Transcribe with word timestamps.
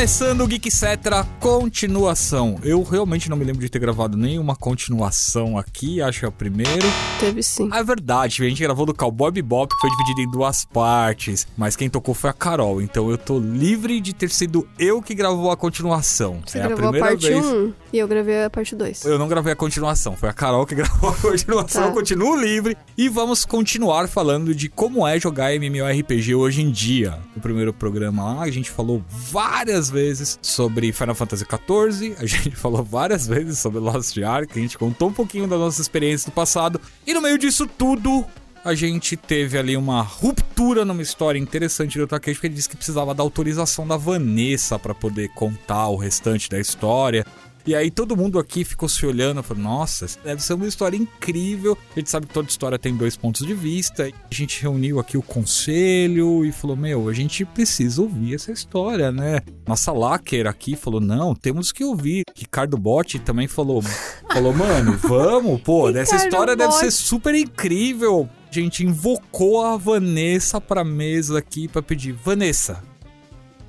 Começando 0.00 0.40
o 0.40 0.46
Geek 0.46 0.70
Cetra, 0.70 1.24
continuação. 1.38 2.58
Eu 2.62 2.82
realmente 2.82 3.28
não 3.28 3.36
me 3.36 3.44
lembro 3.44 3.60
de 3.60 3.68
ter 3.68 3.78
gravado 3.78 4.16
nenhuma 4.16 4.56
continuação 4.56 5.58
aqui, 5.58 6.00
acho 6.00 6.20
que 6.20 6.24
é 6.24 6.28
o 6.28 6.32
primeiro. 6.32 6.86
Teve 7.18 7.42
sim. 7.42 7.68
É 7.70 7.84
verdade, 7.84 8.42
a 8.42 8.48
gente 8.48 8.62
gravou 8.62 8.86
do 8.86 8.94
Cowboy 8.94 9.30
Bebop, 9.30 9.70
que 9.70 9.78
foi 9.78 9.90
dividido 9.90 10.22
em 10.22 10.30
duas 10.30 10.64
partes, 10.64 11.46
mas 11.54 11.76
quem 11.76 11.90
tocou 11.90 12.14
foi 12.14 12.30
a 12.30 12.32
Carol, 12.32 12.80
então 12.80 13.10
eu 13.10 13.18
tô 13.18 13.38
livre 13.38 14.00
de 14.00 14.14
ter 14.14 14.30
sido 14.30 14.66
eu 14.78 15.02
que 15.02 15.14
gravou 15.14 15.50
a 15.50 15.56
continuação. 15.56 16.40
Você 16.46 16.56
é 16.56 16.62
gravou 16.62 16.86
a 16.86 16.88
a, 16.88 16.92
primeira 16.92 17.06
parte 17.06 17.28
vez. 17.28 17.44
1 17.44 17.72
e 17.92 17.98
eu 17.98 18.08
gravei 18.08 18.44
a 18.44 18.48
parte 18.48 18.74
2. 18.74 19.04
Eu 19.04 19.18
não 19.18 19.28
gravei 19.28 19.52
a 19.52 19.56
continuação, 19.56 20.16
foi 20.16 20.30
a 20.30 20.32
Carol 20.32 20.64
que 20.64 20.76
gravou 20.76 21.10
a 21.10 21.14
continuação, 21.14 21.82
Tá. 21.82 21.88
eu 21.88 21.92
continuo 21.92 22.36
livre. 22.36 22.74
E 22.96 23.06
vamos 23.10 23.44
continuar 23.44 24.08
falando 24.08 24.54
de 24.54 24.70
como 24.70 25.06
é 25.06 25.20
jogar 25.20 25.52
MMORPG 25.54 26.34
hoje 26.34 26.62
em 26.62 26.70
dia. 26.70 27.18
No 27.36 27.42
primeiro 27.42 27.74
programa 27.74 28.24
lá, 28.24 28.42
a 28.44 28.50
gente 28.50 28.70
falou 28.70 29.04
várias 29.10 29.89
vezes 29.90 30.38
sobre 30.40 30.92
Final 30.92 31.14
Fantasy 31.14 31.44
XIV, 31.44 32.16
a 32.18 32.26
gente 32.26 32.54
falou 32.56 32.82
várias 32.82 33.26
vezes 33.26 33.58
sobre 33.58 33.78
Lost 33.80 34.16
Ark, 34.18 34.52
a 34.54 34.60
gente 34.60 34.78
contou 34.78 35.08
um 35.08 35.12
pouquinho 35.12 35.46
da 35.46 35.58
nossa 35.58 35.80
experiência 35.82 36.30
do 36.30 36.34
passado. 36.34 36.80
E 37.06 37.12
no 37.12 37.20
meio 37.20 37.36
disso 37.36 37.66
tudo, 37.66 38.24
a 38.64 38.74
gente 38.74 39.16
teve 39.16 39.58
ali 39.58 39.76
uma 39.76 40.02
ruptura 40.02 40.84
numa 40.84 41.02
história 41.02 41.38
interessante 41.38 41.98
do 41.98 42.06
Takeshi, 42.06 42.36
porque 42.36 42.46
ele 42.46 42.54
disse 42.54 42.68
que 42.68 42.76
precisava 42.76 43.14
da 43.14 43.22
autorização 43.22 43.86
da 43.86 43.96
Vanessa 43.96 44.78
pra 44.78 44.94
poder 44.94 45.28
contar 45.30 45.88
o 45.88 45.96
restante 45.96 46.48
da 46.48 46.58
história. 46.58 47.24
E 47.66 47.74
aí 47.74 47.90
todo 47.90 48.16
mundo 48.16 48.38
aqui 48.38 48.64
ficou 48.64 48.88
se 48.88 49.04
olhando, 49.04 49.42
falou, 49.42 49.62
nossa, 49.62 50.06
deve 50.24 50.42
ser 50.42 50.54
uma 50.54 50.66
história 50.66 50.96
incrível. 50.96 51.76
A 51.94 51.98
gente 51.98 52.10
sabe 52.10 52.26
que 52.26 52.32
toda 52.34 52.48
história 52.48 52.78
tem 52.78 52.96
dois 52.96 53.16
pontos 53.16 53.46
de 53.46 53.54
vista. 53.54 54.04
A 54.08 54.34
gente 54.34 54.62
reuniu 54.62 54.98
aqui 54.98 55.16
o 55.16 55.22
conselho 55.22 56.44
e 56.44 56.52
falou, 56.52 56.76
meu, 56.76 57.08
a 57.08 57.12
gente 57.12 57.44
precisa 57.44 58.00
ouvir 58.00 58.34
essa 58.34 58.50
história, 58.52 59.12
né? 59.12 59.40
Nossa 59.66 59.92
Lacker 59.92 60.46
aqui 60.46 60.74
falou, 60.74 61.00
não, 61.00 61.34
temos 61.34 61.70
que 61.70 61.84
ouvir. 61.84 62.24
Ricardo 62.34 62.76
Botti 62.76 63.18
também 63.18 63.46
falou, 63.46 63.82
falou, 64.32 64.52
mano, 64.52 64.96
vamos, 64.96 65.60
pô, 65.60 65.90
essa 65.90 66.16
história 66.16 66.56
deve 66.56 66.72
ser 66.72 66.90
super 66.90 67.34
incrível. 67.34 68.28
A 68.50 68.52
gente 68.52 68.84
invocou 68.84 69.64
a 69.64 69.76
Vanessa 69.76 70.60
pra 70.60 70.82
mesa 70.82 71.38
aqui 71.38 71.68
pra 71.68 71.80
pedir, 71.80 72.12
Vanessa, 72.12 72.82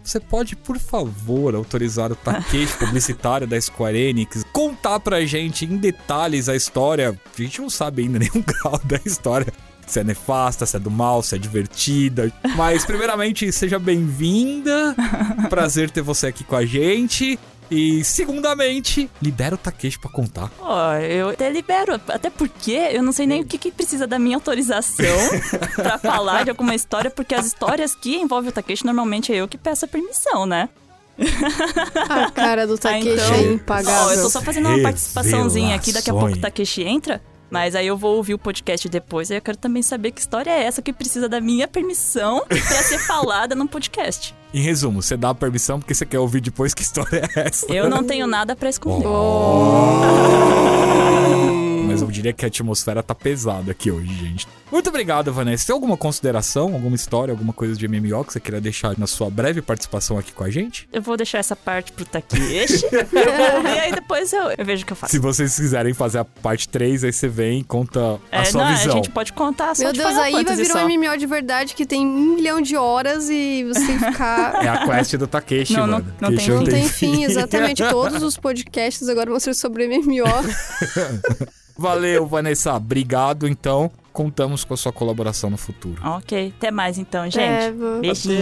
você 0.04 0.20
pode, 0.20 0.56
por 0.56 0.78
favor, 0.78 1.56
autorizar 1.56 2.12
o 2.12 2.16
Takeshi, 2.16 2.78
publicitário 2.80 3.48
da 3.48 3.60
Square 3.60 3.98
Enix, 3.98 4.44
contar 4.52 5.00
pra 5.00 5.26
gente 5.26 5.66
em 5.66 5.78
detalhes 5.78 6.50
a 6.50 6.56
história? 6.56 7.10
A 7.10 7.42
gente 7.42 7.62
não 7.62 7.70
sabe 7.70 8.04
ainda 8.04 8.20
nenhum 8.20 8.44
grau 8.46 8.80
da 8.84 9.00
história. 9.06 9.52
Se 9.86 10.00
é 10.00 10.04
nefasta, 10.04 10.66
se 10.66 10.78
é 10.78 10.80
do 10.80 10.90
mal, 10.90 11.22
se 11.22 11.36
é 11.36 11.38
divertida. 11.38 12.32
Mas, 12.56 12.86
primeiramente, 12.86 13.52
seja 13.52 13.78
bem-vinda. 13.78 14.96
Prazer 15.50 15.90
ter 15.90 16.02
você 16.02 16.28
aqui 16.28 16.46
com 16.46 16.56
a 16.56 16.66
gente. 16.66 17.38
E, 17.72 18.04
segundamente, 18.04 19.10
libera 19.22 19.56
o 19.56 19.58
Takeshi 19.58 19.98
pra 19.98 20.12
contar. 20.12 20.52
Ó, 20.60 20.94
eu 20.96 21.30
até 21.30 21.50
libero, 21.50 21.94
até 22.10 22.30
porque 22.30 22.72
eu 22.74 23.02
não 23.02 23.14
sei 23.14 23.26
nem 23.26 23.42
o 23.42 23.46
que, 23.46 23.58
que 23.58 23.72
precisa 23.72 24.06
da 24.06 24.20
minha 24.20 24.36
autorização 24.36 25.06
pra 25.76 25.98
falar 25.98 26.44
de 26.44 26.50
alguma 26.50 26.76
história, 26.76 27.10
porque 27.10 27.34
as 27.34 27.46
histórias 27.46 27.96
que 27.96 28.18
envolvem 28.18 28.50
o 28.50 28.52
Takeshi 28.52 28.86
normalmente 28.86 29.32
é 29.32 29.38
eu 29.38 29.48
que 29.48 29.58
peço 29.58 29.86
a 29.86 29.88
permissão, 29.88 30.46
né? 30.46 30.68
A 32.10 32.30
cara 32.32 32.68
do 32.68 32.74
Ah, 32.76 32.78
Takeshi 32.78 33.10
então- 33.10 33.36
é 33.36 33.38
Ó, 33.48 33.54
impagável. 33.54 34.16
eu 34.18 34.24
tô 34.24 34.30
só 34.30 34.42
fazendo 34.42 34.68
uma 34.68 34.82
participaçãozinha 34.82 35.76
aqui, 35.76 35.94
daqui 35.94 36.10
a 36.10 36.14
pouco 36.14 36.34
o. 36.36 36.38
Takeshi 36.42 36.84
entra. 36.84 37.22
Mas 37.52 37.76
aí 37.76 37.86
eu 37.86 37.98
vou 37.98 38.16
ouvir 38.16 38.34
o 38.34 38.40
podcast 38.40 38.88
depois 38.88 39.30
e 39.30 39.36
eu 39.36 39.42
quero 39.42 39.58
também 39.58 39.84
saber 39.84 40.12
que 40.12 40.22
história 40.22 40.50
é 40.50 40.64
essa 40.64 40.82
que 40.82 40.94
precisa 40.94 41.28
da 41.28 41.42
minha 41.42 41.68
permissão 41.68 42.46
pra 42.48 42.58
ser 42.58 42.98
falada 43.06 43.54
num 43.54 43.68
podcast. 43.68 44.34
Em 44.54 44.62
resumo, 44.62 45.02
você 45.02 45.18
dá 45.18 45.32
a 45.32 45.36
permissão 45.36 45.78
porque 45.78 45.94
você 45.94 46.06
quer 46.06 46.20
ouvir 46.20 46.40
depois 46.40 46.74
que 46.74 46.82
história 46.82 47.30
é 47.36 47.48
essa. 47.48 47.66
Eu 47.72 47.90
não 47.90 48.06
tenho 48.06 48.26
nada 48.26 48.56
pra 48.56 48.70
esconder. 48.70 49.06
Mas 51.92 52.02
eu 52.02 52.08
diria 52.10 52.34
que 52.34 52.46
a 52.46 52.48
atmosfera 52.48 53.02
tá 53.04 53.14
pesada 53.16 53.72
aqui 53.72 53.92
hoje, 53.92 54.14
gente. 54.14 54.48
Muito 54.72 54.88
obrigado, 54.90 55.34
Vanessa. 55.34 55.68
Tem 55.68 55.74
alguma 55.74 55.98
consideração, 55.98 56.74
alguma 56.74 56.96
história, 56.96 57.32
alguma 57.34 57.52
coisa 57.52 57.76
de 57.76 57.86
MMO 57.88 58.24
que 58.24 58.32
você 58.34 58.40
queira 58.40 58.62
deixar 58.62 58.98
na 58.98 59.06
sua 59.06 59.30
breve 59.30 59.62
participação 59.62 60.18
aqui 60.18 60.32
com 60.32 60.46
a 60.46 60.50
gente? 60.50 60.88
Eu 60.94 61.02
vou 61.02 61.18
deixar 61.18 61.40
essa 61.40 61.56
parte 61.58 61.92
pro 61.92 62.06
Takeshi. 62.06 62.86
eu 62.92 63.38
vou 63.38 63.58
ouvir, 63.58 63.80
aí 63.80 63.92
depois 63.92 64.32
eu, 64.32 64.44
eu 64.58 64.64
vejo 64.66 64.84
o 64.84 64.86
que 64.86 64.94
eu 64.94 64.96
faço. 64.98 65.12
Se 65.12 65.20
vocês 65.20 65.54
quiserem 65.58 65.94
fazer 65.94 66.20
a 66.20 66.26
parte 66.26 66.70
3, 66.70 67.04
aí 67.04 67.12
você 67.12 67.28
vem 67.28 67.60
e 67.60 67.64
conta 67.66 68.18
a 68.32 68.42
É, 68.42 68.46
sua 68.46 68.64
não, 68.64 68.76
visão. 68.78 68.92
a 68.94 68.96
gente 68.96 69.10
pode 69.10 69.34
contar 69.34 69.76
só 69.76 69.84
Meu 69.84 69.92
de 69.92 70.00
Deus, 70.00 70.16
aí 70.18 70.32
vai 70.44 70.56
virar 70.56 70.86
um 70.86 70.88
MMO 70.90 71.18
de 71.18 71.26
verdade 71.26 71.74
que 71.76 71.86
tem 71.86 72.06
um 72.08 72.36
milhão 72.36 72.62
de 72.62 72.78
horas 72.78 73.30
e 73.30 73.66
você 73.66 73.86
tem 73.86 74.00
que 74.00 74.06
ficar. 74.06 74.52
É 74.64 74.68
a 74.70 74.86
quest 74.86 75.16
do 75.18 75.28
Takeshi, 75.28 75.74
Não, 75.74 75.88
não- 75.88 76.00
mano. 76.00 76.14
não 76.22 76.30
Takeshi 76.30 76.48
tem 76.48 76.56
Não 76.58 76.64
tem 76.64 76.88
fim, 76.88 77.24
exatamente. 77.26 77.84
Todos 77.90 78.24
os 78.24 78.38
podcasts 78.38 79.10
agora 79.10 79.30
vão 79.30 79.40
ser 79.40 79.54
sobre 79.54 79.86
MMO. 79.88 80.24
Valeu, 81.78 82.26
Vanessa. 82.26 82.74
Obrigado, 82.74 83.48
então. 83.48 83.92
Contamos 84.14 84.66
com 84.66 84.74
a 84.74 84.78
sua 84.78 84.92
colaboração 84.92 85.50
no 85.50 85.56
futuro. 85.56 85.96
Ok, 86.06 86.54
até 86.58 86.70
mais 86.70 86.98
então, 86.98 87.24
gente. 87.26 87.40
É, 87.40 87.72
vou- 87.72 88.02
Beijinho. 88.02 88.36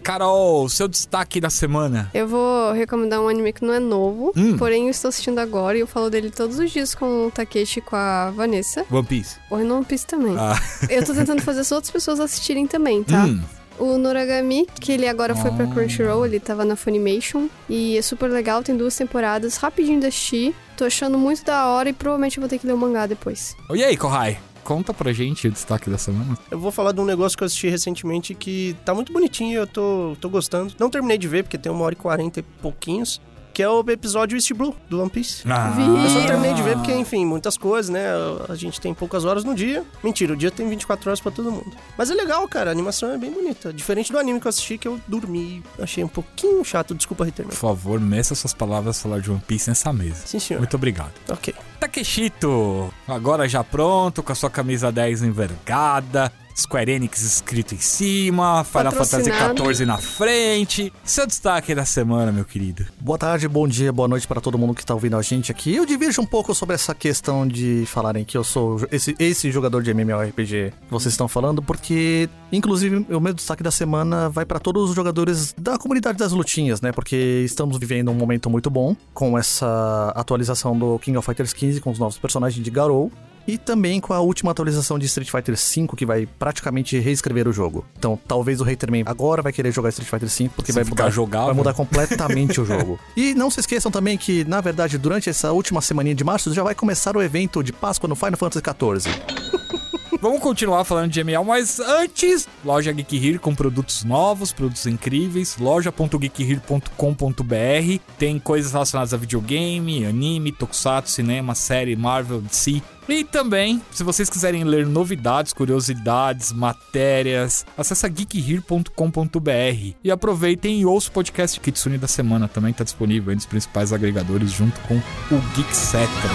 Carol, 0.00 0.68
seu 0.68 0.86
destaque 0.86 1.40
da 1.40 1.50
semana. 1.50 2.08
Eu 2.14 2.28
vou 2.28 2.72
recomendar 2.72 3.20
um 3.20 3.26
anime 3.28 3.52
que 3.52 3.64
não 3.64 3.74
é 3.74 3.80
novo, 3.80 4.32
Hum. 4.36 4.56
porém 4.56 4.84
eu 4.84 4.90
estou 4.90 5.08
assistindo 5.08 5.40
agora 5.40 5.76
e 5.76 5.80
eu 5.80 5.86
falo 5.86 6.08
dele 6.10 6.30
todos 6.30 6.60
os 6.60 6.70
dias 6.70 6.94
com 6.94 7.26
o 7.26 7.30
Takeshi 7.32 7.80
e 7.80 7.82
com 7.82 7.96
a 7.96 8.30
Vanessa. 8.30 8.86
One 8.88 9.04
Piece. 9.04 9.36
Ou 9.50 9.58
One 9.58 9.84
Piece 9.84 10.06
também. 10.06 10.36
Ah. 10.38 10.54
Eu 10.88 11.04
tô 11.04 11.12
tentando 11.12 11.42
fazer 11.42 11.60
as 11.62 11.72
outras 11.72 11.90
pessoas 11.90 12.20
assistirem 12.20 12.68
também, 12.68 13.02
tá? 13.02 13.24
Hum. 13.24 13.42
O 13.80 13.98
Noragami, 13.98 14.66
que 14.80 14.92
ele 14.92 15.06
agora 15.08 15.34
foi 15.34 15.50
pra 15.50 15.64
Ah. 15.64 15.68
Crunchyroll, 15.68 16.24
ele 16.24 16.38
tava 16.40 16.64
na 16.64 16.76
Funimation. 16.76 17.48
E 17.68 17.98
é 17.98 18.00
super 18.00 18.30
legal, 18.30 18.62
tem 18.62 18.74
duas 18.76 18.96
temporadas, 18.96 19.56
rapidinho 19.56 20.00
de 20.00 20.06
assistir. 20.06 20.54
Tô 20.76 20.84
achando 20.84 21.18
muito 21.18 21.42
da 21.44 21.66
hora 21.68 21.88
e 21.88 21.92
provavelmente 21.92 22.36
eu 22.36 22.42
vou 22.42 22.48
ter 22.48 22.58
que 22.58 22.66
ler 22.66 22.74
o 22.74 22.78
mangá 22.78 23.06
depois. 23.06 23.56
E 23.74 23.82
aí, 23.82 23.96
Kohai? 23.96 24.38
Conta 24.62 24.92
pra 24.92 25.12
gente 25.12 25.48
o 25.48 25.50
destaque 25.50 25.88
da 25.88 25.96
semana. 25.96 26.36
Eu 26.50 26.58
vou 26.58 26.70
falar 26.72 26.92
de 26.92 27.00
um 27.00 27.04
negócio 27.04 27.38
que 27.38 27.44
eu 27.44 27.46
assisti 27.46 27.68
recentemente 27.68 28.34
que 28.34 28.76
tá 28.84 28.92
muito 28.92 29.12
bonitinho, 29.12 29.60
eu 29.60 29.66
tô, 29.66 30.16
tô 30.20 30.28
gostando. 30.28 30.74
Não 30.78 30.90
terminei 30.90 31.16
de 31.16 31.28
ver, 31.28 31.44
porque 31.44 31.56
tem 31.56 31.70
uma 31.70 31.84
hora 31.84 31.94
e 31.94 31.96
quarenta 31.96 32.40
e 32.40 32.42
pouquinhos. 32.42 33.20
Que 33.56 33.62
é 33.62 33.70
o 33.70 33.82
episódio 33.88 34.36
East 34.36 34.52
Blue, 34.52 34.76
do 34.86 35.00
One 35.00 35.08
Piece. 35.08 35.42
Ah. 35.48 35.74
Eu 35.78 36.10
só 36.10 36.26
terminei 36.26 36.52
de 36.52 36.62
ver 36.62 36.76
porque, 36.76 36.92
enfim, 36.92 37.24
muitas 37.24 37.56
coisas, 37.56 37.88
né? 37.88 38.04
A 38.50 38.54
gente 38.54 38.78
tem 38.78 38.92
poucas 38.92 39.24
horas 39.24 39.44
no 39.44 39.54
dia. 39.54 39.82
Mentira, 40.04 40.34
o 40.34 40.36
dia 40.36 40.50
tem 40.50 40.68
24 40.68 41.08
horas 41.08 41.20
pra 41.20 41.32
todo 41.32 41.50
mundo. 41.50 41.74
Mas 41.96 42.10
é 42.10 42.14
legal, 42.14 42.46
cara. 42.48 42.68
A 42.68 42.72
animação 42.72 43.12
é 43.12 43.16
bem 43.16 43.30
bonita. 43.30 43.72
Diferente 43.72 44.12
do 44.12 44.18
anime 44.18 44.38
que 44.40 44.46
eu 44.46 44.50
assisti, 44.50 44.76
que 44.76 44.86
eu 44.86 45.00
dormi. 45.08 45.62
Achei 45.80 46.04
um 46.04 46.08
pouquinho 46.08 46.62
chato. 46.66 46.94
Desculpa, 46.94 47.24
Ritter. 47.24 47.46
Por 47.46 47.54
favor, 47.54 47.98
meça 47.98 48.34
suas 48.34 48.52
palavras 48.52 49.00
falar 49.00 49.20
de 49.20 49.30
One 49.30 49.40
Piece 49.40 49.70
nessa 49.70 49.90
mesa. 49.90 50.26
Sim, 50.26 50.38
senhor. 50.38 50.58
Muito 50.58 50.76
obrigado. 50.76 51.14
Ok. 51.30 51.54
Takeshito, 51.80 52.92
agora 53.08 53.48
já 53.48 53.64
pronto, 53.64 54.22
com 54.22 54.32
a 54.32 54.34
sua 54.34 54.50
camisa 54.50 54.92
10 54.92 55.22
envergada, 55.22 56.30
Square 56.56 56.90
Enix 56.90 57.20
escrito 57.20 57.74
em 57.74 57.78
cima, 57.78 58.64
Final 58.64 58.90
Fantasy. 58.92 59.30
XIV 59.30 59.84
na 59.84 59.98
frente. 59.98 60.90
Seu 61.04 61.26
destaque 61.26 61.74
da 61.74 61.84
semana, 61.84 62.32
meu 62.32 62.46
querido. 62.46 62.86
Boa 62.98 63.18
tarde, 63.18 63.46
bom 63.46 63.68
dia, 63.68 63.92
boa 63.92 64.08
noite 64.08 64.26
para 64.26 64.40
todo 64.40 64.56
mundo 64.56 64.72
que 64.72 64.84
tá 64.84 64.94
ouvindo 64.94 65.16
a 65.18 65.22
gente 65.22 65.52
aqui. 65.52 65.74
Eu 65.74 65.84
divirjo 65.84 66.22
um 66.22 66.26
pouco 66.26 66.54
sobre 66.54 66.74
essa 66.74 66.94
questão 66.94 67.46
de 67.46 67.84
falarem 67.86 68.24
que 68.24 68.38
eu 68.38 68.42
sou 68.42 68.80
esse, 68.90 69.14
esse 69.18 69.50
jogador 69.50 69.82
de 69.82 69.90
MMORPG 69.90 70.72
que 70.72 70.90
vocês 70.90 71.12
estão 71.12 71.28
falando, 71.28 71.60
porque, 71.60 72.26
inclusive, 72.50 73.04
o 73.10 73.20
meu 73.20 73.34
destaque 73.34 73.62
da 73.62 73.70
semana 73.70 74.30
vai 74.30 74.46
para 74.46 74.58
todos 74.58 74.88
os 74.88 74.96
jogadores 74.96 75.54
da 75.58 75.76
comunidade 75.76 76.16
das 76.16 76.32
lutinhas, 76.32 76.80
né? 76.80 76.90
Porque 76.90 77.42
estamos 77.44 77.76
vivendo 77.76 78.10
um 78.10 78.14
momento 78.14 78.48
muito 78.48 78.70
bom 78.70 78.96
com 79.12 79.36
essa 79.36 80.10
atualização 80.16 80.76
do 80.78 80.98
King 81.00 81.18
of 81.18 81.26
Fighters 81.26 81.52
15 81.52 81.82
com 81.82 81.90
os 81.90 81.98
novos 81.98 82.16
personagens 82.16 82.64
de 82.64 82.70
Garou. 82.70 83.12
E 83.46 83.56
também 83.56 84.00
com 84.00 84.12
a 84.12 84.20
última 84.20 84.50
atualização 84.50 84.98
de 84.98 85.06
Street 85.06 85.30
Fighter 85.30 85.54
V, 85.54 85.86
que 85.96 86.04
vai 86.04 86.26
praticamente 86.26 86.98
reescrever 86.98 87.46
o 87.46 87.52
jogo. 87.52 87.84
Então, 87.96 88.18
talvez 88.26 88.60
o 88.60 88.68
Haterman 88.68 89.04
agora 89.06 89.42
vai 89.42 89.52
querer 89.52 89.72
jogar 89.72 89.90
Street 89.90 90.10
Fighter 90.10 90.28
V, 90.28 90.50
porque 90.54 90.72
Se 90.72 90.76
vai 90.76 90.84
mudar, 90.84 91.10
jogável. 91.10 91.46
vai 91.46 91.54
mudar 91.54 91.74
completamente 91.74 92.60
o 92.60 92.64
jogo. 92.64 92.98
E 93.16 93.34
não 93.34 93.50
se 93.50 93.60
esqueçam 93.60 93.90
também 93.90 94.18
que, 94.18 94.44
na 94.44 94.60
verdade, 94.60 94.98
durante 94.98 95.30
essa 95.30 95.52
última 95.52 95.80
semaninha 95.80 96.14
de 96.14 96.24
março, 96.24 96.52
já 96.52 96.62
vai 96.62 96.74
começar 96.74 97.16
o 97.16 97.22
evento 97.22 97.62
de 97.62 97.72
Páscoa 97.72 98.08
no 98.08 98.14
Final 98.14 98.36
Fantasy 98.36 98.62
XIV. 98.64 99.14
Vamos 100.20 100.40
continuar 100.40 100.82
falando 100.84 101.10
de 101.10 101.20
ML, 101.20 101.44
mas 101.44 101.78
antes, 101.78 102.48
loja 102.64 102.90
Geek 102.90 103.16
Here 103.16 103.38
com 103.38 103.54
produtos 103.54 104.02
novos, 104.02 104.50
produtos 104.50 104.86
incríveis, 104.86 105.56
loja.geekhere.com.br. 105.58 108.00
Tem 108.18 108.38
coisas 108.38 108.72
relacionadas 108.72 109.14
a 109.14 109.16
videogame, 109.16 110.06
anime, 110.06 110.52
tokusatsu, 110.52 111.12
cinema, 111.12 111.54
série, 111.54 111.94
Marvel, 111.96 112.40
DC. 112.40 112.82
E 113.08 113.22
também, 113.22 113.80
se 113.92 114.02
vocês 114.02 114.28
quiserem 114.28 114.64
ler 114.64 114.84
novidades, 114.84 115.52
curiosidades, 115.52 116.50
matérias, 116.50 117.64
acessa 117.78 118.08
geekhere.com.br 118.08 119.94
e 120.02 120.10
aproveitem 120.10 120.80
e 120.80 120.86
ouça 120.86 121.08
o 121.08 121.12
podcast 121.12 121.60
Kitsune 121.60 121.98
da 121.98 122.08
semana, 122.08 122.48
também 122.48 122.72
está 122.72 122.82
disponível 122.82 123.30
aí 123.30 123.36
nos 123.36 123.46
principais 123.46 123.92
agregadores 123.92 124.50
junto 124.50 124.80
com 124.80 124.96
o 124.96 125.40
Geek 125.54 125.76
Cetra. 125.76 126.30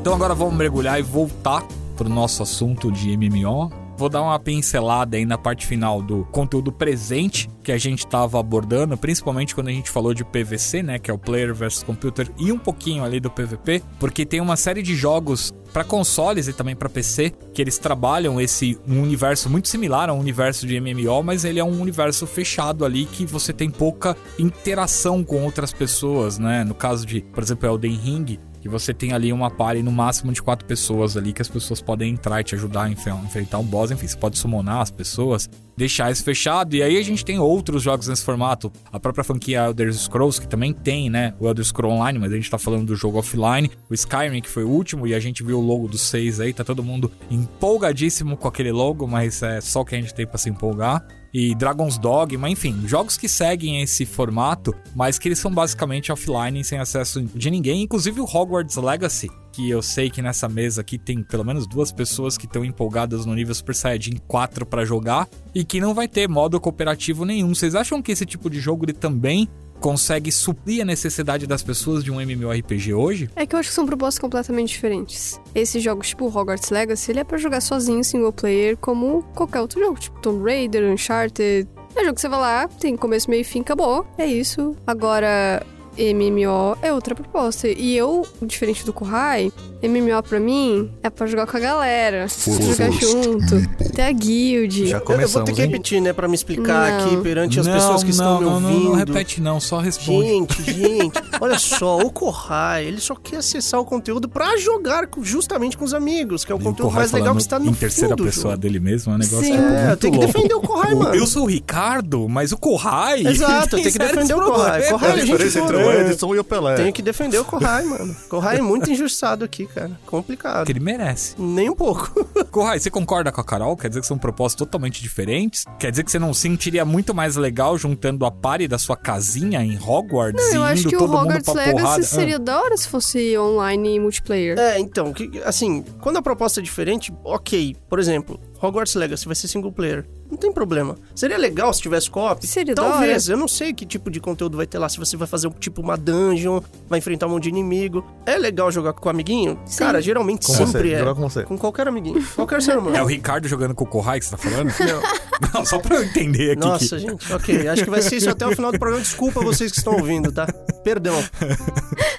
Então 0.00 0.14
agora 0.14 0.34
vamos 0.34 0.54
mergulhar 0.54 1.00
e 1.00 1.02
voltar 1.02 1.66
pro 1.94 2.08
nosso 2.08 2.42
assunto 2.42 2.90
de 2.90 3.16
MMO. 3.16 3.70
Vou 3.96 4.08
dar 4.08 4.22
uma 4.22 4.38
pincelada 4.40 5.16
aí 5.16 5.24
na 5.24 5.38
parte 5.38 5.66
final 5.66 6.02
do 6.02 6.24
conteúdo 6.32 6.72
presente 6.72 7.48
que 7.62 7.70
a 7.70 7.78
gente 7.78 8.00
estava 8.00 8.40
abordando, 8.40 8.96
principalmente 8.96 9.54
quando 9.54 9.68
a 9.68 9.72
gente 9.72 9.88
falou 9.88 10.12
de 10.12 10.24
PVC, 10.24 10.82
né, 10.82 10.98
que 10.98 11.10
é 11.10 11.14
o 11.14 11.18
Player 11.18 11.54
versus 11.54 11.84
Computer, 11.84 12.28
e 12.36 12.50
um 12.50 12.58
pouquinho 12.58 13.04
ali 13.04 13.20
do 13.20 13.30
PVP, 13.30 13.82
porque 14.00 14.26
tem 14.26 14.40
uma 14.40 14.56
série 14.56 14.82
de 14.82 14.96
jogos 14.96 15.52
para 15.72 15.84
consoles 15.84 16.48
e 16.48 16.52
também 16.52 16.74
para 16.74 16.88
PC 16.88 17.32
que 17.52 17.62
eles 17.62 17.78
trabalham 17.78 18.40
esse 18.40 18.78
um 18.86 19.00
universo 19.00 19.48
muito 19.48 19.68
similar 19.68 20.10
ao 20.10 20.18
universo 20.18 20.66
de 20.66 20.80
MMO, 20.80 21.22
mas 21.22 21.44
ele 21.44 21.60
é 21.60 21.64
um 21.64 21.80
universo 21.80 22.26
fechado 22.26 22.84
ali 22.84 23.06
que 23.06 23.24
você 23.24 23.52
tem 23.52 23.70
pouca 23.70 24.16
interação 24.38 25.22
com 25.22 25.44
outras 25.44 25.72
pessoas, 25.72 26.38
né? 26.38 26.64
No 26.64 26.74
caso 26.74 27.06
de, 27.06 27.22
por 27.22 27.42
exemplo, 27.42 27.68
Elden 27.68 27.96
Ring, 27.96 28.38
que 28.64 28.68
você 28.70 28.94
tem 28.94 29.12
ali 29.12 29.30
uma 29.30 29.50
party 29.50 29.82
no 29.82 29.92
máximo 29.92 30.32
de 30.32 30.42
quatro 30.42 30.66
pessoas 30.66 31.18
ali 31.18 31.34
que 31.34 31.42
as 31.42 31.48
pessoas 31.48 31.82
podem 31.82 32.14
entrar 32.14 32.40
e 32.40 32.44
te 32.44 32.54
ajudar 32.54 32.84
a 32.84 32.88
enfrentar 32.88 33.58
um 33.58 33.62
boss. 33.62 33.90
Enfim, 33.90 34.06
você 34.06 34.16
pode 34.16 34.38
summonar 34.38 34.80
as 34.80 34.90
pessoas, 34.90 35.50
deixar 35.76 36.10
isso 36.10 36.24
fechado. 36.24 36.74
E 36.74 36.82
aí 36.82 36.96
a 36.96 37.02
gente 37.02 37.26
tem 37.26 37.38
outros 37.38 37.82
jogos 37.82 38.08
nesse 38.08 38.24
formato. 38.24 38.72
A 38.90 38.98
própria 38.98 39.22
franquia 39.22 39.66
Elder 39.66 39.92
Scrolls, 39.92 40.40
que 40.40 40.48
também 40.48 40.72
tem, 40.72 41.10
né? 41.10 41.34
O 41.38 41.46
Elder 41.46 41.62
Scrolls 41.62 42.00
Online, 42.00 42.18
mas 42.18 42.32
a 42.32 42.36
gente 42.36 42.50
tá 42.50 42.56
falando 42.56 42.86
do 42.86 42.96
jogo 42.96 43.18
offline. 43.18 43.70
O 43.90 43.92
Skyrim, 43.92 44.40
que 44.40 44.48
foi 44.48 44.64
o 44.64 44.70
último, 44.70 45.06
e 45.06 45.14
a 45.14 45.20
gente 45.20 45.42
viu 45.42 45.58
o 45.58 45.62
logo 45.62 45.86
do 45.86 45.98
6 45.98 46.40
aí. 46.40 46.54
Tá 46.54 46.64
todo 46.64 46.82
mundo 46.82 47.12
empolgadíssimo 47.30 48.34
com 48.34 48.48
aquele 48.48 48.72
logo, 48.72 49.06
mas 49.06 49.42
é 49.42 49.60
só 49.60 49.82
o 49.82 49.84
que 49.84 49.94
a 49.94 50.00
gente 50.00 50.14
tem 50.14 50.26
pra 50.26 50.38
se 50.38 50.48
empolgar 50.48 51.06
e 51.34 51.52
Dragon's 51.52 51.98
Dogma, 51.98 52.48
enfim, 52.48 52.86
jogos 52.86 53.16
que 53.16 53.28
seguem 53.28 53.82
esse 53.82 54.06
formato, 54.06 54.72
mas 54.94 55.18
que 55.18 55.26
eles 55.26 55.40
são 55.40 55.50
basicamente 55.50 56.12
offline, 56.12 56.62
sem 56.62 56.78
acesso 56.78 57.20
de 57.22 57.50
ninguém, 57.50 57.82
inclusive 57.82 58.20
o 58.20 58.24
Hogwarts 58.24 58.76
Legacy, 58.76 59.28
que 59.52 59.68
eu 59.68 59.82
sei 59.82 60.08
que 60.08 60.22
nessa 60.22 60.48
mesa 60.48 60.80
aqui 60.80 60.96
tem 60.96 61.24
pelo 61.24 61.44
menos 61.44 61.66
duas 61.66 61.90
pessoas 61.90 62.38
que 62.38 62.46
estão 62.46 62.64
empolgadas 62.64 63.26
no 63.26 63.34
nível 63.34 63.52
Super 63.52 63.74
Saiyajin 63.74 64.18
4 64.28 64.64
para 64.64 64.84
jogar 64.84 65.28
e 65.52 65.64
que 65.64 65.80
não 65.80 65.92
vai 65.92 66.06
ter 66.06 66.28
modo 66.28 66.60
cooperativo 66.60 67.24
nenhum. 67.24 67.52
Vocês 67.52 67.74
acham 67.74 68.00
que 68.00 68.12
esse 68.12 68.24
tipo 68.24 68.48
de 68.48 68.60
jogo 68.60 68.84
ele 68.84 68.92
também 68.92 69.48
consegue 69.84 70.32
suprir 70.32 70.80
a 70.80 70.84
necessidade 70.86 71.46
das 71.46 71.62
pessoas 71.62 72.02
de 72.02 72.10
um 72.10 72.18
MMORPG 72.18 72.94
hoje? 72.94 73.28
É 73.36 73.44
que 73.44 73.54
eu 73.54 73.60
acho 73.60 73.68
que 73.68 73.74
são 73.74 73.84
propostas 73.84 74.18
completamente 74.18 74.70
diferentes. 74.70 75.38
Esses 75.54 75.82
jogos, 75.82 76.08
tipo 76.08 76.26
Hogwarts 76.26 76.70
Legacy, 76.70 77.10
ele 77.12 77.20
é 77.20 77.24
pra 77.24 77.36
jogar 77.36 77.60
sozinho, 77.60 78.02
single 78.02 78.32
player, 78.32 78.78
como 78.78 79.22
qualquer 79.34 79.60
outro 79.60 79.78
jogo, 79.78 80.00
tipo 80.00 80.18
Tomb 80.20 80.42
Raider, 80.42 80.90
Uncharted. 80.90 81.68
É 81.94 82.00
jogo 82.02 82.14
que 82.14 82.22
você 82.22 82.28
vai 82.30 82.40
lá, 82.40 82.66
tem 82.66 82.96
começo, 82.96 83.28
meio 83.28 83.42
e 83.42 83.44
fim, 83.44 83.60
acabou. 83.60 84.06
É 84.16 84.24
isso. 84.24 84.74
Agora, 84.86 85.62
MMO 85.98 86.78
é 86.80 86.90
outra 86.90 87.14
proposta. 87.14 87.68
E 87.68 87.94
eu, 87.94 88.26
diferente 88.40 88.86
do 88.86 88.92
Kuhai, 88.92 89.52
MMO 89.88 90.22
pra 90.22 90.40
mim 90.40 90.90
é 91.02 91.10
pra 91.10 91.26
jogar 91.26 91.46
com 91.46 91.56
a 91.56 91.60
galera, 91.60 92.26
jogar 92.28 92.90
junto, 92.92 93.90
ter 93.94 94.02
a 94.02 94.12
guild. 94.12 94.86
Já 94.86 94.96
Eu, 94.96 95.00
eu 95.00 95.04
vou 95.06 95.14
começamos, 95.16 95.46
ter 95.50 95.54
que 95.54 95.60
repetir, 95.62 96.00
né, 96.00 96.12
pra 96.12 96.26
me 96.28 96.34
explicar 96.34 96.90
Não. 96.90 97.06
aqui 97.06 97.16
perante 97.18 97.60
as 97.60 97.66
não, 97.66 97.74
pessoas 97.74 98.02
que 98.02 98.10
estão 98.10 98.40
não, 98.40 98.40
me 98.40 98.44
não, 98.46 98.54
ouvindo. 98.54 98.84
Não, 98.84 98.90
não 98.90 98.96
repete 98.96 99.40
não, 99.40 99.60
só 99.60 99.78
responde. 99.78 100.28
Gente, 100.28 100.62
gente, 100.72 101.18
olha 101.40 101.58
só, 101.58 101.98
o 101.98 102.10
Kohai, 102.10 102.84
ele 102.86 103.00
só 103.00 103.14
quer 103.14 103.36
acessar 103.38 103.80
o 103.80 103.84
conteúdo 103.84 104.28
pra 104.28 104.56
jogar 104.56 105.08
justamente 105.22 105.76
com 105.76 105.84
os 105.84 105.94
amigos, 105.94 106.44
que 106.44 106.52
é 106.52 106.54
o 106.54 106.58
E 106.58 106.62
conteúdo 106.62 106.88
Kohai 106.88 106.98
mais 107.00 107.12
legal 107.12 107.34
que 107.34 107.42
está 107.42 107.58
no 107.58 107.70
em 107.70 107.74
terceira 107.74 108.16
pessoa 108.16 108.56
dele 108.56 108.80
mesmo 108.80 109.12
é 109.12 109.16
um 109.16 109.18
negócio 109.18 109.44
Sim. 109.44 109.52
tipo, 109.52 109.62
É, 109.64 109.86
muito 109.86 109.98
tem 110.00 110.10
que 110.10 110.16
louco. 110.18 110.32
defender 110.32 110.54
o 110.54 110.60
Kohai, 110.60 110.94
O- 110.94 110.98
mano. 110.98 111.14
Eu 111.14 111.26
sou 111.26 111.42
o 111.44 111.46
Ricardo, 111.46 112.28
mas 112.28 112.52
o 112.52 112.56
Kohai. 112.56 113.26
Exato, 113.26 113.76
tem 113.76 113.90
que 113.92 113.98
defender 113.98 114.34
o 114.34 114.42
Kohai. 114.42 114.80
problemas. 114.82 114.88
Kohai, 114.90 115.10
a 115.10 115.16
gente 115.16 115.24
diferença 115.30 115.58
entre 115.60 115.76
o 115.76 115.92
Edson 115.92 116.34
e 116.34 116.38
o 116.38 116.44
Pelé. 116.44 116.74
Tenho 116.76 116.92
que 116.92 117.02
defender 117.02 117.38
o 117.38 117.44
Kohai, 117.44 117.84
mano. 117.84 118.14
Kohai 118.28 118.58
é 118.58 118.62
muito 118.62 118.90
injustiçado 118.90 119.44
aqui, 119.44 119.66
cara. 119.74 119.90
Complicado. 120.06 120.64
Que 120.66 120.72
ele 120.72 120.80
merece. 120.80 121.34
Nem 121.38 121.68
um 121.68 121.74
pouco. 121.74 122.12
Kohai, 122.50 122.78
você 122.78 122.90
concorda 122.90 123.32
com 123.32 123.40
a 123.40 123.44
Carol? 123.44 123.76
Quer 123.76 123.88
dizer 123.88 124.00
que 124.00 124.06
são 124.06 124.16
propostas 124.16 124.58
totalmente 124.58 125.02
diferentes? 125.02 125.64
Quer 125.78 125.90
dizer 125.90 126.04
que 126.04 126.10
você 126.10 126.18
não 126.18 126.32
se 126.32 126.44
sentiria 126.44 126.84
muito 126.84 127.14
mais 127.14 127.36
legal 127.36 127.76
juntando 127.78 128.24
a 128.26 128.30
party 128.30 128.68
da 128.68 128.78
sua 128.78 128.96
casinha 128.96 129.62
em 129.62 129.78
Hogwarts 129.78 130.44
Não, 130.44 130.52
e 130.52 130.54
eu 130.54 130.60
indo 130.60 130.72
acho 130.72 130.88
que 130.88 130.96
o 130.96 130.98
todo 130.98 131.08
mundo 131.08 131.22
Hogwarts 131.22 131.52
pra 131.52 131.54
Legacy 131.54 131.82
porrada? 131.82 132.02
seria 132.02 132.38
da 132.38 132.60
hora 132.60 132.76
se 132.76 132.86
fosse 132.86 133.36
online 133.38 133.96
e 133.96 134.00
multiplayer. 134.00 134.58
É, 134.58 134.78
então, 134.78 135.12
que, 135.12 135.42
assim, 135.44 135.82
quando 136.00 136.18
a 136.18 136.22
proposta 136.22 136.60
é 136.60 136.62
diferente, 136.62 137.12
ok. 137.24 137.74
Por 137.88 137.98
exemplo, 137.98 138.38
Hogwarts 138.64 138.94
Legacy 138.94 139.26
vai 139.26 139.34
ser 139.34 139.48
single 139.48 139.70
player. 139.72 140.06
Não 140.30 140.38
tem 140.38 140.52
problema. 140.52 140.96
Seria 141.14 141.36
legal 141.36 141.72
se 141.72 141.82
tivesse 141.82 142.10
co-op? 142.10 142.46
Seria 142.46 142.74
Talvez. 142.74 143.28
Eu 143.28 143.36
não 143.36 143.46
sei 143.46 143.72
que 143.72 143.84
tipo 143.84 144.10
de 144.10 144.20
conteúdo 144.20 144.56
vai 144.56 144.66
ter 144.66 144.78
lá. 144.78 144.88
Se 144.88 144.98
você 144.98 145.16
vai 145.16 145.28
fazer 145.28 145.46
um, 145.48 145.50
tipo 145.50 145.80
uma 145.80 145.96
dungeon, 145.96 146.60
vai 146.88 146.98
enfrentar 146.98 147.26
um 147.26 147.30
monte 147.30 147.44
de 147.44 147.48
inimigo. 147.50 148.04
É 148.26 148.36
legal 148.36 148.70
jogar 148.72 148.92
com 148.94 149.06
o 149.06 149.10
amiguinho? 149.10 149.58
Sim. 149.66 149.78
Cara, 149.78 150.00
geralmente 150.00 150.46
Com 150.46 150.52
sempre 150.54 150.88
você, 150.88 150.92
é. 150.94 150.98
jogar 150.98 151.14
com 151.14 151.28
você. 151.28 151.42
Com 151.44 151.58
qualquer 151.58 151.86
amiguinho. 151.86 152.24
Qualquer 152.34 152.62
ser 152.62 152.78
humano. 152.78 152.96
É 152.96 153.02
o 153.02 153.06
Ricardo 153.06 153.46
jogando 153.46 153.74
com 153.74 153.84
o 153.84 153.86
Kohai 153.86 154.18
que 154.18 154.26
você 154.26 154.30
tá 154.32 154.38
falando? 154.38 154.72
Não. 154.80 155.24
Não, 155.52 155.64
só 155.66 155.78
pra 155.78 155.96
eu 155.96 156.04
entender 156.04 156.52
aqui. 156.52 156.60
Nossa, 156.60 156.98
gente, 156.98 157.32
ok. 157.32 157.68
Acho 157.68 157.84
que 157.84 157.90
vai 157.90 158.00
ser 158.00 158.16
isso 158.16 158.30
até 158.30 158.46
o 158.46 158.54
final 158.54 158.70
do 158.72 158.78
programa. 158.78 159.02
Desculpa 159.02 159.40
vocês 159.40 159.70
que 159.70 159.78
estão 159.78 159.94
ouvindo, 159.94 160.30
tá? 160.32 160.46
Perdão. 160.84 161.22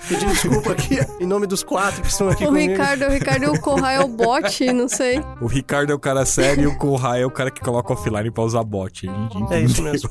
Pedindo 0.07 0.31
desculpa 0.33 0.71
aqui 0.71 0.99
em 1.19 1.25
nome 1.25 1.47
dos 1.47 1.63
quatro 1.63 2.01
que 2.01 2.09
estão 2.09 2.29
aqui 2.29 2.43
O 2.43 2.47
comigo. 2.47 2.73
Ricardo, 2.73 3.05
o 3.05 3.09
Ricardo 3.09 3.43
e 3.43 3.47
o 3.47 3.59
Kohai 3.59 3.95
é 3.95 4.01
o 4.01 4.07
bot, 4.07 4.73
não 4.73 4.87
sei. 4.87 5.19
Que 5.21 5.43
o 5.43 5.47
Ricardo 5.47 5.91
é 5.91 5.95
o 5.95 5.99
cara 5.99 6.25
sério 6.35 6.63
e 6.63 6.67
o 6.67 6.77
Kohai 6.77 7.21
é 7.21 7.25
o 7.25 7.31
cara 7.31 7.49
que 7.49 7.61
coloca 7.61 7.93
offline 7.93 8.29
pra 8.31 8.43
usar 8.43 8.63
bot. 8.63 9.07
É 9.51 9.61
isso 9.61 9.81
mesmo. 9.81 10.09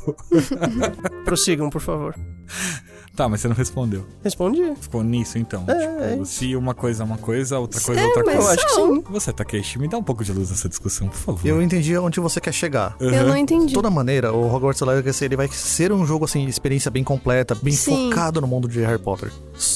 Prossigam, 1.24 1.70
por 1.70 1.80
favor. 1.80 2.14
Tá, 3.16 3.28
mas 3.28 3.40
você 3.40 3.48
não 3.48 3.54
respondeu. 3.54 4.04
Respondi. 4.24 4.74
Ficou 4.80 5.04
nisso 5.04 5.38
então. 5.38 5.64
É, 5.68 6.10
tipo, 6.10 6.22
é 6.22 6.24
se 6.24 6.56
uma 6.56 6.74
coisa 6.74 7.04
é 7.04 7.06
uma 7.06 7.16
coisa, 7.16 7.60
outra 7.60 7.80
coisa 7.80 8.00
é 8.00 8.06
outra 8.06 8.24
mas 8.24 8.34
Eu 8.34 8.42
coisa. 8.42 8.54
acho 8.60 8.66
que 8.66 8.74
sim. 8.74 9.04
Você, 9.08 9.32
Takeshi, 9.32 9.78
me 9.78 9.86
dá 9.86 9.96
um 9.96 10.02
pouco 10.02 10.24
de 10.24 10.32
luz 10.32 10.50
nessa 10.50 10.68
discussão, 10.68 11.08
por 11.08 11.16
favor. 11.16 11.46
Eu 11.46 11.62
entendi 11.62 11.96
onde 11.96 12.18
você 12.18 12.40
quer 12.40 12.52
chegar. 12.52 12.96
Eu 12.98 13.26
não 13.28 13.36
entendi. 13.36 13.66
De 13.66 13.74
toda 13.74 13.88
maneira, 13.88 14.32
o 14.32 14.52
Hogwarts 14.52 14.80
Legacy 14.80 15.26
ele 15.26 15.36
vai 15.36 15.46
ser 15.46 15.92
um 15.92 16.04
jogo 16.04 16.24
assim, 16.24 16.44
experiência 16.46 16.90
bem 16.90 17.04
completa, 17.04 17.54
bem 17.54 17.72
Sim. 17.72 18.10
focado 18.10 18.40
no 18.40 18.48
mundo 18.48 18.66
de 18.66 18.80
Harry 18.80 18.98
Potter. 18.98 19.30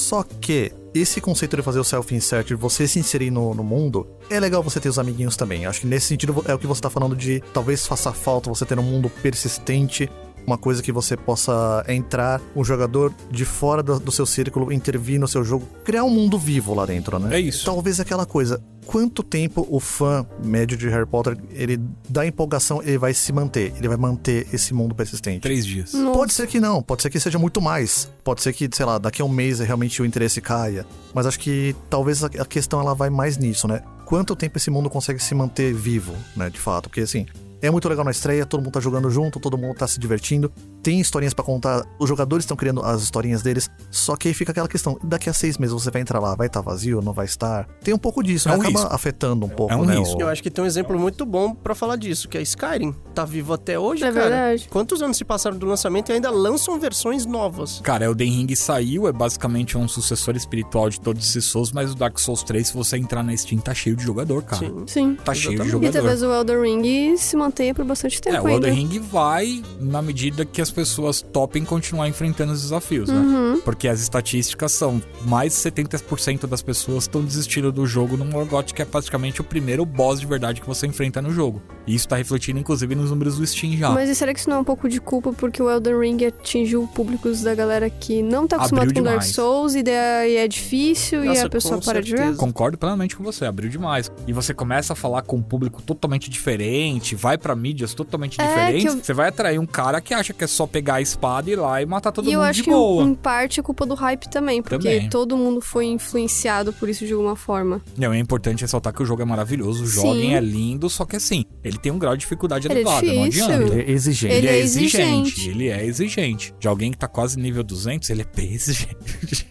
Só 0.08 0.22
que 0.22 0.72
esse 0.94 1.20
conceito 1.20 1.54
de 1.54 1.62
fazer 1.62 1.78
o 1.78 1.84
self-insert, 1.84 2.56
você 2.56 2.88
se 2.88 2.98
inserir 2.98 3.30
no, 3.30 3.52
no 3.52 3.62
mundo, 3.62 4.06
é 4.30 4.40
legal 4.40 4.62
você 4.62 4.80
ter 4.80 4.88
os 4.88 4.98
amiguinhos 4.98 5.36
também. 5.36 5.66
Acho 5.66 5.82
que 5.82 5.86
nesse 5.86 6.06
sentido 6.06 6.42
é 6.48 6.54
o 6.54 6.58
que 6.58 6.66
você 6.66 6.80
tá 6.80 6.88
falando 6.88 7.14
de 7.14 7.42
talvez 7.52 7.86
faça 7.86 8.10
falta 8.10 8.48
você 8.48 8.64
ter 8.64 8.78
um 8.78 8.82
mundo 8.82 9.10
persistente. 9.20 10.10
Uma 10.48 10.56
coisa 10.56 10.82
que 10.82 10.90
você 10.90 11.14
possa 11.14 11.84
entrar, 11.86 12.40
um 12.56 12.64
jogador 12.64 13.12
de 13.30 13.44
fora 13.44 13.82
do, 13.82 14.00
do 14.00 14.10
seu 14.10 14.24
círculo, 14.24 14.72
intervir 14.72 15.20
no 15.20 15.28
seu 15.28 15.44
jogo, 15.44 15.68
criar 15.84 16.04
um 16.04 16.08
mundo 16.08 16.38
vivo 16.38 16.72
lá 16.72 16.86
dentro, 16.86 17.18
né? 17.18 17.36
É 17.36 17.38
isso. 17.38 17.66
Talvez 17.66 18.00
aquela 18.00 18.24
coisa. 18.24 18.58
Quanto 18.86 19.22
tempo 19.22 19.66
o 19.68 19.78
fã 19.78 20.26
médio 20.42 20.74
de 20.78 20.88
Harry 20.88 21.04
Potter, 21.04 21.36
ele 21.50 21.78
dá 22.08 22.26
empolgação, 22.26 22.82
ele 22.82 22.96
vai 22.96 23.12
se 23.12 23.30
manter. 23.30 23.74
Ele 23.76 23.88
vai 23.88 23.98
manter 23.98 24.46
esse 24.50 24.72
mundo 24.72 24.94
persistente. 24.94 25.40
Três 25.40 25.66
dias. 25.66 25.92
Nossa. 25.92 26.18
Pode 26.18 26.32
ser 26.32 26.46
que 26.46 26.58
não, 26.58 26.82
pode 26.82 27.02
ser 27.02 27.10
que 27.10 27.20
seja 27.20 27.38
muito 27.38 27.60
mais. 27.60 28.10
Pode 28.24 28.42
ser 28.42 28.54
que, 28.54 28.70
sei 28.72 28.86
lá, 28.86 28.96
daqui 28.96 29.20
a 29.20 29.26
um 29.26 29.28
mês 29.28 29.58
realmente 29.58 30.00
o 30.00 30.06
interesse 30.06 30.40
caia. 30.40 30.86
Mas 31.12 31.26
acho 31.26 31.38
que 31.38 31.76
talvez 31.90 32.24
a 32.24 32.30
a 32.38 32.46
questão 32.46 32.80
ela 32.80 32.94
vai 32.94 33.10
mais 33.10 33.36
nisso, 33.36 33.68
né? 33.68 33.82
Quanto 34.06 34.34
tempo 34.34 34.56
esse 34.56 34.70
mundo 34.70 34.88
consegue 34.88 35.22
se 35.22 35.34
manter 35.34 35.74
vivo, 35.74 36.14
né, 36.34 36.48
de 36.48 36.58
fato? 36.58 36.88
Porque 36.88 37.02
assim, 37.02 37.26
é 37.60 37.70
muito 37.70 37.88
legal 37.88 38.04
na 38.04 38.10
estreia, 38.10 38.44
todo 38.46 38.60
mundo 38.62 38.72
tá 38.72 38.80
jogando 38.80 39.10
junto, 39.10 39.38
todo 39.40 39.56
mundo 39.58 39.74
tá 39.76 39.86
se 39.86 39.98
divertindo, 39.98 40.50
tem 40.82 41.00
historinhas 41.00 41.34
pra 41.34 41.44
contar, 41.44 41.84
os 41.98 42.08
jogadores 42.08 42.44
estão 42.44 42.56
criando 42.56 42.82
as 42.82 43.02
historinhas 43.02 43.42
deles, 43.42 43.68
só 43.90 44.16
que 44.16 44.28
aí 44.28 44.34
fica 44.34 44.52
aquela 44.52 44.68
questão, 44.68 44.98
daqui 45.02 45.28
a 45.28 45.32
seis 45.32 45.58
meses 45.58 45.72
você 45.72 45.90
vai 45.90 46.00
entrar 46.02 46.20
lá, 46.20 46.34
vai 46.34 46.46
estar 46.46 46.60
vazio, 46.60 47.00
não 47.02 47.12
vai 47.12 47.26
estar? 47.26 47.66
Tem 47.82 47.92
um 47.94 47.98
pouco 47.98 48.22
disso, 48.22 48.48
É 48.48 48.52
né? 48.52 48.58
um 48.58 48.60
Acaba 48.60 48.78
risco. 48.80 48.94
afetando 48.94 49.46
um 49.46 49.48
pouco, 49.48 49.74
um 49.74 49.84
né? 49.84 49.98
risco. 49.98 50.16
o- 50.16 50.20
Eu 50.22 50.28
acho 50.28 50.42
que 50.42 50.50
tem 50.50 50.62
um 50.62 50.66
exemplo 50.66 50.98
muito 50.98 51.24
bom 51.26 51.54
pra 51.54 51.74
falar 51.74 51.96
disso, 51.96 52.28
que 52.28 52.36
é 52.38 52.42
Skyrim. 52.42 52.94
Tá 53.14 53.24
vivo 53.24 53.52
até 53.52 53.78
hoje, 53.78 54.04
É 54.04 54.12
cara. 54.12 54.28
verdade. 54.28 54.68
Quantos 54.70 55.02
anos 55.02 55.16
se 55.16 55.24
passaram 55.24 55.56
do 55.56 55.66
lançamento 55.66 56.10
e 56.10 56.12
ainda 56.12 56.30
lançam 56.30 56.78
versões 56.78 57.26
novas? 57.26 57.80
Cara, 57.82 58.04
Elden 58.04 58.30
Ring 58.30 58.54
saiu, 58.56 59.06
é 59.08 59.12
basicamente 59.12 59.76
um 59.76 59.88
sucessor 59.88 60.36
espiritual 60.36 60.88
de 60.88 61.00
todos 61.00 61.24
esses 61.28 61.44
Souls, 61.44 61.72
mas 61.72 61.92
o 61.92 61.94
Dark 61.94 62.18
Souls 62.18 62.42
3, 62.42 62.68
se 62.68 62.74
você 62.74 62.96
entrar 62.96 63.22
na 63.22 63.36
Steam, 63.36 63.60
tá 63.60 63.74
cheio 63.74 63.96
de 63.96 64.04
jogador, 64.04 64.42
cara. 64.42 64.66
Sim. 64.66 64.84
Sim. 64.86 65.14
Tá 65.24 65.34
cheio 65.34 65.56
de 65.56 65.62
Exatamente. 65.62 65.68
E 65.68 65.70
jogador. 65.70 65.92
talvez 65.92 66.22
o 66.22 66.32
Elden 66.32 66.62
Ring 66.62 67.16
se 67.16 67.36
mantenha 67.48 67.74
por 67.74 67.84
bastante 67.84 68.20
tempo 68.20 68.36
É, 68.36 68.40
o. 68.40 68.48
Elden 68.48 68.72
Ring 68.72 68.98
vai 69.00 69.62
na 69.80 70.00
medida 70.00 70.44
que 70.44 70.60
as 70.60 70.70
pessoas 70.70 71.22
topem 71.22 71.64
continuar 71.64 72.08
enfrentando 72.08 72.52
os 72.52 72.62
desafios, 72.62 73.08
né? 73.08 73.18
Uhum. 73.18 73.60
Porque 73.64 73.88
as 73.88 74.00
estatísticas 74.00 74.72
são 74.72 75.02
mais 75.26 75.52
de 75.52 75.70
70% 75.70 76.46
das 76.46 76.62
pessoas 76.62 77.04
estão 77.04 77.24
desistindo 77.24 77.72
do 77.72 77.86
jogo 77.86 78.16
no 78.16 78.24
Morgoth, 78.24 78.72
que 78.72 78.82
é 78.82 78.84
praticamente 78.84 79.40
o 79.40 79.44
primeiro 79.44 79.84
boss 79.84 80.20
de 80.20 80.26
verdade 80.26 80.60
que 80.60 80.66
você 80.66 80.86
enfrenta 80.86 81.20
no 81.20 81.30
jogo. 81.30 81.62
E 81.86 81.94
isso 81.94 82.06
tá 82.06 82.16
refletindo, 82.16 82.58
inclusive, 82.58 82.94
nos 82.94 83.10
números 83.10 83.38
do 83.38 83.46
Steam 83.46 83.76
já. 83.76 83.90
Mas 83.90 84.10
e 84.10 84.14
será 84.14 84.34
que 84.34 84.40
isso 84.40 84.50
não 84.50 84.58
é 84.58 84.60
um 84.60 84.64
pouco 84.64 84.88
de 84.88 85.00
culpa 85.00 85.32
porque 85.32 85.62
o 85.62 85.70
Elden 85.70 85.98
Ring 85.98 86.24
atingiu 86.26 86.86
públicos 86.94 87.42
da 87.42 87.54
galera 87.54 87.88
que 87.88 88.22
não 88.22 88.46
tá 88.46 88.56
acostumado 88.56 88.92
com 88.92 89.02
Dark. 89.02 89.22
Souls 89.22 89.74
e 89.74 89.82
daí 89.82 90.36
é 90.36 90.46
difícil 90.46 91.24
e 91.24 91.28
Nossa, 91.28 91.46
a 91.46 91.50
pessoa 91.50 91.80
para 91.80 92.02
de 92.02 92.10
jogar? 92.10 92.24
certeza. 92.24 92.38
Concordo 92.38 92.76
plenamente 92.76 93.16
com 93.16 93.22
você, 93.22 93.46
abriu 93.46 93.70
demais. 93.70 94.10
E 94.26 94.32
você 94.32 94.52
começa 94.52 94.92
a 94.92 94.96
falar 94.96 95.22
com 95.22 95.36
um 95.36 95.42
público 95.42 95.80
totalmente 95.82 96.28
diferente, 96.28 97.14
vai 97.14 97.37
vai 97.38 97.42
pra 97.42 97.54
mídias 97.56 97.94
totalmente 97.94 98.40
É, 98.40 98.46
diferentes, 98.46 98.82
que 98.94 98.98
eu- 99.00 99.04
você 99.04 99.12
vai 99.14 99.28
atrair 99.28 99.58
um 99.58 99.66
cara 99.66 100.00
que 100.00 100.12
acha 100.12 100.32
que 100.32 100.44
é 100.44 100.46
só 100.46 100.66
pegar 100.66 100.94
a 100.96 101.00
espada 101.00 101.48
e 101.48 101.52
ir 101.52 101.56
lá 101.56 101.80
e 101.80 101.86
matar 101.86 102.12
todo 102.12 102.28
e 102.28 102.32
eu 102.32 102.40
mundo 102.40 102.48
acho 102.48 102.56
de 102.58 102.64
que 102.64 102.70
boa. 102.70 103.04
em 103.04 103.14
parte 103.14 103.60
é 103.60 103.62
culpa 103.62 103.86
do 103.86 103.94
hype 103.94 104.28
também, 104.28 104.60
porque 104.62 104.76
Também. 104.76 105.08
todo 105.08 105.36
mundo 105.36 105.60
foi 105.60 105.86
influenciado 105.86 106.72
por 106.72 106.88
isso 106.88 107.06
de 107.06 107.12
alguma 107.12 107.36
forma. 107.36 107.80
Não, 107.96 108.12
é 108.12 108.18
importante 108.18 108.62
ressaltar 108.62 108.92
que 108.92 109.02
o 109.02 109.06
jogo 109.06 109.22
é 109.22 109.24
maravilhoso, 109.24 109.86
joguem, 109.86 110.30
Sim. 110.30 110.34
é 110.34 110.40
lindo, 110.40 110.88
só 110.90 111.04
que 111.04 111.16
assim, 111.16 111.44
ele 111.62 111.78
tem 111.78 111.92
um 111.92 111.98
grau 111.98 112.14
de 112.14 112.20
dificuldade 112.20 112.66
Ele 112.66 112.74
é 112.74 112.82
elevado, 112.82 113.06
não 113.06 113.24
difícil. 113.28 113.44
adianta. 113.44 113.74
Ele 113.74 113.82
é 113.82 113.90
exigente. 113.90 114.34
Ele, 114.34 114.38
Ele 114.38 114.46
é 114.48 114.50
é 114.52 114.58
exigente. 114.60 115.02
exigente. 115.28 115.48
ele 115.50 115.68
é 115.68 115.84
exigente. 115.84 116.54
De 116.58 116.68
alguém 116.68 116.90
que 116.90 116.98
tá 116.98 117.06
quase 117.08 117.38
nível 117.38 117.62
200, 117.62 118.08
ele 118.10 118.22
é 118.22 118.26
bem 118.36 118.52
exigente. 118.54 119.46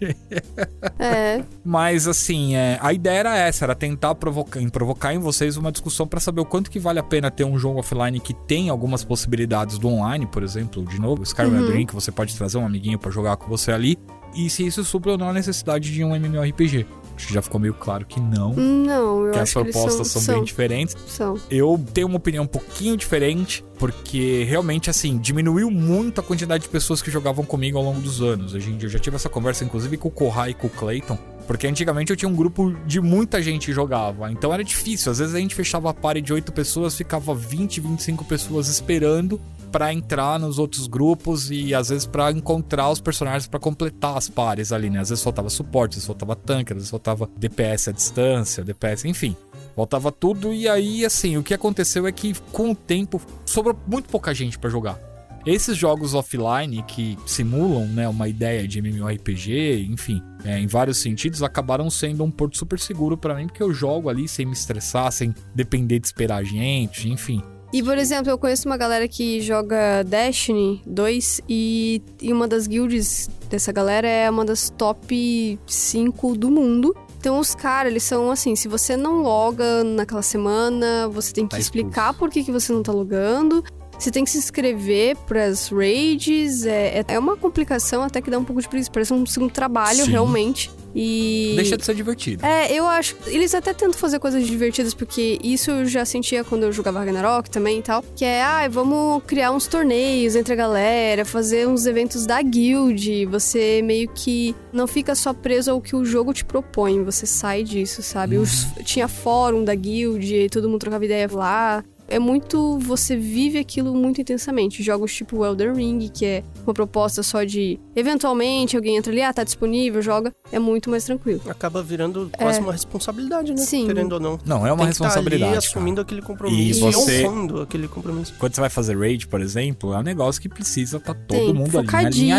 É, 0.99 1.43
Mas 1.63 2.07
assim, 2.07 2.55
é, 2.55 2.77
a 2.81 2.93
ideia 2.93 3.19
era 3.19 3.37
essa, 3.37 3.65
era 3.65 3.75
tentar 3.75 4.15
provocar, 4.15 4.61
em 4.61 4.69
provocar 4.69 5.13
em 5.13 5.19
vocês 5.19 5.57
uma 5.57 5.71
discussão 5.71 6.07
pra 6.07 6.19
saber 6.19 6.41
o 6.41 6.45
quanto 6.45 6.69
que 6.71 6.79
vale 6.79 6.99
a 6.99 7.03
pena 7.03 7.29
ter 7.31 7.43
um 7.43 7.57
jogo 7.57 7.76
offline 7.79 8.19
que 8.19 8.33
tem 8.33 8.69
algumas 8.69 9.03
possibilidades 9.03 9.77
do 9.77 9.87
online, 9.87 10.25
por 10.25 10.43
exemplo, 10.43 10.83
de 10.85 10.99
novo, 10.99 11.23
Skyrim 11.23 11.51
Uhum. 11.51 11.65
Dream, 11.65 11.85
que 11.85 11.95
você 11.95 12.11
pode 12.11 12.35
trazer 12.35 12.57
um 12.57 12.65
amiguinho 12.65 12.99
pra 12.99 13.11
jogar 13.11 13.37
com 13.37 13.47
você 13.47 13.71
ali, 13.71 13.97
e 14.35 14.49
se 14.49 14.65
isso 14.65 14.83
supra 14.83 15.13
ou 15.13 15.17
não 15.17 15.29
a 15.29 15.33
necessidade 15.33 15.91
de 15.91 16.03
um 16.03 16.15
MMORPG. 16.15 16.85
Acho 17.15 17.27
que 17.27 17.33
já 17.33 17.41
ficou 17.41 17.59
meio 17.59 17.73
claro 17.73 18.05
que 18.05 18.19
não, 18.19 18.53
não, 18.53 19.25
eu 19.25 19.31
que 19.31 19.39
as 19.39 19.43
acho 19.43 19.53
que 19.53 19.59
eles 19.59 19.71
propostas 19.73 20.07
são, 20.07 20.21
são, 20.21 20.33
bem 20.33 20.39
são, 20.41 20.43
diferentes. 20.45 20.95
são. 21.07 21.35
Eu 21.49 21.83
tenho 21.93 22.07
uma 22.07 22.17
opinião 22.17 22.43
um 22.43 22.47
pouquinho 22.47 22.95
diferente, 22.95 23.65
porque 23.77 24.43
realmente, 24.43 24.89
assim, 24.89 25.17
diminuiu 25.17 25.69
muito 25.69 26.19
a 26.19 26.23
quantidade 26.23 26.63
de 26.63 26.69
pessoas 26.69 27.01
que 27.01 27.11
jogavam 27.11 27.45
comigo 27.45 27.77
ao 27.77 27.83
longo 27.83 27.99
dos 27.99 28.21
anos. 28.21 28.55
A 28.55 28.59
gente, 28.59 28.83
eu 28.83 28.89
já 28.89 28.99
tive 28.99 29.15
essa 29.15 29.29
conversa, 29.29 29.63
inclusive, 29.63 29.97
com 29.97 30.07
o 30.07 30.11
Kohai 30.11 30.51
e 30.51 30.53
com 30.53 30.67
o 30.67 30.69
Clayton, 30.69 31.17
porque 31.45 31.67
antigamente 31.67 32.11
eu 32.11 32.17
tinha 32.17 32.29
um 32.29 32.35
grupo 32.35 32.75
de 32.85 32.99
muita 32.99 33.41
gente 33.41 33.67
que 33.67 33.73
jogava, 33.73 34.31
então 34.31 34.53
era 34.53 34.63
difícil. 34.63 35.11
Às 35.11 35.19
vezes 35.19 35.35
a 35.35 35.39
gente 35.39 35.55
fechava 35.55 35.89
a 35.89 35.93
party 35.93 36.21
de 36.21 36.33
8 36.33 36.51
pessoas, 36.51 36.95
ficava 36.95 37.33
20, 37.33 37.79
25 37.79 38.25
pessoas 38.25 38.67
esperando 38.67 39.39
pra 39.71 39.93
entrar 39.93 40.39
nos 40.39 40.59
outros 40.59 40.87
grupos 40.87 41.51
e 41.51 41.73
às 41.73 41.89
vezes 41.89 42.05
pra 42.05 42.31
encontrar 42.31 42.89
os 42.89 42.99
personagens 42.99 43.47
pra 43.47 43.59
completar 43.59 44.17
as 44.17 44.29
pares 44.29 44.71
ali, 44.71 44.89
né? 44.89 44.99
Às 44.99 45.09
vezes 45.09 45.21
soltava 45.21 45.49
suporte, 45.49 45.91
às 45.91 45.95
vezes 45.97 46.05
soltava 46.05 46.35
tanque, 46.35 46.73
às 46.73 46.77
vezes 46.77 46.89
soltava 46.89 47.29
DPS 47.37 47.89
à 47.89 47.91
distância, 47.91 48.63
DPS, 48.63 49.05
enfim. 49.05 49.35
Voltava 49.77 50.11
tudo 50.11 50.51
e 50.51 50.67
aí, 50.67 51.05
assim, 51.05 51.37
o 51.37 51.43
que 51.43 51.53
aconteceu 51.53 52.07
é 52.07 52.11
que 52.11 52.33
com 52.51 52.71
o 52.71 52.75
tempo 52.75 53.21
sobrou 53.45 53.79
muito 53.85 54.09
pouca 54.09 54.33
gente 54.33 54.57
pra 54.57 54.71
jogar. 54.71 54.99
Esses 55.45 55.77
jogos 55.77 56.15
offline 56.15 56.83
que 56.83 57.15
simulam 57.27 57.85
né, 57.85 58.09
uma 58.09 58.27
ideia 58.27 58.67
de 58.67 58.81
MMORPG, 58.81 59.87
enfim, 59.87 60.21
é, 60.43 60.59
em 60.59 60.65
vários 60.65 60.97
sentidos, 60.97 61.43
acabaram 61.43 61.91
sendo 61.91 62.23
um 62.23 62.31
porto 62.31 62.57
super 62.57 62.79
seguro 62.79 63.15
pra 63.15 63.35
mim, 63.35 63.45
porque 63.45 63.61
eu 63.61 63.71
jogo 63.71 64.09
ali 64.09 64.27
sem 64.27 64.47
me 64.47 64.53
estressar, 64.53 65.11
sem 65.11 65.33
depender 65.53 65.99
de 65.99 66.07
esperar 66.07 66.43
gente, 66.43 67.07
enfim. 67.07 67.41
E, 67.71 67.83
por 67.83 67.97
exemplo, 67.97 68.31
eu 68.31 68.37
conheço 68.37 68.67
uma 68.67 68.77
galera 68.77 69.07
que 69.07 69.39
joga 69.41 70.03
Destiny 70.03 70.81
2 70.87 71.41
e, 71.47 72.01
e 72.21 72.33
uma 72.33 72.47
das 72.47 72.65
guilds 72.65 73.29
dessa 73.49 73.71
galera 73.71 74.07
é 74.07 74.29
uma 74.29 74.43
das 74.43 74.69
top 74.69 75.59
5 75.67 76.35
do 76.35 76.49
mundo. 76.49 76.95
Então, 77.19 77.39
os 77.39 77.55
caras, 77.55 77.91
eles 77.91 78.03
são 78.03 78.31
assim: 78.31 78.55
se 78.55 78.67
você 78.67 78.95
não 78.95 79.21
loga 79.21 79.83
naquela 79.83 80.21
semana, 80.21 81.07
você 81.09 81.33
tem 81.33 81.45
que 81.45 81.51
Tá 81.51 81.59
explicar 81.59 82.13
por 82.13 82.29
que, 82.29 82.43
que 82.43 82.51
você 82.51 82.71
não 82.71 82.83
tá 82.83 82.91
logando. 82.91 83.63
Você 83.97 84.11
tem 84.11 84.23
que 84.23 84.29
se 84.29 84.37
inscrever 84.37 85.15
pras 85.25 85.69
raids. 85.69 86.65
É, 86.65 86.99
é- 86.99 87.05
é 87.15 87.19
uma 87.19 87.35
complicação 87.35 88.03
até 88.03 88.21
que 88.21 88.29
dá 88.29 88.37
um 88.37 88.43
pouco 88.43 88.61
de 88.61 88.67
preguiça. 88.69 88.91
Parece 88.91 89.11
um 89.13 89.25
segundo 89.25 89.51
trabalho, 89.51 90.05
Sim. 90.05 90.11
realmente. 90.11 90.69
E. 90.95 91.53
Deixa 91.55 91.77
de 91.77 91.83
ser 91.85 91.93
divertido. 91.95 92.45
É, 92.45 92.71
eu 92.73 92.85
acho. 92.87 93.15
Eles 93.27 93.53
até 93.53 93.73
tentam 93.73 93.93
fazer 93.99 94.19
coisas 94.19 94.45
divertidas, 94.47 94.93
porque 94.93 95.37
isso 95.43 95.69
eu 95.71 95.85
já 95.85 96.05
sentia 96.05 96.43
quando 96.43 96.63
eu 96.63 96.71
jogava 96.71 96.99
Ragnarok 96.99 97.49
também 97.49 97.79
e 97.79 97.81
tal. 97.81 98.03
Que 98.15 98.23
é, 98.25 98.41
ah, 98.43 98.67
vamos 98.67 99.21
criar 99.25 99.51
uns 99.51 99.67
torneios 99.67 100.35
entre 100.35 100.53
a 100.53 100.55
galera, 100.55 101.25
fazer 101.25 101.67
uns 101.67 101.85
eventos 101.85 102.25
da 102.25 102.41
guild. 102.41 103.25
Você 103.27 103.81
meio 103.83 104.09
que 104.09 104.55
não 104.71 104.87
fica 104.87 105.13
só 105.15 105.33
preso 105.33 105.71
ao 105.71 105.81
que 105.81 105.95
o 105.95 106.05
jogo 106.05 106.33
te 106.33 106.45
propõe, 106.45 107.03
você 107.03 107.25
sai 107.25 107.63
disso, 107.63 108.01
sabe? 108.01 108.37
Os- 108.37 108.67
tinha 108.85 109.07
fórum 109.07 109.63
da 109.63 109.75
guild, 109.75 110.33
e 110.35 110.49
todo 110.49 110.67
mundo 110.69 110.79
trocava 110.79 111.03
ideia 111.05 111.27
lá. 111.31 111.83
É 112.07 112.19
muito. 112.19 112.79
Você 112.79 113.15
vive 113.17 113.57
aquilo 113.59 113.93
muito 113.93 114.21
intensamente. 114.21 114.81
Jogos 114.83 115.13
tipo 115.13 115.43
Elden 115.45 115.73
Ring, 115.73 116.09
que 116.09 116.25
é 116.25 116.43
uma 116.65 116.73
proposta 116.73 117.21
só 117.23 117.43
de. 117.43 117.79
Eventualmente 117.95 118.75
alguém 118.75 118.95
entra 118.97 119.11
ali, 119.11 119.21
ah, 119.21 119.33
tá 119.33 119.43
disponível, 119.43 120.01
joga. 120.01 120.33
É 120.51 120.59
muito 120.59 120.89
mais 120.89 121.03
tranquilo. 121.03 121.41
Acaba 121.49 121.83
virando 121.83 122.29
quase 122.37 122.59
uma 122.59 122.71
responsabilidade, 122.71 123.53
né? 123.53 123.61
É. 123.61 123.65
Sim. 123.65 123.85
Querendo 123.87 124.13
ou 124.13 124.19
não. 124.19 124.39
Não, 124.45 124.65
é 124.65 124.71
uma 124.71 124.83
Tem 124.85 124.93
que 124.93 124.99
tá 124.99 125.05
responsabilidade. 125.05 125.43
ali 125.43 125.51
cara. 125.53 125.57
assumindo 125.67 126.01
aquele 126.01 126.21
compromisso. 126.21 126.79
E 126.87 126.91
você- 126.93 127.25
honrando 127.27 127.61
aquele 127.61 127.87
compromisso. 127.87 128.33
Quando 128.39 128.55
você 128.55 128.61
vai 128.61 128.69
fazer 128.69 128.97
raid, 128.97 129.27
por 129.27 129.41
exemplo, 129.41 129.93
é 129.93 129.97
um 129.99 130.03
negócio 130.03 130.41
que 130.41 130.47
precisa 130.49 130.97
estar 130.97 131.13
todo 131.13 131.27
Tem, 131.27 131.53
mundo 131.53 131.77
ali 131.79 131.87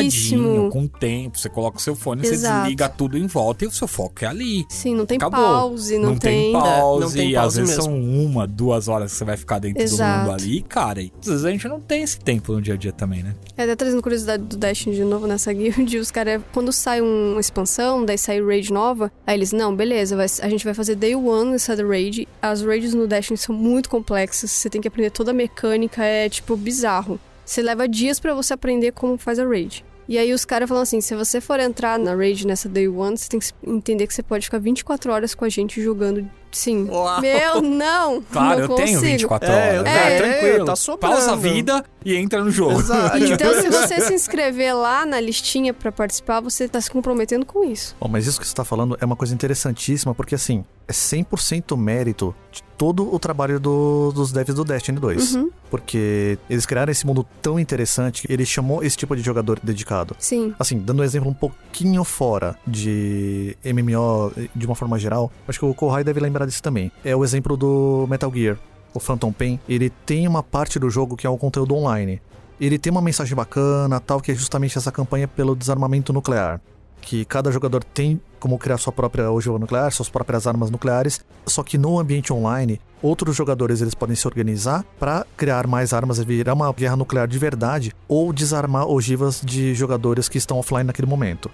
alinhadinho, 0.03 0.71
com 0.71 0.87
tempo. 0.87 1.39
Você 1.39 1.49
coloca 1.49 1.79
o 1.79 1.81
seu 1.81 1.95
fone, 1.95 2.23
você 2.27 2.35
Exato. 2.35 2.61
desliga 2.63 2.89
tudo 2.89 3.17
em 3.19 3.27
volta 3.27 3.65
e 3.65 3.69
o 3.69 3.71
seu 3.71 3.89
foco 3.89 4.25
é 4.25 4.29
ali. 4.29 4.65
Sim, 4.69 4.95
não 4.95 5.07
tem 5.07 5.17
Acabou. 5.17 5.39
pause, 5.41 5.99
não, 5.99 6.17
tem, 6.17 6.53
tem. 6.53 6.53
pause, 6.53 7.05
não 7.05 7.13
tem 7.13 7.31
e 7.31 7.37
às 7.37 7.43
pause 7.43 7.61
vezes 7.61 7.77
mesmo. 7.77 7.91
são 7.93 8.01
uma, 8.01 8.47
duas 8.47 8.89
horas 8.89 9.13
que 9.13 9.19
você 9.19 9.25
vai 9.25 9.37
ficar 9.37 9.58
dentro 9.59 9.83
Exato. 9.83 10.25
do 10.27 10.31
mundo 10.33 10.41
ali, 10.43 10.63
cara. 10.63 11.03
E 11.03 11.13
às 11.21 11.27
vezes 11.27 11.45
a 11.45 11.51
gente 11.51 11.67
não 11.69 11.81
tem 11.81 12.03
esse 12.03 12.19
tempo 12.19 12.53
no 12.53 12.61
dia 12.63 12.75
a 12.75 12.77
dia 12.77 12.93
também, 12.93 13.23
né? 13.23 13.35
É, 13.57 13.65
até 13.65 13.77
trazendo 13.77 14.03
curiosidade 14.03 14.43
do 14.45 14.57
Destiny 14.57 14.97
de 14.97 15.05
novo 15.05 15.27
nessa 15.27 15.53
guild, 15.53 15.99
os 15.99 16.11
caras, 16.11 16.41
quando 16.53 16.73
sai 16.73 17.01
uma 17.01 17.41
expansão, 17.41 18.05
daí 18.05 18.19
sai 18.19 18.43
raid 18.43 18.73
nova, 18.73 19.11
aí 19.27 19.37
eles, 19.37 19.53
não, 19.53 19.75
beleza, 19.75 20.17
vai- 20.17 20.27
a 20.43 20.49
gente 20.49 20.65
vai 20.65 20.75
fazer 20.75 20.95
day 20.95 21.15
one 21.15 21.55
essa 21.55 21.75
raid. 21.75 22.27
As 22.41 22.63
raids 22.63 22.95
no 22.95 23.07
Destiny 23.07 23.37
são 23.37 23.55
muito 23.55 23.89
complexas, 23.89 24.51
você 24.51 24.69
tem 24.71 24.81
que 24.81 24.89
aprender 24.89 25.11
toda 25.11 25.31
a 25.31 25.35
mecânica, 25.35 26.05
é 26.05 26.29
tipo 26.29 26.57
bizarro. 26.57 27.19
Você 27.45 27.63
leva 27.63 27.89
dias 27.89 28.21
pra 28.21 28.35
você 28.35 28.53
aprender 28.53 28.93
como 28.93 29.17
faz 29.17 29.39
a 29.39 29.47
raid. 29.47 29.85
E 30.07 30.17
aí 30.17 30.33
os 30.33 30.45
caras 30.47 30.67
falam 30.69 30.83
assim, 30.83 31.03
se 31.03 31.15
você 31.15 31.39
for 31.39 31.61
entrar 31.61 31.99
na 31.99 32.15
raid 32.15 32.47
nessa 32.47 32.67
day 32.67 32.89
one, 32.89 33.17
você 33.17 33.29
tem 33.29 33.39
que 33.39 33.51
entender 33.63 34.07
que 34.07 34.15
você 34.15 34.23
pode 34.23 34.47
ficar 34.47 34.59
24 34.59 35.13
horas 35.13 35.35
com 35.35 35.45
a 35.45 35.49
gente 35.51 35.83
jogando. 35.83 36.27
Sim. 36.51 36.89
Uau. 36.91 37.21
Meu, 37.21 37.61
não! 37.63 38.23
Claro, 38.33 38.57
não 38.57 38.63
eu 38.65 38.69
consigo. 38.69 38.87
tenho 38.87 39.01
24 39.01 39.49
É, 39.49 39.77
eu 39.77 39.81
horas. 39.81 39.93
tenho. 39.93 39.97
É, 40.05 40.17
tranquilo. 40.19 40.65
Tá 40.65 40.77
sobrando. 40.77 41.15
Pausa 41.17 41.33
a 41.33 41.37
vida 41.37 41.85
e 42.05 42.15
entra 42.17 42.43
no 42.43 42.51
jogo. 42.51 42.79
Exato. 42.81 43.17
Então, 43.19 43.55
se 43.61 43.69
você 43.69 44.01
se 44.01 44.15
inscrever 44.15 44.75
lá 44.77 45.05
na 45.07 45.21
listinha 45.21 45.73
pra 45.75 45.91
participar, 45.93 46.41
você 46.41 46.69
tá 46.69 46.81
se 46.81 46.91
comprometendo 46.91 47.45
com 47.45 47.65
isso. 47.65 47.95
Bom, 48.01 48.09
mas 48.09 48.27
isso 48.27 48.39
que 48.41 48.47
você 48.47 48.53
está 48.53 48.65
falando 48.65 48.97
é 49.01 49.05
uma 49.05 49.17
coisa 49.17 49.35
interessantíssima, 49.35 50.15
porque 50.15 50.35
assim, 50.35 50.65
é 50.87 50.93
100% 50.93 51.77
mérito 51.77 52.35
de 52.51 52.63
todo 52.79 53.13
o 53.13 53.19
trabalho 53.19 53.59
do- 53.59 54.13
dos 54.13 54.31
devs 54.33 54.55
do 54.55 54.65
Destiny 54.65 54.99
2. 55.01 55.35
Uhum. 55.35 55.51
Porque 55.71 56.39
eles 56.49 56.65
criaram 56.65 56.91
esse 56.93 57.05
mundo 57.07 57.27
tão 57.43 57.59
interessante, 57.59 58.25
ele 58.31 58.47
chamou 58.47 58.83
esse 58.83 58.97
tipo 58.97 59.15
de 59.17 59.21
jogador 59.23 59.59
dedicado. 59.63 60.17
Sim. 60.19 60.55
Assim, 60.59 60.79
dando 60.79 61.01
um 61.01 61.05
exemplo 61.05 61.29
um 61.29 61.35
pouquinho 61.35 62.03
fora 62.05 62.57
de 62.67 63.57
MMO 63.65 64.33
de 64.55 64.65
uma 64.67 64.75
forma 64.75 64.99
geral, 64.99 65.31
acho 65.47 65.59
que 65.59 65.65
o 65.65 65.75
Kohai 65.75 66.03
deve 66.05 66.21
lembrar 66.21 66.38
disso 66.47 66.63
também. 66.63 66.91
É 67.05 67.15
o 67.15 67.25
exemplo 67.25 67.57
do 67.57 68.07
Metal 68.09 68.33
Gear. 68.33 68.59
O 68.95 69.01
Phantom 69.01 69.33
Pain, 69.33 69.61
ele 69.69 69.91
tem 69.91 70.27
uma 70.27 70.43
parte 70.43 70.79
do 70.79 70.89
jogo 70.89 71.17
que 71.17 71.27
é 71.27 71.31
o 71.31 71.37
conteúdo 71.37 71.75
online. 71.75 72.21
Ele 72.61 72.79
tem 72.79 72.91
uma 72.91 73.03
mensagem 73.03 73.37
bacana, 73.37 74.01
tal, 74.01 74.21
que 74.21 74.33
é 74.33 74.35
justamente 74.35 74.77
essa 74.77 74.91
campanha 74.91 75.29
pelo 75.29 75.55
desarmamento 75.55 76.13
nuclear. 76.13 76.61
Que 77.01 77.25
cada 77.25 77.53
jogador 77.53 77.85
tem 77.85 78.21
como 78.41 78.59
criar 78.59 78.79
sua 78.79 78.93
própria 78.93 79.31
ogiva 79.31 79.59
nuclear, 79.59 79.93
suas 79.93 80.09
próprias 80.09 80.47
armas 80.47 80.71
nucleares. 80.71 81.25
Só 81.47 81.63
que 81.63 81.79
no 81.79 81.99
ambiente 81.99 82.33
online, 82.33 82.81
outros 83.01 83.37
jogadores 83.37 83.81
eles 83.81 83.95
podem 83.95 84.17
se 84.17 84.27
organizar 84.27 84.85
para 84.99 85.25
criar 85.37 85.67
mais 85.67 85.93
armas 85.93 86.19
e 86.19 86.25
virar 86.25 86.55
uma 86.55 86.73
guerra 86.73 86.97
nuclear 86.97 87.29
de 87.29 87.39
verdade 87.39 87.93
ou 88.09 88.33
desarmar 88.33 88.87
ogivas 88.87 89.41
de 89.45 89.75
jogadores 89.75 90.29
que 90.29 90.39
estão 90.39 90.59
offline 90.59 90.85
naquele 90.85 91.09
momento. 91.09 91.51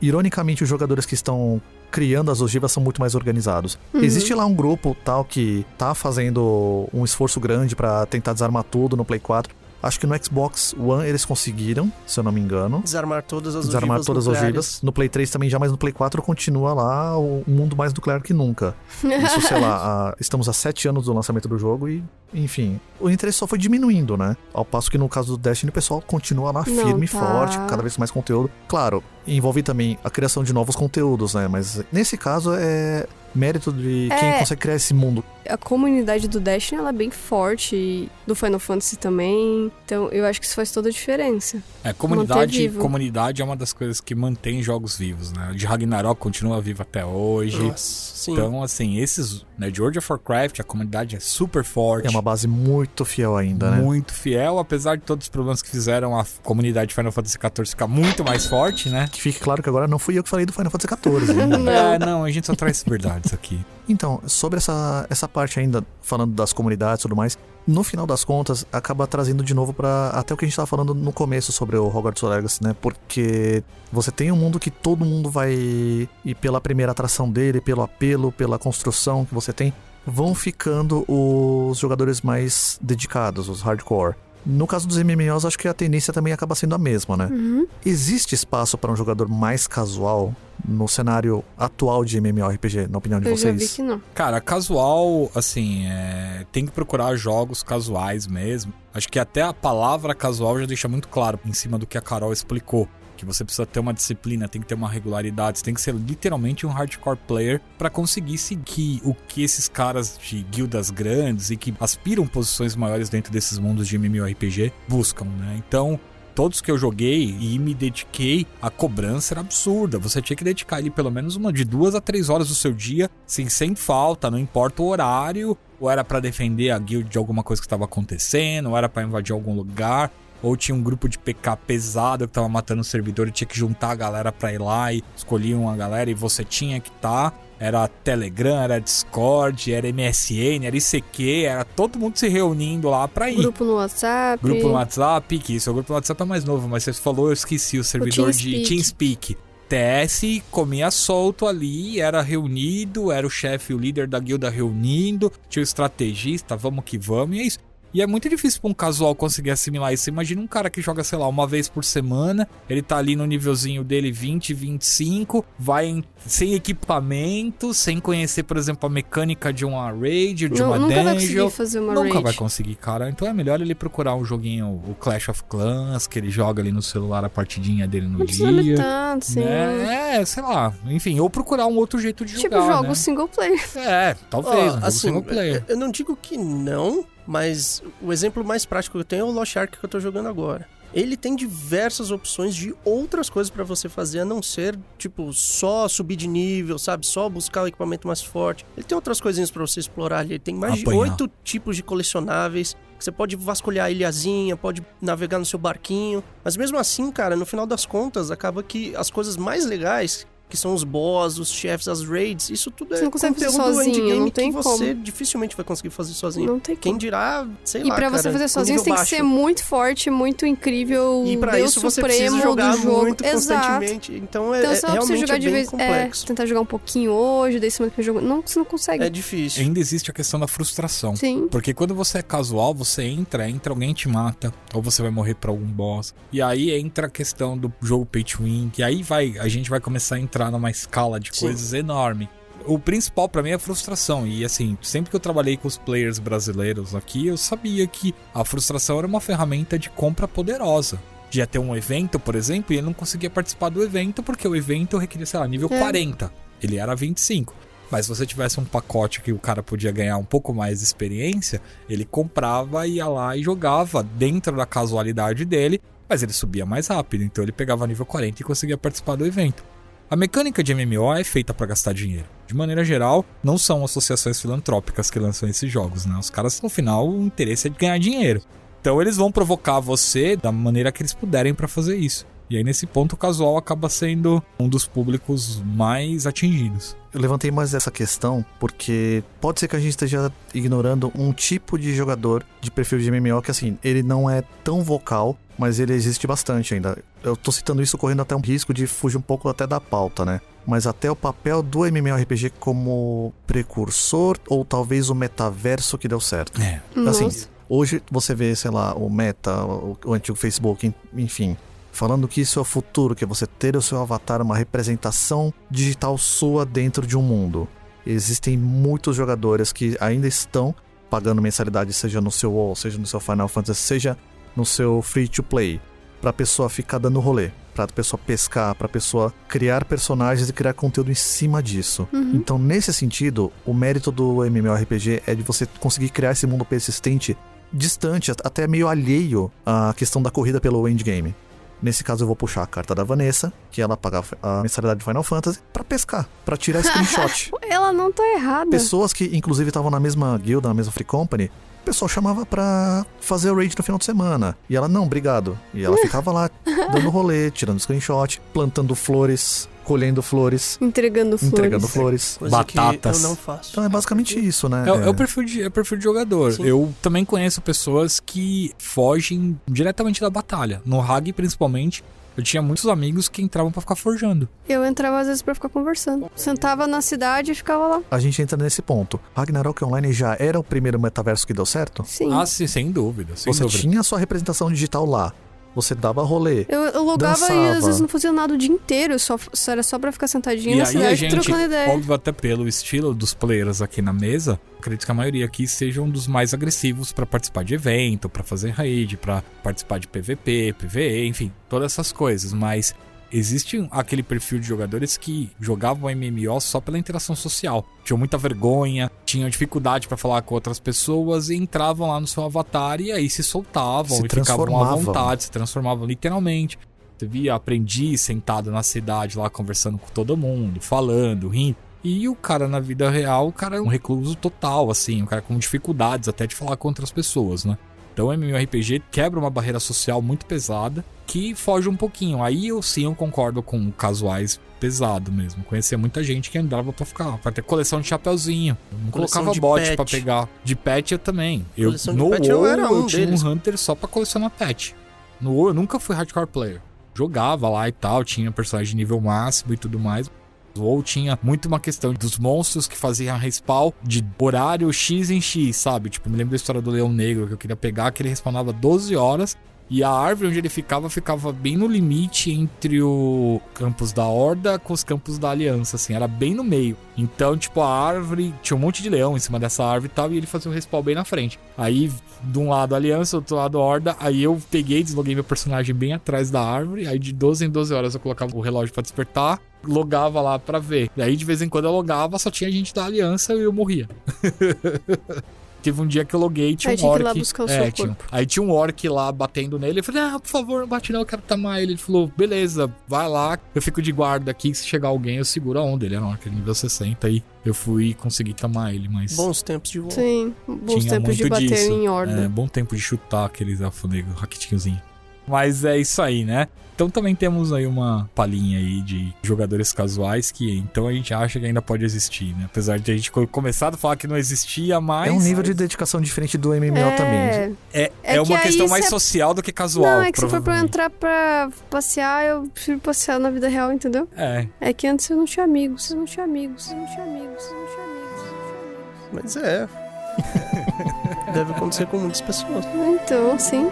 Ironicamente, 0.00 0.62
os 0.62 0.68
jogadores 0.68 1.06
que 1.06 1.14
estão 1.14 1.60
criando 1.90 2.30
as 2.30 2.40
ogivas 2.40 2.72
são 2.72 2.82
muito 2.82 3.00
mais 3.00 3.14
organizados. 3.14 3.78
Uhum. 3.94 4.00
Existe 4.02 4.34
lá 4.34 4.44
um 4.46 4.54
grupo 4.54 4.96
tal 5.04 5.24
que 5.24 5.64
tá 5.78 5.94
fazendo 5.94 6.88
um 6.92 7.04
esforço 7.04 7.38
grande 7.40 7.74
para 7.76 8.04
tentar 8.06 8.32
desarmar 8.32 8.64
tudo 8.64 8.96
no 8.96 9.04
Play 9.04 9.20
4. 9.20 9.54
Acho 9.82 10.00
que 10.00 10.06
no 10.06 10.24
Xbox 10.24 10.74
One 10.76 11.06
eles 11.06 11.24
conseguiram, 11.24 11.92
se 12.06 12.18
eu 12.18 12.24
não 12.24 12.32
me 12.32 12.40
engano. 12.40 12.80
Desarmar 12.82 13.22
todas 13.22 13.54
as 13.54 13.66
Desarmar 13.66 13.98
ogivas 13.98 14.06
todas 14.06 14.26
as 14.26 14.42
ogivas. 14.42 14.82
No 14.82 14.90
Play 14.90 15.08
3 15.08 15.30
também 15.30 15.48
já, 15.48 15.58
mas 15.60 15.70
no 15.70 15.76
Play 15.78 15.92
4 15.92 16.20
continua 16.22 16.72
lá 16.74 17.16
o 17.16 17.44
mundo 17.46 17.76
mais 17.76 17.92
nuclear 17.94 18.20
que 18.20 18.32
nunca. 18.34 18.74
Isso, 19.04 19.40
sei 19.42 19.60
lá, 19.60 19.76
há- 20.10 20.16
estamos 20.18 20.48
há 20.48 20.52
sete 20.52 20.88
anos 20.88 21.04
do 21.04 21.12
lançamento 21.12 21.46
do 21.46 21.56
jogo 21.56 21.88
e, 21.88 22.02
enfim, 22.34 22.80
o 22.98 23.08
interesse 23.10 23.38
só 23.38 23.46
foi 23.46 23.58
diminuindo, 23.58 24.16
né? 24.16 24.36
Ao 24.52 24.64
passo 24.64 24.90
que 24.90 24.98
no 24.98 25.08
caso 25.08 25.32
do 25.32 25.38
Destiny, 25.38 25.70
o 25.70 25.72
pessoal 25.72 26.02
continua 26.04 26.50
lá 26.50 26.64
Não, 26.66 26.74
firme 26.84 27.04
e 27.06 27.08
tá. 27.08 27.20
forte, 27.20 27.58
cada 27.68 27.82
vez 27.82 27.96
mais 27.96 28.10
conteúdo. 28.10 28.50
Claro, 28.66 29.04
envolve 29.26 29.62
também 29.62 29.98
a 30.04 30.10
criação 30.10 30.42
de 30.44 30.52
novos 30.52 30.76
conteúdos, 30.76 31.34
né? 31.34 31.48
Mas 31.48 31.82
nesse 31.92 32.16
caso 32.16 32.52
é 32.54 33.06
mérito 33.34 33.70
de 33.70 34.08
quem 34.18 34.28
É. 34.30 34.38
consegue 34.38 34.60
criar 34.62 34.76
esse 34.76 34.94
mundo. 34.94 35.22
A 35.46 35.58
comunidade 35.58 36.26
do 36.26 36.40
Destiny 36.40 36.80
ela 36.80 36.88
é 36.88 36.92
bem 36.92 37.10
forte, 37.10 37.76
e 37.76 38.08
do 38.26 38.34
Final 38.34 38.58
Fantasy 38.58 38.96
também. 38.96 39.70
Então 39.84 40.08
eu 40.08 40.24
acho 40.24 40.40
que 40.40 40.46
isso 40.46 40.54
faz 40.56 40.72
toda 40.72 40.88
a 40.88 40.92
diferença. 40.92 41.62
É, 41.84 41.92
comunidade, 41.92 42.68
comunidade 42.70 43.42
é 43.42 43.44
uma 43.44 43.54
das 43.54 43.72
coisas 43.74 44.00
que 44.00 44.14
mantém 44.14 44.62
jogos 44.62 44.96
vivos, 44.96 45.32
né? 45.32 45.52
De 45.54 45.66
Ragnarok 45.66 46.18
continua 46.18 46.60
vivo 46.62 46.80
até 46.82 47.04
hoje. 47.04 47.62
Nossa, 47.62 47.76
sim. 48.16 48.32
Então, 48.32 48.62
assim, 48.62 48.96
esses, 48.98 49.44
né, 49.58 49.70
de 49.70 49.80
World 49.82 49.98
of 49.98 50.10
Warcraft, 50.10 50.58
a 50.60 50.64
comunidade 50.64 51.14
é 51.14 51.20
super 51.20 51.62
forte. 51.62 52.06
É 52.06 52.10
uma 52.10 52.22
base 52.22 52.48
muito 52.48 53.04
fiel 53.04 53.36
ainda, 53.36 53.70
né? 53.70 53.82
Muito 53.82 54.14
fiel, 54.14 54.58
apesar 54.58 54.96
de 54.96 55.02
todos 55.02 55.26
os 55.26 55.28
problemas 55.28 55.60
que 55.62 55.68
fizeram 55.70 56.18
a 56.18 56.24
comunidade 56.42 56.94
Final 56.94 57.12
Fantasy 57.12 57.36
XIV 57.38 57.66
ficar 57.68 57.86
muito 57.86 58.24
mais 58.24 58.46
forte, 58.46 58.88
né? 58.88 59.08
Que 59.16 59.22
fique 59.22 59.40
claro 59.40 59.62
que 59.62 59.68
agora 59.68 59.88
não 59.88 59.98
fui 59.98 60.18
eu 60.18 60.22
que 60.22 60.28
falei 60.28 60.44
do 60.44 60.52
Final 60.52 60.70
Fantasy 60.70 60.94
XIV. 61.02 61.32
Não. 61.46 61.72
É, 61.72 61.98
não, 61.98 62.24
a 62.24 62.30
gente 62.30 62.46
só 62.46 62.54
traz 62.54 62.84
verdades 62.86 63.32
aqui. 63.32 63.64
Então, 63.88 64.20
sobre 64.26 64.58
essa, 64.58 65.06
essa 65.08 65.26
parte 65.26 65.58
ainda, 65.58 65.82
falando 66.02 66.34
das 66.34 66.52
comunidades 66.52 67.00
e 67.00 67.02
tudo 67.02 67.16
mais, 67.16 67.38
no 67.66 67.82
final 67.82 68.06
das 68.06 68.24
contas, 68.24 68.66
acaba 68.70 69.06
trazendo 69.06 69.42
de 69.42 69.54
novo 69.54 69.72
para 69.72 70.10
até 70.10 70.34
o 70.34 70.36
que 70.36 70.44
a 70.44 70.48
gente 70.48 70.54
tava 70.54 70.66
falando 70.66 70.94
no 70.94 71.12
começo 71.12 71.50
sobre 71.50 71.78
o 71.78 71.86
Hogwarts 71.86 72.22
Legacy, 72.22 72.62
né? 72.62 72.76
Porque 72.78 73.64
você 73.90 74.10
tem 74.10 74.30
um 74.30 74.36
mundo 74.36 74.60
que 74.60 74.70
todo 74.70 75.04
mundo 75.04 75.30
vai 75.30 75.52
ir 75.54 76.34
pela 76.38 76.60
primeira 76.60 76.92
atração 76.92 77.30
dele, 77.30 77.60
pelo 77.60 77.82
apelo, 77.82 78.30
pela 78.30 78.58
construção 78.58 79.24
que 79.24 79.34
você 79.34 79.50
tem, 79.50 79.72
vão 80.06 80.34
ficando 80.34 81.04
os 81.08 81.78
jogadores 81.78 82.20
mais 82.20 82.78
dedicados, 82.82 83.48
os 83.48 83.62
hardcore. 83.62 84.14
No 84.46 84.66
caso 84.66 84.86
dos 84.86 84.96
MMOs, 84.96 85.44
acho 85.44 85.58
que 85.58 85.66
a 85.66 85.74
tendência 85.74 86.12
também 86.12 86.32
acaba 86.32 86.54
sendo 86.54 86.74
a 86.74 86.78
mesma, 86.78 87.16
né? 87.16 87.26
Uhum. 87.26 87.66
Existe 87.84 88.34
espaço 88.34 88.78
para 88.78 88.92
um 88.92 88.96
jogador 88.96 89.28
mais 89.28 89.66
casual 89.66 90.32
no 90.66 90.86
cenário 90.86 91.44
atual 91.58 92.04
de 92.04 92.18
MMORPG, 92.18 92.86
na 92.88 92.98
opinião 92.98 93.20
de 93.20 93.28
Eu 93.28 93.36
já 93.36 93.50
vi 93.50 93.58
vocês? 93.58 93.74
que 93.74 93.82
não. 93.82 94.00
Cara, 94.14 94.40
casual, 94.40 95.30
assim, 95.34 95.86
é, 95.86 96.46
tem 96.52 96.64
que 96.64 96.72
procurar 96.72 97.14
jogos 97.16 97.62
casuais 97.62 98.26
mesmo. 98.26 98.72
Acho 98.94 99.08
que 99.08 99.18
até 99.18 99.42
a 99.42 99.52
palavra 99.52 100.14
casual 100.14 100.58
já 100.60 100.66
deixa 100.66 100.88
muito 100.88 101.08
claro 101.08 101.38
em 101.44 101.52
cima 101.52 101.78
do 101.78 101.86
que 101.86 101.98
a 101.98 102.00
Carol 102.00 102.32
explicou. 102.32 102.88
Que 103.16 103.24
você 103.24 103.44
precisa 103.44 103.66
ter 103.66 103.80
uma 103.80 103.94
disciplina, 103.94 104.48
tem 104.48 104.60
que 104.60 104.66
ter 104.66 104.74
uma 104.74 104.88
regularidade, 104.88 105.58
você 105.58 105.64
tem 105.64 105.74
que 105.74 105.80
ser 105.80 105.94
literalmente 105.94 106.66
um 106.66 106.70
hardcore 106.70 107.18
player 107.26 107.60
pra 107.78 107.88
conseguir 107.88 108.38
seguir 108.38 109.00
o 109.04 109.14
que 109.14 109.42
esses 109.42 109.68
caras 109.68 110.18
de 110.18 110.42
guildas 110.42 110.90
grandes 110.90 111.50
e 111.50 111.56
que 111.56 111.74
aspiram 111.80 112.26
posições 112.26 112.76
maiores 112.76 113.08
dentro 113.08 113.32
desses 113.32 113.58
mundos 113.58 113.88
de 113.88 113.96
MMORPG 113.96 114.72
buscam, 114.88 115.24
né? 115.24 115.60
Então, 115.66 115.98
todos 116.34 116.60
que 116.60 116.70
eu 116.70 116.76
joguei 116.76 117.34
e 117.40 117.58
me 117.58 117.72
dediquei, 117.72 118.46
a 118.60 118.68
cobrança 118.68 119.32
era 119.32 119.40
absurda. 119.40 119.98
Você 119.98 120.20
tinha 120.20 120.36
que 120.36 120.44
dedicar 120.44 120.76
ali 120.76 120.90
pelo 120.90 121.10
menos 121.10 121.34
uma 121.34 121.50
de 121.50 121.64
duas 121.64 121.94
a 121.94 122.00
três 122.00 122.28
horas 122.28 122.48
do 122.48 122.54
seu 122.54 122.72
dia, 122.72 123.10
assim, 123.26 123.48
sem 123.48 123.74
falta, 123.74 124.30
não 124.30 124.38
importa 124.38 124.82
o 124.82 124.86
horário, 124.86 125.56
ou 125.80 125.90
era 125.90 126.04
pra 126.04 126.20
defender 126.20 126.70
a 126.70 126.78
guild 126.78 127.08
de 127.08 127.16
alguma 127.16 127.42
coisa 127.42 127.62
que 127.62 127.66
estava 127.66 127.86
acontecendo, 127.86 128.68
ou 128.68 128.76
era 128.76 128.88
pra 128.88 129.02
invadir 129.02 129.32
algum 129.32 129.54
lugar. 129.54 130.12
Ou 130.42 130.56
tinha 130.56 130.74
um 130.74 130.82
grupo 130.82 131.08
de 131.08 131.18
PK 131.18 131.56
pesado 131.66 132.26
que 132.26 132.34
tava 132.34 132.48
matando 132.48 132.80
o 132.80 132.84
servidor 132.84 133.28
e 133.28 133.30
tinha 133.30 133.48
que 133.48 133.58
juntar 133.58 133.90
a 133.90 133.94
galera 133.94 134.30
pra 134.30 134.52
ir 134.52 134.60
lá 134.60 134.92
e 134.92 135.02
escolher 135.16 135.54
uma 135.54 135.76
galera 135.76 136.10
e 136.10 136.14
você 136.14 136.44
tinha 136.44 136.80
que 136.80 136.90
estar. 136.90 137.34
Era 137.58 137.88
Telegram, 137.88 138.60
era 138.60 138.78
Discord, 138.78 139.72
era 139.72 139.90
MSN, 139.90 140.66
era 140.66 140.76
ICQ, 140.76 141.44
era 141.44 141.64
todo 141.64 141.98
mundo 141.98 142.18
se 142.18 142.28
reunindo 142.28 142.90
lá 142.90 143.08
pra 143.08 143.30
ir. 143.30 143.36
Grupo 143.36 143.64
no 143.64 143.76
WhatsApp. 143.76 144.42
Grupo 144.42 144.68
no 144.68 144.74
WhatsApp, 144.74 145.38
que 145.38 145.56
isso, 145.56 145.70
o 145.70 145.74
grupo 145.74 145.90
no 145.90 145.94
WhatsApp 145.94 146.22
é 146.22 146.24
mais 146.26 146.44
novo, 146.44 146.68
mas 146.68 146.84
você 146.84 146.92
falou, 146.92 147.28
eu 147.28 147.32
esqueci 147.32 147.78
o 147.78 147.84
servidor 147.84 148.30
de 148.30 148.62
TeamSpeak. 148.64 149.34
TeamSpeak. 149.34 149.46
TS 149.68 150.42
comia 150.50 150.90
solto 150.90 151.46
ali, 151.46 152.00
era 152.00 152.22
reunido, 152.22 153.10
era 153.10 153.26
o 153.26 153.30
chefe, 153.30 153.74
o 153.74 153.78
líder 153.78 154.06
da 154.06 154.18
guilda 154.20 154.48
reunindo, 154.48 155.32
tinha 155.48 155.60
o 155.60 155.64
estrategista, 155.64 156.56
vamos 156.56 156.84
que 156.84 156.96
vamos, 156.96 157.36
e 157.36 157.40
é 157.40 157.42
isso. 157.42 157.58
E 157.96 158.02
é 158.02 158.06
muito 158.06 158.28
difícil 158.28 158.60
pra 158.60 158.68
um 158.68 158.74
casual 158.74 159.14
conseguir 159.14 159.50
assimilar 159.52 159.90
isso. 159.90 160.10
Imagina 160.10 160.42
um 160.42 160.46
cara 160.46 160.68
que 160.68 160.82
joga, 160.82 161.02
sei 161.02 161.16
lá, 161.18 161.26
uma 161.26 161.46
vez 161.46 161.66
por 161.66 161.82
semana, 161.82 162.46
ele 162.68 162.82
tá 162.82 162.98
ali 162.98 163.16
no 163.16 163.24
nívelzinho 163.24 163.82
dele 163.82 164.12
20, 164.12 164.52
25, 164.52 165.42
vai 165.58 165.86
em- 165.86 166.04
sem 166.26 166.52
equipamento, 166.52 167.72
sem 167.72 167.98
conhecer, 167.98 168.42
por 168.42 168.58
exemplo, 168.58 168.86
a 168.86 168.90
mecânica 168.90 169.50
de 169.50 169.64
uma 169.64 169.90
raid, 169.90 170.48
de 170.50 170.60
Não, 170.60 170.68
uma 170.68 170.78
nunca 170.78 170.94
vai 170.94 171.14
dungeon. 171.14 171.44
conseguir 171.44 171.50
fazer 171.56 171.80
uma 171.80 171.94
Nunca 171.94 172.08
raid. 172.12 172.22
vai 172.24 172.34
conseguir, 172.34 172.74
cara. 172.74 173.08
Então 173.08 173.26
é 173.26 173.32
melhor 173.32 173.60
ele 173.62 173.74
procurar 173.74 174.14
um 174.14 174.24
joguinho, 174.26 174.66
o 174.86 174.94
Clash 174.94 175.30
of 175.30 175.42
Clans, 175.44 176.06
que 176.06 176.18
ele 176.18 176.30
joga 176.30 176.60
ali 176.60 176.70
no 176.72 176.82
celular 176.82 177.24
a 177.24 177.30
partidinha 177.30 177.86
dele 177.88 178.06
no 178.08 178.18
Não 178.18 178.26
dia. 178.26 178.76
tanto, 178.76 179.22
assim. 179.24 179.40
É, 179.42 180.16
é, 180.20 180.24
sei 180.26 180.42
lá. 180.42 180.72
Enfim, 180.86 181.18
ou 181.20 181.30
procurar 181.30 181.66
um 181.66 181.76
outro 181.76 181.98
jeito 181.98 182.26
de 182.26 182.34
Tipo, 182.36 182.56
jogar. 182.56 182.72
jogo 182.76 182.88
né? 182.88 182.94
single 182.94 183.28
player. 183.28 183.60
É, 183.76 184.14
talvez, 184.28 184.54
Ó, 184.54 184.60
um 184.60 184.70
jogo 184.74 184.86
assim, 184.86 184.98
single 184.98 185.22
player. 185.22 185.64
Eu 185.68 185.76
não 185.78 185.90
digo 185.90 186.14
que 186.20 186.36
não, 186.36 187.04
mas 187.26 187.82
o 188.00 188.12
exemplo 188.12 188.44
mais 188.44 188.64
prático 188.64 188.96
que 188.96 189.00
eu 189.00 189.04
tenho 189.04 189.22
é 189.22 189.24
o 189.24 189.30
Lost 189.30 189.56
Ark 189.56 189.78
que 189.78 189.84
eu 189.84 189.88
tô 189.88 190.00
jogando 190.00 190.28
agora. 190.28 190.68
Ele 190.94 191.16
tem 191.16 191.36
diversas 191.36 192.10
opções 192.10 192.54
de 192.54 192.74
outras 192.84 193.28
coisas 193.28 193.50
pra 193.50 193.64
você 193.64 193.88
fazer, 193.88 194.20
a 194.20 194.24
não 194.24 194.42
ser, 194.42 194.78
tipo, 194.96 195.30
só 195.32 195.88
subir 195.88 196.16
de 196.16 196.26
nível, 196.26 196.78
sabe? 196.78 197.04
Só 197.04 197.28
buscar 197.28 197.64
o 197.64 197.66
equipamento 197.66 198.06
mais 198.08 198.22
forte. 198.22 198.64
Ele 198.76 198.86
tem 198.86 198.96
outras 198.96 199.20
coisinhas 199.20 199.50
pra 199.50 199.60
você 199.60 199.80
explorar 199.80 200.20
ali. 200.20 200.34
Ele 200.34 200.38
tem 200.38 200.54
mais 200.54 200.80
Apanhar. 200.80 201.04
de 201.04 201.10
oito 201.10 201.30
tipos 201.44 201.76
de 201.76 201.82
colecionáveis. 201.82 202.74
Você 202.98 203.12
pode 203.12 203.36
vasculhar 203.36 203.86
a 203.86 203.90
ilhazinha, 203.90 204.56
pode 204.56 204.82
navegar 205.02 205.38
no 205.38 205.44
seu 205.44 205.58
barquinho. 205.58 206.24
Mas 206.42 206.56
mesmo 206.56 206.78
assim, 206.78 207.10
cara, 207.10 207.36
no 207.36 207.44
final 207.44 207.66
das 207.66 207.84
contas, 207.84 208.30
acaba 208.30 208.62
que 208.62 208.96
as 208.96 209.10
coisas 209.10 209.36
mais 209.36 209.66
legais 209.66 210.26
que 210.48 210.56
são 210.56 210.74
os 210.74 210.84
boss, 210.84 211.38
os 211.38 211.50
chefes, 211.50 211.88
as 211.88 212.02
raids, 212.04 212.50
isso 212.50 212.70
tudo 212.70 212.94
é 212.94 212.98
Você 212.98 213.04
não 213.04 213.10
consegue 213.10 213.34
fazer 213.34 213.46
conteúdo 213.46 213.74
sozinho, 213.74 213.96
endgame 213.96 214.20
não 214.20 214.30
tem 214.30 214.50
que 214.50 214.56
você 214.56 214.86
como. 214.88 215.02
dificilmente 215.02 215.56
vai 215.56 215.64
conseguir 215.64 215.90
fazer 215.90 216.12
sozinho. 216.14 216.46
Não 216.46 216.60
tem 216.60 216.76
Quem 216.76 216.92
como. 216.92 217.00
dirá, 217.00 217.46
sei 217.64 217.82
E 217.82 217.84
lá, 217.88 217.94
pra 217.94 218.08
você 218.10 218.22
cara, 218.24 218.32
fazer 218.32 218.44
com 218.44 218.48
sozinho, 218.48 218.78
você 218.78 218.84
tem 218.84 218.92
que 218.94 218.98
baixo. 219.00 219.16
ser 219.16 219.22
muito 219.22 219.64
forte, 219.64 220.10
muito 220.10 220.46
incrível. 220.46 221.24
E 221.26 221.36
pra 221.36 221.52
Deus 221.52 221.70
isso 221.70 221.80
você 221.80 222.00
supremo 222.00 222.40
jogar 222.40 222.76
do 222.76 222.82
jogo. 222.82 223.02
muito 223.02 223.24
Exato. 223.24 223.60
constantemente. 223.66 224.12
Então 224.14 224.54
é, 224.54 224.58
Então 224.60 224.72
é 224.72 224.76
você 224.76 224.86
realmente 224.86 225.20
jogar 225.20 225.34
é 225.34 225.38
de 225.38 225.46
bem 225.46 225.54
vez. 225.54 225.66
É, 225.68 225.70
complexo. 225.70 226.26
tentar 226.26 226.46
jogar 226.46 226.60
um 226.60 226.66
pouquinho 226.66 227.10
hoje, 227.10 227.58
daí 227.58 227.70
semana 227.70 227.92
que 227.94 228.02
jogo. 228.02 228.20
Não, 228.20 228.40
você 228.42 228.58
não 228.58 228.66
consegue. 228.66 229.02
É 229.04 229.10
difícil. 229.10 229.62
Ainda 229.62 229.80
existe 229.80 230.10
a 230.10 230.14
questão 230.14 230.38
da 230.38 230.46
frustração. 230.46 231.16
Sim. 231.16 231.48
Porque 231.50 231.74
quando 231.74 231.94
você 231.94 232.18
é 232.18 232.22
casual, 232.22 232.72
você 232.74 233.02
entra, 233.02 233.48
entra 233.50 233.72
alguém 233.72 233.92
te 233.92 234.08
mata, 234.08 234.52
ou 234.72 234.80
você 234.80 235.02
vai 235.02 235.10
morrer 235.10 235.34
pra 235.34 235.50
algum 235.50 235.66
boss. 235.66 236.14
E 236.32 236.40
aí 236.40 236.70
entra 236.70 237.08
a 237.08 237.10
questão 237.10 237.56
do 237.58 237.72
jogo 237.82 238.06
pay 238.06 238.22
to 238.22 238.42
win, 238.44 238.70
que 238.72 238.82
aí 238.82 239.02
vai, 239.02 239.36
a 239.38 239.48
gente 239.48 239.68
vai 239.70 239.80
começar 239.80 240.16
a 240.16 240.20
entrar 240.20 240.35
numa 240.50 240.70
escala 240.70 241.18
de 241.18 241.30
Sim. 241.32 241.46
coisas 241.46 241.72
enorme. 241.72 242.28
O 242.64 242.78
principal 242.78 243.28
pra 243.28 243.42
mim 243.42 243.50
é 243.50 243.54
a 243.54 243.58
frustração. 243.58 244.26
E 244.26 244.44
assim, 244.44 244.76
sempre 244.82 245.10
que 245.10 245.16
eu 245.16 245.20
trabalhei 245.20 245.56
com 245.56 245.68
os 245.68 245.76
players 245.76 246.18
brasileiros 246.18 246.94
aqui, 246.94 247.26
eu 247.28 247.36
sabia 247.36 247.86
que 247.86 248.14
a 248.34 248.44
frustração 248.44 248.98
era 248.98 249.06
uma 249.06 249.20
ferramenta 249.20 249.78
de 249.78 249.88
compra 249.90 250.26
poderosa. 250.26 251.00
De 251.30 251.44
ter 251.46 251.58
um 251.58 251.76
evento, 251.76 252.18
por 252.18 252.34
exemplo, 252.34 252.72
e 252.72 252.78
ele 252.78 252.86
não 252.86 252.92
conseguia 252.92 253.28
participar 253.30 253.68
do 253.68 253.82
evento 253.82 254.22
porque 254.22 254.46
o 254.46 254.54
evento 254.56 254.96
requeria, 254.98 255.26
sei 255.26 255.40
lá, 255.40 255.46
nível 255.46 255.68
É. 255.70 255.78
40. 255.78 256.32
Ele 256.62 256.76
era 256.76 256.94
25. 256.94 257.54
Mas 257.90 258.06
se 258.06 258.08
você 258.08 258.26
tivesse 258.26 258.58
um 258.58 258.64
pacote 258.64 259.20
que 259.20 259.32
o 259.32 259.38
cara 259.38 259.62
podia 259.62 259.92
ganhar 259.92 260.16
um 260.18 260.24
pouco 260.24 260.52
mais 260.52 260.78
de 260.78 260.84
experiência, 260.84 261.60
ele 261.88 262.04
comprava, 262.04 262.86
ia 262.86 263.06
lá 263.06 263.36
e 263.36 263.42
jogava 263.42 264.02
dentro 264.02 264.56
da 264.56 264.66
casualidade 264.66 265.44
dele, 265.44 265.80
mas 266.08 266.22
ele 266.22 266.32
subia 266.32 266.66
mais 266.66 266.88
rápido, 266.88 267.22
então 267.22 267.44
ele 267.44 267.52
pegava 267.52 267.86
nível 267.86 268.04
40 268.06 268.42
e 268.42 268.44
conseguia 268.44 268.76
participar 268.76 269.14
do 269.16 269.24
evento. 269.26 269.64
A 270.08 270.14
mecânica 270.14 270.62
de 270.62 270.72
MMO 270.72 271.12
é 271.14 271.24
feita 271.24 271.52
para 271.52 271.66
gastar 271.66 271.92
dinheiro. 271.92 272.26
De 272.46 272.54
maneira 272.54 272.84
geral, 272.84 273.24
não 273.42 273.58
são 273.58 273.84
associações 273.84 274.40
filantrópicas 274.40 275.10
que 275.10 275.18
lançam 275.18 275.48
esses 275.48 275.68
jogos, 275.68 276.06
né? 276.06 276.16
Os 276.16 276.30
caras, 276.30 276.62
no 276.62 276.68
final, 276.68 277.08
o 277.08 277.24
interesse 277.24 277.66
é 277.66 277.70
de 277.70 277.76
ganhar 277.76 277.98
dinheiro. 277.98 278.40
Então 278.80 279.02
eles 279.02 279.16
vão 279.16 279.32
provocar 279.32 279.80
você 279.80 280.36
da 280.36 280.52
maneira 280.52 280.92
que 280.92 281.02
eles 281.02 281.12
puderem 281.12 281.52
para 281.52 281.66
fazer 281.66 281.96
isso. 281.96 282.24
E 282.48 282.56
aí 282.56 282.62
nesse 282.62 282.86
ponto 282.86 283.14
o 283.14 283.16
casual 283.16 283.56
acaba 283.56 283.88
sendo 283.88 284.40
um 284.60 284.68
dos 284.68 284.86
públicos 284.86 285.60
mais 285.60 286.24
atingidos. 286.24 286.96
Eu 287.12 287.20
levantei 287.20 287.50
mais 287.50 287.74
essa 287.74 287.90
questão 287.90 288.46
porque 288.60 289.24
pode 289.40 289.58
ser 289.58 289.66
que 289.66 289.74
a 289.74 289.80
gente 289.80 289.90
esteja 289.90 290.32
ignorando 290.54 291.10
um 291.16 291.32
tipo 291.32 291.76
de 291.76 291.92
jogador 291.92 292.46
de 292.60 292.70
perfil 292.70 293.00
de 293.00 293.10
MMO 293.10 293.42
que, 293.42 293.50
assim, 293.50 293.76
ele 293.82 294.04
não 294.04 294.30
é 294.30 294.44
tão 294.62 294.84
vocal, 294.84 295.36
mas 295.58 295.80
ele 295.80 295.94
existe 295.94 296.26
bastante 296.26 296.74
ainda. 296.74 296.98
Eu 297.22 297.36
tô 297.36 297.50
citando 297.50 297.82
isso 297.82 297.96
correndo 297.96 298.22
até 298.22 298.36
um 298.36 298.40
risco 298.40 298.74
de 298.74 298.86
fugir 298.86 299.16
um 299.16 299.22
pouco 299.22 299.48
até 299.48 299.66
da 299.66 299.80
pauta, 299.80 300.24
né? 300.24 300.40
Mas 300.66 300.86
até 300.86 301.10
o 301.10 301.16
papel 301.16 301.62
do 301.62 301.86
MMORPG 301.86 302.50
como 302.58 303.32
precursor 303.46 304.36
ou 304.48 304.64
talvez 304.64 305.08
o 305.08 305.14
metaverso 305.14 305.96
que 305.96 306.08
deu 306.08 306.20
certo. 306.20 306.60
É. 306.60 306.80
Assim, 307.08 307.24
Nossa. 307.24 307.48
hoje 307.68 308.02
você 308.10 308.34
vê, 308.34 308.54
sei 308.54 308.70
lá, 308.70 308.94
o 308.94 309.08
Meta, 309.08 309.64
o, 309.64 309.96
o 310.04 310.12
antigo 310.12 310.36
Facebook, 310.36 310.92
enfim, 311.14 311.56
falando 311.92 312.28
que 312.28 312.40
isso 312.40 312.58
é 312.58 312.62
o 312.62 312.64
futuro, 312.64 313.14
que 313.14 313.24
é 313.24 313.26
você 313.26 313.46
ter 313.46 313.76
o 313.76 313.82
seu 313.82 314.00
avatar, 314.00 314.42
uma 314.42 314.56
representação 314.56 315.54
digital 315.70 316.18
sua 316.18 316.66
dentro 316.66 317.06
de 317.06 317.16
um 317.16 317.22
mundo. 317.22 317.68
Existem 318.04 318.56
muitos 318.56 319.16
jogadores 319.16 319.72
que 319.72 319.96
ainda 320.00 320.28
estão 320.28 320.74
pagando 321.08 321.40
mensalidade, 321.40 321.92
seja 321.92 322.20
no 322.20 322.30
seu 322.30 322.52
WoW, 322.52 322.76
seja 322.76 322.98
no 322.98 323.06
seu 323.06 323.18
Final 323.18 323.48
Fantasy, 323.48 323.80
seja 323.80 324.18
no 324.56 324.64
seu 324.64 325.02
free 325.02 325.28
to 325.28 325.42
play, 325.42 325.80
pra 326.20 326.32
pessoa 326.32 326.68
ficar 326.68 326.98
dando 326.98 327.20
rolê. 327.20 327.50
pra 327.74 327.86
pessoa 327.86 328.18
pescar, 328.24 328.74
pra 328.74 328.88
pessoa 328.88 329.32
criar 329.46 329.84
personagens 329.84 330.48
e 330.48 330.52
criar 330.52 330.72
conteúdo 330.72 331.10
em 331.10 331.14
cima 331.14 331.62
disso. 331.62 332.08
Uhum. 332.10 332.32
Então, 332.34 332.58
nesse 332.58 332.90
sentido, 332.90 333.52
o 333.66 333.74
mérito 333.74 334.10
do 334.10 334.42
MMORPG 334.46 335.22
é 335.26 335.34
de 335.34 335.42
você 335.42 335.66
conseguir 335.78 336.08
criar 336.08 336.32
esse 336.32 336.46
mundo 336.46 336.64
persistente 336.64 337.36
distante, 337.70 338.30
até 338.30 338.66
meio 338.66 338.88
alheio 338.88 339.52
à 339.64 339.92
questão 339.94 340.22
da 340.22 340.30
corrida 340.30 340.58
pelo 340.58 340.88
endgame. 340.88 341.34
Nesse 341.82 342.02
caso, 342.02 342.22
eu 342.22 342.26
vou 342.26 342.34
puxar 342.34 342.62
a 342.62 342.66
carta 342.66 342.94
da 342.94 343.04
Vanessa, 343.04 343.52
que 343.70 343.82
ela 343.82 343.94
paga 343.94 344.24
a 344.42 344.62
mensalidade 344.62 345.00
de 345.00 345.04
Final 345.04 345.22
Fantasy, 345.22 345.60
pra 345.70 345.84
pescar, 345.84 346.26
pra 346.46 346.56
tirar 346.56 346.82
screenshot. 346.82 347.50
Ela 347.68 347.92
não 347.92 348.10
tá 348.10 348.22
errada. 348.32 348.70
Pessoas 348.70 349.12
que, 349.12 349.36
inclusive, 349.36 349.68
estavam 349.68 349.90
na 349.90 350.00
mesma 350.00 350.38
guilda, 350.38 350.68
na 350.68 350.74
mesma 350.74 350.90
free 350.90 351.04
company, 351.04 351.50
pessoal 351.86 352.08
chamava 352.08 352.44
pra 352.44 353.06
fazer 353.20 353.50
o 353.50 353.54
raid 353.56 353.74
no 353.78 353.84
final 353.84 353.98
de 353.98 354.04
semana. 354.04 354.56
E 354.68 354.76
ela, 354.76 354.88
não, 354.88 355.04
obrigado. 355.04 355.58
E 355.72 355.84
ela 355.84 355.96
ficava 356.02 356.32
lá, 356.32 356.50
dando 356.92 357.08
rolê, 357.08 357.50
tirando 357.50 357.78
screenshot, 357.78 358.40
plantando 358.52 358.94
flores, 358.96 359.68
colhendo 359.84 360.20
flores, 360.20 360.76
Entregando 360.80 361.38
flores. 361.38 361.52
entregando 361.52 361.86
flores. 361.88 362.36
Coisa 362.38 362.56
Batatas. 362.56 363.18
que 363.18 363.24
eu 363.24 363.28
não 363.28 363.36
faço. 363.36 363.70
Então 363.70 363.84
é 363.84 363.88
basicamente 363.88 364.36
isso, 364.38 364.68
né? 364.68 364.84
É, 364.84 365.06
é 365.06 365.08
o 365.08 365.14
perfil 365.14 365.44
de, 365.44 365.62
é 365.62 365.68
o 365.68 365.70
perfil 365.70 365.96
de 365.96 366.02
jogador. 366.04 366.52
Sim. 366.54 366.64
Eu 366.64 366.92
também 367.00 367.24
conheço 367.24 367.60
pessoas 367.62 368.18
que 368.18 368.72
fogem 368.78 369.58
diretamente 369.68 370.20
da 370.20 370.28
batalha. 370.28 370.82
No 370.84 371.00
Hag, 371.00 371.32
principalmente, 371.32 372.02
eu 372.36 372.42
tinha 372.42 372.62
muitos 372.62 372.86
amigos 372.86 373.28
que 373.28 373.42
entravam 373.42 373.70
pra 373.72 373.80
ficar 373.80 373.96
forjando. 373.96 374.48
Eu 374.68 374.84
entrava 374.84 375.20
às 375.20 375.26
vezes 375.26 375.42
pra 375.42 375.54
ficar 375.54 375.68
conversando. 375.68 376.30
Sentava 376.34 376.86
na 376.86 377.00
cidade 377.00 377.52
e 377.52 377.54
ficava 377.54 377.86
lá. 377.86 378.02
A 378.10 378.18
gente 378.18 378.40
entra 378.42 378.56
nesse 378.62 378.82
ponto. 378.82 379.18
Ragnarok 379.34 379.82
Online 379.84 380.12
já 380.12 380.36
era 380.38 380.58
o 380.58 380.64
primeiro 380.64 381.00
metaverso 381.00 381.46
que 381.46 381.52
deu 381.54 381.64
certo? 381.66 382.04
Sim. 382.06 382.32
Ah, 382.32 382.44
sim, 382.46 382.66
sem 382.66 382.90
dúvida. 382.90 383.34
Sem 383.36 383.52
Você 383.52 383.62
dúvida. 383.62 383.80
tinha 383.80 384.00
a 384.00 384.02
sua 384.02 384.18
representação 384.18 384.70
digital 384.70 385.06
lá. 385.06 385.32
Você 385.76 385.94
dava 385.94 386.22
rolê. 386.24 386.64
Eu, 386.70 386.80
eu 386.84 387.04
logava 387.04 387.38
e 387.38 387.42
às 387.42 387.48
Dançava. 387.50 387.80
vezes 387.86 388.00
não 388.00 388.08
fazia 388.08 388.32
nada 388.32 388.54
o 388.54 388.56
dia 388.56 388.70
inteiro, 388.70 389.18
só, 389.18 389.36
só 389.52 389.72
era 389.72 389.82
só 389.82 389.98
pra 389.98 390.10
ficar 390.10 390.26
sentadinha 390.26 390.74
E 390.74 390.78
na 390.78 390.84
aí 390.84 390.88
a 390.88 390.90
cidade 390.90 391.16
gente, 391.16 391.30
trocando 391.32 391.64
ideia. 391.64 391.90
óbvio, 391.92 392.14
até 392.14 392.32
pelo 392.32 392.66
estilo 392.66 393.12
dos 393.12 393.34
players 393.34 393.82
aqui 393.82 394.00
na 394.00 394.10
mesa, 394.12 394.58
acredito 394.78 395.04
que 395.04 395.10
a 395.12 395.14
maioria 395.14 395.44
aqui 395.44 395.68
sejam 395.68 396.08
dos 396.08 396.26
mais 396.26 396.54
agressivos 396.54 397.12
pra 397.12 397.26
participar 397.26 397.62
de 397.62 397.74
evento, 397.74 398.26
pra 398.26 398.42
fazer 398.42 398.70
raid, 398.70 399.18
pra 399.18 399.42
participar 399.62 399.98
de 400.00 400.08
PVP, 400.08 400.74
PVE, 400.78 401.26
enfim, 401.26 401.52
todas 401.68 401.92
essas 401.92 402.10
coisas. 402.10 402.54
Mas 402.54 402.94
existe 403.30 403.86
aquele 403.90 404.22
perfil 404.22 404.58
de 404.58 404.66
jogadores 404.66 405.16
que 405.16 405.50
jogavam 405.60 406.10
MMO 406.14 406.60
só 406.60 406.80
pela 406.80 406.98
interação 406.98 407.34
social. 407.36 407.86
Tinham 408.04 408.18
muita 408.18 408.38
vergonha, 408.38 409.10
tinham 409.24 409.48
dificuldade 409.48 410.08
pra 410.08 410.16
falar 410.16 410.42
com 410.42 410.54
outras 410.54 410.78
pessoas 410.78 411.50
e 411.50 411.56
entravam 411.56 412.08
lá 412.08 412.20
no 412.20 412.26
seu 412.26 412.44
avatar 412.44 413.00
e 413.00 413.12
aí 413.12 413.28
se 413.28 413.42
soltavam 413.42 414.16
Se 414.18 414.26
e 414.26 414.28
ficavam 414.28 414.82
à 414.82 414.94
vontade, 414.94 415.44
se 415.44 415.50
transformavam 415.50 416.06
literalmente. 416.06 416.78
Você 417.16 417.26
via 417.26 417.54
aprendiz 417.54 418.20
sentado 418.20 418.70
na 418.70 418.82
cidade 418.82 419.38
lá 419.38 419.48
conversando 419.48 419.96
com 419.96 420.08
todo 420.08 420.36
mundo, 420.36 420.80
falando, 420.80 421.48
rindo. 421.48 421.76
E 422.04 422.28
o 422.28 422.36
cara 422.36 422.68
na 422.68 422.78
vida 422.78 423.10
real, 423.10 423.48
o 423.48 423.52
cara 423.52 423.78
é 423.78 423.80
um 423.80 423.88
recluso 423.88 424.36
total, 424.36 424.90
assim, 424.90 425.22
um 425.22 425.26
cara 425.26 425.42
com 425.42 425.58
dificuldades 425.58 426.28
até 426.28 426.46
de 426.46 426.54
falar 426.54 426.76
com 426.76 426.86
outras 426.86 427.10
pessoas, 427.10 427.64
né? 427.64 427.76
Então 428.16 428.28
o 428.28 428.32
MMORPG 428.32 429.02
quebra 429.10 429.38
uma 429.38 429.50
barreira 429.50 429.78
social 429.78 430.22
muito 430.22 430.46
pesada 430.46 431.04
que 431.26 431.54
foge 431.54 431.86
um 431.86 431.94
pouquinho. 431.94 432.42
Aí 432.42 432.68
eu 432.68 432.80
sim 432.80 433.04
eu 433.04 433.14
concordo 433.14 433.62
com 433.62 433.90
casuais 433.92 434.58
pesado 434.80 435.30
mesmo. 435.30 435.62
Conhecia 435.64 435.98
muita 435.98 436.24
gente 436.24 436.50
que 436.50 436.56
andava 436.56 436.94
pra 436.94 437.04
ficar, 437.04 437.36
pra 437.36 437.52
ter 437.52 437.60
coleção 437.60 438.00
de 438.00 438.06
chapeuzinho. 438.08 438.74
Eu 438.90 438.98
não 439.04 439.10
Coleção 439.10 439.42
colocava 439.44 439.52
de 439.54 439.60
bot 439.60 439.82
pet. 439.82 439.96
pra 439.96 440.04
pegar. 440.06 440.48
De 440.64 440.74
pet 440.74 441.12
eu 441.12 441.18
também. 441.18 441.66
Eu, 441.76 441.90
Coleção 441.90 442.14
de 442.14 442.18
no 442.22 442.30
pet 442.30 442.48
eu 442.48 442.56
WoW, 442.60 442.66
era 442.66 442.90
um 442.90 443.06
tinha 443.06 443.26
deles. 443.26 443.42
um 443.42 443.50
Hunter 443.50 443.76
só 443.76 443.94
pra 443.94 444.08
colecionar 444.08 444.48
pet. 444.48 444.96
No 445.38 445.52
WoW 445.52 445.68
eu 445.68 445.74
nunca 445.74 446.00
fui 446.00 446.16
hardcore 446.16 446.46
player. 446.46 446.80
Jogava 447.14 447.68
lá 447.68 447.86
e 447.86 447.92
tal, 447.92 448.24
tinha 448.24 448.50
personagem 448.50 448.92
de 448.92 448.96
nível 448.96 449.20
máximo 449.20 449.74
e 449.74 449.76
tudo 449.76 449.98
mais. 449.98 450.30
Ou 450.78 451.02
tinha 451.02 451.38
muito 451.42 451.66
uma 451.66 451.80
questão 451.80 452.12
dos 452.12 452.38
monstros 452.38 452.86
que 452.86 452.96
faziam 452.96 453.36
respawn 453.38 453.92
de 454.02 454.24
horário 454.38 454.92
X 454.92 455.30
em 455.30 455.40
X, 455.40 455.76
sabe? 455.76 456.10
Tipo, 456.10 456.28
me 456.28 456.36
lembro 456.36 456.50
da 456.50 456.56
história 456.56 456.80
do 456.80 456.90
Leão 456.90 457.12
Negro 457.12 457.46
que 457.46 457.54
eu 457.54 457.58
queria 457.58 457.76
pegar, 457.76 458.10
que 458.12 458.22
ele 458.22 458.28
respawnava 458.28 458.72
12 458.72 459.16
horas 459.16 459.56
e 459.88 460.02
a 460.02 460.10
árvore 460.10 460.48
onde 460.48 460.58
ele 460.58 460.68
ficava 460.68 461.08
ficava 461.08 461.52
bem 461.52 461.76
no 461.76 461.86
limite 461.86 462.50
entre 462.50 463.00
o 463.02 463.60
campus 463.74 464.12
da 464.12 464.24
Horda 464.24 464.78
com 464.78 464.92
os 464.92 465.04
campos 465.04 465.38
da 465.38 465.50
Aliança, 465.50 465.96
assim, 465.96 466.14
era 466.14 466.26
bem 466.26 466.54
no 466.54 466.64
meio. 466.64 466.96
Então, 467.16 467.56
tipo, 467.56 467.80
a 467.80 467.88
árvore 467.88 468.52
tinha 468.62 468.76
um 468.76 468.80
monte 468.80 469.02
de 469.02 469.08
leão 469.08 469.36
em 469.36 469.40
cima 469.40 469.58
dessa 469.58 469.84
árvore 469.84 470.10
e 470.12 470.14
tal, 470.14 470.32
e 470.32 470.36
ele 470.36 470.46
fazia 470.46 470.70
o 470.70 470.74
respawn 470.74 471.02
bem 471.02 471.14
na 471.14 471.24
frente. 471.24 471.58
Aí, 471.78 472.10
de 472.42 472.58
um 472.58 472.68
lado 472.68 472.94
a 472.94 472.98
Aliança, 472.98 473.36
do 473.36 473.40
outro 473.40 473.56
lado 473.56 473.78
a 473.78 473.82
Horda, 473.82 474.16
aí 474.18 474.42
eu 474.42 474.60
peguei, 474.70 475.02
desloguei 475.02 475.34
meu 475.34 475.44
personagem 475.44 475.94
bem 475.94 476.12
atrás 476.12 476.50
da 476.50 476.60
árvore, 476.60 477.06
aí 477.06 477.18
de 477.18 477.32
12 477.32 477.64
em 477.64 477.70
12 477.70 477.94
horas 477.94 478.14
eu 478.14 478.20
colocava 478.20 478.56
o 478.56 478.60
relógio 478.60 478.92
pra 478.92 479.02
despertar, 479.02 479.60
logava 479.84 480.40
lá 480.40 480.58
pra 480.58 480.78
ver. 480.78 481.10
E 481.16 481.22
aí, 481.22 481.36
de 481.36 481.44
vez 481.44 481.62
em 481.62 481.68
quando 481.68 481.84
eu 481.84 481.92
logava, 481.92 482.38
só 482.38 482.50
tinha 482.50 482.70
gente 482.70 482.92
da 482.92 483.04
Aliança 483.04 483.54
e 483.54 483.62
eu 483.62 483.72
morria. 483.72 484.08
Teve 485.86 486.02
um 486.02 486.06
dia 486.06 486.24
que 486.24 486.34
eu 486.34 486.40
loguei 486.40 486.70
e 486.70 486.74
tinha 486.74 486.90
Aí 486.90 486.94
um 486.96 486.98
tinha 486.98 487.10
que 487.12 487.14
ir 487.14 487.22
orc. 487.22 487.22
lá 487.22 487.34
buscar 487.34 487.62
o 487.64 487.70
é, 487.70 487.90
tinha-. 487.92 488.16
Aí 488.32 488.44
tinha 488.44 488.60
um 488.60 488.72
orc 488.72 489.08
lá 489.08 489.30
batendo 489.30 489.78
nele. 489.78 490.00
Eu 490.00 490.04
falei, 490.04 490.20
ah, 490.20 490.36
por 490.40 490.48
favor, 490.48 490.80
não 490.80 490.88
bate 490.88 491.12
não, 491.12 491.20
eu 491.20 491.26
quero 491.26 491.42
tamar 491.42 491.80
ele. 491.80 491.92
Ele 491.92 491.96
falou, 491.96 492.28
beleza, 492.36 492.92
vai 493.06 493.28
lá, 493.28 493.56
eu 493.72 493.80
fico 493.80 494.02
de 494.02 494.10
guarda 494.10 494.50
aqui. 494.50 494.74
Se 494.74 494.84
chegar 494.84 495.06
alguém, 495.06 495.36
eu 495.36 495.44
seguro 495.44 495.78
a 495.78 495.82
onda. 495.82 496.04
Ele 496.04 496.16
era 496.16 496.24
um 496.24 496.30
orc 496.30 496.50
nível 496.50 496.74
60 496.74 497.28
e 497.28 497.40
eu 497.64 497.72
fui 497.72 498.14
conseguir 498.14 498.54
tamar 498.54 498.92
ele, 498.92 499.08
mas. 499.08 499.36
Bons 499.36 499.62
tempos 499.62 499.90
de 499.90 500.00
voo. 500.00 500.10
Sim, 500.10 500.52
bons 500.66 501.04
Tinha 501.04 501.20
tempos 501.20 501.36
de 501.36 501.48
bater 501.48 501.68
disso. 501.68 501.92
em 501.92 502.08
horda. 502.08 502.32
É, 502.32 502.48
bom 502.48 502.66
tempo 502.66 502.96
de 502.96 503.00
chutar 503.00 503.44
aqueles 503.46 503.80
elfo 503.80 504.08
negro, 504.08 504.32
raquitinhozinho. 504.34 505.00
Mas 505.46 505.84
é 505.84 505.96
isso 505.98 506.20
aí, 506.22 506.44
né? 506.44 506.66
Então 506.94 507.10
também 507.10 507.34
temos 507.34 507.74
aí 507.74 507.86
uma 507.86 508.26
palhinha 508.34 508.78
aí 508.78 509.02
de 509.02 509.30
jogadores 509.42 509.92
casuais 509.92 510.50
que 510.50 510.78
então 510.78 511.06
a 511.06 511.12
gente 511.12 511.34
acha 511.34 511.60
que 511.60 511.66
ainda 511.66 511.82
pode 511.82 512.02
existir, 512.06 512.54
né? 512.56 512.62
Apesar 512.64 512.98
de 512.98 513.12
a 513.12 513.14
gente 513.14 513.30
co- 513.30 513.46
começado 513.46 513.94
a 513.94 513.96
falar 513.98 514.16
que 514.16 514.26
não 514.26 514.34
existia 514.36 514.98
mais. 514.98 515.28
É 515.30 515.32
um 515.34 515.38
nível 515.38 515.62
de 515.62 515.74
dedicação 515.74 516.22
diferente 516.22 516.56
do 516.56 516.70
MMO 516.70 516.96
É, 516.96 517.10
também. 517.16 517.76
É, 517.92 518.12
É 518.24 518.36
é 518.36 518.40
uma 518.40 518.56
que 518.56 518.62
questão 518.62 518.88
mais 518.88 519.04
cê- 519.04 519.10
social 519.10 519.52
do 519.52 519.62
que 519.62 519.72
casual. 519.72 520.10
Não, 520.10 520.22
é 520.22 520.32
que 520.32 520.40
se 520.40 520.48
for 520.48 520.62
pra 520.62 520.80
entrar 520.80 521.10
pra 521.10 521.68
passear, 521.90 522.46
eu 522.46 522.66
prefiro 522.72 522.98
passear 522.98 523.38
na 523.38 523.50
vida 523.50 523.68
real, 523.68 523.92
entendeu? 523.92 524.26
É, 524.34 524.66
É 524.80 524.92
que 524.94 525.06
antes 525.06 525.28
eu 525.28 525.36
não 525.36 525.44
tinha 525.44 525.64
amigos, 525.66 526.06
você 526.06 526.14
não 526.14 526.24
tinha 526.24 526.44
amigos, 526.44 526.84
você 526.84 526.94
não 526.94 527.04
tinha 527.04 527.22
amigos, 527.24 527.62
você 527.62 527.74
não 527.74 527.86
tinha 527.86 528.04
amigos, 528.04 528.42
você 528.42 528.54
não 528.54 528.64
tinha 528.64 528.78
amigos. 528.86 529.54
Mas 529.54 529.56
é. 529.56 529.88
Deve 531.52 531.72
acontecer 531.72 532.06
com 532.06 532.18
muitas 532.18 532.40
pessoas. 532.40 532.86
Então, 533.22 533.58
sim. 533.58 533.90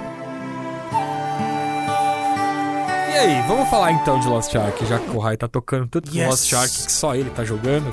E 3.15 3.17
aí, 3.17 3.43
vamos 3.47 3.71
falar 3.71 3.93
então 3.93 4.19
de 4.19 4.27
Lost 4.27 4.53
Ark, 4.57 4.85
já 4.87 4.99
que 4.99 5.09
o 5.11 5.21
Rai 5.21 5.37
tá 5.37 5.47
tocando 5.47 5.87
tanto 5.87 6.11
Yes. 6.13 6.29
Lost 6.29 6.53
Ark 6.53 6.69
que 6.87 6.91
só 6.91 7.15
ele 7.15 7.31
tá 7.31 7.45
jogando. 7.45 7.89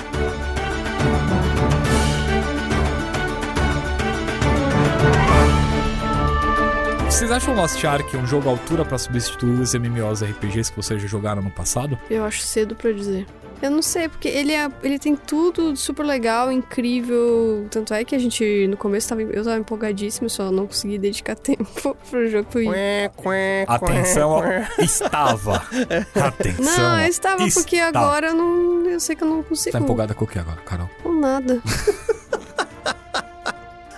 Vocês 7.06 7.30
acham 7.30 7.54
Lost 7.54 7.84
Ark 7.84 8.18
um 8.18 8.26
jogo 8.26 8.50
à 8.50 8.52
altura 8.52 8.84
pra 8.84 8.98
substituir 8.98 9.60
os 9.60 9.74
MMOs 9.76 10.24
RPGs 10.24 10.72
que 10.72 10.78
vocês 10.78 11.02
já 11.02 11.08
jogaram 11.08 11.42
no 11.42 11.52
passado? 11.52 11.98
Eu 12.10 12.26
acho 12.26 12.42
cedo 12.42 12.76
pra 12.76 12.92
dizer. 12.92 13.28
Eu 13.62 13.70
não 13.70 13.82
sei, 13.82 14.10
porque 14.10 14.28
ele, 14.28 14.54
é, 14.54 14.68
ele 14.82 14.98
tem 14.98 15.16
tudo 15.16 15.76
super 15.78 16.04
legal, 16.04 16.52
incrível. 16.52 17.68
Tanto 17.70 17.94
é 17.94 18.04
que 18.04 18.16
a 18.16 18.20
gente, 18.20 18.68
no 18.68 18.76
começo, 18.76 19.08
tava, 19.10 19.22
eu 19.22 19.44
tava 19.44 19.58
empolgadíssima, 19.58 20.28
só 20.30 20.52
não 20.52 20.66
consegui 20.66 20.98
dedicar 20.98 21.36
tempo 21.40 21.96
pro 22.10 22.28
jogo. 22.28 22.50
Quê, 22.50 23.12
quê, 23.22 23.66
Atenção, 23.68 24.42
quê. 24.42 24.84
estava. 24.84 25.64
Atenção. 26.16 26.66
Não, 26.66 27.00
eu 27.02 27.08
estava 27.08 27.48
porque 27.54 27.76
está. 27.76 27.88
agora 27.88 28.28
eu 28.28 28.34
não. 28.34 28.90
Eu 28.90 29.00
sei 29.00 29.16
que 29.16 29.24
eu 29.24 29.28
não 29.28 29.44
consigo. 29.44 29.72
Tá 29.72 29.80
empolgada 29.80 30.16
com 30.16 30.26
o 30.26 30.28
que 30.28 30.40
agora, 30.40 30.60
Carol? 30.62 30.90
Com 31.04 31.14
nada. 31.14 31.62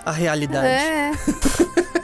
A 0.04 0.12
realidade. 0.12 0.66
É. 0.66 1.10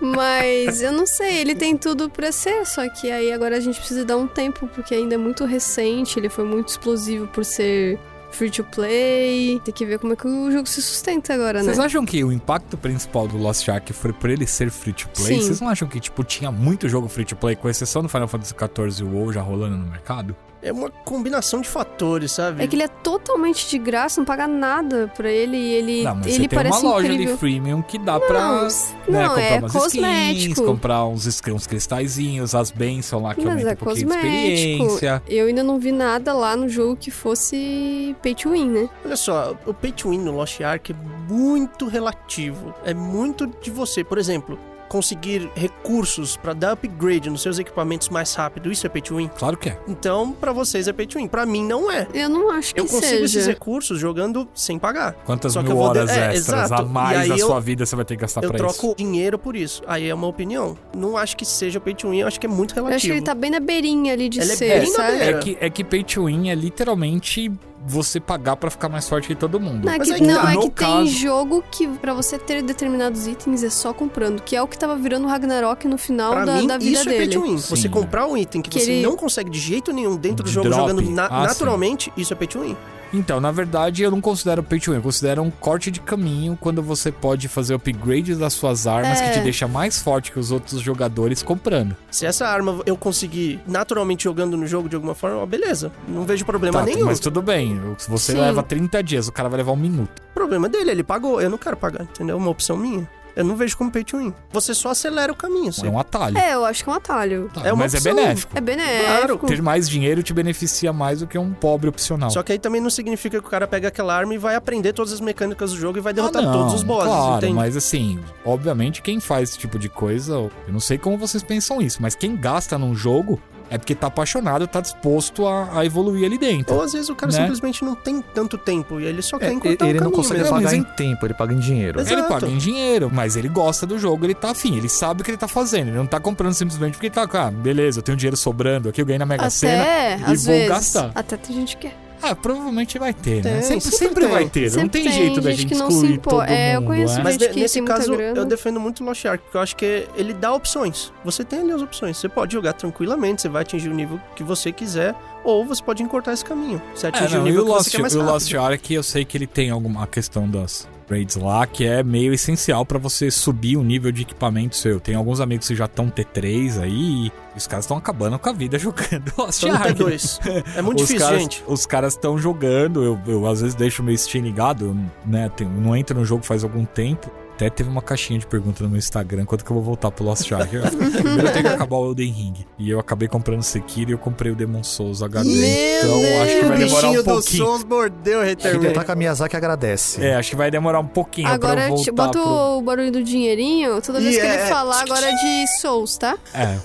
Mas 0.00 0.82
eu 0.82 0.92
não 0.92 1.06
sei, 1.06 1.38
ele 1.38 1.54
tem 1.54 1.76
tudo 1.76 2.10
pra 2.10 2.32
ser, 2.32 2.66
só 2.66 2.88
que 2.88 3.10
aí 3.10 3.32
agora 3.32 3.56
a 3.56 3.60
gente 3.60 3.78
precisa 3.78 4.04
dar 4.04 4.16
um 4.16 4.26
tempo, 4.26 4.68
porque 4.68 4.94
ainda 4.94 5.14
é 5.14 5.18
muito 5.18 5.44
recente, 5.44 6.18
ele 6.18 6.28
foi 6.28 6.44
muito 6.44 6.68
explosivo 6.68 7.26
por 7.28 7.44
ser 7.44 7.98
free 8.32 8.50
to 8.50 8.64
play. 8.64 9.60
Tem 9.64 9.72
que 9.72 9.84
ver 9.84 9.98
como 9.98 10.14
é 10.14 10.16
que 10.16 10.26
o 10.26 10.50
jogo 10.50 10.66
se 10.66 10.82
sustenta 10.82 11.34
agora, 11.34 11.60
né? 11.60 11.64
Vocês 11.64 11.78
acham 11.78 12.04
que 12.04 12.24
o 12.24 12.32
impacto 12.32 12.76
principal 12.76 13.28
do 13.28 13.36
Lost 13.36 13.68
Ark 13.68 13.92
foi 13.92 14.12
por 14.12 14.30
ele 14.30 14.46
ser 14.46 14.70
free 14.70 14.92
to 14.92 15.08
play? 15.10 15.38
Sim. 15.38 15.42
Vocês 15.42 15.60
não 15.60 15.68
acham 15.68 15.86
que, 15.86 16.00
tipo, 16.00 16.24
tinha 16.24 16.50
muito 16.50 16.88
jogo 16.88 17.08
free 17.08 17.24
to 17.24 17.36
play, 17.36 17.54
com 17.54 17.68
exceção 17.68 18.02
do 18.02 18.08
Final 18.08 18.28
Fantasy 18.28 18.54
XIV 18.54 19.00
e 19.00 19.04
o 19.04 19.14
WoW 19.14 19.32
já 19.32 19.42
rolando 19.42 19.76
no 19.76 19.86
mercado? 19.86 20.34
É 20.62 20.70
uma 20.72 20.90
combinação 20.90 21.60
de 21.60 21.68
fatores, 21.68 22.30
sabe? 22.32 22.62
É 22.62 22.66
que 22.68 22.76
ele 22.76 22.84
é 22.84 22.88
totalmente 22.88 23.68
de 23.68 23.78
graça, 23.78 24.20
não 24.20 24.24
paga 24.24 24.46
nada 24.46 25.10
pra 25.16 25.28
ele 25.30 25.56
e 25.56 25.72
ele, 25.74 26.02
não, 26.04 26.14
mas 26.14 26.26
ele 26.26 26.34
você 26.44 26.48
tem 26.48 26.56
parece 26.56 26.80
uma 26.84 26.90
loja 26.92 27.06
incrível. 27.08 27.28
ali 27.30 27.38
freemium 27.38 27.82
que 27.82 27.98
dá 27.98 28.20
pra 28.20 28.40
Não, 28.40 28.62
né, 28.62 28.68
não 29.08 29.28
comprar 29.30 29.42
é 29.42 29.58
umas 29.58 29.72
cosmético. 29.72 30.38
skins, 30.52 30.60
comprar 30.60 31.04
uns, 31.06 31.26
uns 31.48 31.66
cristalzinhos, 31.66 32.54
as 32.54 32.70
bênçãos 32.70 33.22
lá 33.22 33.34
que 33.34 33.40
Mas 33.44 33.50
aumentam 33.50 33.70
é 33.70 33.74
um 33.74 33.76
pouquinho 33.76 34.06
cosmético. 34.06 34.30
de 34.32 34.52
experiência. 34.52 35.22
Eu 35.28 35.46
ainda 35.48 35.64
não 35.64 35.78
vi 35.80 35.90
nada 35.90 36.32
lá 36.32 36.56
no 36.56 36.68
jogo 36.68 36.96
que 36.96 37.10
fosse 37.10 38.14
pay 38.22 38.34
to 38.34 38.50
win, 38.50 38.68
né? 38.68 38.88
Olha 39.04 39.16
só, 39.16 39.56
o 39.66 39.74
pay 39.74 39.90
to 39.92 40.10
win 40.10 40.18
no 40.18 40.32
Lost 40.36 40.60
Ark 40.60 40.92
é 40.92 41.32
muito 41.32 41.86
relativo. 41.88 42.72
É 42.84 42.94
muito 42.94 43.46
de 43.46 43.70
você. 43.70 44.04
Por 44.04 44.16
exemplo, 44.18 44.58
conseguir 44.92 45.50
recursos 45.54 46.36
pra 46.36 46.52
dar 46.52 46.72
upgrade 46.72 47.30
nos 47.30 47.40
seus 47.40 47.58
equipamentos 47.58 48.10
mais 48.10 48.34
rápido, 48.34 48.70
isso 48.70 48.86
é 48.86 48.90
pay 48.90 49.00
to 49.00 49.16
win? 49.16 49.28
Claro 49.38 49.56
que 49.56 49.70
é. 49.70 49.78
Então, 49.88 50.32
pra 50.32 50.52
vocês 50.52 50.86
é 50.86 50.92
pay 50.92 51.06
to 51.06 51.18
win. 51.18 51.26
Pra 51.28 51.46
mim, 51.46 51.64
não 51.64 51.90
é. 51.90 52.06
Eu 52.12 52.28
não 52.28 52.50
acho 52.50 52.74
que 52.74 52.80
Eu 52.80 52.84
consigo 52.84 53.02
seja. 53.06 53.24
esses 53.24 53.46
recursos 53.46 53.98
jogando 53.98 54.46
sem 54.54 54.78
pagar. 54.78 55.14
Quantas 55.24 55.54
Só 55.54 55.60
que 55.62 55.68
mil 55.68 55.76
eu 55.78 55.82
vou 55.82 55.92
de- 55.92 55.98
horas 56.00 56.10
é, 56.10 56.34
extras 56.34 56.64
exato. 56.66 56.82
a 56.82 56.84
mais 56.84 57.26
da 57.28 57.36
eu- 57.38 57.46
sua 57.46 57.58
vida 57.58 57.86
você 57.86 57.96
vai 57.96 58.04
ter 58.04 58.16
que 58.16 58.20
gastar 58.20 58.42
Eu 58.44 58.50
pra 58.50 58.58
troco 58.58 58.86
isso? 58.88 58.94
dinheiro 58.96 59.38
por 59.38 59.56
isso. 59.56 59.82
Aí 59.86 60.06
é 60.08 60.14
uma 60.14 60.26
opinião. 60.26 60.76
Não 60.94 61.16
acho 61.16 61.36
que 61.38 61.46
seja 61.46 61.80
pay 61.80 61.94
to 61.94 62.10
win, 62.10 62.18
eu 62.18 62.26
acho 62.26 62.38
que 62.38 62.46
é 62.46 62.50
muito 62.50 62.72
Eu 62.72 62.84
relativo. 62.84 62.96
acho 62.96 63.06
que 63.06 63.12
ele 63.12 63.22
tá 63.22 63.34
bem 63.34 63.50
na 63.50 63.60
beirinha 63.60 64.12
ali 64.12 64.28
de 64.28 64.40
Ele 64.40 64.52
é 64.52 64.56
ser, 64.56 64.80
bem 64.82 64.92
na 64.92 65.10
beira. 65.10 65.24
É 65.24 65.38
que, 65.38 65.58
é 65.60 65.70
que 65.70 65.82
pay 65.82 66.04
to 66.04 66.26
win 66.26 66.50
é 66.50 66.54
literalmente 66.54 67.50
você 67.86 68.20
pagar 68.20 68.56
pra 68.56 68.70
ficar 68.70 68.88
mais 68.88 69.08
forte 69.08 69.26
que 69.28 69.34
todo 69.34 69.58
mundo. 69.58 69.84
Não, 69.84 69.92
é 69.92 69.98
Mas 69.98 70.10
que, 70.10 70.22
não, 70.22 70.40
tá. 70.40 70.52
é 70.52 70.56
que 70.56 70.70
caso- 70.70 70.96
tem 70.98 71.06
jogo 71.08 71.64
que 71.70 71.88
pra 71.88 72.14
você 72.14 72.38
ter 72.38 72.62
determinados 72.62 73.26
itens 73.26 73.62
é 73.64 73.70
só 73.70 73.92
comprando, 73.92 74.40
que 74.42 74.54
é 74.54 74.62
o 74.62 74.68
que 74.68 74.78
tava 74.78 74.94
virando 74.96 75.26
Ragnarok 75.26 75.86
no 75.88 75.98
final 75.98 76.32
Pra 76.32 76.44
da, 76.44 76.54
mim, 76.56 76.66
da 76.66 76.78
vida 76.78 76.90
isso 77.00 77.08
é 77.08 77.12
pay 77.12 77.26
dele. 77.26 77.32
to 77.34 77.42
win. 77.42 77.58
Sim. 77.58 77.76
Você 77.76 77.88
comprar 77.88 78.26
um 78.26 78.36
item 78.36 78.62
que, 78.62 78.70
Que 78.70 78.80
você 78.80 78.92
ele- 78.92 79.02
não 79.02 79.16
consegue 79.16 79.50
de 79.50 79.58
jeito 79.58 79.92
nenhum 79.92 80.16
dentro 80.16 80.44
do 80.44 80.50
jogo 80.50 80.68
drop. 80.68 80.80
jogando 80.88 81.10
na- 81.10 81.26
Ah, 81.26 81.28
sim. 81.42 81.46
naturalmente, 81.48 82.12
isso 82.16 82.32
é 82.32 82.36
pay 82.36 82.46
to 82.46 82.60
win. 82.60 82.76
Então, 83.12 83.40
na 83.40 83.50
verdade, 83.50 84.02
eu 84.02 84.10
não 84.10 84.20
considero 84.20 84.62
pay 84.62 84.80
to 84.80 84.90
win, 84.92 84.96
eu 84.96 85.02
considero 85.02 85.42
um 85.42 85.50
corte 85.50 85.90
de 85.90 86.00
caminho 86.00 86.56
quando 86.58 86.82
você 86.82 87.12
pode 87.12 87.46
fazer 87.46 87.74
upgrade 87.74 88.34
das 88.34 88.54
suas 88.54 88.86
armas 88.86 89.20
É. 89.20 89.28
que 89.28 89.38
te 89.38 89.44
deixa 89.44 89.68
mais 89.68 90.00
forte 90.02 90.32
que 90.32 90.38
os 90.38 90.50
outros 90.50 90.80
jogadores 90.80 91.42
comprando. 91.42 91.94
Se 92.10 92.24
essa 92.24 92.46
arma 92.46 92.80
eu 92.86 92.96
conseguir 92.96 93.60
naturalmente 93.66 94.24
jogando 94.24 94.56
no 94.56 94.66
jogo 94.66 94.88
de 94.88 94.96
alguma 94.96 95.14
forma, 95.14 95.36
ó, 95.38 95.46
beleza. 95.46 95.92
Não 96.08 96.24
vejo 96.24 96.44
problema 96.46 96.78
Tá, 96.78 96.84
nenhum. 96.86 97.04
mas 97.06 97.20
tudo 97.20 97.42
bem. 97.42 97.78
Se 97.98 98.10
você 98.10 98.32
Sim. 98.32 98.40
leva 98.40 98.62
30 98.62 99.02
dias, 99.02 99.28
o 99.28 99.32
cara 99.32 99.48
vai 99.48 99.58
levar 99.58 99.72
um 99.72 99.76
minuto. 99.76 100.22
Problema 100.34 100.68
dele, 100.68 100.90
ele 100.90 101.02
pagou. 101.04 101.40
Eu 101.40 101.50
não 101.50 101.58
quero 101.58 101.76
pagar, 101.76 102.02
entendeu? 102.04 102.36
Uma 102.38 102.50
opção 102.50 102.76
minha. 102.76 103.06
Eu 103.34 103.44
não 103.44 103.56
vejo 103.56 103.76
como 103.76 103.90
pay 103.90 104.04
to 104.04 104.18
win. 104.18 104.32
Você 104.52 104.74
só 104.74 104.90
acelera 104.90 105.32
o 105.32 105.36
caminho. 105.36 105.70
É 105.82 105.88
um 105.88 105.98
atalho. 105.98 106.36
É, 106.36 106.54
eu 106.54 106.64
acho 106.64 106.84
que 106.84 106.90
é 106.90 106.92
um 106.92 106.96
atalho. 106.96 107.50
Tá, 107.52 107.62
é 107.64 107.72
uma 107.72 107.84
mas 107.84 107.94
é 107.94 107.98
opção. 107.98 108.14
benéfico. 108.14 108.52
É 108.56 108.60
benéfico. 108.60 109.06
Claro. 109.38 109.38
Ter 109.46 109.62
mais 109.62 109.88
dinheiro 109.88 110.22
te 110.22 110.32
beneficia 110.34 110.92
mais 110.92 111.20
do 111.20 111.26
que 111.26 111.38
um 111.38 111.52
pobre 111.52 111.88
opcional. 111.88 112.30
Só 112.30 112.42
que 112.42 112.52
aí 112.52 112.58
também 112.58 112.80
não 112.80 112.90
significa 112.90 113.40
que 113.40 113.46
o 113.46 113.50
cara 113.50 113.66
pega 113.66 113.88
aquela 113.88 114.14
arma 114.14 114.34
e 114.34 114.38
vai 114.38 114.54
aprender 114.54 114.92
todas 114.92 115.12
as 115.12 115.20
mecânicas 115.20 115.70
do 115.72 115.78
jogo 115.78 115.98
e 115.98 116.00
vai 116.00 116.12
Ah, 116.12 116.14
derrotar 116.14 116.42
não, 116.42 116.52
todos 116.52 116.74
os 116.74 116.82
bosses, 116.82 117.08
Claro, 117.08 117.36
entende? 117.38 117.54
mas 117.54 117.76
assim, 117.76 118.18
obviamente 118.44 119.00
quem 119.02 119.18
faz 119.20 119.50
esse 119.50 119.58
tipo 119.58 119.78
de 119.78 119.88
coisa, 119.88 120.34
eu 120.34 120.50
não 120.68 120.80
sei 120.80 120.98
como 120.98 121.16
vocês 121.16 121.42
pensam 121.42 121.80
isso, 121.80 122.00
mas 122.02 122.14
quem 122.14 122.36
gasta 122.36 122.76
num 122.76 122.94
jogo 122.94 123.40
é 123.72 123.78
porque 123.78 123.94
tá 123.94 124.06
apaixonado, 124.08 124.66
tá 124.66 124.80
disposto 124.80 125.46
a, 125.46 125.78
a 125.80 125.84
evoluir 125.86 126.26
ali 126.26 126.36
dentro. 126.38 126.74
Ou 126.74 126.82
às 126.82 126.92
vezes 126.92 127.08
o 127.08 127.14
cara 127.16 127.32
Né? 127.32 127.38
simplesmente 127.38 127.84
não 127.84 127.94
tem 127.94 128.20
tanto 128.20 128.58
tempo 128.58 129.00
e 129.00 129.04
ele 129.04 129.22
só 129.22 129.38
quer 129.38 129.50
É, 129.50 129.52
encurtar 129.52 129.86
ele 129.88 129.98
o 129.98 130.04
não 130.04 130.10
consegue 130.10 130.40
mesmo. 130.40 130.54
mas 130.54 130.64
pagar 130.64 130.76
em- 130.76 130.80
em 130.80 130.84
tempo, 130.84 131.26
ele 131.26 131.34
paga 131.34 131.54
em 131.54 131.58
dinheiro. 131.58 132.00
Exato. 132.00 132.14
Ele 132.14 132.28
paga 132.28 132.46
em 132.48 132.58
dinheiro, 132.58 133.10
mas 133.12 133.36
ele 133.36 133.48
gosta 133.48 133.86
do 133.86 133.98
jogo, 133.98 134.26
ele 134.26 134.34
tá 134.34 134.50
afim, 134.50 134.76
ele 134.76 134.88
sabe 134.88 135.22
o 135.22 135.24
que 135.24 135.30
ele 135.30 135.38
tá 135.38 135.48
fazendo. 135.48 135.88
Ele 135.88 135.96
não 135.96 136.06
tá 136.06 136.20
comprando 136.20 136.54
simplesmente 136.54 136.92
porque 136.94 137.06
ele 137.06 137.14
tá, 137.14 137.26
ah, 137.46 137.50
beleza, 137.50 137.98
eu 138.00 138.02
tenho 138.02 138.16
dinheiro 138.16 138.36
sobrando 138.36 138.88
aqui, 138.88 139.00
eu 139.00 139.06
ganhei 139.06 139.18
na 139.18 139.26
Mega 139.26 139.48
Sena. 139.50 139.84
E 140.18 140.36
vou 140.36 140.54
vezes. 140.54 140.68
gastar. 140.68 141.10
Até 141.14 141.36
tem 141.36 141.56
gente 141.56 141.76
que 141.76 141.88
quer. 141.88 141.96
Ah, 142.22 142.36
provavelmente 142.36 142.98
vai 142.98 143.12
ter, 143.12 143.42
né? 143.42 143.52
Tem, 143.54 143.62
Sempre, 143.62 143.80
sempre 143.80 143.98
sempre 143.98 144.24
tem. 144.24 144.32
vai 144.32 144.48
ter, 144.48 144.62
não 144.62 144.70
Sempre 144.70 145.02
tem 145.02 145.12
jeito 145.12 145.40
da 145.40 145.50
gente 145.50 145.60
gente 145.62 145.72
que 145.72 145.78
não 145.78 145.90
se 145.90 145.96
excluir 145.96 146.14
impor. 146.14 146.32
todo 146.34 146.42
É, 146.44 146.76
eu 146.76 146.80
mundo, 146.80 146.86
conheço 146.88 147.18
é. 147.18 147.22
Mas 147.22 147.34
gente 147.34 147.50
que 147.52 147.60
nesse 147.60 147.74
tem 147.74 147.82
muita 147.82 147.96
caso, 147.96 148.16
grana. 148.16 148.38
eu 148.38 148.44
defendo 148.44 148.78
muito 148.80 149.02
Lost 149.04 149.24
Ark, 149.26 149.42
porque 149.42 149.56
eu 149.56 149.60
acho 149.60 149.76
que 149.76 150.06
ele 150.16 150.32
dá 150.32 150.54
opções. 150.54 151.12
Você 151.24 151.44
tem 151.44 151.60
ali 151.60 151.72
as 151.72 151.82
opções. 151.82 152.16
Você 152.16 152.28
pode 152.28 152.52
jogar 152.52 152.74
tranquilamente, 152.74 153.42
você 153.42 153.48
vai 153.48 153.62
atingir 153.62 153.88
o 153.88 153.94
nível 153.94 154.20
que 154.36 154.42
você 154.44 154.70
quiser, 154.70 155.14
ou 155.42 155.64
você 155.66 155.82
pode 155.82 156.02
encurtar 156.02 156.32
esse 156.32 156.44
caminho. 156.44 156.80
Você 156.94 157.06
É, 157.06 157.08
atingir 157.10 157.34
não, 157.34 157.42
o 157.42 157.46
e 157.46 157.50
nível 157.50 157.62
o 157.62 157.66
que 157.66 157.72
Lost, 157.72 157.84
você 157.84 157.90
quer 157.96 158.00
mais 158.02 158.14
o. 158.14 158.22
Lost 158.22 158.54
Ark, 158.54 158.94
eu 158.94 159.02
sei 159.02 159.24
que 159.24 159.36
ele 159.36 159.46
tem 159.46 159.70
alguma 159.70 160.06
questão 160.06 160.48
das 160.48 160.88
raids 161.08 161.36
lá, 161.36 161.66
que 161.66 161.84
é 161.84 162.02
meio 162.02 162.32
essencial 162.32 162.84
pra 162.86 162.98
você 162.98 163.30
subir 163.30 163.76
o 163.76 163.82
nível 163.82 164.10
de 164.12 164.22
equipamento 164.22 164.76
seu. 164.76 164.98
Tem 165.00 165.14
alguns 165.14 165.40
amigos 165.40 165.68
que 165.68 165.74
já 165.74 165.84
estão 165.86 166.10
T3 166.10 166.80
aí, 166.80 167.26
e 167.26 167.32
os 167.56 167.66
caras 167.66 167.84
estão 167.84 167.96
acabando 167.96 168.38
com 168.38 168.48
a 168.48 168.52
vida 168.52 168.78
jogando 168.80 169.32
Ark. 169.38 169.94
T2. 169.94 170.40
É 170.76 170.82
muito 170.82 171.00
os 171.02 171.06
difícil, 171.08 171.26
caras, 171.26 171.42
gente. 171.42 171.64
Os 171.66 171.86
caras 171.86 172.14
estão 172.14 172.38
jogando, 172.38 173.02
eu, 173.02 173.18
eu 173.26 173.46
às 173.46 173.60
vezes 173.60 173.74
deixo 173.74 174.02
o 174.02 174.04
meu 174.04 174.16
Steam 174.16 174.44
ligado, 174.44 174.96
né? 175.26 175.50
tem- 175.56 175.68
não 175.68 175.96
entro 175.96 176.18
no 176.18 176.24
jogo 176.24 176.44
faz 176.44 176.62
algum 176.64 176.84
tempo. 176.84 177.30
Até 177.62 177.70
teve 177.70 177.88
uma 177.90 178.02
caixinha 178.02 178.38
de 178.40 178.46
pergunta 178.46 178.82
no 178.82 178.90
meu 178.90 178.98
Instagram 178.98 179.44
quando 179.44 179.62
que 179.64 179.70
eu 179.70 179.74
vou 179.74 179.82
voltar 179.84 180.10
pro 180.10 180.24
Lost 180.24 180.50
Ark. 180.52 180.74
Eu- 180.74 180.82
Primeiro 180.82 181.46
eu 181.46 181.52
tenho 181.52 181.64
que 181.64 181.70
acabar 181.74 181.96
o 181.96 182.06
Elden 182.10 182.32
Ring. 182.32 182.54
E 182.78 182.90
eu 182.90 182.98
acabei 182.98 183.28
comprando 183.28 183.62
Sekiro 183.62 184.10
e 184.10 184.14
eu 184.14 184.18
comprei 184.18 184.50
o 184.50 184.54
Demon 184.56 184.82
Souls 184.82 185.22
HD. 185.22 185.48
Meu 185.48 185.98
então 185.98 186.42
acho 186.42 186.52
que 186.52 186.60
Deus. 186.60 186.68
vai 186.68 186.78
demorar 186.78 187.06
um 187.06 187.10
bichinho 187.10 187.22
do 187.22 187.24
pouquinho. 187.32 187.64
Souls 187.64 187.84
mordeu 187.84 188.40
o 188.40 188.50
Haterman. 188.50 188.92
tá 188.92 189.04
com 189.04 189.12
a 189.12 189.14
Miyazaki 189.14 189.56
agradece. 189.56 190.24
É, 190.24 190.34
acho 190.34 190.50
que 190.50 190.56
vai 190.56 190.70
demorar 190.70 190.98
um 190.98 191.06
pouquinho 191.06 191.46
Agora, 191.48 191.74
pra 191.74 191.84
eu 191.88 191.96
voltar 191.96 192.12
bota 192.12 192.38
pro... 192.40 192.48
o 192.78 192.82
barulho 192.82 193.12
do 193.12 193.22
dinheirinho 193.22 194.00
toda 194.02 194.20
vez 194.20 194.34
que 194.36 194.40
ele 194.42 194.52
Yeah. 194.52 194.74
falar 194.74 195.00
agora 195.02 195.32
de 195.32 195.66
Souls, 195.80 196.16
tá? 196.18 196.36
É. 196.52 196.78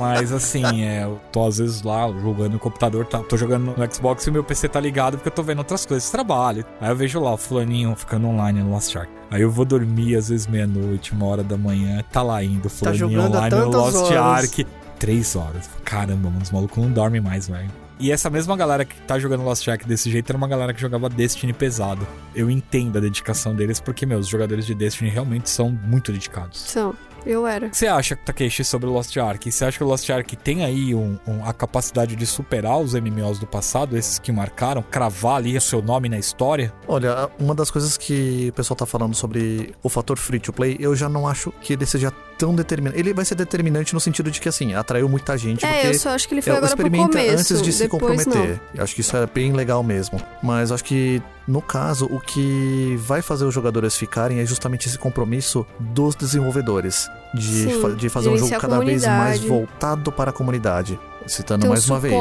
Mas 0.00 0.32
assim, 0.32 0.82
é, 0.82 1.04
eu 1.04 1.20
tô 1.30 1.46
às 1.46 1.58
vezes 1.58 1.82
lá 1.82 2.08
jogando 2.08 2.52
no 2.52 2.58
computador, 2.58 3.06
tá, 3.06 3.18
tô 3.18 3.36
jogando 3.36 3.74
no 3.76 3.94
Xbox 3.94 4.26
e 4.26 4.30
o 4.30 4.32
meu 4.32 4.42
PC 4.42 4.68
tá 4.68 4.80
ligado 4.80 5.16
porque 5.16 5.28
eu 5.28 5.32
tô 5.32 5.42
vendo 5.42 5.58
outras 5.58 5.86
coisas, 5.86 6.10
trabalho. 6.10 6.64
Aí 6.80 6.90
eu 6.90 6.96
vejo 6.96 7.20
lá 7.20 7.32
o 7.32 7.36
fulaninho 7.36 7.94
ficando 7.94 8.26
online 8.26 8.62
no 8.62 8.70
Lost 8.70 8.94
Ark. 8.96 9.10
Aí 9.30 9.42
eu 9.42 9.50
vou 9.50 9.64
dormir 9.64 10.16
às 10.16 10.28
vezes 10.28 10.46
meia-noite, 10.46 11.12
uma 11.12 11.26
hora 11.26 11.42
da 11.42 11.56
manhã, 11.56 12.02
tá 12.10 12.22
lá 12.22 12.42
indo, 12.42 12.66
o 12.66 12.70
fulaninho 12.70 13.20
há 13.20 13.24
online 13.26 13.56
no 13.56 13.70
Lost 13.70 13.96
horas. 13.96 14.44
Ark. 14.44 14.66
Três 14.98 15.34
horas. 15.34 15.70
Caramba, 15.84 16.28
mano, 16.28 16.42
os 16.42 16.50
malucos 16.50 16.76
não 16.76 16.90
dormem 16.92 17.20
mais, 17.22 17.48
velho. 17.48 17.70
E 18.00 18.10
essa 18.10 18.30
mesma 18.30 18.56
galera 18.56 18.82
que 18.82 18.98
tá 19.02 19.18
jogando 19.18 19.44
Lost 19.44 19.68
Ark 19.68 19.86
desse 19.86 20.10
jeito 20.10 20.30
era 20.30 20.36
uma 20.38 20.48
galera 20.48 20.72
que 20.72 20.80
jogava 20.80 21.06
Destiny 21.06 21.52
pesado. 21.52 22.06
Eu 22.34 22.50
entendo 22.50 22.96
a 22.96 23.00
dedicação 23.00 23.54
deles 23.54 23.78
porque, 23.78 24.06
meus, 24.06 24.24
os 24.24 24.28
jogadores 24.28 24.64
de 24.64 24.74
Destiny 24.74 25.10
realmente 25.10 25.50
são 25.50 25.70
muito 25.70 26.10
dedicados. 26.10 26.60
São. 26.60 26.94
Eu 27.26 27.46
era. 27.46 27.66
O 27.66 27.70
que 27.70 27.76
você 27.76 27.86
acha, 27.86 28.16
Takeshi, 28.16 28.64
sobre 28.64 28.88
o 28.88 28.92
Lost 28.92 29.16
Ark? 29.16 29.50
Você 29.50 29.64
acha 29.64 29.78
que 29.78 29.84
o 29.84 29.86
Lost 29.86 30.08
Ark 30.10 30.36
tem 30.36 30.64
aí 30.64 30.94
um- 30.94 31.18
um- 31.26 31.44
a 31.44 31.52
capacidade 31.52 32.16
de 32.16 32.26
superar 32.26 32.78
os 32.78 32.94
MMOs 32.94 33.38
do 33.38 33.46
passado, 33.46 33.96
esses 33.96 34.18
que 34.18 34.32
marcaram, 34.32 34.82
cravar 34.82 35.36
ali 35.36 35.56
o 35.56 35.60
seu 35.60 35.82
nome 35.82 36.08
na 36.08 36.18
história? 36.18 36.72
Olha, 36.88 37.28
uma 37.38 37.54
das 37.54 37.70
coisas 37.70 37.96
que 37.96 38.48
o 38.50 38.52
pessoal 38.52 38.76
tá 38.76 38.86
falando 38.86 39.14
sobre 39.14 39.74
o 39.82 39.88
fator 39.88 40.18
free 40.18 40.40
to 40.40 40.52
play, 40.52 40.76
eu 40.80 40.94
já 40.96 41.08
não 41.08 41.26
acho 41.28 41.52
que 41.60 41.72
ele 41.74 41.86
seja 41.86 42.10
tão 42.38 42.54
determinante. 42.54 42.98
Ele 42.98 43.12
vai 43.12 43.24
ser 43.24 43.34
determinante 43.34 43.92
no 43.92 44.00
sentido 44.00 44.30
de 44.30 44.40
que, 44.40 44.48
assim, 44.48 44.74
atraiu 44.74 45.08
muita 45.08 45.36
gente. 45.36 45.64
É, 45.64 45.72
porque 45.72 45.86
eu 45.88 45.94
só 45.94 46.10
acho 46.10 46.26
que 46.26 46.34
ele 46.34 46.40
foi 46.42 46.54
é, 46.54 46.56
agora 46.56 46.74
pro 46.74 46.86
experimenta 46.86 47.18
começo. 47.18 47.38
antes 47.54 47.62
de 47.62 47.72
se 47.72 47.86
comprometer. 47.88 48.34
não. 48.34 48.60
Eu 48.76 48.82
acho 48.84 48.94
que 48.94 49.02
isso 49.02 49.14
é 49.16 49.26
bem 49.26 49.52
legal 49.52 49.82
mesmo. 49.82 50.20
Mas 50.42 50.72
acho 50.72 50.82
que, 50.82 51.22
no 51.50 51.60
caso, 51.60 52.06
o 52.06 52.20
que 52.20 52.96
vai 53.00 53.20
fazer 53.20 53.44
os 53.44 53.52
jogadores 53.52 53.96
ficarem 53.96 54.38
é 54.38 54.46
justamente 54.46 54.86
esse 54.88 54.96
compromisso 54.96 55.66
dos 55.80 56.14
desenvolvedores. 56.14 57.08
De, 57.34 57.42
Sim, 57.64 57.80
fa- 57.82 57.90
de 57.90 58.08
fazer 58.08 58.28
um 58.28 58.36
jogo 58.36 58.56
cada 58.58 58.78
vez 58.78 59.04
mais 59.04 59.40
voltado 59.40 60.12
para 60.12 60.30
a 60.30 60.32
comunidade. 60.32 60.98
Citando 61.26 61.66
um 61.66 61.68
mais 61.70 61.88
uma 61.88 61.98
vez. 62.00 62.14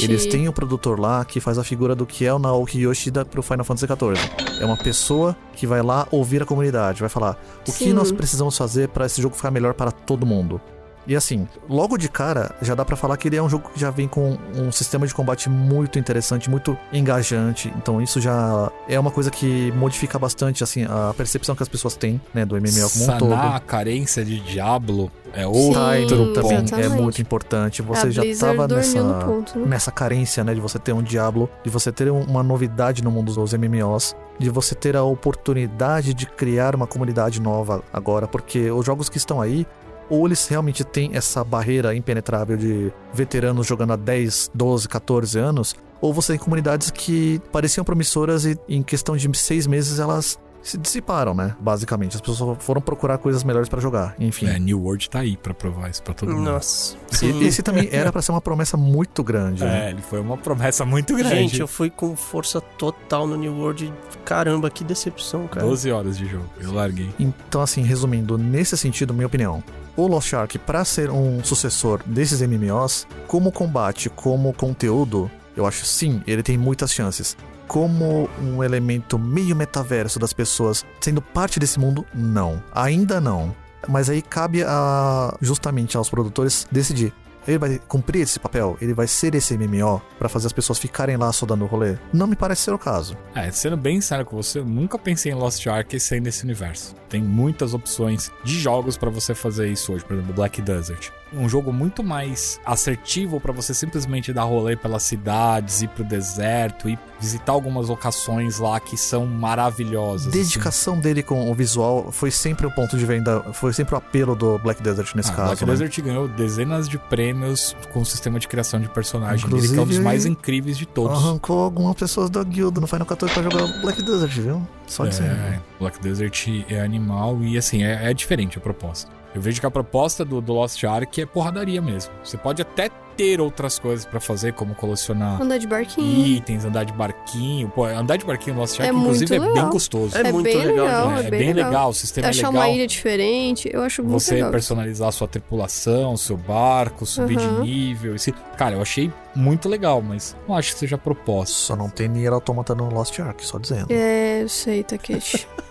Eles 0.00 0.26
têm 0.26 0.48
o 0.48 0.52
produtor 0.52 0.98
lá 0.98 1.24
que 1.24 1.40
faz 1.40 1.58
a 1.58 1.64
figura 1.64 1.94
do 1.94 2.06
que 2.06 2.24
é 2.24 2.32
o 2.32 2.38
Naoki 2.38 2.78
Yoshida 2.80 3.24
pro 3.24 3.42
Final 3.42 3.64
Fantasy 3.64 3.86
XIV. 3.86 4.60
É 4.60 4.64
uma 4.64 4.76
pessoa 4.76 5.36
que 5.54 5.66
vai 5.66 5.82
lá 5.82 6.06
ouvir 6.10 6.42
a 6.42 6.46
comunidade, 6.46 7.00
vai 7.00 7.08
falar 7.10 7.36
o 7.62 7.72
que 7.72 7.84
Sim. 7.84 7.92
nós 7.92 8.10
precisamos 8.12 8.56
fazer 8.56 8.88
para 8.88 9.06
esse 9.06 9.20
jogo 9.20 9.34
ficar 9.36 9.50
melhor 9.50 9.74
para 9.74 9.90
todo 9.92 10.24
mundo. 10.24 10.60
E 11.08 11.16
assim, 11.16 11.48
logo 11.68 11.96
de 11.96 12.06
cara, 12.08 12.54
já 12.60 12.74
dá 12.74 12.84
pra 12.84 12.94
falar 12.94 13.16
que 13.16 13.26
ele 13.28 13.36
é 13.36 13.42
um 13.42 13.48
jogo 13.48 13.70
que 13.72 13.80
já 13.80 13.90
vem 13.90 14.06
com 14.06 14.36
um 14.54 14.70
sistema 14.70 15.06
de 15.06 15.14
combate 15.14 15.48
muito 15.48 15.98
interessante, 15.98 16.50
muito 16.50 16.76
engajante. 16.92 17.72
Então 17.78 18.00
isso 18.02 18.20
já 18.20 18.70
é 18.86 19.00
uma 19.00 19.10
coisa 19.10 19.30
que 19.30 19.72
modifica 19.72 20.18
bastante 20.18 20.62
assim 20.62 20.84
a 20.84 21.14
percepção 21.16 21.56
que 21.56 21.62
as 21.62 21.68
pessoas 21.68 21.96
têm, 21.96 22.20
né, 22.34 22.44
do 22.44 22.56
MMO 22.56 22.90
como 22.90 23.04
um 23.04 23.18
todo. 23.18 23.30
Sanar 23.30 23.56
a 23.56 23.60
carência 23.60 24.22
de 24.22 24.38
Diablo 24.40 25.10
é 25.32 25.40
Sim, 25.40 25.44
outro 25.46 26.32
Timing 26.34 26.64
também 26.66 26.84
é 26.84 26.88
muito 26.90 27.22
importante. 27.22 27.80
Você 27.80 28.06
a 28.08 28.10
já 28.10 28.20
Blizzard 28.22 28.56
tava 28.58 28.68
nessa 28.74 29.02
ponto, 29.24 29.58
né? 29.60 29.66
nessa 29.66 29.90
carência, 29.90 30.44
né, 30.44 30.52
de 30.54 30.60
você 30.60 30.78
ter 30.78 30.92
um 30.92 31.02
Diablo, 31.02 31.48
de 31.64 31.70
você 31.70 31.90
ter 31.90 32.10
um- 32.12 32.20
uma 32.24 32.42
novidade 32.42 33.02
no 33.02 33.10
mundo 33.10 33.32
dos 33.32 33.54
MMOs, 33.54 34.14
de 34.38 34.50
você 34.50 34.74
ter 34.74 34.94
a 34.94 35.02
oportunidade 35.02 36.12
de 36.12 36.26
criar 36.26 36.74
uma 36.74 36.86
comunidade 36.86 37.40
nova 37.40 37.82
agora, 37.92 38.28
porque 38.28 38.70
os 38.70 38.84
jogos 38.84 39.08
que 39.08 39.16
estão 39.16 39.40
aí, 39.40 39.66
ou 40.10 40.26
eles 40.26 40.46
realmente 40.48 40.84
têm 40.84 41.10
essa 41.14 41.42
barreira 41.44 41.94
impenetrável 41.94 42.56
de 42.56 42.92
veteranos 43.12 43.66
jogando 43.66 43.92
há 43.92 43.96
10, 43.96 44.50
12, 44.54 44.88
14 44.88 45.38
anos, 45.38 45.74
ou 46.00 46.12
você 46.14 46.32
tem 46.34 46.38
comunidades 46.38 46.90
que 46.90 47.40
pareciam 47.52 47.84
promissoras 47.84 48.44
e 48.44 48.58
em 48.68 48.82
questão 48.82 49.16
de 49.16 49.28
seis 49.36 49.66
meses 49.66 49.98
elas 49.98 50.38
se 50.60 50.76
dissiparam, 50.76 51.34
né? 51.34 51.54
Basicamente, 51.60 52.16
as 52.16 52.20
pessoas 52.20 52.58
foram 52.62 52.80
procurar 52.82 53.16
coisas 53.18 53.42
melhores 53.44 53.68
pra 53.68 53.80
jogar, 53.80 54.14
enfim. 54.18 54.46
É, 54.48 54.58
New 54.58 54.82
World 54.82 55.08
tá 55.08 55.20
aí 55.20 55.36
pra 55.36 55.54
provar 55.54 55.88
isso 55.88 56.02
pra 56.02 56.12
todo 56.12 56.30
mundo. 56.34 56.42
Nossa. 56.50 56.96
E- 57.12 57.16
Sim. 57.16 57.44
Esse 57.44 57.62
também 57.62 57.88
era 57.90 58.12
pra 58.12 58.20
ser 58.20 58.32
uma 58.32 58.40
promessa 58.40 58.76
muito 58.76 59.22
grande. 59.22 59.64
né? 59.64 59.86
É, 59.86 59.90
ele 59.90 60.02
foi 60.02 60.20
uma 60.20 60.36
promessa 60.36 60.84
muito 60.84 61.14
grande. 61.16 61.36
Gente, 61.36 61.60
eu 61.60 61.68
fui 61.68 61.88
com 61.88 62.14
força 62.16 62.60
total 62.60 63.26
no 63.26 63.36
New 63.36 63.54
World. 63.56 63.90
Caramba, 64.24 64.68
que 64.68 64.84
decepção, 64.84 65.46
cara. 65.46 65.64
12 65.64 65.90
horas 65.90 66.18
de 66.18 66.26
jogo, 66.26 66.44
eu 66.60 66.72
larguei. 66.74 67.08
Então, 67.18 67.62
assim, 67.62 67.82
resumindo, 67.82 68.36
nesse 68.36 68.76
sentido, 68.76 69.14
minha 69.14 69.26
opinião, 69.28 69.62
o 69.98 70.06
Lost 70.06 70.32
Ark, 70.32 70.56
pra 70.60 70.84
ser 70.84 71.10
um 71.10 71.42
sucessor 71.42 72.00
desses 72.06 72.40
MMOs, 72.40 73.04
como 73.26 73.50
combate, 73.50 74.08
como 74.08 74.52
conteúdo, 74.52 75.28
eu 75.56 75.66
acho 75.66 75.84
sim, 75.84 76.22
ele 76.24 76.40
tem 76.40 76.56
muitas 76.56 76.92
chances. 76.92 77.36
Como 77.66 78.30
um 78.40 78.62
elemento 78.62 79.18
meio 79.18 79.56
metaverso 79.56 80.18
das 80.20 80.32
pessoas 80.32 80.86
sendo 81.00 81.20
parte 81.20 81.58
desse 81.58 81.80
mundo, 81.80 82.06
não. 82.14 82.62
Ainda 82.72 83.20
não. 83.20 83.54
Mas 83.88 84.08
aí 84.08 84.22
cabe 84.22 84.62
a, 84.62 85.36
justamente 85.40 85.96
aos 85.96 86.08
produtores 86.08 86.66
decidir. 86.70 87.12
Ele 87.48 87.56
vai 87.56 87.80
cumprir 87.88 88.20
esse 88.20 88.38
papel? 88.38 88.76
Ele 88.78 88.92
vai 88.92 89.06
ser 89.08 89.34
esse 89.34 89.56
MMO 89.56 90.02
pra 90.18 90.28
fazer 90.28 90.46
as 90.46 90.52
pessoas 90.52 90.78
ficarem 90.78 91.16
lá 91.16 91.32
só 91.32 91.46
dando 91.46 91.64
rolê? 91.64 91.96
Não 92.12 92.26
me 92.26 92.36
parece 92.36 92.62
ser 92.62 92.72
o 92.72 92.78
caso. 92.78 93.16
É, 93.34 93.50
sendo 93.50 93.76
bem 93.76 94.02
sério 94.02 94.26
com 94.26 94.36
você, 94.36 94.58
eu 94.58 94.66
nunca 94.66 94.98
pensei 94.98 95.32
em 95.32 95.34
Lost 95.34 95.66
Ark 95.66 95.98
sem 95.98 96.20
nesse 96.20 96.44
universo. 96.44 96.94
Tem 97.08 97.22
muitas 97.22 97.72
opções 97.72 98.30
de 98.44 98.60
jogos 98.60 98.98
pra 98.98 99.08
você 99.08 99.34
fazer 99.34 99.66
isso 99.68 99.94
hoje, 99.94 100.04
por 100.04 100.12
exemplo, 100.12 100.34
Black 100.34 100.60
Desert. 100.60 101.10
Um 101.32 101.48
jogo 101.48 101.72
muito 101.72 102.02
mais 102.02 102.60
assertivo 102.64 103.40
pra 103.40 103.52
você 103.52 103.74
simplesmente 103.74 104.32
dar 104.32 104.44
rolê 104.44 104.76
pelas 104.76 105.02
cidades, 105.02 105.82
ir 105.82 105.88
pro 105.88 106.04
deserto 106.04 106.88
e 106.88 106.98
visitar 107.20 107.52
algumas 107.52 107.88
locações 107.88 108.58
lá 108.58 108.78
que 108.80 108.96
são 108.96 109.26
maravilhosas. 109.26 110.28
assim. 110.28 110.38
Dedicação 110.38 110.98
dele 110.98 111.22
com 111.22 111.50
o 111.50 111.54
visual 111.54 112.10
foi 112.12 112.30
sempre 112.30 112.66
o 112.66 112.70
ponto 112.70 112.96
de 112.96 113.04
venda, 113.04 113.42
foi 113.52 113.72
sempre 113.72 113.94
o 113.94 113.98
apelo 113.98 114.34
do 114.36 114.58
Black 114.58 114.82
Desert 114.82 115.14
nesse 115.14 115.30
Ah, 115.32 115.34
caso. 115.34 115.46
Black 115.48 115.64
né? 115.66 115.72
Desert 115.72 116.00
ganhou 116.02 116.28
dezenas 116.28 116.88
de 116.88 116.96
prêmios 116.98 117.76
com 117.92 118.00
o 118.00 118.06
sistema 118.06 118.38
de 118.38 118.46
criação 118.48 118.80
de 118.80 118.88
personagem 118.88 119.36
dele, 119.46 119.46
Inclusive, 119.66 119.74
que 119.74 119.78
é 119.80 119.82
um 119.82 119.86
dos 119.86 119.98
mais 119.98 120.24
incríveis 120.24 120.78
de 120.78 120.86
todos. 120.86 121.18
Arrancou 121.18 121.60
algumas 121.64 121.94
pessoas 121.96 122.30
da 122.30 122.42
guilda 122.42 122.80
no 122.80 122.86
Final 122.86 123.06
14 123.06 123.34
pra 123.34 123.42
jogar 123.42 123.66
Black 123.82 124.02
Desert, 124.02 124.32
viu? 124.32 124.66
Só 124.86 125.04
dizendo. 125.04 125.32
É, 125.32 125.60
Black 125.78 126.00
Desert 126.00 126.46
é 126.70 126.80
animal 126.80 127.42
e 127.42 127.58
assim, 127.58 127.82
é, 127.82 128.10
é 128.10 128.14
diferente 128.14 128.56
a 128.56 128.60
proposta. 128.60 129.17
Eu 129.34 129.40
vejo 129.42 129.60
que 129.60 129.66
a 129.66 129.70
proposta 129.70 130.24
do, 130.24 130.40
do 130.40 130.52
Lost 130.54 130.82
Ark 130.84 131.20
é 131.20 131.26
porradaria 131.26 131.80
mesmo. 131.82 132.12
Você 132.24 132.36
pode 132.36 132.62
até 132.62 132.88
ter 133.16 133.40
outras 133.40 133.78
coisas 133.80 134.06
pra 134.06 134.20
fazer, 134.20 134.52
como 134.52 134.76
colecionar 134.76 135.42
Andar 135.42 135.58
de 135.58 135.66
barquinho. 135.66 136.24
itens, 136.24 136.64
andar 136.64 136.84
de 136.84 136.92
barquinho. 136.92 137.68
Pô, 137.68 137.84
andar 137.84 138.16
de 138.16 138.24
barquinho 138.24 138.54
no 138.54 138.60
Lost 138.62 138.78
É 138.78 138.84
Ark, 138.86 138.96
inclusive, 138.96 139.34
é 139.34 139.38
muito 139.38 139.48
bem 139.48 139.54
legal. 139.56 139.70
gostoso. 139.72 140.16
É 140.16 140.32
muito 140.32 140.44
bem 140.44 140.56
legal, 140.56 140.86
legal, 140.86 141.12
É, 141.18 141.26
é 141.26 141.30
bem, 141.30 141.52
legal. 141.52 141.90
o 141.90 141.92
sistema 141.94 142.28
é 142.28 142.30
Achar 142.30 142.48
legal. 142.48 142.62
uma 142.62 142.68
ilha 142.72 142.86
diferente, 142.86 143.68
eu 143.72 143.82
acho 143.82 144.02
muito 144.04 144.20
Você 144.20 144.34
legal. 144.36 144.50
personalizar 144.52 145.08
a 145.08 145.12
sua 145.12 145.26
tripulação, 145.28 146.16
seu 146.16 146.36
barco, 146.36 147.04
subir 147.04 147.38
Aham. 147.38 147.62
de 147.62 147.68
nível. 147.70 148.14
Esse... 148.14 148.32
Cara, 148.56 148.76
eu 148.76 148.82
achei 148.82 149.12
muito 149.34 149.68
legal, 149.68 150.00
mas 150.00 150.36
não 150.48 150.56
acho 150.56 150.72
que 150.72 150.78
seja 150.78 150.94
a 150.94 150.98
proposta. 150.98 151.52
Só 151.54 151.74
não 151.76 151.90
tem 151.90 152.08
Nier 152.08 152.32
Automata 152.32 152.72
no 152.74 152.88
Lost 152.88 153.18
Ark, 153.18 153.44
só 153.44 153.58
dizendo. 153.58 153.88
É, 153.90 154.42
eu 154.42 154.48
sei, 154.48 154.82
Takeshi. 154.84 155.46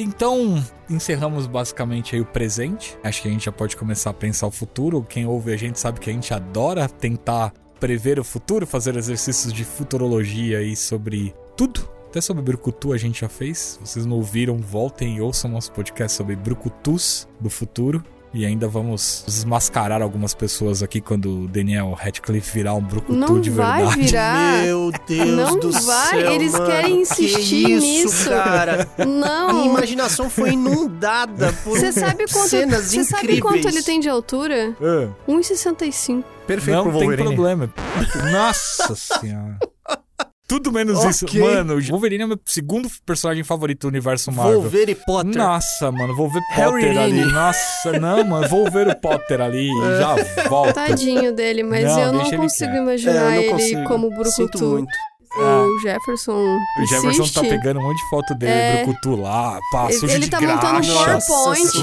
Então, 0.00 0.64
encerramos 0.88 1.48
basicamente 1.48 2.14
aí 2.14 2.22
o 2.22 2.24
presente. 2.24 2.96
Acho 3.02 3.20
que 3.20 3.26
a 3.26 3.30
gente 3.32 3.46
já 3.46 3.52
pode 3.52 3.76
começar 3.76 4.10
a 4.10 4.14
pensar 4.14 4.46
o 4.46 4.50
futuro. 4.50 5.02
Quem 5.02 5.26
ouve 5.26 5.52
a 5.52 5.56
gente 5.56 5.80
sabe 5.80 5.98
que 5.98 6.08
a 6.08 6.12
gente 6.12 6.32
adora 6.32 6.88
tentar 6.88 7.52
prever 7.80 8.20
o 8.20 8.24
futuro, 8.24 8.64
fazer 8.64 8.94
exercícios 8.96 9.52
de 9.52 9.64
futurologia 9.64 10.58
aí 10.58 10.76
sobre 10.76 11.34
tudo. 11.56 11.88
Até 12.06 12.20
sobre 12.20 12.44
Brucutu 12.44 12.92
a 12.92 12.96
gente 12.96 13.22
já 13.22 13.28
fez. 13.28 13.76
Vocês 13.84 14.06
não 14.06 14.18
ouviram, 14.18 14.58
voltem 14.58 15.16
e 15.16 15.20
ouçam 15.20 15.50
nosso 15.50 15.72
podcast 15.72 16.16
sobre 16.16 16.36
Brucutus 16.36 17.28
do 17.40 17.50
futuro. 17.50 18.02
E 18.32 18.44
ainda 18.44 18.68
vamos 18.68 19.24
desmascarar 19.26 20.02
algumas 20.02 20.34
pessoas 20.34 20.82
aqui 20.82 21.00
quando 21.00 21.44
o 21.44 21.48
Daniel 21.48 21.92
Radcliffe 21.98 22.52
virar 22.52 22.74
um 22.74 22.82
Brucutu 22.82 23.14
Não 23.18 23.40
de 23.40 23.48
vai 23.48 23.78
verdade. 23.86 24.02
virar. 24.02 24.62
Meu 24.64 24.92
Deus 25.06 25.28
Não 25.30 25.58
do 25.58 25.70
vai, 25.72 26.20
céu, 26.20 26.32
eles 26.32 26.52
mano. 26.52 26.66
querem 26.66 27.00
insistir 27.00 27.64
que 27.64 27.72
isso, 27.72 28.04
nisso. 28.04 28.28
cara. 28.28 28.86
Minha 28.98 29.06
Não. 29.06 29.66
imaginação 29.66 30.28
foi 30.28 30.50
inundada 30.50 31.52
por 31.64 31.78
Você 31.78 31.90
sabe 31.90 32.26
quanto, 32.30 32.48
cenas 32.48 32.84
você 32.90 33.02
sabe 33.04 33.22
incríveis. 33.24 33.40
quanto 33.42 33.68
ele 33.68 33.82
tem 33.82 33.98
de 33.98 34.08
altura? 34.10 34.76
Ah. 34.80 35.08
1,65. 35.26 36.22
Perfeito 36.46 36.76
não 36.76 36.90
pro 36.90 36.98
tem 36.98 37.16
problema. 37.16 37.70
Nossa 38.30 38.94
senhora. 39.20 39.58
Tudo 40.48 40.72
menos 40.72 40.98
Ok. 40.98 41.10
isso. 41.10 41.26
Mano, 41.38 41.74
o 41.76 41.82
Wolverine 41.82 42.22
é 42.22 42.24
o 42.24 42.28
meu 42.28 42.40
segundo 42.46 42.88
personagem 43.04 43.44
favorito 43.44 43.82
do 43.82 43.88
universo 43.88 44.32
Marvel. 44.32 44.62
Wolverine 44.62 44.94
Potter. 44.94 45.36
Nossa, 45.36 45.92
mano, 45.92 46.16
vou 46.16 46.30
ver 46.30 46.40
Harry 46.52 46.70
Potter 46.72 46.98
ali. 46.98 47.24
Nossa, 47.26 47.92
não, 48.00 48.24
mano, 48.24 48.48
vou 48.48 48.70
ver 48.70 48.88
o 48.88 48.96
Potter 48.96 49.40
ali 49.42 49.68
e 49.68 49.84
É. 49.84 49.98
já 50.00 50.48
volto. 50.48 50.72
Tadinho 50.74 51.32
dele, 51.34 51.62
mas 51.62 51.84
Não, 51.84 52.00
eu 52.00 52.12
não 52.14 52.30
consigo 52.30 52.72
imaginar 52.74 53.12
É, 53.12 53.16
eu 53.18 53.24
não 53.30 53.32
ele 53.42 53.50
consigo. 53.50 53.84
como 53.84 54.08
Sinto 54.24 54.58
Brucutu. 54.58 54.86
Muito. 55.36 55.68
O 55.68 55.78
Jefferson 55.80 56.32
O 56.32 56.86
Jefferson 56.86 57.22
insiste. 57.22 57.34
tá 57.34 57.40
pegando 57.42 57.80
um 57.80 57.82
monte 57.82 57.96
de 58.02 58.08
foto 58.10 58.34
dele, 58.34 58.52
É. 58.52 58.84
Brucutu 58.84 59.16
lá, 59.16 59.58
pá, 59.72 59.84
Ele- 59.86 59.98
sujo 59.98 60.12
ele 60.14 60.24
de 60.24 60.30
tá 60.30 60.40
montando 60.40 60.78
um. 60.78 60.94
PowerPoint. 60.94 61.76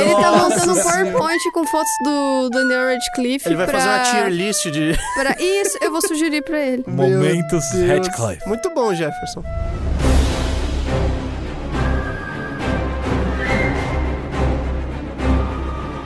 Ele 0.00 0.14
tá 0.14 0.32
montando 0.32 0.72
um. 0.72 0.82
PowerPoint 0.82 1.50
com 1.52 1.66
fotos 1.66 1.92
do 2.04 2.50
Daniel 2.50 2.86
Radcliffe 2.86 3.48
Ele 3.48 3.56
vai 3.56 3.66
pra... 3.66 3.78
fazer 3.78 3.88
uma 3.88 4.04
tier 4.10 4.28
list 4.30 4.66
de. 4.70 4.98
pra... 5.14 5.36
Isso, 5.40 5.78
eu 5.80 5.90
vou 5.90 6.00
sugerir 6.00 6.42
pra 6.42 6.58
ele. 6.58 6.84
Momentos. 6.86 7.64
Radcliffe. 7.86 8.46
Muito 8.48 8.68
bom, 8.74 8.92
Jefferson. 8.94 9.42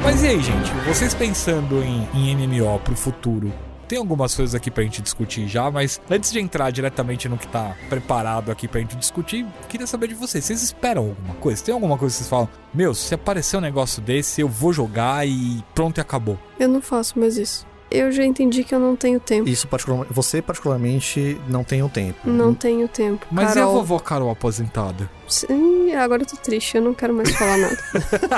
Mas 0.03 0.23
e 0.23 0.29
aí, 0.29 0.40
gente? 0.42 0.70
Vocês 0.87 1.14
pensando 1.14 1.83
em, 1.83 2.07
em 2.14 2.37
MMO 2.37 2.79
pro 2.81 2.94
futuro, 2.94 3.53
tem 3.87 3.99
algumas 3.99 4.35
coisas 4.35 4.55
aqui 4.55 4.70
pra 4.70 4.83
gente 4.83 5.03
discutir 5.03 5.47
já, 5.47 5.70
mas 5.70 6.01
antes 6.11 6.33
de 6.33 6.40
entrar 6.40 6.70
diretamente 6.70 7.29
no 7.29 7.38
que 7.38 7.47
tá 7.49 7.77
preparado 7.88 8.51
aqui 8.51 8.66
pra 8.66 8.81
gente 8.81 8.97
discutir, 8.97 9.47
queria 9.68 9.87
saber 9.87 10.09
de 10.09 10.14
vocês. 10.14 10.44
Vocês 10.44 10.62
esperam 10.62 11.09
alguma 11.09 11.35
coisa? 11.37 11.64
Tem 11.64 11.75
alguma 11.75 11.99
coisa 11.99 12.12
que 12.12 12.18
vocês 12.18 12.29
falam, 12.29 12.49
meu, 12.73 12.94
se 12.94 13.14
aparecer 13.14 13.57
um 13.57 13.61
negócio 13.61 14.03
desse, 14.03 14.40
eu 14.40 14.49
vou 14.49 14.73
jogar 14.73 15.27
e 15.27 15.62
pronto 15.75 15.99
e 15.99 16.01
acabou. 16.01 16.38
Eu 16.59 16.68
não 16.68 16.81
faço 16.81 17.18
mais 17.18 17.37
isso. 17.37 17.66
Eu 17.90 18.11
já 18.11 18.25
entendi 18.25 18.64
que 18.64 18.75
eu 18.75 18.81
não 18.81 18.97
tenho 18.97 19.20
tempo. 19.20 19.49
Isso, 19.49 19.68
particularmente, 19.68 20.12
você 20.12 20.42
particularmente 20.42 21.40
não 21.49 21.62
tem 21.62 21.81
o 21.81 21.88
tempo. 21.88 22.29
Não 22.29 22.53
tenho 22.53 22.88
tempo. 22.88 23.25
Mas 23.31 23.51
e 23.51 23.53
a 23.53 23.62
Carol, 23.62 23.75
vovó 23.75 23.99
Carol 24.01 24.31
aposentada? 24.31 25.09
Sim, 25.29 25.94
agora 25.94 26.23
eu 26.23 26.27
tô 26.27 26.37
triste, 26.37 26.77
eu 26.77 26.83
não 26.83 26.92
quero 26.92 27.14
mais 27.14 27.31
falar 27.31 27.57
nada. 27.57 27.79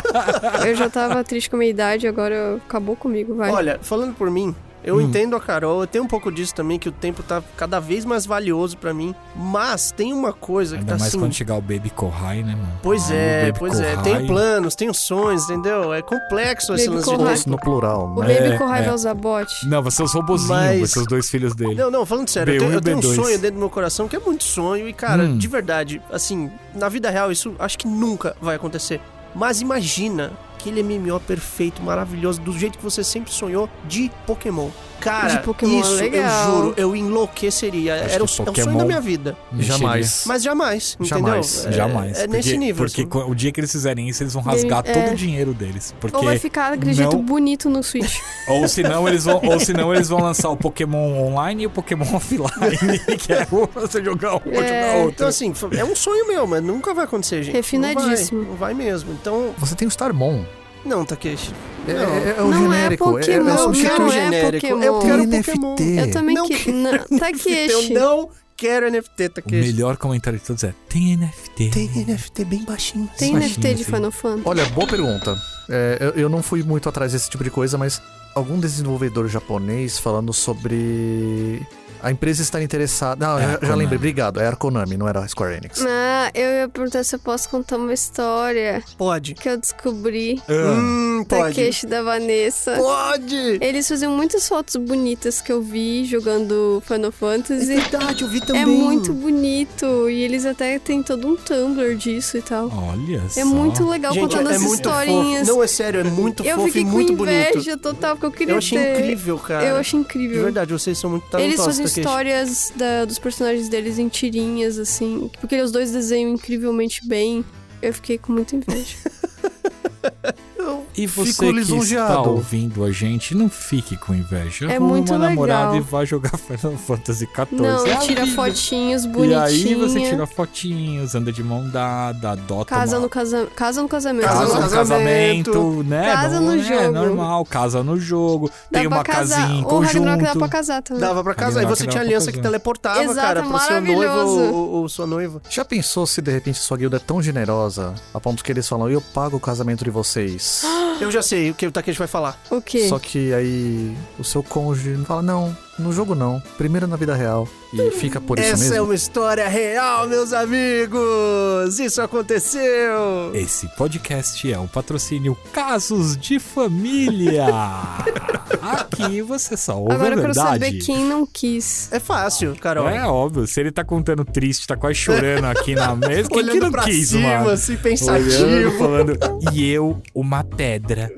eu 0.69 0.75
já 0.75 0.91
tava 0.91 1.25
triste 1.25 1.49
com 1.49 1.57
a 1.57 1.59
minha 1.61 1.71
idade, 1.71 2.07
agora 2.07 2.57
acabou 2.57 2.97
comigo, 2.97 3.35
vai. 3.35 3.51
Olha, 3.51 3.79
falando 3.81 4.15
por 4.15 4.31
mim, 4.31 4.55
eu 4.87 4.97
Hum. 4.97 5.01
entendo 5.03 5.37
a 5.37 5.41
Carol, 5.41 5.81
eu 5.83 5.87
tenho 5.87 6.05
um 6.05 6.07
pouco 6.07 6.33
disso 6.33 6.55
também, 6.55 6.79
que 6.79 6.89
o 6.89 6.93
tempo 6.93 7.23
tá 7.23 7.43
cada 7.57 7.79
vez 7.81 8.05
mais 8.05 8.25
valioso 8.25 8.77
pra 8.79 8.95
mim. 8.95 9.15
Mas 9.35 9.91
tem 9.91 10.13
uma 10.15 10.33
coisa 10.33 10.77
que 10.77 10.81
Ainda 10.81 10.93
tá 10.95 10.99
mais 10.99 11.09
assim. 11.09 11.19
quando 11.19 11.35
chegar 11.35 11.57
o 11.57 11.61
Baby 11.61 11.91
Kohai, 11.91 12.43
né, 12.43 12.55
mano? 12.55 12.73
Pois 12.83 13.11
Ah, 13.11 13.13
o 13.13 13.17
é, 13.17 13.53
pois 13.53 13.79
é. 13.81 13.91
Kohai. 13.97 14.05
Tenho 14.05 14.27
planos, 14.27 14.75
tenho 14.75 14.95
sonhos, 14.95 15.45
entendeu? 15.51 15.93
É 15.93 16.01
complexo 16.01 16.73
esse 16.75 16.85
Baby 16.87 16.97
lance 16.97 17.11
de 17.11 17.17
Kohai. 17.17 17.35
tempo. 17.37 17.51
No 17.51 17.59
plural, 17.59 18.07
o 18.17 18.21
né? 18.23 18.35
Baby 18.35 18.55
é, 18.55 18.59
Corrai 18.59 18.81
é. 18.81 18.85
vai 18.85 18.95
usar 18.95 19.15
bot. 19.15 19.47
Não, 19.69 19.83
vai 19.83 19.91
ser 19.93 20.03
os 20.05 20.13
robozinhos, 20.15 20.49
Mas- 20.51 20.79
vai 20.79 20.87
ser 20.89 20.99
os 21.01 21.07
dois 21.07 21.29
filhos 21.29 21.55
dele. 21.55 21.75
Não, 21.75 21.91
não, 21.91 22.07
falando 22.07 22.29
sério, 22.29 22.55
eu 22.55 22.61
B1 22.61 22.67
tenho, 22.67 22.73
eu 22.77 22.81
tenho 22.81 22.97
um 22.99 23.01
B2. 23.01 23.15
sonho 23.15 23.39
dentro 23.39 23.57
do 23.57 23.61
meu 23.61 23.71
coração 23.71 24.07
que 24.09 24.15
é 24.17 24.21
muito 24.21 24.45
sonho 24.45 24.89
e, 24.89 24.93
cara, 24.93 25.25
Hum. 25.25 25.37
de 25.37 25.49
verdade, 25.49 26.01
assim, 26.13 26.51
na 26.75 26.89
vida 26.89 27.11
real 27.11 27.33
isso 27.33 27.55
acho 27.59 27.77
que 27.79 27.89
nunca 27.89 28.37
vai 28.41 28.55
acontecer. 28.57 29.01
Mas 29.35 29.61
imagina 29.61 30.33
aquele 30.67 30.83
MMO 30.83 31.21
perfeito, 31.21 31.81
maravilhoso, 31.81 32.41
do 32.41 32.53
jeito 32.53 32.79
que 32.79 32.85
você 32.85 33.05
sempre 33.05 33.33
sonhou 33.33 33.69
de 33.87 34.11
Pokémon. 34.27 34.71
Cara, 35.01 35.35
De 35.37 35.43
Pokémon, 35.45 35.81
isso 35.81 35.95
legal. 35.95 36.49
eu 36.49 36.55
juro, 36.57 36.75
eu 36.77 36.97
enlouqueceria. 36.97 37.95
Acho 37.95 38.05
Era 38.05 38.07
o, 38.07 38.11
que 38.11 38.21
é 38.21 38.25
o 38.25 38.29
sonho 38.29 38.47
Pokémon- 38.47 38.79
da 38.79 38.85
minha 38.85 39.01
vida. 39.01 39.37
Jamais. 39.59 40.25
Mas 40.27 40.43
jamais, 40.43 40.97
entendeu? 41.01 41.19
Jamais, 41.19 41.67
É- 41.67 41.73
Jamais. 41.73 42.19
É, 42.19 42.27
nesse 42.27 42.49
porque, 42.51 42.59
nível. 42.59 42.87
Porque 42.87 43.03
assim. 43.03 43.31
o 43.31 43.35
dia 43.35 43.53
que 43.53 43.61
eles 43.61 43.71
fizerem 43.73 44.09
isso, 44.09 44.23
eles 44.23 44.33
vão 44.33 44.43
rasgar 44.43 44.83
É. 44.85 44.93
todo 44.93 45.13
o 45.13 45.15
dinheiro 45.15 45.53
deles. 45.55 45.95
Porque 46.01 46.17
Ou 46.17 46.25
vai 46.25 46.39
ficar 46.39 46.73
jeito 46.93 47.17
não- 47.17 47.23
bonito 47.23 47.69
no 47.69 47.83
Switch. 47.83 48.19
Ou 48.49 48.67
senão 48.69 49.07
eles 49.09 49.25
vão, 49.25 49.41
ou 49.45 49.59
senão 49.61 49.93
eles 49.95 50.09
vão 50.09 50.21
lançar 50.21 50.49
o 50.51 50.57
Pokémon 50.57 51.19
online 51.27 51.65
e 51.65 51.67
o 51.67 51.71
Pokémon 51.71 52.05
offline, 52.15 52.99
que 53.19 53.33
é 53.33 53.45
você 53.45 54.03
jogar 54.05 54.35
um 54.37 54.41
ou 54.47 54.63
É. 54.63 54.67
jogar 54.69 54.97
outro. 54.99 55.11
Então, 55.15 55.29
assim, 55.29 55.53
é 55.77 55.85
um 55.85 55.95
sonho 55.97 56.27
meu, 56.29 56.47
mas 56.47 56.63
nunca 56.63 56.95
vai 56.95 57.05
acontecer, 57.05 57.43
gente. 57.43 57.55
Refinadíssimo. 57.55 58.43
Não 58.43 58.55
vai, 58.57 58.73
não 58.73 58.77
vai 58.81 58.87
mesmo. 58.87 59.13
Então, 59.13 59.55
Você 59.59 59.75
tem 59.75 59.87
o 59.87 59.91
Starmon. 59.91 60.45
Não, 60.87 61.05
Takeshi. 61.05 61.53
É, 61.89 61.93
Não. 61.93 62.01
é- 62.03 62.35
é 62.39 62.43
o 62.43 62.47
Não 62.51 62.73
é 62.73 62.77
genérico. 62.77 63.05
Pokémon, 63.05 63.19
é, 63.29 63.33
é 63.33 63.41
não 63.41 63.73
quero 63.73 64.07
é 64.07 64.11
genérico. 64.11 64.67
Pokémon. 64.69 64.83
Eu 64.83 64.99
quero 65.01 65.23
NFT. 65.27 65.53
Pokémon. 65.53 65.77
Eu 66.01 66.11
também 66.11 66.35
Não 66.35 66.49
que... 66.49 66.73
Não, 66.73 66.91
Eu 67.11 67.19
Takeshi. 67.19 67.93
não 67.93 68.29
quero 68.57 68.91
NFT, 68.91 69.25
O 69.25 69.31
Takeshi. 69.31 69.57
melhor 69.73 69.97
comentário 69.97 70.39
de 70.39 70.45
todos 70.45 70.65
é: 70.65 70.75
tem 70.89 71.17
NFT. 71.17 71.71
Tem 71.71 71.89
NFT 72.07 72.45
bem 72.45 72.65
baixinho. 72.65 73.09
Tem 73.19 73.33
Baixinho, 73.33 73.51
NFT 73.51 73.61
de 73.75 73.83
assim. 73.83 73.85
Final 73.85 74.11
Fantasy? 74.11 74.43
Olha, 74.49 74.65
boa 74.67 74.87
pergunta. 74.87 75.37
É, 75.69 75.99
eu, 76.01 76.23
eu 76.23 76.29
não 76.29 76.43
fui 76.43 76.63
muito 76.63 76.89
atrás 76.89 77.13
desse 77.13 77.29
tipo 77.29 77.43
de 77.45 77.51
coisa, 77.51 77.77
mas 77.77 78.01
algum 78.35 78.59
desenvolvedor 78.59 79.29
japonês 79.29 79.99
falando 79.99 80.33
sobre 80.33 81.63
a 82.03 82.11
empresa 82.11 82.43
estar 82.43 82.63
interessada. 82.63 83.25
Não, 83.27 83.39
É, 83.39 83.59
já- 83.63 83.75
lembrei, 83.75 83.97
obrigado. 83.99 84.41
É 84.41 84.49
a 84.49 84.57
Konami, 84.57 84.97
não 84.97 85.09
era 85.09 85.21
a 85.21 85.29
Square 85.29 85.57
Enix. 85.57 85.85
Ah, 85.87 86.31
eu 86.35 86.61
ia 86.61 86.69
perguntar 86.69 87.05
se 87.05 87.15
eu 87.15 87.19
posso 87.19 87.49
contar 87.49 87.77
uma 87.77 87.93
história 87.93 88.83
Pode. 88.97 89.35
que 89.35 89.49
eu 89.49 89.57
descobri. 89.57 90.41
Ah, 90.49 90.53
Hum, 90.77 91.25
pode. 91.29 91.55
Takeshi 91.57 91.87
da 91.87 92.03
Vanessa. 92.03 92.77
Pode! 92.77 93.59
Eles 93.61 93.89
faziam 93.89 94.13
muitas 94.17 94.47
fotos 94.49 94.77
bonitas 94.77 95.41
que 95.41 95.51
eu 95.53 95.63
vi 95.63 96.05
jogando 96.05 96.83
Final 96.87 97.09
É 97.09 97.13
Fantasy. 97.13 97.67
verdade, 97.67 98.23
eu 98.23 98.29
vi 98.29 98.41
também. 98.41 98.63
É 98.63 98.67
muito 98.67 99.13
bonito. 99.13 100.09
E 100.11 100.23
eles 100.23 100.45
até 100.47 100.79
têm 100.79 101.03
todo 101.03 101.27
um 101.29 101.37
Tumblr 101.37 101.95
disso 101.97 102.37
e 102.37 102.43
tal. 102.43 102.71
olha 102.73 103.23
só. 103.29 103.41
É 103.41 103.45
muito 103.45 103.89
legal 103.89 104.13
Gente, 104.13 104.23
contando 104.31 104.51
é 104.51 104.55
as 104.57 104.63
muito 104.63 104.75
historinhas. 104.89 105.41
Fofo. 105.41 105.53
Não, 105.57 105.63
é 105.63 105.67
sério, 105.67 106.01
é 106.01 106.05
muito 106.05 106.45
eu 106.45 106.55
fofo 106.57 106.67
fiquei 106.69 106.83
e 106.83 106.85
com 106.85 106.91
muito 106.91 107.13
inveja 107.13 107.53
bonito. 107.61 107.79
total, 107.79 108.17
porque 108.17 108.27
eu 108.27 108.31
queria 108.33 108.55
Eu 108.55 108.59
achei 108.59 108.79
ter. 108.79 108.99
incrível, 109.01 109.39
cara. 109.39 109.65
Eu 109.65 109.77
achei 109.77 109.99
De 110.01 110.05
incrível. 110.07 110.43
verdade, 110.45 110.73
vocês 110.73 110.99
são 110.99 111.11
muito 111.11 111.25
Eles 111.39 111.57
talentosos, 111.57 111.77
Takeshi. 111.77 111.86
Histórias 111.87 112.73
da- 112.77 113.05
dos 113.05 113.19
personagens 113.19 113.69
deles 113.69 113.99
em 113.99 114.09
tirinhas, 114.09 114.79
assim. 114.79 115.31
Porque 115.41 115.61
os 115.61 115.71
dois 115.73 115.93
desenham 115.93 116.31
incrivelmente 116.33 117.07
bem. 117.07 117.45
Eu 117.83 117.93
fiquei 117.93 118.19
com 118.19 118.33
muita 118.33 118.57
inveja. 118.57 118.97
Eu, 120.67 120.87
E 120.97 121.07
você 121.07 121.33
Fico 121.33 121.53
que 121.55 121.61
está 121.95 122.21
ouvindo 122.23 122.85
a 122.85 122.91
gente, 122.91 123.35
não 123.35 123.49
fique 123.49 123.97
com 123.97 124.15
inveja. 124.15 124.67
É 124.71 124.77
Arruma 124.77 124.89
muito 124.91 125.13
uma 125.13 125.19
namorada 125.29 125.73
legal. 125.73 125.77
e 125.77 125.81
vai 125.81 126.07
jogar 126.07 126.37
Final 126.39 126.77
Fantasy 126.79 127.27
XIV. 127.27 127.47
Não, 127.53 127.87
É 127.87 127.97
tira 127.99 128.25
vida. 128.25 128.35
fotinhos 128.37 129.05
E 129.05 129.09
bonitinhas. 129.09 129.43
aí 129.45 129.75
você 129.75 130.01
tira 130.01 130.27
fotinhos, 130.27 131.15
anda 131.15 131.33
de 131.33 131.43
mão 131.43 131.69
dada, 131.69 132.33
adota 132.33 132.75
Casa 132.75 132.97
uma... 132.97 133.03
no, 133.03 133.09
casa... 133.09 133.47
casa 133.55 133.83
no 133.83 133.89
casamento. 133.89 134.25
Casa 134.27 134.39
Casa 134.41 134.55
no 134.55 134.61
no 134.65 134.71
casamento. 134.71 135.51
casamento, 135.53 135.83
né? 135.85 136.13
Casa 136.13 136.41
não 136.41 136.47
no 136.57 136.61
é 136.61 136.65
jogo. 136.65 136.93
normal, 136.93 137.45
casa 137.45 137.83
no 137.83 137.99
jogo. 138.01 138.51
Dá 138.71 138.79
tem 138.81 138.87
uma 138.89 139.05
casar. 139.05 139.41
casinha 139.43 139.61
em 139.61 139.65
O 139.65 139.79
Ragnarok 139.81 140.23
dá 140.23 140.29
conjunto. 140.29 140.39
pra 140.39 140.49
casar 140.49 140.83
também. 140.83 141.01
Dava 141.01 141.23
pra 141.23 141.35
casar. 141.35 141.51
E 141.51 141.55
Ragnarok 141.65 141.79
você 141.79 141.85
dava 141.85 141.91
tinha 141.93 142.03
aliança 142.03 142.33
que 142.33 142.41
teleportava, 142.41 143.03
Exato, 143.03 143.17
cara, 143.21 143.43
pro 143.43 143.59
seu 143.61 143.81
noivo 143.81 144.19
ou, 144.53 144.69
ou 144.81 144.89
sua 144.89 145.07
noiva. 145.07 145.41
Já 145.49 145.65
pensou 145.65 146.07
se 146.07 146.21
de 146.23 146.31
repente 146.31 146.59
sua 146.59 146.77
guilda 146.77 146.97
é 146.97 147.01
tão 147.01 147.23
generosa 147.23 147.95
a 148.13 148.19
ponto 148.21 148.43
que 148.43 148.51
eles 148.51 148.67
falam, 148.69 148.89
eu 148.89 149.01
pago 149.01 149.37
o 149.37 149.41
casamento 149.41 149.85
de 149.85 149.91
vocês? 149.91 150.56
Eu 151.01 151.11
já 151.11 151.23
sei 151.23 151.51
o 151.51 151.55
que 151.55 151.67
o 151.67 151.73
Takeshi 151.73 151.99
vai 151.99 152.09
falar. 152.09 152.41
O 152.51 152.61
quê? 152.61 152.89
Só 152.89 152.99
que 152.99 153.33
aí 153.33 153.97
o 154.19 154.25
seu 154.25 154.43
cônjuge 154.43 154.97
fala, 155.05 155.23
não, 155.23 155.57
no 155.79 155.93
jogo 155.93 156.15
não. 156.15 156.41
Primeiro 156.57 156.87
na 156.87 156.97
vida 156.97 157.15
real. 157.15 157.49
E 157.73 157.91
fica 157.91 158.21
por 158.21 158.39
isso 158.39 158.53
Essa 158.53 158.65
é 158.65 158.69
mesmo. 158.71 158.85
uma 158.87 158.95
história 158.95 159.47
real, 159.49 160.07
meus 160.09 160.33
amigos! 160.33 161.79
Isso 161.79 162.01
aconteceu! 162.01 163.33
Esse 163.35 163.67
podcast 163.77 164.51
é 164.51 164.59
o 164.59 164.67
patrocínio 164.67 165.37
Casos 165.53 166.17
de 166.17 166.39
Família. 166.39 167.47
Aqui 168.63 169.21
você 169.23 169.57
só 169.57 169.79
ouve 169.79 169.93
Agora 169.95 170.15
a 170.15 170.17
eu 170.17 170.21
quero 170.23 170.33
verdade. 170.35 170.65
saber 170.65 170.73
quem 170.85 171.05
não 171.05 171.27
quis. 171.27 171.93
É 171.93 172.01
fácil, 172.01 172.57
Carol. 172.57 172.89
É 172.89 173.05
óbvio, 173.07 173.47
se 173.47 173.61
ele 173.61 173.71
tá 173.71 173.85
contando 173.85 174.25
triste, 174.25 174.67
tá 174.67 174.77
quase 174.77 174.95
chorando 174.97 175.45
aqui 175.45 175.75
na 175.75 175.95
mesa, 175.95 176.29
quem 176.29 176.39
que 176.39 176.45
Olhando 176.51 176.63
não 176.65 176.71
pra 176.73 176.85
quis, 176.85 177.09
cima, 177.11 177.39
mano? 177.39 177.51
assim, 177.51 177.73
Olhando, 177.73 177.83
pensativo. 177.83 178.79
falando, 178.79 179.19
e 179.53 179.71
eu, 179.71 180.01
uma 180.15 180.43
pedra. 180.43 181.11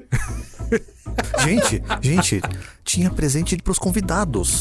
Gente, 1.45 1.83
gente, 2.01 2.41
tinha 2.85 3.11
presente 3.11 3.57
pros 3.57 3.79
convidados. 3.79 4.61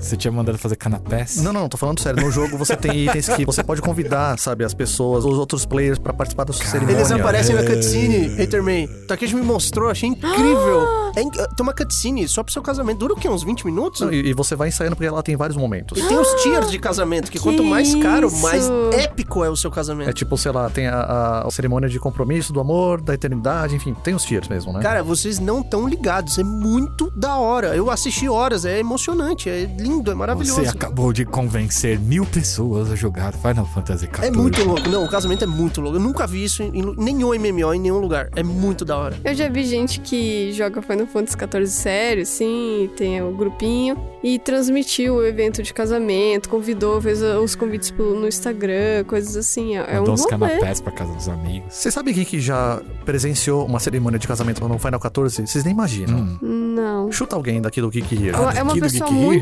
Você 0.00 0.16
tinha 0.16 0.32
mandado 0.32 0.56
fazer 0.58 0.76
canapés? 0.76 1.36
Não, 1.42 1.52
não, 1.52 1.68
tô 1.68 1.76
falando 1.76 2.00
sério. 2.00 2.22
No 2.22 2.30
jogo 2.30 2.56
você 2.56 2.76
tem 2.76 3.06
itens 3.06 3.28
que 3.28 3.44
você 3.44 3.62
pode 3.62 3.80
convidar, 3.82 4.38
sabe, 4.38 4.64
as 4.64 4.72
pessoas, 4.74 5.24
os 5.24 5.38
outros 5.38 5.64
players 5.66 5.98
pra 5.98 6.12
participar 6.12 6.44
da 6.44 6.52
sua 6.52 6.64
cerimônia. 6.66 6.96
Eles 6.98 7.10
aparecem 7.12 7.54
na 7.54 7.62
É. 7.62 7.66
cutscene, 7.66 8.42
Haterman. 8.42 8.86
Takeshi 9.06 9.34
me 9.34 9.42
mostrou, 9.42 9.88
achei 9.90 10.08
incrível. 10.08 10.86
É 11.16 11.22
inc- 11.22 11.34
tem 11.34 11.46
uma 11.66 11.72
cutscene 11.74 12.28
só 12.28 12.40
pro 12.40 12.52
seu 12.52 12.62
casamento. 12.62 12.98
Dura 12.98 13.14
o 13.14 13.16
quê? 13.16 13.28
Uns 13.28 13.42
20 13.42 13.66
minutos? 13.66 14.00
Não, 14.00 14.12
E, 14.12 14.28
e 14.28 14.32
você 14.32 14.54
vai 14.54 14.68
ensaiando 14.68 14.94
porque 14.94 15.08
ela 15.08 15.24
tem 15.24 15.34
vários 15.34 15.56
momentos. 15.56 15.98
E 16.00 16.06
tem 16.06 16.16
os 16.16 16.28
tiers 16.40 16.70
de 16.70 16.78
casamento, 16.78 17.24
que, 17.32 17.36
Que 17.36 17.42
quanto 17.42 17.64
mais 17.64 17.96
caro, 17.96 18.28
isso? 18.28 18.36
mais 18.40 18.70
épico 18.92 19.42
é 19.42 19.50
o 19.50 19.56
seu 19.56 19.72
É 19.72 19.74
casamento. 19.74 20.12
tipo, 20.12 20.38
sei 20.38 20.52
lá, 20.52 20.70
tem 20.70 20.86
a, 20.86 20.94
a- 21.00 21.48
a 21.48 21.50
cerimônia 21.50 21.88
de 21.88 21.98
compromisso, 21.98 22.52
do 22.52 22.60
amor, 22.60 23.00
da 23.00 23.12
eternidade, 23.12 23.74
enfim, 23.74 23.92
tem 24.04 24.14
os 24.14 24.22
tiers 24.24 24.46
mesmo, 24.46 24.72
né? 24.72 24.78
Cara, 24.80 25.02
vocês 25.02 25.40
não 25.40 25.62
estão 25.62 25.88
ligados. 25.88 26.38
É 26.38 26.44
muito 26.44 27.10
da 27.10 27.36
hora. 27.38 27.74
Eu 27.74 27.90
assisti 27.90 28.28
horas, 28.28 28.64
é 28.64 28.78
emocionante, 28.78 29.50
é 29.50 29.64
lindo, 29.64 29.89
é 30.10 30.14
maravilhoso. 30.14 30.62
Você 30.62 30.68
acabou 30.68 31.12
de 31.12 31.24
convencer 31.24 31.98
mil 31.98 32.24
pessoas 32.26 32.90
a 32.90 32.94
jogar 32.96 33.32
Final 33.32 33.66
Fantasy 33.66 34.06
XIV. 34.06 34.26
É 34.26 34.30
muito 34.30 34.62
louco. 34.64 34.88
Não, 34.88 35.04
o 35.04 35.10
casamento 35.10 35.44
é 35.44 35.46
muito 35.46 35.80
louco. 35.80 35.96
Eu 35.98 36.02
nunca 36.02 36.26
vi 36.26 36.44
isso 36.44 36.62
em 36.62 36.94
nenhum 36.96 37.30
MMO, 37.34 37.74
em 37.74 37.80
nenhum 37.80 37.98
lugar. 37.98 38.28
É 38.36 38.42
muito 38.42 38.84
da 38.84 38.96
hora. 38.96 39.16
Eu 39.24 39.34
já 39.34 39.48
vi 39.48 39.64
gente 39.64 40.00
que 40.00 40.52
joga 40.52 40.80
Final 40.82 41.06
Fantasy 41.06 41.36
XIV 41.38 41.66
sério, 41.66 42.22
assim, 42.22 42.90
tem 42.96 43.20
o 43.22 43.32
grupinho, 43.32 43.96
e 44.22 44.38
transmitiu 44.38 45.16
o 45.16 45.24
evento 45.26 45.62
de 45.62 45.72
casamento, 45.74 46.48
convidou, 46.48 47.00
fez 47.00 47.20
os 47.22 47.54
convites 47.54 47.90
no 47.98 48.26
Instagram, 48.28 49.04
coisas 49.06 49.36
assim. 49.36 49.76
É, 49.76 49.80
é 49.80 49.96
um 49.96 49.98
Mandou 50.00 50.14
uns 50.14 50.20
rolê. 50.22 50.30
canapés 50.30 50.80
pra 50.80 50.92
casa 50.92 51.12
dos 51.14 51.28
amigos. 51.28 51.74
Você 51.74 51.90
sabe 51.90 52.12
quem 52.14 52.24
que 52.24 52.40
já 52.40 52.80
presenciou 53.04 53.64
uma 53.66 53.80
cerimônia 53.80 54.18
de 54.18 54.26
casamento 54.28 54.66
no 54.66 54.78
Final 54.78 55.00
14? 55.00 55.46
Vocês 55.46 55.64
nem 55.64 55.72
imaginam. 55.74 56.18
Hum. 56.42 56.74
Não. 56.74 57.10
Chuta 57.12 57.34
alguém 57.36 57.60
daqui 57.60 57.80
do 57.80 57.90
Geek 57.90 58.14
Here. 58.14 58.30
É 58.36 58.38
uma- 58.38 58.52
é 58.52 58.80
pessoa 58.80 59.10
Geek 59.10 59.22
Here? 59.24 59.36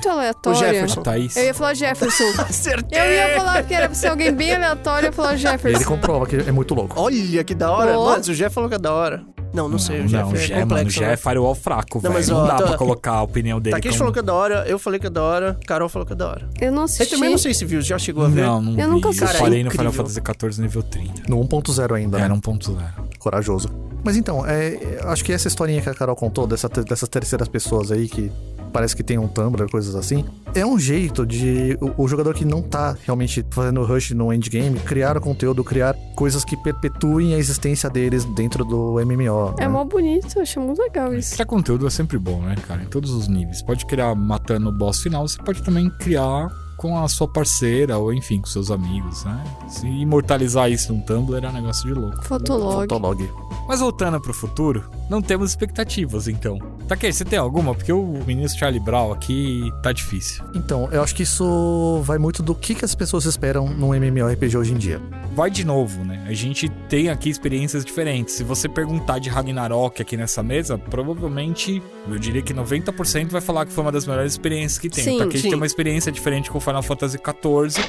Muito 0.45 0.47
O 0.47 0.51
aleatória. 0.51 0.73
Jefferson. 0.81 1.01
A 1.01 1.03
Thaís. 1.05 1.37
Eu 1.37 1.45
ia 1.45 1.55
falar 1.55 1.75
Jefferson. 1.75 2.25
Acertei! 2.43 3.01
Eu 3.01 3.11
ia 3.13 3.37
falar 3.37 3.63
que 3.65 3.75
era 3.75 3.87
pra 3.87 3.95
ser 3.95 4.09
alguém 4.09 4.33
bem 4.33 4.55
aleatório, 4.55 5.07
eu 5.07 5.09
ia 5.11 5.13
falar 5.13 5.31
E 5.31 5.35
ele 5.35 5.43
Jefferson. 5.43 5.85
comprova 5.85 6.27
que 6.27 6.37
é 6.37 6.53
muito 6.53 6.75
louco. 6.75 6.95
Olha 7.01 7.45
que 7.45 7.55
da 7.55 7.71
hora. 7.71 7.99
Ó. 7.99 8.11
Mas 8.17 8.29
o 8.29 8.35
Jeff 8.35 8.55
falou 8.55 8.69
que 8.69 8.77
é 8.77 8.79
da 8.79 8.93
hora. 8.93 9.23
Não, 9.53 9.67
não, 9.67 9.79
sei. 9.79 10.01
O 10.01 10.07
Jeff 10.07 10.25
não, 10.25 10.33
é 10.35 10.37
Jé, 10.37 10.55
mano, 10.57 10.67
o 10.67 10.69
complexo. 10.69 10.99
Jé 10.99 11.07
né? 11.07 11.13
é 11.15 11.17
firewall 11.17 11.55
fraco, 11.55 11.95
Não, 11.95 12.03
velho. 12.03 12.15
mas, 12.15 12.29
Não 12.29 12.37
ó, 12.37 12.47
dá 12.47 12.57
tá- 12.57 12.67
pra 12.67 12.77
colocar 12.77 13.13
a 13.13 13.23
opinião 13.23 13.59
dele 13.59 13.75
Takeshi 13.77 13.93
como... 13.97 13.99
falou 13.99 14.13
que 14.13 14.19
é 14.19 14.23
da 14.23 14.35
hora, 14.35 14.65
eu 14.69 14.79
falei 14.79 15.01
que 15.01 15.07
é 15.07 15.11
da 15.11 15.23
hora, 15.23 15.59
Carol 15.67 15.89
falou 15.89 16.05
que 16.05 16.13
é 16.13 16.17
da 16.17 16.29
hora. 16.29 16.49
Eu 16.61 16.71
não 16.71 16.83
Eu 16.83 16.85
assisti. 16.85 17.15
também 17.15 17.31
não 17.31 17.39
sei 17.39 17.55
se 17.55 17.65
viu, 17.65 17.81
já 17.81 17.99
chegou 17.99 18.27
a 18.27 18.29
ver. 18.29 18.43
Não, 18.45 18.61
não 18.61 18.73
Eu 18.73 18.77
vi. 18.77 18.93
nunca 18.95 19.09
Eu 19.09 19.13
assisti. 19.13 19.39
parei 19.39 19.65
no 19.65 19.71
Final. 19.71 19.91
Fantasy 19.91 20.21
XIV 20.21 20.61
nível 20.63 20.83
30. 20.83 21.23
No 21.29 21.39
1.0 21.41 21.95
ainda, 21.97 22.19
Era 22.19 22.29
né? 22.29 22.35
1.0. 22.35 22.77
Corajoso. 23.19 23.71
Mas 24.09 24.17
então, 24.17 24.47
é, 24.47 24.69
é, 24.69 25.01
acho 25.05 25.23
que 25.23 25.35
essa 25.35 25.49
historinha 25.49 25.83
que 25.83 25.89
a 25.91 25.93
Carol 25.93 26.17
contou, 26.17 26.47
dessa, 26.47 26.67
dessas 26.67 27.11
terceiras 27.11 27.47
pessoas 27.47 27.93
aí 27.93 28.09
que 28.09 28.33
parece 28.73 28.97
que 28.97 29.03
tem 29.03 29.19
um 29.19 29.29
Tumblr, 29.29 29.71
coisas 29.71 29.95
assim, 29.95 30.25
é 30.55 30.65
um 30.65 30.79
jeito 30.79 31.27
de 31.27 31.77
o, 31.79 32.05
o 32.05 32.09
jogador 32.09 32.33
que 32.33 32.43
não 32.43 32.63
tá 32.63 32.97
realmente 33.05 33.45
fazendo 33.51 33.85
rush 33.85 34.13
no 34.13 34.33
endgame 34.33 34.81
criar 34.81 35.21
conteúdo, 35.21 35.63
criar 35.63 35.95
coisas 36.17 36.43
que 36.43 36.57
perpetuem 36.57 37.35
a 37.35 37.37
existência 37.37 37.91
deles 37.91 38.25
dentro 38.35 38.65
do 38.65 38.95
MMO. 38.95 39.57
É 39.59 39.65
né? 39.65 39.69
mó 39.69 39.85
bonito, 39.85 40.39
eu 40.39 40.43
achei 40.43 40.63
muito 40.63 40.81
legal 40.81 41.13
isso. 41.13 41.35
Criar 41.35 41.45
conteúdo 41.45 41.87
é 41.87 41.91
sempre 41.91 42.17
bom, 42.17 42.41
né, 42.41 42.55
cara? 42.67 42.83
Em 42.83 42.87
todos 42.87 43.11
os 43.11 43.29
níveis. 43.29 43.61
Pode 43.61 43.85
criar 43.85 44.15
matando 44.15 44.71
o 44.71 44.73
boss 44.73 45.03
final, 45.03 45.29
você 45.29 45.37
pode 45.43 45.63
também 45.63 45.91
criar 45.99 46.49
com 46.79 46.97
a 46.97 47.09
sua 47.09 47.27
parceira, 47.29 47.99
ou 47.99 48.15
enfim, 48.15 48.41
com 48.41 48.47
seus 48.47 48.71
amigos, 48.71 49.25
né? 49.25 49.45
Se 49.69 49.87
imortalizar 49.87 50.71
isso 50.71 50.93
num 50.93 51.01
Tumblr 51.01 51.45
é 51.45 51.49
um 51.49 51.53
negócio 51.53 51.87
de 51.87 51.93
louco. 51.93 52.25
Fotolog. 52.25 52.83
Fotolog. 52.83 53.31
Mas 53.67 53.81
voltando 53.81 54.21
pro 54.21 54.33
futuro, 54.33 54.89
não 55.11 55.21
temos 55.21 55.51
expectativas, 55.51 56.29
então. 56.29 56.59
Taquei, 56.87 57.13
você 57.13 57.25
tem 57.25 57.39
alguma? 57.39 57.75
Porque 57.75 57.93
o 57.93 58.23
menino 58.25 58.49
Charlie 58.49 58.81
Brown 58.81 59.13
aqui 59.13 59.71
tá 59.83 59.93
difícil. 59.93 60.45
Então, 60.55 60.89
eu 60.93 61.03
acho 61.03 61.15
que 61.15 61.25
isso 61.25 62.01
vai 62.05 62.17
muito 62.17 62.43
do 62.43 62.55
que, 62.55 62.75
que 62.75 62.85
as 62.85 62.95
pessoas 62.95 63.25
esperam 63.25 63.69
num 63.69 63.93
MMORPG 63.93 64.57
hoje 64.57 64.73
em 64.73 64.79
dia. 64.79 65.03
Vai 65.39 65.53
de 65.53 65.65
novo, 65.65 66.05
né? 66.05 66.25
A 66.27 66.33
gente 66.33 66.69
tem 66.89 67.11
aqui 67.11 67.31
experiências 67.31 67.85
diferentes. 67.85 68.35
Se 68.35 68.43
você 68.43 68.69
perguntar 68.69 69.21
de 69.21 69.29
Ragnarok 69.29 70.03
aqui 70.03 70.17
nessa 70.17 70.43
mesa, 70.43 70.77
provavelmente, 70.77 71.81
eu 72.09 72.19
diria 72.19 72.43
que 72.43 72.53
90% 72.53 73.29
vai 73.31 73.41
falar 73.41 73.65
que 73.65 73.71
foi 73.73 73.85
uma 73.85 73.93
das 73.93 74.05
melhores 74.05 74.33
experiências 74.33 74.81
que 74.81 74.91
tem. 74.91 75.05
Sim, 75.05 75.19
Takeshi 75.19 75.43
sim. 75.43 75.49
tem 75.51 75.57
uma 75.57 75.65
experiência 75.65 76.11
diferente 76.11 76.51
com 76.51 76.59
Final 76.59 76.83
Fantasy 76.83 77.19
XIV 77.19 77.81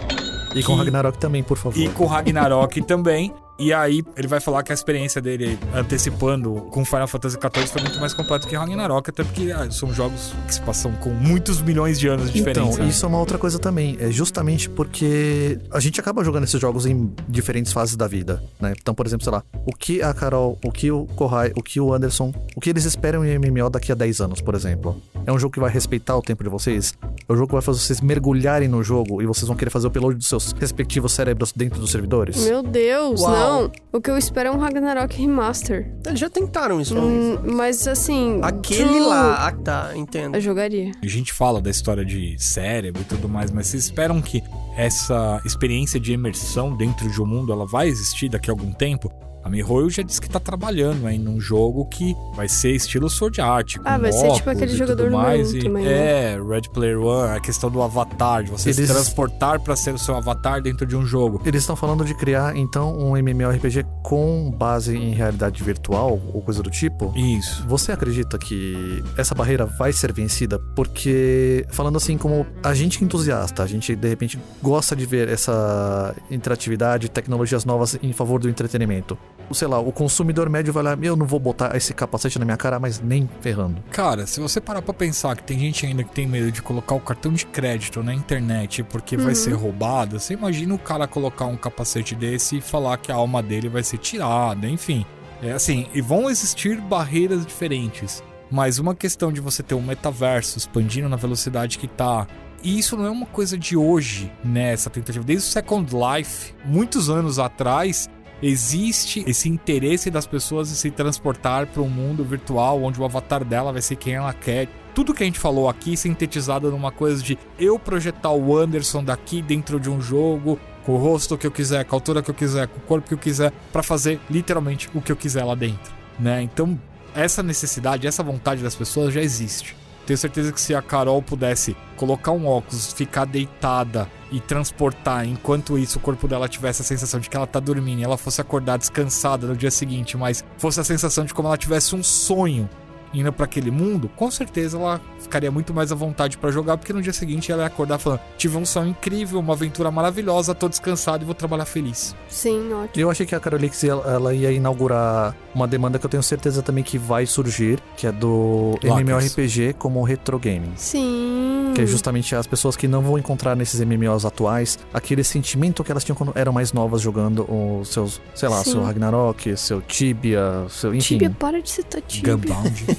E 0.55 0.61
com 0.61 0.73
Que- 0.73 0.77
Ragnarok 0.77 1.17
também, 1.17 1.41
por 1.41 1.57
favor. 1.57 1.75
e 1.81 1.89
com 1.89 2.05
Ragnarok 2.05 2.83
também. 2.83 3.33
E 3.59 3.73
aí 3.73 4.01
ele 4.15 4.27
vai 4.27 4.39
falar 4.39 4.63
que 4.63 4.71
a 4.71 4.75
experiência 4.75 5.21
dele 5.21 5.59
antecipando 5.75 6.53
com 6.71 6.85
Final 6.85 7.07
Fantasy 7.07 7.35
XIV 7.35 7.67
foi 7.67 7.81
muito 7.81 7.99
mais 7.99 8.13
completa 8.13 8.47
que 8.47 8.55
Ragnarok, 8.55 9.09
até 9.09 9.21
porque 9.21 9.51
ah, 9.51 9.69
são 9.69 9.93
jogos 9.93 10.33
que 10.47 10.53
se 10.53 10.61
passam 10.61 10.93
com 10.93 11.09
muitos 11.09 11.61
milhões 11.61 11.99
de 11.99 12.07
anos 12.07 12.27
de 12.27 12.39
diferença. 12.39 12.75
Então, 12.75 12.87
isso 12.87 13.05
é 13.05 13.09
uma 13.09 13.19
outra 13.19 13.37
coisa 13.37 13.59
também. 13.59 13.97
É 13.99 14.09
justamente 14.11 14.69
porque 14.69 15.59
a 15.71 15.79
gente 15.81 15.99
acaba 15.99 16.23
jogando 16.23 16.45
esses 16.45 16.59
jogos 16.59 16.85
em 16.85 17.13
diferentes 17.27 17.73
fases 17.73 17.97
da 17.97 18.07
vida, 18.07 18.41
né? 18.61 18.73
Então, 18.81 18.95
por 18.95 19.05
exemplo, 19.05 19.25
sei 19.25 19.33
lá, 19.33 19.43
o 19.65 19.75
que 19.75 20.01
a 20.01 20.13
Carol, 20.13 20.57
o 20.63 20.71
que 20.71 20.89
o 20.89 21.05
Kohai, 21.15 21.51
o 21.55 21.61
que 21.61 21.81
o 21.81 21.93
Anderson, 21.93 22.33
o 22.55 22.61
que 22.61 22.69
eles 22.69 22.85
esperam 22.85 23.25
em 23.25 23.37
MMO 23.37 23.69
daqui 23.69 23.91
a 23.91 23.95
10 23.95 24.21
anos, 24.21 24.41
por 24.41 24.55
exemplo. 24.55 25.01
É 25.25 25.33
um 25.33 25.37
jogo 25.37 25.53
que 25.53 25.59
vai 25.59 25.69
respeitar 25.69 26.15
o 26.15 26.21
tempo 26.21 26.43
de 26.45 26.49
vocês? 26.49 26.93
É 27.27 27.33
um 27.33 27.35
jogo 27.35 27.47
que 27.47 27.53
vai 27.53 27.61
fazer 27.61 27.79
vocês 27.79 27.99
mergulharem 27.99 28.69
no 28.69 28.81
jogo 28.81 29.21
e 29.21 29.25
vocês 29.25 29.47
vão 29.47 29.57
querer 29.57 29.69
fazer 29.69 29.87
o 29.87 29.89
upload 29.89 30.17
dos 30.17 30.27
seus 30.27 30.53
respectivos 30.53 31.11
cérebros 31.11 31.51
dentro 31.51 31.79
dos 31.79 31.91
servidores? 31.91 32.37
Meu 32.45 32.63
Deus, 32.63 33.21
Uau. 33.21 33.31
não. 33.31 33.48
O 33.91 34.01
que 34.01 34.09
eu 34.09 34.17
espero 34.17 34.49
é 34.49 34.51
um 34.51 34.57
Ragnarok 34.57 35.19
Remaster. 35.19 35.91
Eles 36.05 36.19
já 36.19 36.29
tentaram 36.29 36.79
isso. 36.79 36.97
Hum, 36.97 37.37
mas 37.43 37.87
assim. 37.87 38.39
Aquele 38.43 38.99
lá, 38.99 39.47
ah, 39.47 39.51
tá, 39.51 39.91
entendo. 39.95 40.35
Eu 40.35 40.41
jogaria. 40.41 40.91
A 41.01 41.07
gente 41.07 41.33
fala 41.33 41.61
da 41.61 41.69
história 41.69 42.05
de 42.05 42.35
cérebro 42.37 43.01
e 43.01 43.05
tudo 43.05 43.27
mais, 43.27 43.51
mas 43.51 43.67
vocês 43.67 43.85
esperam 43.85 44.21
que 44.21 44.43
essa 44.77 45.41
experiência 45.45 45.99
de 45.99 46.13
imersão 46.13 46.75
dentro 46.75 47.09
de 47.09 47.21
um 47.21 47.25
mundo 47.25 47.51
ela 47.51 47.65
vai 47.65 47.87
existir 47.87 48.29
daqui 48.29 48.49
a 48.49 48.53
algum 48.53 48.71
tempo? 48.71 49.11
A 49.49 49.51
MiHoYo 49.51 49.89
já 49.89 50.03
disse 50.03 50.21
que 50.21 50.29
tá 50.29 50.39
trabalhando 50.39 51.07
aí 51.07 51.17
num 51.17 51.41
jogo 51.41 51.83
que 51.85 52.15
vai 52.35 52.47
ser 52.47 52.71
estilo 52.75 53.09
Sword 53.09 53.41
Art, 53.41 53.77
com 53.77 53.83
Ah, 53.89 53.97
vai 53.97 54.11
ser 54.13 54.31
tipo 54.33 54.47
aquele 54.47 54.75
jogador 54.77 55.09
mais. 55.09 55.51
um 55.51 55.57
e- 55.57 55.63
também, 55.63 55.85
né? 55.85 56.33
É, 56.33 56.39
Red 56.39 56.69
Player 56.71 56.99
One, 57.01 57.35
a 57.35 57.39
questão 57.39 57.71
do 57.71 57.81
avatar, 57.81 58.43
de 58.43 58.51
você 58.51 58.71
se 58.71 58.81
Eles- 58.81 58.91
transportar 58.91 59.59
pra 59.59 59.75
ser 59.75 59.91
o 59.91 59.97
seu 59.97 60.15
avatar 60.15 60.61
dentro 60.61 60.85
de 60.85 60.95
um 60.95 61.03
jogo. 61.03 61.41
Eles 61.43 61.63
estão 61.63 61.75
falando 61.75 62.05
de 62.05 62.13
criar, 62.13 62.55
então, 62.55 62.95
um 62.95 63.17
MMORPG 63.17 63.83
com 64.03 64.51
base 64.55 64.95
em 64.95 65.15
realidade 65.15 65.63
virtual 65.63 66.21
ou 66.31 66.41
coisa 66.43 66.61
do 66.61 66.69
tipo? 66.69 67.11
Isso. 67.17 67.65
Você 67.67 67.91
acredita 67.91 68.37
que 68.37 69.03
essa 69.17 69.33
barreira 69.33 69.65
vai 69.65 69.91
ser 69.91 70.13
vencida? 70.13 70.59
Porque, 70.75 71.65
falando 71.71 71.95
assim, 71.97 72.19
como 72.19 72.45
a 72.61 72.75
gente 72.75 72.99
que 72.99 73.03
é 73.03 73.07
entusiasta, 73.07 73.63
a 73.63 73.65
gente 73.67 73.95
de 73.95 74.07
repente 74.07 74.37
gosta 74.61 74.95
de 74.95 75.07
ver 75.07 75.27
essa 75.27 76.13
interatividade, 76.29 77.09
tecnologias 77.09 77.65
novas 77.65 77.97
em 78.03 78.13
favor 78.13 78.39
do 78.39 78.47
entretenimento. 78.47 79.17
Sei 79.51 79.67
lá, 79.67 79.79
o 79.79 79.91
consumidor 79.91 80.49
médio 80.49 80.71
vai 80.71 80.83
lá, 80.83 80.97
eu 81.01 81.15
não 81.15 81.25
vou 81.25 81.39
botar 81.39 81.75
esse 81.75 81.93
capacete 81.93 82.37
na 82.37 82.45
minha 82.45 82.57
cara, 82.57 82.79
mas 82.79 82.99
nem 82.99 83.29
ferrando. 83.41 83.81
Cara, 83.91 84.27
se 84.27 84.39
você 84.39 84.61
parar 84.61 84.81
pra 84.81 84.93
pensar 84.93 85.35
que 85.35 85.43
tem 85.43 85.57
gente 85.57 85.85
ainda 85.85 86.03
que 86.03 86.11
tem 86.11 86.27
medo 86.27 86.51
de 86.51 86.61
colocar 86.61 86.95
o 86.95 86.99
cartão 86.99 87.33
de 87.33 87.45
crédito 87.45 88.03
na 88.03 88.13
internet 88.13 88.83
porque 88.83 89.17
vai 89.17 89.33
ser 89.33 89.53
roubado, 89.53 90.19
você 90.19 90.33
imagina 90.33 90.73
o 90.75 90.79
cara 90.79 91.07
colocar 91.07 91.45
um 91.45 91.57
capacete 91.57 92.15
desse 92.15 92.57
e 92.57 92.61
falar 92.61 92.97
que 92.97 93.11
a 93.11 93.15
alma 93.15 93.41
dele 93.41 93.69
vai 93.69 93.83
ser 93.83 93.97
tirada, 93.97 94.67
enfim. 94.67 95.05
É 95.41 95.51
assim, 95.51 95.87
e 95.93 96.01
vão 96.01 96.29
existir 96.29 96.79
barreiras 96.81 97.45
diferentes. 97.45 98.21
Mas 98.51 98.79
uma 98.79 98.95
questão 98.95 99.31
de 99.31 99.39
você 99.39 99.61
ter 99.61 99.75
um 99.75 99.81
metaverso 99.81 100.57
expandindo 100.57 101.07
na 101.07 101.15
velocidade 101.15 101.77
que 101.77 101.87
tá. 101.87 102.27
E 102.63 102.77
isso 102.77 102.97
não 102.97 103.05
é 103.05 103.09
uma 103.09 103.25
coisa 103.25 103.57
de 103.57 103.77
hoje, 103.77 104.31
né? 104.43 104.73
Essa 104.73 104.89
tentativa. 104.89 105.23
Desde 105.23 105.47
o 105.47 105.51
Second 105.51 105.89
Life, 105.95 106.53
muitos 106.65 107.09
anos 107.09 107.39
atrás, 107.39 108.09
existe 108.41 109.23
esse 109.27 109.49
interesse 109.49 110.09
das 110.09 110.25
pessoas 110.25 110.71
em 110.71 110.75
se 110.75 110.91
transportar 110.91 111.67
para 111.67 111.81
um 111.81 111.89
mundo 111.89 112.23
virtual 112.23 112.83
onde 112.83 112.99
o 112.99 113.05
avatar 113.05 113.43
dela 113.43 113.71
vai 113.71 113.81
ser 113.81 113.95
quem 113.95 114.13
ela 114.13 114.33
quer. 114.33 114.67
Tudo 114.93 115.13
que 115.13 115.23
a 115.23 115.25
gente 115.25 115.39
falou 115.39 115.69
aqui 115.69 115.95
sintetizado 115.95 116.71
numa 116.71 116.91
coisa 116.91 117.21
de 117.21 117.37
eu 117.57 117.77
projetar 117.77 118.31
o 118.31 118.57
Anderson 118.57 119.03
daqui 119.03 119.41
dentro 119.41 119.79
de 119.79 119.89
um 119.89 120.01
jogo, 120.01 120.59
com 120.85 120.93
o 120.93 120.97
rosto 120.97 121.37
que 121.37 121.45
eu 121.45 121.51
quiser, 121.51 121.85
com 121.85 121.95
a 121.95 121.97
altura 121.97 122.21
que 122.21 122.29
eu 122.31 122.35
quiser, 122.35 122.67
com 122.67 122.77
o 122.77 122.81
corpo 122.81 123.07
que 123.07 123.13
eu 123.13 123.17
quiser, 123.17 123.53
para 123.71 123.83
fazer 123.83 124.19
literalmente 124.29 124.89
o 124.93 125.01
que 125.01 125.11
eu 125.11 125.15
quiser 125.15 125.43
lá 125.43 125.55
dentro, 125.55 125.93
né? 126.19 126.41
Então, 126.41 126.79
essa 127.13 127.43
necessidade, 127.43 128.07
essa 128.07 128.23
vontade 128.23 128.63
das 128.63 128.75
pessoas 128.75 129.13
já 129.13 129.21
existe. 129.21 129.75
Tenho 130.05 130.17
certeza 130.17 130.51
que 130.51 130.59
se 130.59 130.73
a 130.73 130.81
Carol 130.81 131.21
pudesse 131.21 131.75
colocar 131.95 132.31
um 132.31 132.47
óculos, 132.47 132.91
ficar 132.91 133.25
deitada 133.25 134.09
e 134.31 134.39
transportar, 134.39 135.25
enquanto 135.25 135.77
isso 135.77 135.97
o 135.97 136.01
corpo 136.01 136.27
dela 136.27 136.47
tivesse 136.47 136.81
a 136.81 136.85
sensação 136.85 137.19
de 137.19 137.29
que 137.29 137.35
ela 137.35 137.47
tá 137.47 137.59
dormindo 137.59 137.99
e 137.99 138.03
ela 138.03 138.17
fosse 138.17 138.39
acordar 138.41 138.77
descansada 138.77 139.47
no 139.47 139.55
dia 139.55 139.71
seguinte, 139.71 140.15
mas 140.17 140.43
fosse 140.57 140.79
a 140.79 140.83
sensação 140.83 141.25
de 141.25 141.33
como 141.33 141.47
ela 141.47 141.57
tivesse 141.57 141.95
um 141.95 142.03
sonho 142.03 142.69
indo 143.13 143.31
para 143.31 143.45
aquele 143.45 143.71
mundo, 143.71 144.09
com 144.15 144.29
certeza 144.29 144.77
ela 144.77 145.01
ficaria 145.19 145.51
muito 145.51 145.73
mais 145.73 145.91
à 145.91 145.95
vontade 145.95 146.37
para 146.37 146.51
jogar, 146.51 146.77
porque 146.77 146.93
no 146.93 147.01
dia 147.01 147.13
seguinte 147.13 147.51
ela 147.51 147.63
ia 147.63 147.67
acordar 147.67 147.97
falando: 147.97 148.19
tive 148.37 148.57
um 148.57 148.65
sonho 148.65 148.89
incrível, 148.89 149.39
uma 149.39 149.53
aventura 149.53 149.91
maravilhosa, 149.91 150.53
tô 150.55 150.67
descansado 150.69 151.23
e 151.23 151.25
vou 151.25 151.35
trabalhar 151.35 151.65
feliz. 151.65 152.15
Sim, 152.27 152.73
ótimo. 152.73 152.91
Eu 152.95 153.09
achei 153.09 153.25
que 153.25 153.35
a 153.35 153.39
Carolix 153.39 153.83
ela 153.83 154.33
ia 154.33 154.51
inaugurar 154.51 155.35
uma 155.53 155.67
demanda 155.67 155.97
que 155.97 156.05
eu 156.05 156.09
tenho 156.09 156.23
certeza 156.23 156.61
também 156.61 156.83
que 156.83 156.97
vai 156.97 157.25
surgir, 157.25 157.79
que 157.97 158.07
é 158.07 158.11
do 158.11 158.77
Lockers. 158.83 159.01
MMORPG 159.01 159.73
como 159.77 160.03
retro 160.03 160.37
gaming. 160.39 160.73
Sim. 160.75 161.71
Que 161.75 161.81
é 161.81 161.85
justamente 161.85 162.35
as 162.35 162.47
pessoas 162.47 162.75
que 162.75 162.87
não 162.87 163.01
vão 163.01 163.17
encontrar 163.17 163.55
nesses 163.55 163.79
MMOs 163.79 164.25
atuais 164.25 164.79
aquele 164.93 165.23
sentimento 165.23 165.83
que 165.83 165.91
elas 165.91 166.03
tinham 166.03 166.15
quando 166.15 166.31
eram 166.35 166.51
mais 166.51 166.73
novas 166.73 167.01
jogando 167.01 167.45
os 167.49 167.89
seus, 167.89 168.21
sei 168.35 168.49
lá, 168.49 168.63
Sim. 168.63 168.71
seu 168.71 168.83
Ragnarok, 168.83 169.55
seu 169.57 169.81
Tibia, 169.81 170.65
seu 170.69 170.93
enfim. 170.93 171.15
Tibia, 171.15 171.29
para 171.29 171.61
de 171.61 171.69
citar 171.69 172.01
Tibia. 172.01 172.35
Gunbound. 172.35 172.85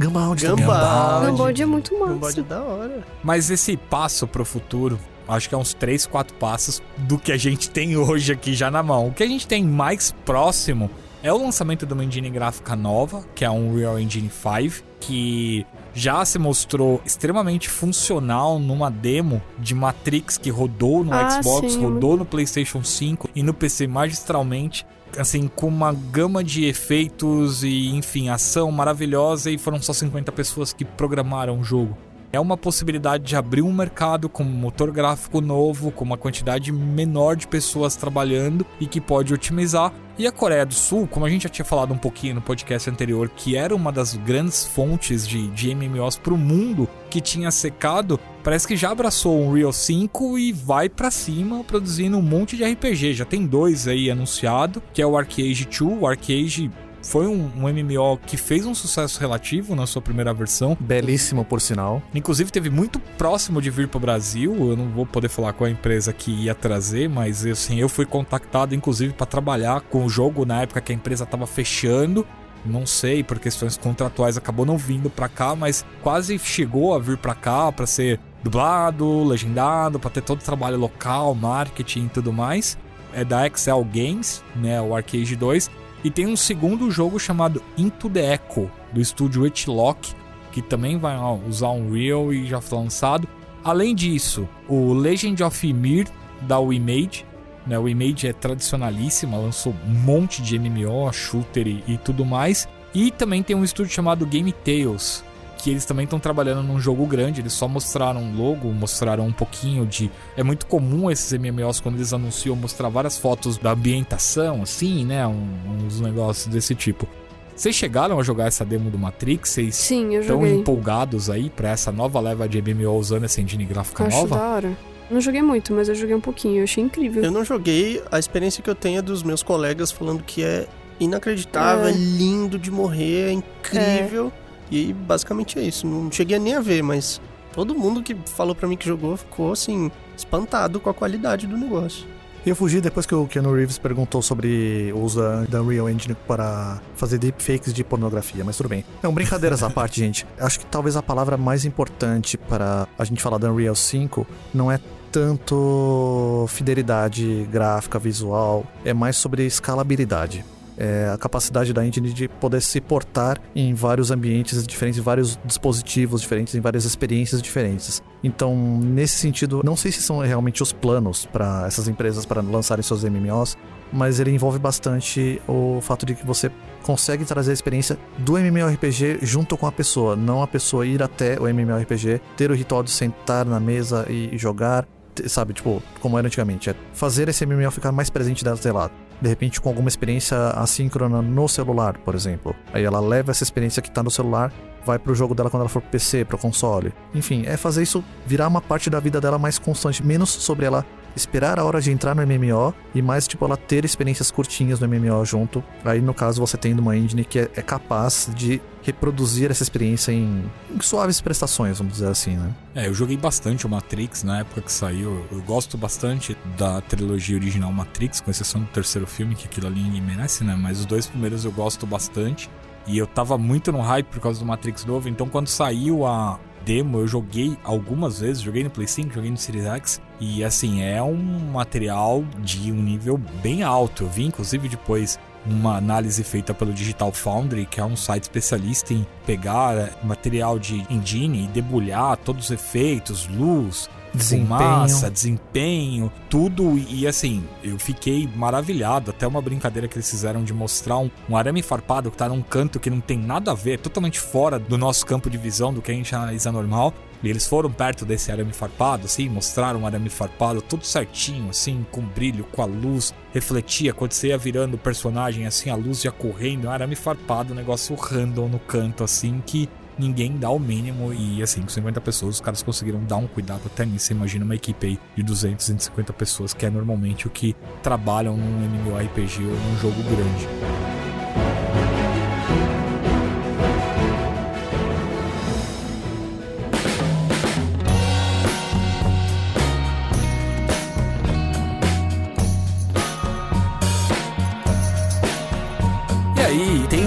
Gunbound. 0.00 0.44
Gunbound. 0.44 0.66
também. 0.66 1.30
Gunbound 1.30 1.62
é 1.62 1.66
muito 1.66 1.98
massa. 1.98 2.12
Gunbound 2.12 2.40
é 2.40 2.42
da 2.42 2.62
hora. 2.62 3.04
Mas 3.22 3.50
esse 3.50 3.76
passo 3.76 4.26
pro 4.26 4.44
futuro, 4.44 4.98
acho 5.28 5.48
que 5.48 5.54
é 5.54 5.58
uns 5.58 5.74
3, 5.74 6.06
4 6.06 6.34
passos 6.36 6.82
do 6.98 7.18
que 7.18 7.30
a 7.30 7.36
gente 7.36 7.70
tem 7.70 7.96
hoje 7.96 8.32
aqui 8.32 8.54
já 8.54 8.70
na 8.70 8.82
mão. 8.82 9.08
O 9.08 9.12
que 9.12 9.22
a 9.22 9.26
gente 9.26 9.46
tem 9.46 9.64
mais 9.64 10.12
próximo 10.24 10.90
é 11.22 11.32
o 11.32 11.38
lançamento 11.38 11.86
de 11.86 11.92
uma 11.92 12.04
engine 12.04 12.30
gráfica 12.30 12.74
nova, 12.74 13.24
que 13.34 13.44
é 13.44 13.48
a 13.48 13.52
Unreal 13.52 13.98
Engine 14.00 14.28
5, 14.30 14.82
que 14.98 15.64
já 15.94 16.24
se 16.24 16.38
mostrou 16.38 17.00
extremamente 17.04 17.68
funcional 17.68 18.58
numa 18.58 18.90
demo 18.90 19.40
de 19.58 19.74
Matrix 19.74 20.36
que 20.38 20.50
rodou 20.50 21.04
no 21.04 21.12
Ah, 21.12 21.30
Xbox, 21.42 21.72
sim. 21.74 21.82
rodou 21.82 22.16
no 22.16 22.24
PlayStation 22.24 22.82
5 22.82 23.28
e 23.36 23.42
no 23.42 23.52
PC 23.54 23.86
magistralmente. 23.86 24.84
Assim, 25.18 25.46
com 25.48 25.68
uma 25.68 25.92
gama 25.92 26.42
de 26.42 26.64
efeitos 26.64 27.62
e, 27.62 27.88
enfim, 27.90 28.28
ação 28.28 28.70
maravilhosa, 28.72 29.50
e 29.50 29.58
foram 29.58 29.80
só 29.80 29.92
50 29.92 30.32
pessoas 30.32 30.72
que 30.72 30.84
programaram 30.84 31.60
o 31.60 31.64
jogo. 31.64 31.96
É 32.32 32.40
uma 32.40 32.56
possibilidade 32.56 33.24
de 33.24 33.36
abrir 33.36 33.60
um 33.60 33.70
mercado 33.70 34.26
com 34.26 34.42
um 34.42 34.46
motor 34.46 34.90
gráfico 34.90 35.42
novo, 35.42 35.92
com 35.92 36.02
uma 36.02 36.16
quantidade 36.16 36.72
menor 36.72 37.36
de 37.36 37.46
pessoas 37.46 37.94
trabalhando 37.94 38.64
e 38.80 38.86
que 38.86 39.02
pode 39.02 39.34
otimizar. 39.34 39.92
E 40.16 40.26
a 40.26 40.32
Coreia 40.32 40.64
do 40.64 40.72
Sul, 40.72 41.06
como 41.06 41.26
a 41.26 41.28
gente 41.28 41.42
já 41.42 41.50
tinha 41.50 41.64
falado 41.64 41.92
um 41.92 41.98
pouquinho 41.98 42.36
no 42.36 42.40
podcast 42.40 42.88
anterior, 42.88 43.28
que 43.28 43.54
era 43.54 43.76
uma 43.76 43.92
das 43.92 44.14
grandes 44.14 44.64
fontes 44.64 45.28
de, 45.28 45.48
de 45.48 45.74
MMOs 45.74 46.16
para 46.16 46.32
o 46.32 46.38
mundo 46.38 46.88
que 47.10 47.20
tinha 47.20 47.50
secado, 47.50 48.18
parece 48.42 48.66
que 48.66 48.76
já 48.76 48.90
abraçou 48.90 49.38
o 49.38 49.48
Unreal 49.48 49.72
5 49.72 50.38
e 50.38 50.52
vai 50.52 50.88
para 50.88 51.10
cima 51.10 51.64
produzindo 51.64 52.18
um 52.18 52.22
monte 52.22 52.56
de 52.56 52.64
RPG. 52.64 53.14
Já 53.14 53.24
tem 53.24 53.46
dois 53.46 53.88
aí 53.88 54.10
anunciado, 54.10 54.82
que 54.92 55.00
é 55.00 55.06
o 55.06 55.16
Arcade 55.16 55.66
2. 55.66 56.00
O 56.00 56.06
Arcade 56.06 56.70
foi 57.02 57.26
um, 57.26 57.50
um 57.56 57.68
MMO 57.68 58.18
que 58.24 58.36
fez 58.36 58.64
um 58.64 58.74
sucesso 58.74 59.18
relativo 59.18 59.74
na 59.74 59.86
sua 59.86 60.00
primeira 60.00 60.32
versão. 60.32 60.76
Belíssimo, 60.78 61.44
por 61.44 61.60
sinal. 61.60 62.02
Inclusive, 62.14 62.50
teve 62.50 62.70
muito 62.70 63.00
próximo 63.18 63.60
de 63.60 63.70
vir 63.70 63.88
para 63.88 63.98
o 63.98 64.00
Brasil. 64.00 64.54
Eu 64.70 64.76
não 64.76 64.88
vou 64.88 65.04
poder 65.04 65.28
falar 65.28 65.52
qual 65.52 65.66
a 65.66 65.70
empresa 65.70 66.12
que 66.12 66.30
ia 66.30 66.54
trazer, 66.54 67.08
mas 67.08 67.44
assim, 67.44 67.78
eu 67.78 67.88
fui 67.88 68.06
contactado, 68.06 68.74
inclusive, 68.74 69.12
para 69.12 69.26
trabalhar 69.26 69.80
com 69.80 70.04
o 70.04 70.08
jogo 70.08 70.44
na 70.44 70.62
época 70.62 70.80
que 70.80 70.92
a 70.92 70.94
empresa 70.94 71.24
estava 71.24 71.46
fechando. 71.46 72.26
Não 72.64 72.86
sei, 72.86 73.24
por 73.24 73.40
questões 73.40 73.76
contratuais 73.76 74.36
acabou 74.36 74.64
não 74.64 74.78
vindo 74.78 75.10
para 75.10 75.28
cá, 75.28 75.56
mas 75.56 75.84
quase 76.00 76.38
chegou 76.38 76.94
a 76.94 76.98
vir 76.98 77.18
para 77.18 77.34
cá 77.34 77.72
para 77.72 77.86
ser 77.86 78.20
dublado, 78.42 79.24
legendado, 79.24 79.98
para 79.98 80.10
ter 80.10 80.22
todo 80.22 80.40
o 80.40 80.44
trabalho 80.44 80.78
local, 80.78 81.34
marketing 81.34 82.06
e 82.06 82.08
tudo 82.08 82.32
mais. 82.32 82.78
É 83.12 83.24
da 83.24 83.46
Excel 83.46 83.84
Games, 83.84 84.42
né, 84.56 84.80
o 84.80 84.94
Arcade 84.94 85.36
2, 85.36 85.70
e 86.02 86.10
tem 86.10 86.26
um 86.26 86.36
segundo 86.36 86.90
jogo 86.90 87.18
chamado 87.18 87.62
Into 87.76 88.08
the 88.08 88.34
Echo, 88.34 88.70
do 88.92 89.00
estúdio 89.00 89.46
Etlock, 89.46 90.14
que 90.50 90.62
também 90.62 90.98
vai 90.98 91.16
usar 91.46 91.68
Unreal 91.70 92.32
e 92.32 92.46
já 92.46 92.60
foi 92.60 92.78
lançado. 92.78 93.28
Além 93.62 93.94
disso, 93.94 94.48
o 94.68 94.92
Legend 94.92 95.42
of 95.44 95.66
Ymir 95.66 96.08
da 96.42 96.58
Wimage, 96.58 97.24
né? 97.66 97.78
O 97.78 97.88
Image 97.88 98.26
é 98.26 98.32
tradicionalíssima, 98.32 99.36
lançou 99.36 99.74
um 99.86 99.90
monte 99.90 100.42
de 100.42 100.58
MMO, 100.58 101.12
shooter 101.12 101.66
e, 101.66 101.82
e 101.86 101.98
tudo 101.98 102.24
mais. 102.24 102.68
E 102.94 103.10
também 103.10 103.42
tem 103.42 103.56
um 103.56 103.64
estúdio 103.64 103.92
chamado 103.92 104.26
Game 104.26 104.52
Tales, 104.52 105.24
que 105.62 105.70
eles 105.70 105.84
também 105.84 106.04
estão 106.04 106.18
trabalhando 106.18 106.62
num 106.62 106.78
jogo 106.80 107.06
grande. 107.06 107.40
Eles 107.40 107.52
só 107.52 107.68
mostraram 107.68 108.20
um 108.20 108.36
logo, 108.36 108.68
mostraram 108.72 109.26
um 109.26 109.32
pouquinho 109.32 109.86
de. 109.86 110.10
É 110.36 110.42
muito 110.42 110.66
comum 110.66 111.10
esses 111.10 111.32
MMOs 111.32 111.78
quando 111.80 111.94
eles 111.96 112.12
anunciam 112.12 112.56
mostrar 112.56 112.88
várias 112.88 113.16
fotos 113.16 113.56
da 113.58 113.70
ambientação, 113.72 114.62
assim, 114.62 115.04
né? 115.04 115.26
Um- 115.26 115.84
uns 115.86 116.00
negócios 116.00 116.46
desse 116.52 116.74
tipo. 116.74 117.06
Vocês 117.54 117.76
chegaram 117.76 118.18
a 118.18 118.22
jogar 118.22 118.46
essa 118.46 118.64
demo 118.64 118.90
do 118.90 118.98
Matrix? 118.98 119.50
Vocês 119.50 119.74
Sim, 119.76 120.14
eu 120.14 120.22
estão 120.22 120.38
joguei. 120.40 120.54
empolgados 120.56 121.28
aí 121.30 121.48
pra 121.50 121.68
essa 121.68 121.92
nova 121.92 122.18
leva 122.18 122.48
de 122.48 122.58
MMO 122.60 122.94
usando 122.96 123.24
essa 123.24 123.40
engine 123.40 123.64
gráfica 123.64 124.02
Eu 124.02 124.06
acho 124.08 124.16
nova? 124.18 124.36
da 124.36 124.42
hora. 124.42 124.76
Não 125.10 125.20
joguei 125.20 125.42
muito, 125.42 125.72
mas 125.74 125.88
eu 125.88 125.94
joguei 125.94 126.14
um 126.16 126.20
pouquinho. 126.20 126.60
Eu 126.60 126.64
achei 126.64 126.82
incrível. 126.82 127.22
Eu 127.22 127.30
não 127.30 127.44
joguei, 127.44 128.02
a 128.10 128.18
experiência 128.18 128.62
que 128.62 128.70
eu 128.70 128.74
tenho 128.74 128.98
é 128.98 129.02
dos 129.02 129.22
meus 129.22 129.42
colegas 129.42 129.92
falando 129.92 130.22
que 130.24 130.42
é 130.42 130.66
inacreditável, 130.98 131.86
É. 131.86 131.90
é, 131.90 131.92
lindo 131.92 132.58
de 132.58 132.70
morrer, 132.70 133.28
é 133.28 133.32
incrível. 133.32 134.32
E 134.72 134.90
basicamente 134.94 135.58
é 135.58 135.62
isso. 135.62 135.86
Não 135.86 136.10
cheguei 136.10 136.38
nem 136.38 136.54
a 136.54 136.60
ver, 136.60 136.82
mas 136.82 137.20
todo 137.52 137.74
mundo 137.74 138.02
que 138.02 138.16
falou 138.24 138.54
pra 138.54 138.66
mim 138.66 138.74
que 138.74 138.86
jogou 138.86 139.18
ficou 139.18 139.52
assim, 139.52 139.90
espantado 140.16 140.80
com 140.80 140.88
a 140.88 140.94
qualidade 140.94 141.46
do 141.46 141.58
negócio. 141.58 142.06
Eu 142.44 142.56
fugi 142.56 142.80
depois 142.80 143.06
que 143.06 143.14
o 143.14 143.24
Keanu 143.26 143.54
Reeves 143.54 143.78
perguntou 143.78 144.20
sobre 144.20 144.90
o 144.96 145.00
uso 145.00 145.20
da 145.48 145.62
Unreal 145.62 145.88
Engine 145.88 146.16
para 146.26 146.80
fazer 146.96 147.18
deepfakes 147.18 147.72
de 147.72 147.84
pornografia, 147.84 148.42
mas 148.42 148.56
tudo 148.56 148.68
bem. 148.68 148.84
Não, 149.00 149.12
brincadeiras 149.14 149.62
à 149.62 149.68
parte, 149.70 150.00
gente. 150.00 150.26
Acho 150.40 150.58
que 150.58 150.66
talvez 150.66 150.96
a 150.96 151.02
palavra 151.02 151.36
mais 151.36 151.64
importante 151.64 152.36
para 152.36 152.88
a 152.98 153.04
gente 153.04 153.22
falar 153.22 153.38
da 153.38 153.52
Unreal 153.52 153.76
5 153.76 154.26
não 154.52 154.72
é 154.72 154.80
tanto 155.12 156.46
fidelidade 156.48 157.46
gráfica, 157.52 157.98
visual, 157.98 158.64
é 158.84 158.94
mais 158.94 159.16
sobre 159.16 159.46
escalabilidade. 159.46 160.44
É 160.76 161.10
a 161.12 161.18
capacidade 161.18 161.72
da 161.72 161.86
engine 161.86 162.12
de 162.12 162.28
poder 162.28 162.62
se 162.62 162.80
portar 162.80 163.38
em 163.54 163.74
vários 163.74 164.10
ambientes 164.10 164.66
diferentes, 164.66 164.98
em 164.98 165.02
vários 165.02 165.38
dispositivos 165.44 166.20
diferentes, 166.22 166.54
em 166.54 166.60
várias 166.60 166.84
experiências 166.84 167.42
diferentes. 167.42 168.02
Então, 168.24 168.56
nesse 168.80 169.18
sentido, 169.18 169.62
não 169.64 169.76
sei 169.76 169.92
se 169.92 170.00
são 170.00 170.20
realmente 170.20 170.62
os 170.62 170.72
planos 170.72 171.26
para 171.26 171.66
essas 171.66 171.88
empresas 171.88 172.24
para 172.24 172.40
lançarem 172.40 172.82
seus 172.82 173.04
MMOs, 173.04 173.56
mas 173.92 174.18
ele 174.18 174.30
envolve 174.30 174.58
bastante 174.58 175.40
o 175.46 175.80
fato 175.82 176.06
de 176.06 176.14
que 176.14 176.24
você 176.24 176.50
consegue 176.82 177.24
trazer 177.24 177.50
a 177.50 177.54
experiência 177.54 177.98
do 178.18 178.38
MMORPG 178.38 179.18
junto 179.22 179.56
com 179.56 179.66
a 179.66 179.72
pessoa, 179.72 180.16
não 180.16 180.42
a 180.42 180.46
pessoa 180.46 180.86
ir 180.86 181.02
até 181.02 181.38
o 181.38 181.46
MMORPG, 181.46 182.20
ter 182.36 182.50
o 182.50 182.54
ritual 182.54 182.82
de 182.82 182.90
sentar 182.90 183.44
na 183.44 183.60
mesa 183.60 184.06
e 184.08 184.36
jogar, 184.38 184.86
sabe, 185.26 185.52
tipo, 185.52 185.82
como 186.00 186.18
era 186.18 186.26
antigamente, 186.26 186.70
é 186.70 186.74
fazer 186.94 187.28
esse 187.28 187.44
MMO 187.44 187.70
ficar 187.70 187.92
mais 187.92 188.08
presente 188.08 188.42
dela, 188.42 188.56
sei 188.56 188.72
lá, 188.72 188.90
de 189.22 189.28
repente 189.28 189.60
com 189.60 189.68
alguma 189.68 189.88
experiência 189.88 190.36
assíncrona 190.50 191.22
no 191.22 191.48
celular, 191.48 191.96
por 191.98 192.14
exemplo. 192.14 192.54
Aí 192.72 192.82
ela 192.82 192.98
leva 192.98 193.30
essa 193.30 193.44
experiência 193.44 193.80
que 193.80 193.90
tá 193.90 194.02
no 194.02 194.10
celular, 194.10 194.52
vai 194.84 194.98
pro 194.98 195.14
jogo 195.14 195.32
dela 195.32 195.48
quando 195.48 195.60
ela 195.60 195.68
for 195.68 195.80
pro 195.80 195.92
PC, 195.92 196.24
pro 196.24 196.36
console. 196.36 196.92
Enfim, 197.14 197.44
é 197.46 197.56
fazer 197.56 197.84
isso 197.84 198.02
virar 198.26 198.48
uma 198.48 198.60
parte 198.60 198.90
da 198.90 198.98
vida 198.98 199.20
dela 199.20 199.38
mais 199.38 199.58
constante, 199.58 200.04
menos 200.04 200.28
sobre 200.30 200.66
ela 200.66 200.84
esperar 201.14 201.58
a 201.58 201.64
hora 201.64 201.80
de 201.80 201.90
entrar 201.90 202.14
no 202.14 202.22
MMO 202.26 202.74
e 202.94 203.02
mais, 203.02 203.26
tipo, 203.26 203.44
ela 203.44 203.56
ter 203.56 203.84
experiências 203.84 204.30
curtinhas 204.30 204.80
no 204.80 204.88
MMO 204.88 205.24
junto. 205.24 205.62
Aí, 205.84 206.00
no 206.00 206.14
caso, 206.14 206.40
você 206.40 206.56
tendo 206.56 206.80
uma 206.80 206.96
engine 206.96 207.24
que 207.24 207.38
é, 207.38 207.50
é 207.56 207.62
capaz 207.62 208.30
de 208.34 208.60
reproduzir 208.82 209.50
essa 209.50 209.62
experiência 209.62 210.10
em, 210.12 210.44
em, 210.70 210.80
suaves 210.80 211.20
prestações, 211.20 211.78
vamos 211.78 211.94
dizer 211.94 212.08
assim, 212.08 212.36
né? 212.36 212.52
É, 212.74 212.88
eu 212.88 212.94
joguei 212.94 213.16
bastante 213.16 213.64
o 213.64 213.68
Matrix 213.68 214.24
na 214.24 214.40
época 214.40 214.60
que 214.62 214.72
saiu. 214.72 215.24
Eu 215.30 215.40
gosto 215.42 215.78
bastante 215.78 216.36
da 216.58 216.80
trilogia 216.80 217.36
original 217.36 217.72
Matrix, 217.72 218.20
com 218.20 218.30
exceção 218.30 218.60
do 218.60 218.66
terceiro 218.68 219.06
filme, 219.06 219.34
que 219.34 219.46
aquilo 219.46 219.68
ali 219.68 220.00
merece, 220.00 220.42
né? 220.42 220.56
Mas 220.58 220.80
os 220.80 220.86
dois 220.86 221.06
primeiros 221.06 221.44
eu 221.44 221.52
gosto 221.52 221.86
bastante. 221.86 222.50
E 222.86 222.98
eu 222.98 223.06
tava 223.06 223.38
muito 223.38 223.70
no 223.70 223.80
hype 223.80 224.06
por 224.06 224.20
causa 224.20 224.40
do 224.40 224.44
Matrix 224.44 224.84
novo, 224.84 225.08
então 225.08 225.28
quando 225.28 225.46
saiu 225.46 226.04
a 226.04 226.40
demo, 226.64 226.98
eu 226.98 227.06
joguei 227.06 227.56
algumas 227.64 228.20
vezes, 228.20 228.42
joguei 228.42 228.64
no 228.64 228.70
Play 228.70 228.86
5, 228.86 229.12
joguei 229.14 229.30
no 229.30 229.36
Series 229.36 229.66
X, 229.66 230.00
e 230.20 230.44
assim, 230.44 230.82
é 230.82 231.02
um 231.02 231.16
material 231.52 232.24
de 232.38 232.70
um 232.70 232.82
nível 232.82 233.18
bem 233.42 233.62
alto. 233.62 234.04
Eu 234.04 234.08
vi 234.08 234.24
inclusive 234.24 234.68
depois 234.68 235.18
uma 235.44 235.76
análise 235.76 236.22
feita 236.22 236.54
pelo 236.54 236.72
Digital 236.72 237.12
Foundry, 237.12 237.66
que 237.66 237.80
é 237.80 237.84
um 237.84 237.96
site 237.96 238.24
especialista 238.24 238.94
em 238.94 239.06
pegar 239.26 239.90
material 240.04 240.58
de 240.58 240.86
engine 240.88 241.44
e 241.44 241.48
debulhar 241.48 242.16
todos 242.18 242.46
os 242.46 242.50
efeitos, 242.50 243.26
luz, 243.26 243.88
desempenho. 244.14 244.46
fumaça, 244.46 245.10
desempenho, 245.10 246.12
tudo. 246.28 246.78
E 246.78 247.06
assim, 247.06 247.44
eu 247.62 247.78
fiquei 247.78 248.28
maravilhado. 248.34 249.10
Até 249.10 249.26
uma 249.26 249.40
brincadeira 249.40 249.88
que 249.88 249.96
eles 249.96 250.10
fizeram 250.10 250.44
de 250.44 250.52
mostrar 250.52 250.98
um, 250.98 251.10
um 251.28 251.36
arame 251.36 251.62
farpado 251.62 252.10
que 252.10 252.16
tá 252.16 252.28
num 252.28 252.42
canto 252.42 252.80
que 252.80 252.90
não 252.90 253.00
tem 253.00 253.18
nada 253.18 253.52
a 253.52 253.54
ver, 253.54 253.78
totalmente 253.78 254.20
fora 254.20 254.58
do 254.58 254.76
nosso 254.78 255.06
campo 255.06 255.28
de 255.30 255.38
visão, 255.38 255.72
do 255.72 255.82
que 255.82 255.90
a 255.90 255.94
gente 255.94 256.14
analisa 256.14 256.52
normal. 256.52 256.92
E 257.22 257.30
eles 257.30 257.46
foram 257.46 257.70
perto 257.70 258.04
desse 258.04 258.32
arame 258.32 258.52
farpado, 258.52 259.06
assim, 259.06 259.28
mostraram 259.28 259.82
o 259.82 259.86
arame 259.86 260.08
farpado 260.08 260.60
tudo 260.60 260.84
certinho, 260.84 261.50
assim, 261.50 261.86
com 261.92 262.02
brilho, 262.02 262.44
com 262.50 262.62
a 262.62 262.64
luz, 262.64 263.14
refletia 263.32 263.94
quando 263.94 264.12
você 264.12 264.28
ia 264.28 264.38
virando 264.38 264.74
o 264.74 264.78
personagem, 264.78 265.46
assim, 265.46 265.70
a 265.70 265.76
luz 265.76 266.04
ia 266.04 266.10
correndo, 266.10 266.66
um 266.66 266.70
arame 266.70 266.96
farpado, 266.96 267.52
um 267.52 267.56
negócio 267.56 267.94
random 267.94 268.48
no 268.48 268.58
canto, 268.58 269.04
assim, 269.04 269.40
que 269.46 269.68
ninguém 270.02 270.36
dá 270.36 270.50
o 270.50 270.58
mínimo 270.58 271.12
e 271.12 271.42
assim, 271.42 271.62
com 271.62 271.68
50 271.68 272.00
pessoas 272.00 272.34
os 272.36 272.40
caras 272.40 272.62
conseguiram 272.62 273.02
dar 273.04 273.16
um 273.16 273.26
cuidado 273.26 273.62
até 273.66 273.86
nisso. 273.86 274.06
Você 274.06 274.14
imagina 274.14 274.44
uma 274.44 274.54
equipe 274.54 274.86
aí 274.86 274.98
de 275.14 275.22
200, 275.22 275.64
150 275.64 276.12
pessoas, 276.12 276.52
que 276.52 276.66
é 276.66 276.70
normalmente 276.70 277.26
o 277.26 277.30
que 277.30 277.54
trabalham 277.82 278.36
num 278.36 278.64
MMORPG 278.64 279.44
ou 279.44 279.50
num 279.50 279.78
jogo 279.78 280.02
grande. 280.02 280.48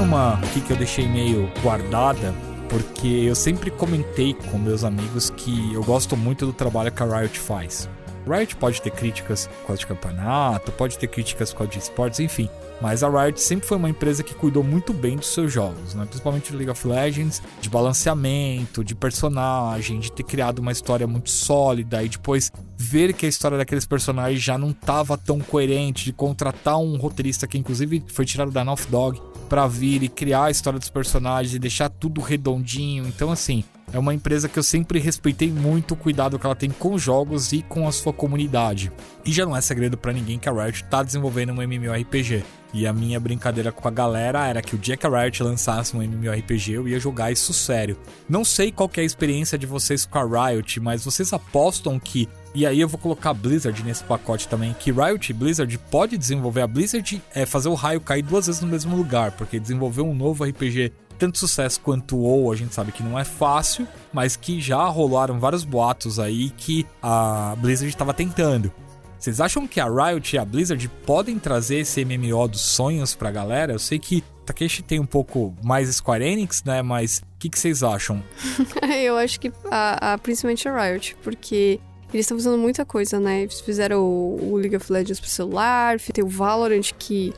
Uma 0.02 0.36
aqui 0.36 0.62
que 0.62 0.72
eu 0.72 0.78
deixei 0.78 1.08
meio 1.10 1.52
guardada, 1.62 2.34
porque 2.76 3.07
eu 3.07 3.36
sempre 3.36 3.71
comentei 3.71 4.34
com 4.34 4.57
meus 4.57 4.84
amigos 4.84 5.30
que 5.30 5.73
eu 5.73 5.82
gosto 5.82 6.17
muito 6.17 6.45
do 6.45 6.51
trabalho 6.51 6.91
que 6.91 7.01
a 7.01 7.05
Riot 7.05 7.39
faz. 7.39 7.88
Riot 8.28 8.55
pode 8.55 8.82
ter 8.82 8.91
críticas 8.91 9.49
com 9.65 9.73
a 9.73 9.76
de 9.76 9.86
campeonato, 9.86 10.71
pode 10.71 10.97
ter 10.97 11.07
críticas 11.07 11.53
com 11.53 11.63
a 11.63 11.65
de 11.65 11.80
esportes, 11.80 12.19
enfim. 12.19 12.49
Mas 12.82 13.03
a 13.03 13.09
Riot 13.09 13.39
sempre 13.39 13.67
foi 13.67 13.78
uma 13.78 13.89
empresa 13.89 14.21
que 14.21 14.34
cuidou 14.34 14.63
muito 14.63 14.91
bem 14.93 15.15
dos 15.15 15.34
seus 15.34 15.51
jogos, 15.51 15.93
né? 15.93 16.05
principalmente 16.05 16.51
de 16.51 16.57
League 16.57 16.69
of 16.69 16.88
Legends, 16.88 17.41
de 17.61 17.69
balanceamento, 17.69 18.84
de 18.84 18.93
personagem, 18.93 19.99
de 19.99 20.11
ter 20.11 20.23
criado 20.23 20.59
uma 20.59 20.71
história 20.71 21.07
muito 21.07 21.30
sólida 21.30 22.03
e 22.03 22.09
depois 22.09 22.51
ver 22.78 23.13
que 23.13 23.26
a 23.26 23.30
história 23.30 23.57
daqueles 23.57 23.86
personagens 23.86 24.41
já 24.41 24.57
não 24.57 24.71
estava 24.71 25.17
tão 25.17 25.39
coerente, 25.39 26.05
de 26.05 26.11
contratar 26.11 26.78
um 26.78 26.97
roteirista 26.97 27.47
que 27.47 27.57
inclusive 27.57 28.03
foi 28.07 28.26
tirado 28.26 28.51
da 28.51 28.63
Naughty 28.63 28.88
Dog 28.88 29.21
para 29.47 29.67
vir 29.67 30.03
e 30.03 30.09
criar 30.09 30.45
a 30.45 30.51
história 30.51 30.80
dos 30.80 30.89
personagens 30.89 31.55
e 31.55 31.59
deixar 31.59 31.89
tudo 31.89 32.19
redondinho. 32.19 33.07
Então, 33.07 33.32
assim, 33.32 33.63
é 33.94 34.00
uma 34.00 34.14
empresa 34.14 34.50
que 34.50 34.58
eu 34.58 34.64
sempre 34.64 35.00
respeitei 35.00 35.52
muito 35.52 35.94
o 35.94 35.98
cuidado 35.98 36.38
que 36.38 36.46
ela 36.46 36.56
tem 36.56 36.70
com 36.70 36.94
os 36.94 37.02
jogos 37.02 37.54
e 37.54 37.62
com 37.62 37.88
a 37.88 37.92
sua 37.92 38.12
comunidade. 38.12 38.92
E 39.26 39.32
já 39.32 39.46
não 39.46 39.56
é 39.56 39.62
segredo 39.62 39.98
para 39.98 40.14
ninguém 40.14 40.40
que 40.40 40.50
a 40.50 40.52
Riot 40.52 40.84
tá 40.86 41.04
desenvolvendo 41.04 41.54
um 41.54 41.62
MMORPG. 41.62 42.44
E 42.74 42.86
a 42.86 42.92
minha 42.92 43.20
brincadeira 43.20 43.72
com 43.72 43.88
a 43.88 43.92
galera 43.92 44.48
era 44.48 44.62
que 44.62 44.76
o 44.76 44.78
dia 44.78 44.98
que 44.98 45.08
a 45.08 45.10
Riot 45.10 45.42
lançasse 45.42 45.96
um 45.96 46.02
MMORPG, 46.02 46.74
eu 46.74 46.88
ia 46.88 47.00
jogar 47.00 47.32
isso 47.32 47.54
sério. 47.54 47.98
Não 48.28 48.44
sei 48.44 48.72
qual 48.72 48.90
é 48.98 49.02
a 49.02 49.04
experiência 49.04 49.58
de 49.58 49.66
vocês 49.66 50.06
com 50.06 50.20
a 50.20 50.50
Riot, 50.50 50.80
mas 50.82 51.06
vocês 51.06 51.32
apostam 51.32 51.98
que 51.98 52.28
e 52.54 52.66
aí 52.66 52.80
eu 52.80 52.88
vou 52.88 52.98
colocar 52.98 53.32
a 53.32 53.34
Blizzard 53.34 53.84
nesse 53.84 54.02
pacote 54.02 54.48
também, 54.48 54.74
que 54.80 54.90
Riot 54.90 55.30
e 55.30 55.34
Blizzard 55.34 55.78
pode 55.92 56.18
desenvolver. 56.18 56.62
A 56.62 56.68
Blizzard 56.68 57.22
é 57.34 57.46
fazer 57.46 57.68
o 57.68 57.74
raio 57.74 58.00
cair 58.00 58.22
duas 58.22 58.48
vezes 58.48 58.62
no 58.62 58.68
mesmo 58.68 58.96
lugar, 58.96 59.32
porque 59.34 59.60
desenvolver 59.60 60.02
um 60.02 60.16
novo 60.16 60.46
RPG 60.46 60.94
tanto 61.18 61.38
sucesso 61.38 61.80
quanto 61.82 62.18
o 62.18 62.51
a 62.51 62.55
gente 62.55 62.74
sabe 62.74 62.91
que 62.91 63.03
não 63.03 63.18
é 63.18 63.24
fácil, 63.24 63.88
mas 64.13 64.36
que 64.36 64.61
já 64.61 64.84
rolaram 64.86 65.39
vários 65.39 65.63
boatos 65.63 66.20
aí 66.20 66.49
que 66.51 66.86
a 67.01 67.55
Blizzard 67.57 67.89
estava 67.89 68.13
tentando. 68.13 68.72
Vocês 69.18 69.41
acham 69.41 69.68
que 69.68 69.80
a 69.80 69.88
Riot 69.88 70.36
e 70.36 70.39
a 70.39 70.45
Blizzard 70.45 70.88
podem 71.05 71.39
trazer 71.39 71.80
esse 71.80 72.05
MMO 72.05 72.47
dos 72.47 72.61
sonhos 72.61 73.16
pra 73.16 73.32
galera? 73.32 73.74
Eu 73.74 73.80
sei 73.80 73.97
que 73.97 74.24
Takeshi 74.45 74.84
tem 74.84 74.99
um 74.99 75.05
pouco 75.05 75.55
mais 75.63 75.89
Square 75.95 76.24
Enix, 76.24 76.63
né? 76.63 76.82
Mas 76.82 77.18
o 77.18 77.39
que, 77.39 77.49
que, 77.49 77.57
vocês 77.57 77.82
acham? 77.82 78.24
eu 79.01 79.18
acho 79.18 79.39
que 79.39 79.51
a, 79.72 80.13
a, 80.13 80.18
principalmente 80.18 80.68
a 80.68 80.84
Riot, 80.84 81.18
porque 81.24 81.80
eles 82.13 82.26
estão 82.26 82.38
fazendo 82.38 82.57
muita 82.57 82.86
coisa, 82.86 83.20
né? 83.20 83.41
Eles 83.41 83.59
fizeram 83.61 83.99
o, 83.99 84.51
o 84.51 84.57
League 84.57 84.76
of 84.76 84.91
Legends 84.91 85.20
pro 85.20 85.30
celular, 85.30 85.99
tem 85.99 86.24
o 86.24 86.28
Valorant 86.28 86.91
que 86.99 87.34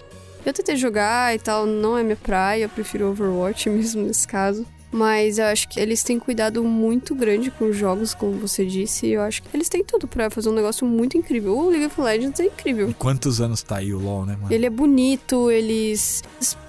eu 0.50 0.54
tentei 0.54 0.78
jogar 0.78 1.36
e 1.36 1.40
tal, 1.40 1.66
não 1.66 1.98
é 1.98 2.04
minha 2.04 2.16
praia, 2.16 2.64
eu 2.64 2.70
prefiro 2.70 3.10
Overwatch 3.10 3.70
mesmo 3.70 4.04
nesse 4.04 4.28
caso. 4.28 4.66
Mas 4.90 5.38
eu 5.38 5.46
acho 5.46 5.68
que 5.68 5.80
eles 5.82 6.02
têm 6.02 6.18
cuidado 6.18 6.64
muito 6.64 7.14
grande 7.14 7.52
com 7.52 7.66
os 7.66 7.76
jogos, 7.76 8.14
como 8.14 8.32
você 8.40 8.66
disse. 8.66 9.08
E 9.08 9.14
eu 9.14 9.22
acho 9.22 9.44
que 9.44 9.50
eles 9.54 9.68
têm 9.68 9.84
tudo 9.84 10.08
para 10.08 10.30
fazer 10.30 10.48
um 10.48 10.54
negócio 10.54 10.88
muito 10.88 11.18
incrível. 11.18 11.58
O 11.58 11.70
League 11.70 11.86
of 11.88 12.00
Legends 12.00 12.40
é 12.40 12.46
incrível. 12.46 12.90
E 12.90 12.94
quantos 12.94 13.42
anos 13.42 13.62
tá 13.62 13.78
aí 13.78 13.94
o 13.94 14.00
LoL, 14.00 14.26
né, 14.26 14.38
mano? 14.42 14.54
Ele 14.54 14.66
é 14.66 14.70
bonito, 14.70 15.52
eles 15.52 16.24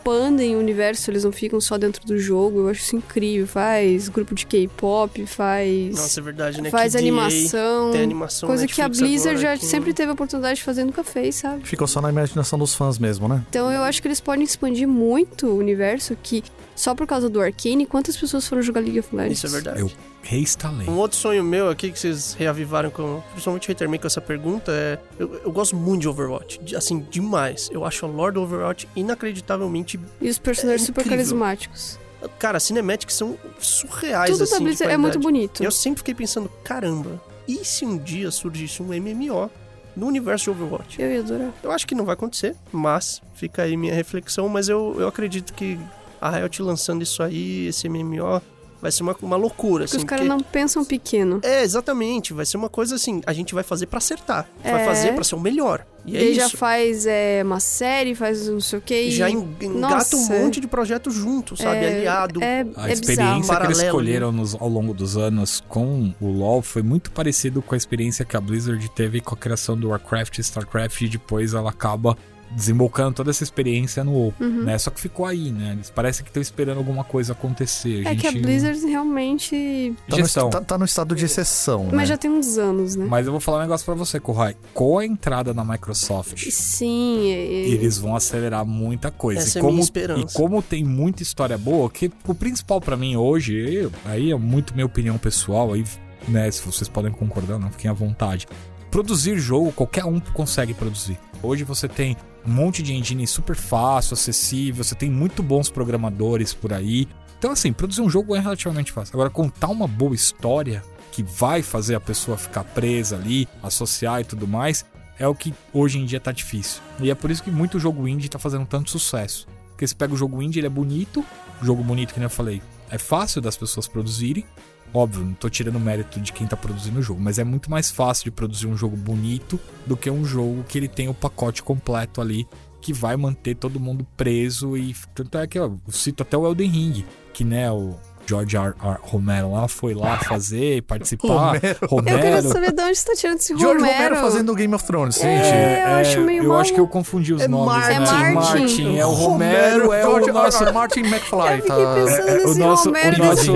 expandem 0.08 0.56
o 0.56 0.58
universo, 0.58 1.10
eles 1.10 1.24
não 1.24 1.32
ficam 1.32 1.60
só 1.60 1.76
dentro 1.76 2.04
do 2.06 2.18
jogo. 2.18 2.60
Eu 2.60 2.68
acho 2.68 2.80
isso 2.80 2.96
incrível. 2.96 3.46
Faz 3.46 4.08
grupo 4.08 4.34
de 4.34 4.46
K-pop, 4.46 5.26
faz. 5.26 5.96
Nossa, 5.96 6.20
é 6.20 6.22
verdade, 6.22 6.60
né? 6.60 6.70
Faz 6.70 6.92
que 6.92 6.98
animação. 6.98 7.90
Tem 7.92 8.02
animação. 8.02 8.46
Coisa 8.46 8.62
Netflix 8.62 8.98
que 8.98 9.02
a 9.02 9.06
Blizzard 9.06 9.38
agora, 9.38 9.56
já 9.56 9.60
que... 9.60 9.66
sempre 9.66 9.92
teve 9.92 10.10
a 10.10 10.14
oportunidade 10.14 10.56
de 10.56 10.64
fazer 10.64 10.82
e 10.82 10.84
nunca 10.84 11.04
fez, 11.04 11.36
sabe? 11.36 11.66
Ficou 11.66 11.86
só 11.86 12.00
na 12.00 12.10
imaginação 12.10 12.58
dos 12.58 12.74
fãs 12.74 12.98
mesmo, 12.98 13.28
né? 13.28 13.44
Então 13.48 13.70
eu 13.70 13.82
acho 13.82 14.00
que 14.00 14.08
eles 14.08 14.20
podem 14.20 14.44
expandir 14.44 14.88
muito 14.88 15.46
o 15.46 15.58
universo 15.58 16.16
que 16.22 16.42
só 16.78 16.94
por 16.94 17.08
causa 17.08 17.28
do 17.28 17.40
Arcane, 17.40 17.84
quantas 17.84 18.16
pessoas 18.16 18.46
foram 18.46 18.62
jogar 18.62 18.80
League 18.80 19.00
of 19.00 19.14
Legends? 19.14 19.38
Isso 19.38 19.46
é 19.48 19.50
verdade. 19.50 19.80
Eu 19.80 19.90
reinstalei. 20.22 20.88
Um 20.88 20.98
outro 20.98 21.18
sonho 21.18 21.42
meu 21.42 21.68
aqui 21.68 21.90
que 21.90 21.98
vocês 21.98 22.34
reavivaram, 22.34 22.88
com, 22.88 23.20
principalmente 23.32 23.66
reitermei 23.66 23.98
com 23.98 24.06
essa 24.06 24.20
pergunta, 24.20 24.70
é. 24.70 24.98
Eu, 25.18 25.40
eu 25.44 25.50
gosto 25.50 25.74
muito 25.74 26.02
de 26.02 26.08
Overwatch. 26.08 26.60
De, 26.62 26.76
assim, 26.76 27.00
demais. 27.10 27.68
Eu 27.72 27.84
acho 27.84 28.06
a 28.06 28.08
lore 28.08 28.34
do 28.34 28.42
Overwatch 28.42 28.88
inacreditavelmente. 28.94 29.97
E 30.20 30.28
os 30.28 30.38
personagens 30.38 30.82
é 30.82 30.86
super 30.86 31.08
carismáticos. 31.08 31.98
Cara, 32.38 32.58
cinemáticos 32.58 33.14
são 33.14 33.38
surreais, 33.60 34.30
Tudo 34.30 34.44
assim. 34.44 34.54
da 34.54 34.60
Blizzard 34.60 34.92
é 34.92 34.96
muito 34.96 35.18
bonito. 35.20 35.62
E 35.62 35.66
eu 35.66 35.70
sempre 35.70 35.98
fiquei 35.98 36.14
pensando, 36.14 36.48
caramba, 36.64 37.22
e 37.46 37.64
se 37.64 37.86
um 37.86 37.96
dia 37.96 38.30
surgisse 38.30 38.82
um 38.82 38.86
MMO 38.86 39.50
no 39.96 40.06
universo 40.06 40.44
de 40.44 40.50
Overwatch? 40.50 41.00
Eu 41.00 41.12
ia 41.12 41.20
adorar. 41.20 41.52
Eu 41.62 41.70
acho 41.70 41.86
que 41.86 41.94
não 41.94 42.04
vai 42.04 42.14
acontecer, 42.14 42.56
mas 42.72 43.22
fica 43.34 43.62
aí 43.62 43.76
minha 43.76 43.94
reflexão, 43.94 44.48
mas 44.48 44.68
eu, 44.68 44.96
eu 44.98 45.08
acredito 45.08 45.52
que 45.54 45.78
a 46.20 46.30
Riot 46.30 46.62
lançando 46.62 47.02
isso 47.02 47.22
aí, 47.22 47.66
esse 47.68 47.88
MMO, 47.88 48.42
vai 48.80 48.90
ser 48.92 49.02
uma, 49.02 49.16
uma 49.22 49.36
loucura, 49.36 49.84
Porque 49.84 49.96
assim. 49.96 50.04
os 50.04 50.08
caras 50.08 50.26
porque- 50.26 50.42
não 50.42 50.50
pensam 50.50 50.84
pequeno. 50.84 51.40
É, 51.42 51.62
exatamente. 51.62 52.32
Vai 52.32 52.46
ser 52.46 52.56
uma 52.56 52.68
coisa 52.68 52.94
assim, 52.96 53.20
a 53.26 53.32
gente 53.32 53.54
vai 53.54 53.64
fazer 53.64 53.86
pra 53.86 53.98
acertar. 53.98 54.48
Gente 54.62 54.72
Vai 54.72 54.82
É. 54.82 54.86
fazer 54.86 55.12
pra 55.14 55.24
ser 55.24 55.34
o 55.34 55.40
melhor. 55.40 55.84
E 56.06 56.16
é 56.16 56.22
Ele 56.22 56.34
já 56.34 56.48
faz 56.48 57.04
é, 57.06 57.42
uma 57.44 57.60
série, 57.60 58.14
faz 58.14 58.48
não 58.48 58.60
sei 58.60 58.78
o 58.78 58.82
que. 58.82 59.10
Já 59.10 59.28
en- 59.28 59.46
engata 59.60 60.16
um 60.16 60.20
Nossa. 60.20 60.32
monte 60.38 60.58
de 60.60 60.66
projeto 60.66 61.10
junto, 61.10 61.54
sabe? 61.56 61.84
É, 61.84 61.96
Aliado. 61.98 62.42
É, 62.42 62.46
A 62.46 62.60
é 62.60 62.62
bizarro. 62.64 62.92
experiência 62.92 63.26
que 63.26 63.36
eles 63.36 63.46
Paralelo, 63.48 63.82
escolheram 63.82 64.32
nos- 64.32 64.54
ao 64.54 64.68
longo 64.68 64.94
dos 64.94 65.16
anos 65.18 65.62
com 65.68 66.14
o 66.20 66.26
LoL 66.30 66.62
foi 66.62 66.82
muito 66.82 67.10
parecido 67.10 67.60
com 67.60 67.74
a 67.74 67.76
experiência 67.78 68.24
que 68.24 68.36
a 68.36 68.40
Blizzard 68.40 68.88
teve 68.90 69.20
com 69.20 69.34
a 69.34 69.38
criação 69.38 69.76
do 69.76 69.88
Warcraft 69.88 70.38
e 70.38 70.40
StarCraft 70.40 71.02
e 71.02 71.08
depois 71.08 71.52
ela 71.52 71.68
acaba 71.70 72.16
desembocando 72.50 73.14
toda 73.14 73.30
essa 73.30 73.42
experiência 73.42 74.02
no 74.02 74.12
WoW, 74.12 74.34
Uhum. 74.40 74.62
né? 74.64 74.78
Só 74.78 74.90
que 74.90 75.00
ficou 75.00 75.26
aí, 75.26 75.50
né? 75.52 75.72
Eles 75.72 75.90
parecem 75.90 76.24
que 76.24 76.30
estão 76.30 76.40
esperando 76.40 76.78
alguma 76.78 77.04
coisa 77.04 77.32
acontecer. 77.32 78.06
É 78.06 78.14
que 78.14 78.26
a 78.26 78.32
Blizzard 78.32 78.78
realmente. 78.86 79.94
Tá 80.08 80.16
no, 80.16 80.22
Gestão. 80.22 80.50
tá- 80.50 80.60
tá 80.60 80.78
no 80.78 80.84
estado 80.84 81.14
de 81.14 81.24
exceção, 81.24 81.84
né? 81.84 81.90
Mas 81.92 82.08
já 82.08 82.16
tem 82.16 82.30
uns 82.30 82.58
anos, 82.58 82.96
né? 82.96 83.06
Mas 83.08 83.26
eu 83.26 83.32
vou 83.32 83.40
falar 83.40 83.58
um 83.58 83.62
negócio 83.62 83.84
pra 83.84 83.94
você, 83.94 84.18
Kohai. 84.20 84.56
Com 84.74 84.98
a 84.98 85.04
entrada 85.06 85.52
da 85.52 85.64
Microsoft, 85.64 86.48
Sim. 86.50 87.20
e- 87.22 87.72
eles 87.74 87.98
vão 87.98 88.14
acelerar 88.16 88.64
muita 88.64 89.10
coisa. 89.10 89.40
Essa 89.40 89.58
e 89.58 89.60
é 89.60 89.60
a 89.60 89.62
minha 89.64 89.72
como, 89.72 89.82
esperança. 89.82 90.32
E 90.32 90.34
como 90.36 90.62
tem 90.62 90.84
muita 90.84 91.22
história 91.22 91.58
boa, 91.58 91.88
que 91.90 92.10
o 92.26 92.34
principal 92.34 92.80
pra 92.80 92.96
mim 92.96 93.16
hoje, 93.16 93.54
eu- 93.56 93.92
aí 94.04 94.30
é 94.32 94.36
muito 94.36 94.74
minha 94.74 94.86
opinião 94.86 95.18
pessoal, 95.18 95.72
aí, 95.72 95.84
né, 96.26 96.50
se 96.50 96.62
vocês 96.62 96.88
podem 96.88 97.10
concordar, 97.12 97.58
não 97.58 97.70
fiquem 97.70 97.90
à 97.90 97.94
vontade. 97.94 98.46
produzir 98.90 99.36
jogo, 99.38 99.70
qualquer 99.70 100.06
um 100.06 100.18
consegue 100.18 100.72
produzir. 100.72 101.18
Hoje 101.42 101.62
você 101.62 101.86
tem 101.86 102.16
um 102.48 102.52
monte 102.52 102.82
de 102.82 102.94
engine 102.94 103.26
super 103.26 103.54
fácil, 103.54 104.14
acessível, 104.14 104.82
você 104.82 104.94
tem 104.94 105.10
muito 105.10 105.42
bons 105.42 105.68
programadores 105.68 106.54
por 106.54 106.72
aí. 106.72 107.06
Então, 107.38 107.52
assim, 107.52 107.72
produzir 107.72 108.00
um 108.00 108.08
jogo 108.08 108.34
é 108.34 108.40
relativamente 108.40 108.90
fácil. 108.90 109.14
Agora, 109.14 109.28
contar 109.28 109.68
uma 109.68 109.86
boa 109.86 110.14
história 110.14 110.82
que 111.12 111.22
vai 111.22 111.62
fazer 111.62 111.94
a 111.94 112.00
pessoa 112.00 112.38
ficar 112.38 112.64
presa 112.64 113.16
ali, 113.16 113.46
associar 113.62 114.22
e 114.22 114.24
tudo 114.24 114.48
mais, 114.48 114.84
é 115.18 115.28
o 115.28 115.34
que 115.34 115.52
hoje 115.72 115.98
em 115.98 116.06
dia 116.06 116.18
tá 116.18 116.32
difícil. 116.32 116.80
E 117.00 117.10
é 117.10 117.14
por 117.14 117.30
isso 117.30 117.42
que 117.42 117.50
muito 117.50 117.78
jogo 117.78 118.08
indie 118.08 118.28
tá 118.28 118.38
fazendo 118.38 118.66
tanto 118.66 118.90
sucesso. 118.90 119.46
Porque 119.68 119.86
você 119.86 119.94
pega 119.94 120.14
o 120.14 120.16
jogo 120.16 120.42
indie, 120.42 120.58
ele 120.58 120.66
é 120.66 120.70
bonito, 120.70 121.24
jogo 121.62 121.84
bonito, 121.84 122.14
que 122.14 122.18
nem 122.18 122.24
eu 122.24 122.30
falei, 122.30 122.62
é 122.90 122.98
fácil 122.98 123.40
das 123.42 123.56
pessoas 123.56 123.86
produzirem. 123.86 124.44
Óbvio, 124.92 125.24
não 125.24 125.34
tô 125.34 125.50
tirando 125.50 125.78
mérito 125.78 126.18
de 126.18 126.32
quem 126.32 126.46
tá 126.46 126.56
produzindo 126.56 126.98
o 126.98 127.02
jogo, 127.02 127.20
mas 127.20 127.38
é 127.38 127.44
muito 127.44 127.70
mais 127.70 127.90
fácil 127.90 128.24
de 128.24 128.30
produzir 128.30 128.66
um 128.66 128.76
jogo 128.76 128.96
bonito 128.96 129.60
do 129.86 129.96
que 129.96 130.10
um 130.10 130.24
jogo 130.24 130.64
que 130.64 130.78
ele 130.78 130.88
tem 130.88 131.08
o 131.08 131.14
pacote 131.14 131.62
completo 131.62 132.20
ali 132.20 132.46
que 132.80 132.92
vai 132.92 133.16
manter 133.16 133.56
todo 133.56 133.80
mundo 133.80 134.06
preso 134.16 134.76
e 134.76 134.94
tanto 135.14 135.36
é 135.38 135.46
que 135.46 135.58
eu 135.58 135.80
cito 135.88 136.22
até 136.22 136.36
o 136.36 136.46
Elden 136.46 136.70
Ring, 136.70 137.04
que 137.32 137.44
né, 137.44 137.70
o 137.70 137.96
George 138.28 138.56
R. 138.56 138.74
R. 138.82 138.98
Romero 139.02 139.52
lá 139.52 139.66
foi 139.68 139.94
lá 139.94 140.18
fazer, 140.18 140.82
participar. 140.82 141.28
Romero. 141.54 141.78
Romero. 141.88 142.16
Eu 142.18 142.22
queria 142.22 142.42
saber 142.42 142.72
de 142.72 142.82
onde 142.82 142.94
você 142.96 143.06
tá 143.06 143.12
tirando 143.16 143.38
esse 143.38 143.56
George 143.56 143.64
Romero. 143.80 143.94
Romero 144.04 144.16
fazendo 144.16 144.54
Game 144.54 144.74
of 144.74 144.84
Thrones, 144.84 145.14
gente. 145.16 145.26
É, 145.28 145.82
eu 145.84 145.96
acho 145.96 146.20
meio 146.20 146.42
eu 146.44 146.48
mal- 146.50 146.60
acho 146.60 146.74
que 146.74 146.80
eu 146.80 146.86
confundi 146.86 147.32
os 147.32 147.42
É 147.42 147.48
nomes, 147.48 147.66
Martin. 147.74 147.98
né? 148.00 148.30
É 148.30 148.32
Martin. 148.34 148.98
é 148.98 149.06
o 149.06 149.10
Romero, 149.12 149.92
é 149.92 150.02
George 150.02 150.30
o 150.30 150.32
nosso 150.34 150.62
R. 150.64 150.72
Martin 150.72 151.00
McFly, 151.00 151.62
tá? 151.66 151.94
pensando 151.94 152.28
é, 152.28 152.46
o 152.46 152.54
nosso- 152.54 152.84
Romero 152.88 153.16
o 153.22 153.26
nosso-. 153.26 153.52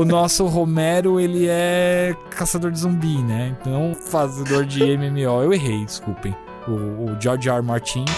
O 0.00 0.04
nosso 0.04 0.46
Romero, 0.46 1.18
ele 1.20 1.46
é 1.48 2.14
caçador 2.30 2.70
de 2.70 2.78
zumbi, 2.78 3.18
né? 3.22 3.54
Então, 3.60 3.94
fazedor 4.06 4.64
de 4.64 4.82
MMO. 4.96 5.42
Eu 5.42 5.52
errei, 5.52 5.84
desculpem. 5.84 6.34
O, 6.68 6.70
o 6.72 7.16
George 7.20 7.48
R. 7.48 7.60
Martins. 7.62 8.10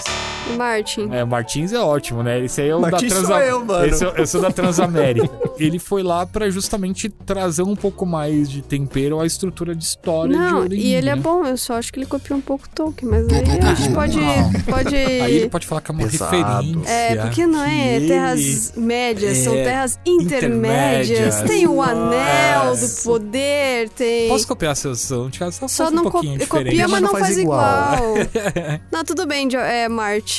Martin. 0.55 1.09
É, 1.11 1.23
o 1.23 1.27
Martins 1.27 1.73
é 1.73 1.79
ótimo, 1.79 2.23
né? 2.23 2.43
Esse 2.43 2.61
aí 2.61 2.69
é 2.69 2.75
o 2.75 2.79
Martins 2.81 3.09
da 3.13 3.19
sou 3.19 3.27
Transa... 3.27 3.45
eu, 3.45 3.65
mano. 3.65 3.85
Esse, 3.85 4.05
é- 4.05 4.13
esse 4.21 4.35
é 4.35 4.39
o 4.39 4.41
da 4.41 4.51
Transamérica. 4.51 5.29
ele 5.59 5.79
foi 5.79 6.03
lá 6.03 6.25
pra 6.25 6.49
justamente 6.49 7.09
trazer 7.09 7.63
um 7.63 7.75
pouco 7.75 8.05
mais 8.05 8.49
de 8.49 8.61
tempero 8.61 9.19
à 9.19 9.25
estrutura 9.25 9.75
de 9.75 9.83
história 9.83 10.31
de 10.33 10.39
Não, 10.39 10.65
e 10.67 10.93
ele 10.93 11.09
é 11.09 11.15
né? 11.15 11.21
bom, 11.21 11.45
eu 11.45 11.57
só 11.57 11.73
acho 11.75 11.91
que 11.91 11.99
ele 11.99 12.05
copiou 12.05 12.37
um 12.39 12.41
pouco 12.41 12.67
Tolkien, 12.69 13.09
mas 13.09 13.27
aí 13.29 13.43
a 13.59 13.73
gente 13.73 13.93
pode. 13.93 14.17
pode... 14.69 14.95
Aí 14.95 15.35
ele 15.35 15.49
pode 15.49 15.65
falar 15.67 15.81
que 15.81 15.91
é 15.91 15.93
uma 15.93 16.07
Pesado. 16.07 16.35
referência. 16.37 16.89
É, 16.91 17.15
porque 17.17 17.45
não 17.47 17.63
é 17.63 17.99
terras 17.99 18.73
médias, 18.77 19.37
são 19.39 19.53
é 19.55 19.63
terras 19.63 19.99
intermédias. 20.05 21.09
intermédias. 21.09 21.41
Tem 21.49 21.67
o 21.67 21.81
anel 21.81 22.65
Nossa. 22.65 22.87
do 22.87 23.03
poder, 23.03 23.89
tem. 23.89 24.27
Posso 24.29 24.47
copiar 24.47 24.75
seus? 24.75 25.01
Só, 25.01 25.27
Só 25.67 25.67
faz 25.67 25.91
não 25.91 26.01
um 26.01 26.05
co- 26.05 26.11
pouquinho 26.11 26.37
diferente. 26.37 26.69
copia, 26.69 26.87
mas 26.87 27.01
não 27.01 27.09
faz 27.09 27.37
igual. 27.37 28.17
É. 28.45 28.79
não, 28.91 29.03
tudo 29.03 29.25
bem, 29.25 29.47
é 29.55 29.87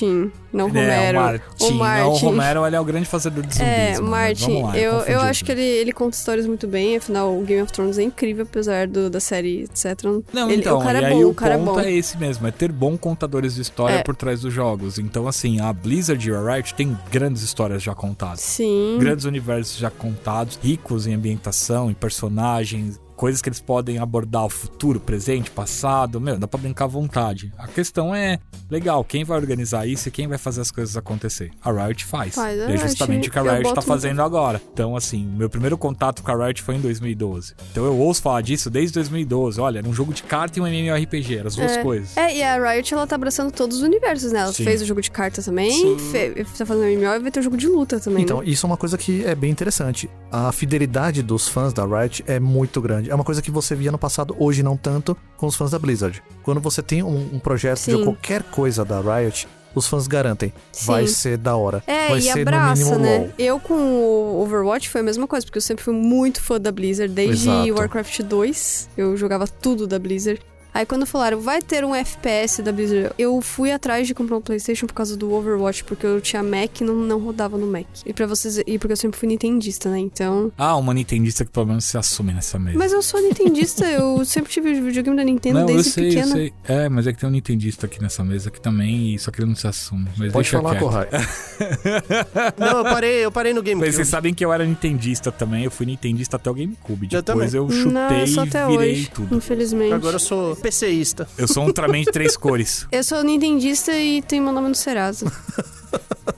Martin, 0.07 0.33
não 0.53 0.67
É, 0.67 0.69
Romero. 0.69 1.19
o 1.19 1.23
Martin. 1.23 1.43
O 1.65 1.73
Martin. 1.73 2.03
Não, 2.03 2.13
o 2.13 2.17
Romero 2.17 2.67
ele 2.67 2.77
é 2.77 2.81
o 2.81 2.85
grande 2.85 3.07
fazedor 3.07 3.45
de 3.47 3.55
zumbis. 3.55 3.69
É, 3.69 3.95
mano. 3.95 4.09
Martin, 4.11 4.63
lá, 4.63 4.79
eu, 4.79 4.93
confundi 4.93 5.13
eu 5.13 5.21
acho 5.21 5.45
que 5.45 5.53
ele, 5.53 5.63
ele 5.63 5.93
conta 5.93 6.17
histórias 6.17 6.47
muito 6.47 6.67
bem, 6.67 6.97
afinal 6.97 7.37
o 7.37 7.43
Game 7.45 7.63
of 7.63 7.73
Thrones 7.73 7.99
é 7.99 8.03
incrível, 8.03 8.45
apesar 8.49 8.87
do, 8.87 9.11
da 9.11 9.21
série, 9.21 9.63
etc. 9.65 10.03
Não, 10.33 10.51
Ele- 10.51 10.61
então, 10.61 10.79
o 10.79 10.83
cara 10.83 10.99
é 11.01 11.11
bom, 11.11 11.25
o 11.25 11.29
o 11.31 11.35
cara 11.35 11.55
é 11.55 11.59
ponto 11.59 11.73
bom. 11.75 11.81
é 11.81 11.93
esse 11.93 12.17
mesmo, 12.19 12.47
é 12.47 12.51
ter 12.51 12.73
bom 12.73 12.97
contadores 12.97 13.55
de 13.57 13.63
história 13.63 13.97
É. 13.97 14.03
por 14.03 14.15
trás 14.17 14.41
dos 14.41 14.53
jogos. 14.53 14.99
Então, 14.99 15.27
assim, 15.29 15.61
a 15.61 15.73
Blizzard 15.73 16.29
e 16.29 16.33
a 16.35 16.41
Riot 16.55 16.75
tem 16.75 16.97
grandes 17.11 17.43
histórias 17.43 17.83
já 17.83 17.95
contadas. 17.95 18.41
Sim. 18.41 18.97
Grandes 18.99 19.25
universos 19.25 19.77
já 19.79 19.91
contados, 19.91 20.59
ricos 20.63 21.07
em 21.07 21.15
ambientação, 21.15 21.91
em 21.91 21.95
personagens, 21.95 22.99
coisas 23.19 23.43
que 23.43 23.49
eles 23.49 23.61
podem 23.61 23.99
abordar 23.99 24.45
o 24.45 24.49
futuro, 24.49 25.01
presente, 25.01 25.51
passado. 25.51 26.21
Meu, 26.21 26.39
dá 26.39 26.47
pra 26.47 26.59
brincar 26.61 26.85
à 26.85 26.89
vontade. 26.89 27.53
A 27.59 27.67
questão 27.67 28.15
é, 28.15 28.39
legal, 28.71 29.03
quem 29.03 29.25
vai 29.25 29.37
organizar 29.37 29.87
isso 29.89 30.07
e 30.07 30.11
quem 30.13 30.29
vai 30.29 30.39
fazer 30.39 30.61
as 30.61 30.71
coisas 30.71 30.97
acontecer? 30.97 31.51
A 31.63 31.73
Riot 31.73 32.05
faz. 32.05 32.37
Faz, 32.37 32.57
é 32.61 32.77
justamente 32.77 33.29
o 33.29 33.33
que 33.33 33.39
a 33.39 33.43
Riot 33.43 33.75
tá 33.75 33.83
fazendo 33.83 34.23
agora. 34.23 34.63
Então, 34.73 34.95
assim, 34.97 35.27
meu 35.27 35.51
primeiro 35.51 35.77
contato 35.77 36.23
com 36.23 36.31
a 36.31 36.47
Riot 36.47 36.63
foi 36.63 36.77
em 36.77 36.81
2012. 36.81 37.55
Então 37.73 37.85
eu 37.85 37.99
ouço 37.99 38.23
falar 38.23 38.41
disso 38.41 38.71
desde 38.71 38.95
2012. 38.95 39.61
Olha, 39.61 39.79
era 39.81 39.89
um 39.89 39.93
jogo 39.93 40.15
de 40.15 40.23
carta 40.23 40.61
e 40.61 40.63
um 40.63 40.67
MMORPG, 40.69 41.39
eram 41.39 41.49
as 41.49 41.57
duas 41.57 41.73
É. 41.73 41.83
coisas. 41.83 42.17
É, 42.17 42.37
e 42.37 42.43
a 42.43 42.71
Riot, 42.73 42.95
ela 42.95 43.05
tá 43.07 43.17
abraçando 43.17 43.51
todos 43.51 43.79
os 43.79 43.83
universos, 43.83 44.31
né? 44.31 44.39
Ela 44.41 44.53
Sim. 44.53 44.63
fez 44.63 44.81
o 44.81 44.85
jogo 44.87 45.01
de 45.03 45.11
carta 45.11 45.43
também, 45.43 45.99
fe- 45.99 46.45
tá 46.57 46.65
fazendo 46.65 46.85
MMO 46.87 47.15
e 47.17 47.19
vai 47.19 47.31
ter 47.33 47.41
o 47.41 47.43
jogo 47.43 47.57
de 47.57 47.67
luta 47.67 47.99
também, 47.99 48.23
Então, 48.23 48.39
né? 48.41 48.45
isso 48.47 48.65
é 48.65 48.69
uma 48.69 48.77
coisa 48.77 48.97
que 48.97 49.25
é 49.25 49.35
bem 49.35 49.51
interessante. 49.51 50.09
A 50.31 50.53
fidelidade 50.53 51.21
dos 51.21 51.49
fãs 51.49 51.73
da 51.73 51.85
Riot 51.85 52.23
é 52.29 52.39
muito 52.39 52.81
grande. 52.81 53.08
É 53.09 53.15
uma 53.15 53.25
coisa 53.25 53.43
que 53.43 53.51
você 53.51 53.75
via 53.75 53.91
no 53.91 53.99
passado, 53.99 54.35
hoje 54.39 54.63
não 54.63 54.77
tanto, 54.77 55.17
com 55.37 55.47
os 55.47 55.57
fãs 55.57 55.71
da 55.71 55.79
Blizzard. 55.79 56.23
Quando 56.43 56.61
você 56.61 56.83
tem 56.83 57.03
um, 57.03 57.31
um 57.35 57.39
projeto 57.39 57.79
Sim. 57.79 57.97
de 57.97 58.05
qualquer 58.05 58.43
coisa 58.43 58.85
da 58.85 59.01
Riot, 59.01 59.49
os 59.75 59.87
fãs 59.87 60.07
garantem. 60.07 60.53
Vai 60.85 61.07
Sim. 61.07 61.15
ser 61.15 61.37
da 61.39 61.57
hora. 61.57 61.83
É, 61.87 62.09
vai 62.09 62.19
e 62.19 62.23
ser 62.23 62.41
abraça, 62.41 62.85
no 62.85 62.91
mínimo 62.91 62.99
né? 62.99 63.19
LOL. 63.19 63.31
Eu 63.39 63.61
com 63.61 63.75
o 63.75 64.43
Overwatch 64.43 64.89
foi 64.89 65.01
a 65.01 65.05
mesma 65.05 65.27
coisa, 65.27 65.47
porque 65.47 65.59
eu 65.59 65.63
sempre 65.63 65.85
fui 65.85 65.95
muito 65.95 66.43
fã 66.43 66.61
da 66.61 66.73
Blizzard, 66.73 67.13
desde 67.13 67.49
Exato. 67.49 67.75
Warcraft 67.75 68.23
2, 68.23 68.91
eu 68.97 69.17
jogava 69.17 69.47
tudo 69.47 69.87
da 69.87 69.99
Blizzard. 69.99 70.41
Aí 70.73 70.87
quando 70.87 71.07
falaram, 71.07 71.41
vai 71.41 71.61
ter 71.61 71.85
um 71.85 71.95
FPS 71.95 72.63
da 72.63 72.71
Blizzard, 72.73 73.13
eu 73.19 73.41
fui 73.41 73.73
atrás 73.73 74.07
de 74.07 74.15
comprar 74.15 74.37
um 74.37 74.41
Playstation 74.41 74.87
por 74.87 74.95
causa 74.95 75.17
do 75.17 75.33
Overwatch, 75.33 75.85
porque 75.85 76.07
eu 76.07 76.21
tinha 76.21 76.43
Mac 76.43 76.81
e 76.81 76.85
não, 76.85 76.95
não 76.95 77.19
rodava 77.19 77.59
no 77.59 77.67
Mac. 77.67 77.87
E 78.07 78.13
para 78.13 78.27
vocês, 78.27 78.59
e 78.67 78.79
porque 78.79 78.93
eu 78.93 78.97
sempre 78.97 79.19
fui 79.19 79.29
nintendista, 79.29 79.91
né? 79.91 79.99
Então... 79.99 80.53
Ah, 80.57 80.77
uma 80.77 80.95
Nintendista 80.95 81.45
que 81.45 81.51
pelo 81.51 81.67
menos 81.67 81.85
se 81.85 81.97
assume 81.97 82.33
nessa 82.33 82.59
mesa. 82.59 82.79
Mas 82.79 82.93
eu 82.93 83.03
sou 83.03 83.21
nintendista, 83.21 83.85
eu 83.87 84.25
sempre 84.25 84.53
tive 84.53 84.81
videogame 84.81 85.17
da 85.17 85.25
Nintendo 85.25 85.61
não, 85.61 85.67
desde 85.67 85.89
eu 85.89 85.93
sei, 85.93 86.09
pequena. 86.09 86.27
eu 86.27 86.33
sei. 86.33 86.53
É, 86.65 86.89
mas 86.89 87.07
é 87.07 87.13
que 87.13 87.19
tem 87.21 87.29
um 87.29 87.33
Nintendista 87.33 87.87
aqui 87.87 88.01
nessa 88.01 88.23
mesa 88.25 88.49
aqui 88.49 88.61
também, 88.61 89.17
só 89.19 89.31
que 89.31 89.41
ele 89.41 89.49
não 89.49 89.57
se 89.57 89.67
assume. 89.67 90.05
Mas 90.17 90.33
Pode 90.33 90.51
deixa 90.51 90.61
falar. 90.63 90.79
Corrai. 90.79 91.09
Não, 92.57 92.79
eu 92.79 92.85
parei, 92.85 93.25
eu 93.25 93.33
parei 93.33 93.53
no 93.53 93.61
Mas 93.61 93.69
GameCube. 93.71 93.93
vocês 93.93 94.09
sabem 94.09 94.35
que 94.35 94.45
eu 94.45 94.53
era 94.53 94.65
Nintendista 94.65 95.31
também, 95.33 95.65
eu 95.65 95.71
fui 95.71 95.87
Nintendista 95.87 96.37
até 96.37 96.51
o 96.51 96.55
GameCube. 96.55 97.09
Eu 97.11 97.23
Depois 97.23 97.55
eu 97.55 97.69
chutei 97.71 97.93
Não, 97.93 98.11
eu 98.13 98.27
sou 98.27 98.45
e 98.45 98.49
até 98.49 98.67
virei 98.67 98.93
hoje, 98.93 99.11
tudo. 99.13 99.37
infelizmente. 99.37 99.93
Agora 99.93 100.17
eu 100.17 100.21
sou 100.21 100.57
PCista. 100.69 101.27
Eu 101.39 101.49
sou 101.49 101.63
um 101.63 101.67
Ultraman 101.67 102.03
de 102.03 102.13
três 102.13 102.37
cores. 102.37 102.87
Eu 102.93 103.03
sou 103.03 103.23
nintendista 103.23 103.93
e 103.93 104.21
tenho 104.21 104.45
meu 104.45 104.53
nome 104.53 104.69
no 104.69 104.75
Serasa. 104.75 105.27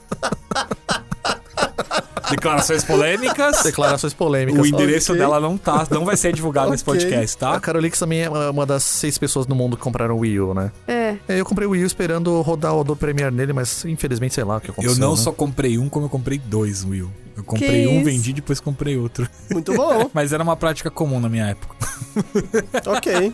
Declarações 2.31 2.83
polêmicas. 2.83 3.63
Declarações 3.63 4.13
polêmicas. 4.13 4.61
O 4.61 4.65
endereço 4.65 5.11
Ok. 5.13 5.21
dela 5.21 5.39
não 5.39 5.57
tá, 5.57 5.85
não 5.91 6.03
vai 6.05 6.17
ser 6.17 6.33
divulgado 6.33 6.71
nesse 6.71 6.83
Ok. 6.83 6.99
podcast, 7.01 7.37
A 7.43 7.51
tá? 7.53 7.59
Carolix 7.59 7.99
também 7.99 8.21
é 8.23 8.29
uma 8.49 8.65
das 8.65 8.83
seis 8.83 9.17
pessoas 9.17 9.45
no 9.47 9.55
mundo 9.55 9.77
que 9.77 9.83
compraram 9.83 10.15
o 10.15 10.19
Wii 10.19 10.39
U, 10.39 10.53
né? 10.53 10.71
É. 10.87 11.15
É, 11.27 11.39
Eu 11.39 11.45
comprei 11.45 11.67
o 11.67 11.71
Wii 11.71 11.83
U 11.83 11.85
esperando 11.87 12.41
rodar 12.41 12.73
o 12.73 12.81
Adobe 12.81 12.99
Premiere 12.99 13.33
nele, 13.33 13.53
mas 13.53 13.83
infelizmente 13.85 14.33
sei 14.33 14.43
lá 14.43 14.57
o 14.57 14.61
que 14.61 14.71
aconteceu. 14.71 14.95
Eu 14.95 14.99
não 14.99 15.11
né? 15.11 15.17
só 15.17 15.31
comprei 15.31 15.77
um, 15.77 15.89
como 15.89 16.05
eu 16.05 16.09
comprei 16.09 16.37
dois, 16.37 16.83
Will. 16.83 17.11
Eu 17.35 17.43
comprei 17.43 17.83
Que 17.83 17.87
um, 17.87 17.95
isso? 17.97 18.05
vendi, 18.05 18.33
depois 18.33 18.59
comprei 18.59 18.97
outro. 18.97 19.27
Muito 19.49 19.73
bom. 19.73 20.09
Mas 20.13 20.33
era 20.33 20.43
uma 20.43 20.55
prática 20.55 20.91
comum 20.91 21.19
na 21.19 21.29
minha 21.29 21.45
época. 21.47 21.75
ok. 22.85 23.33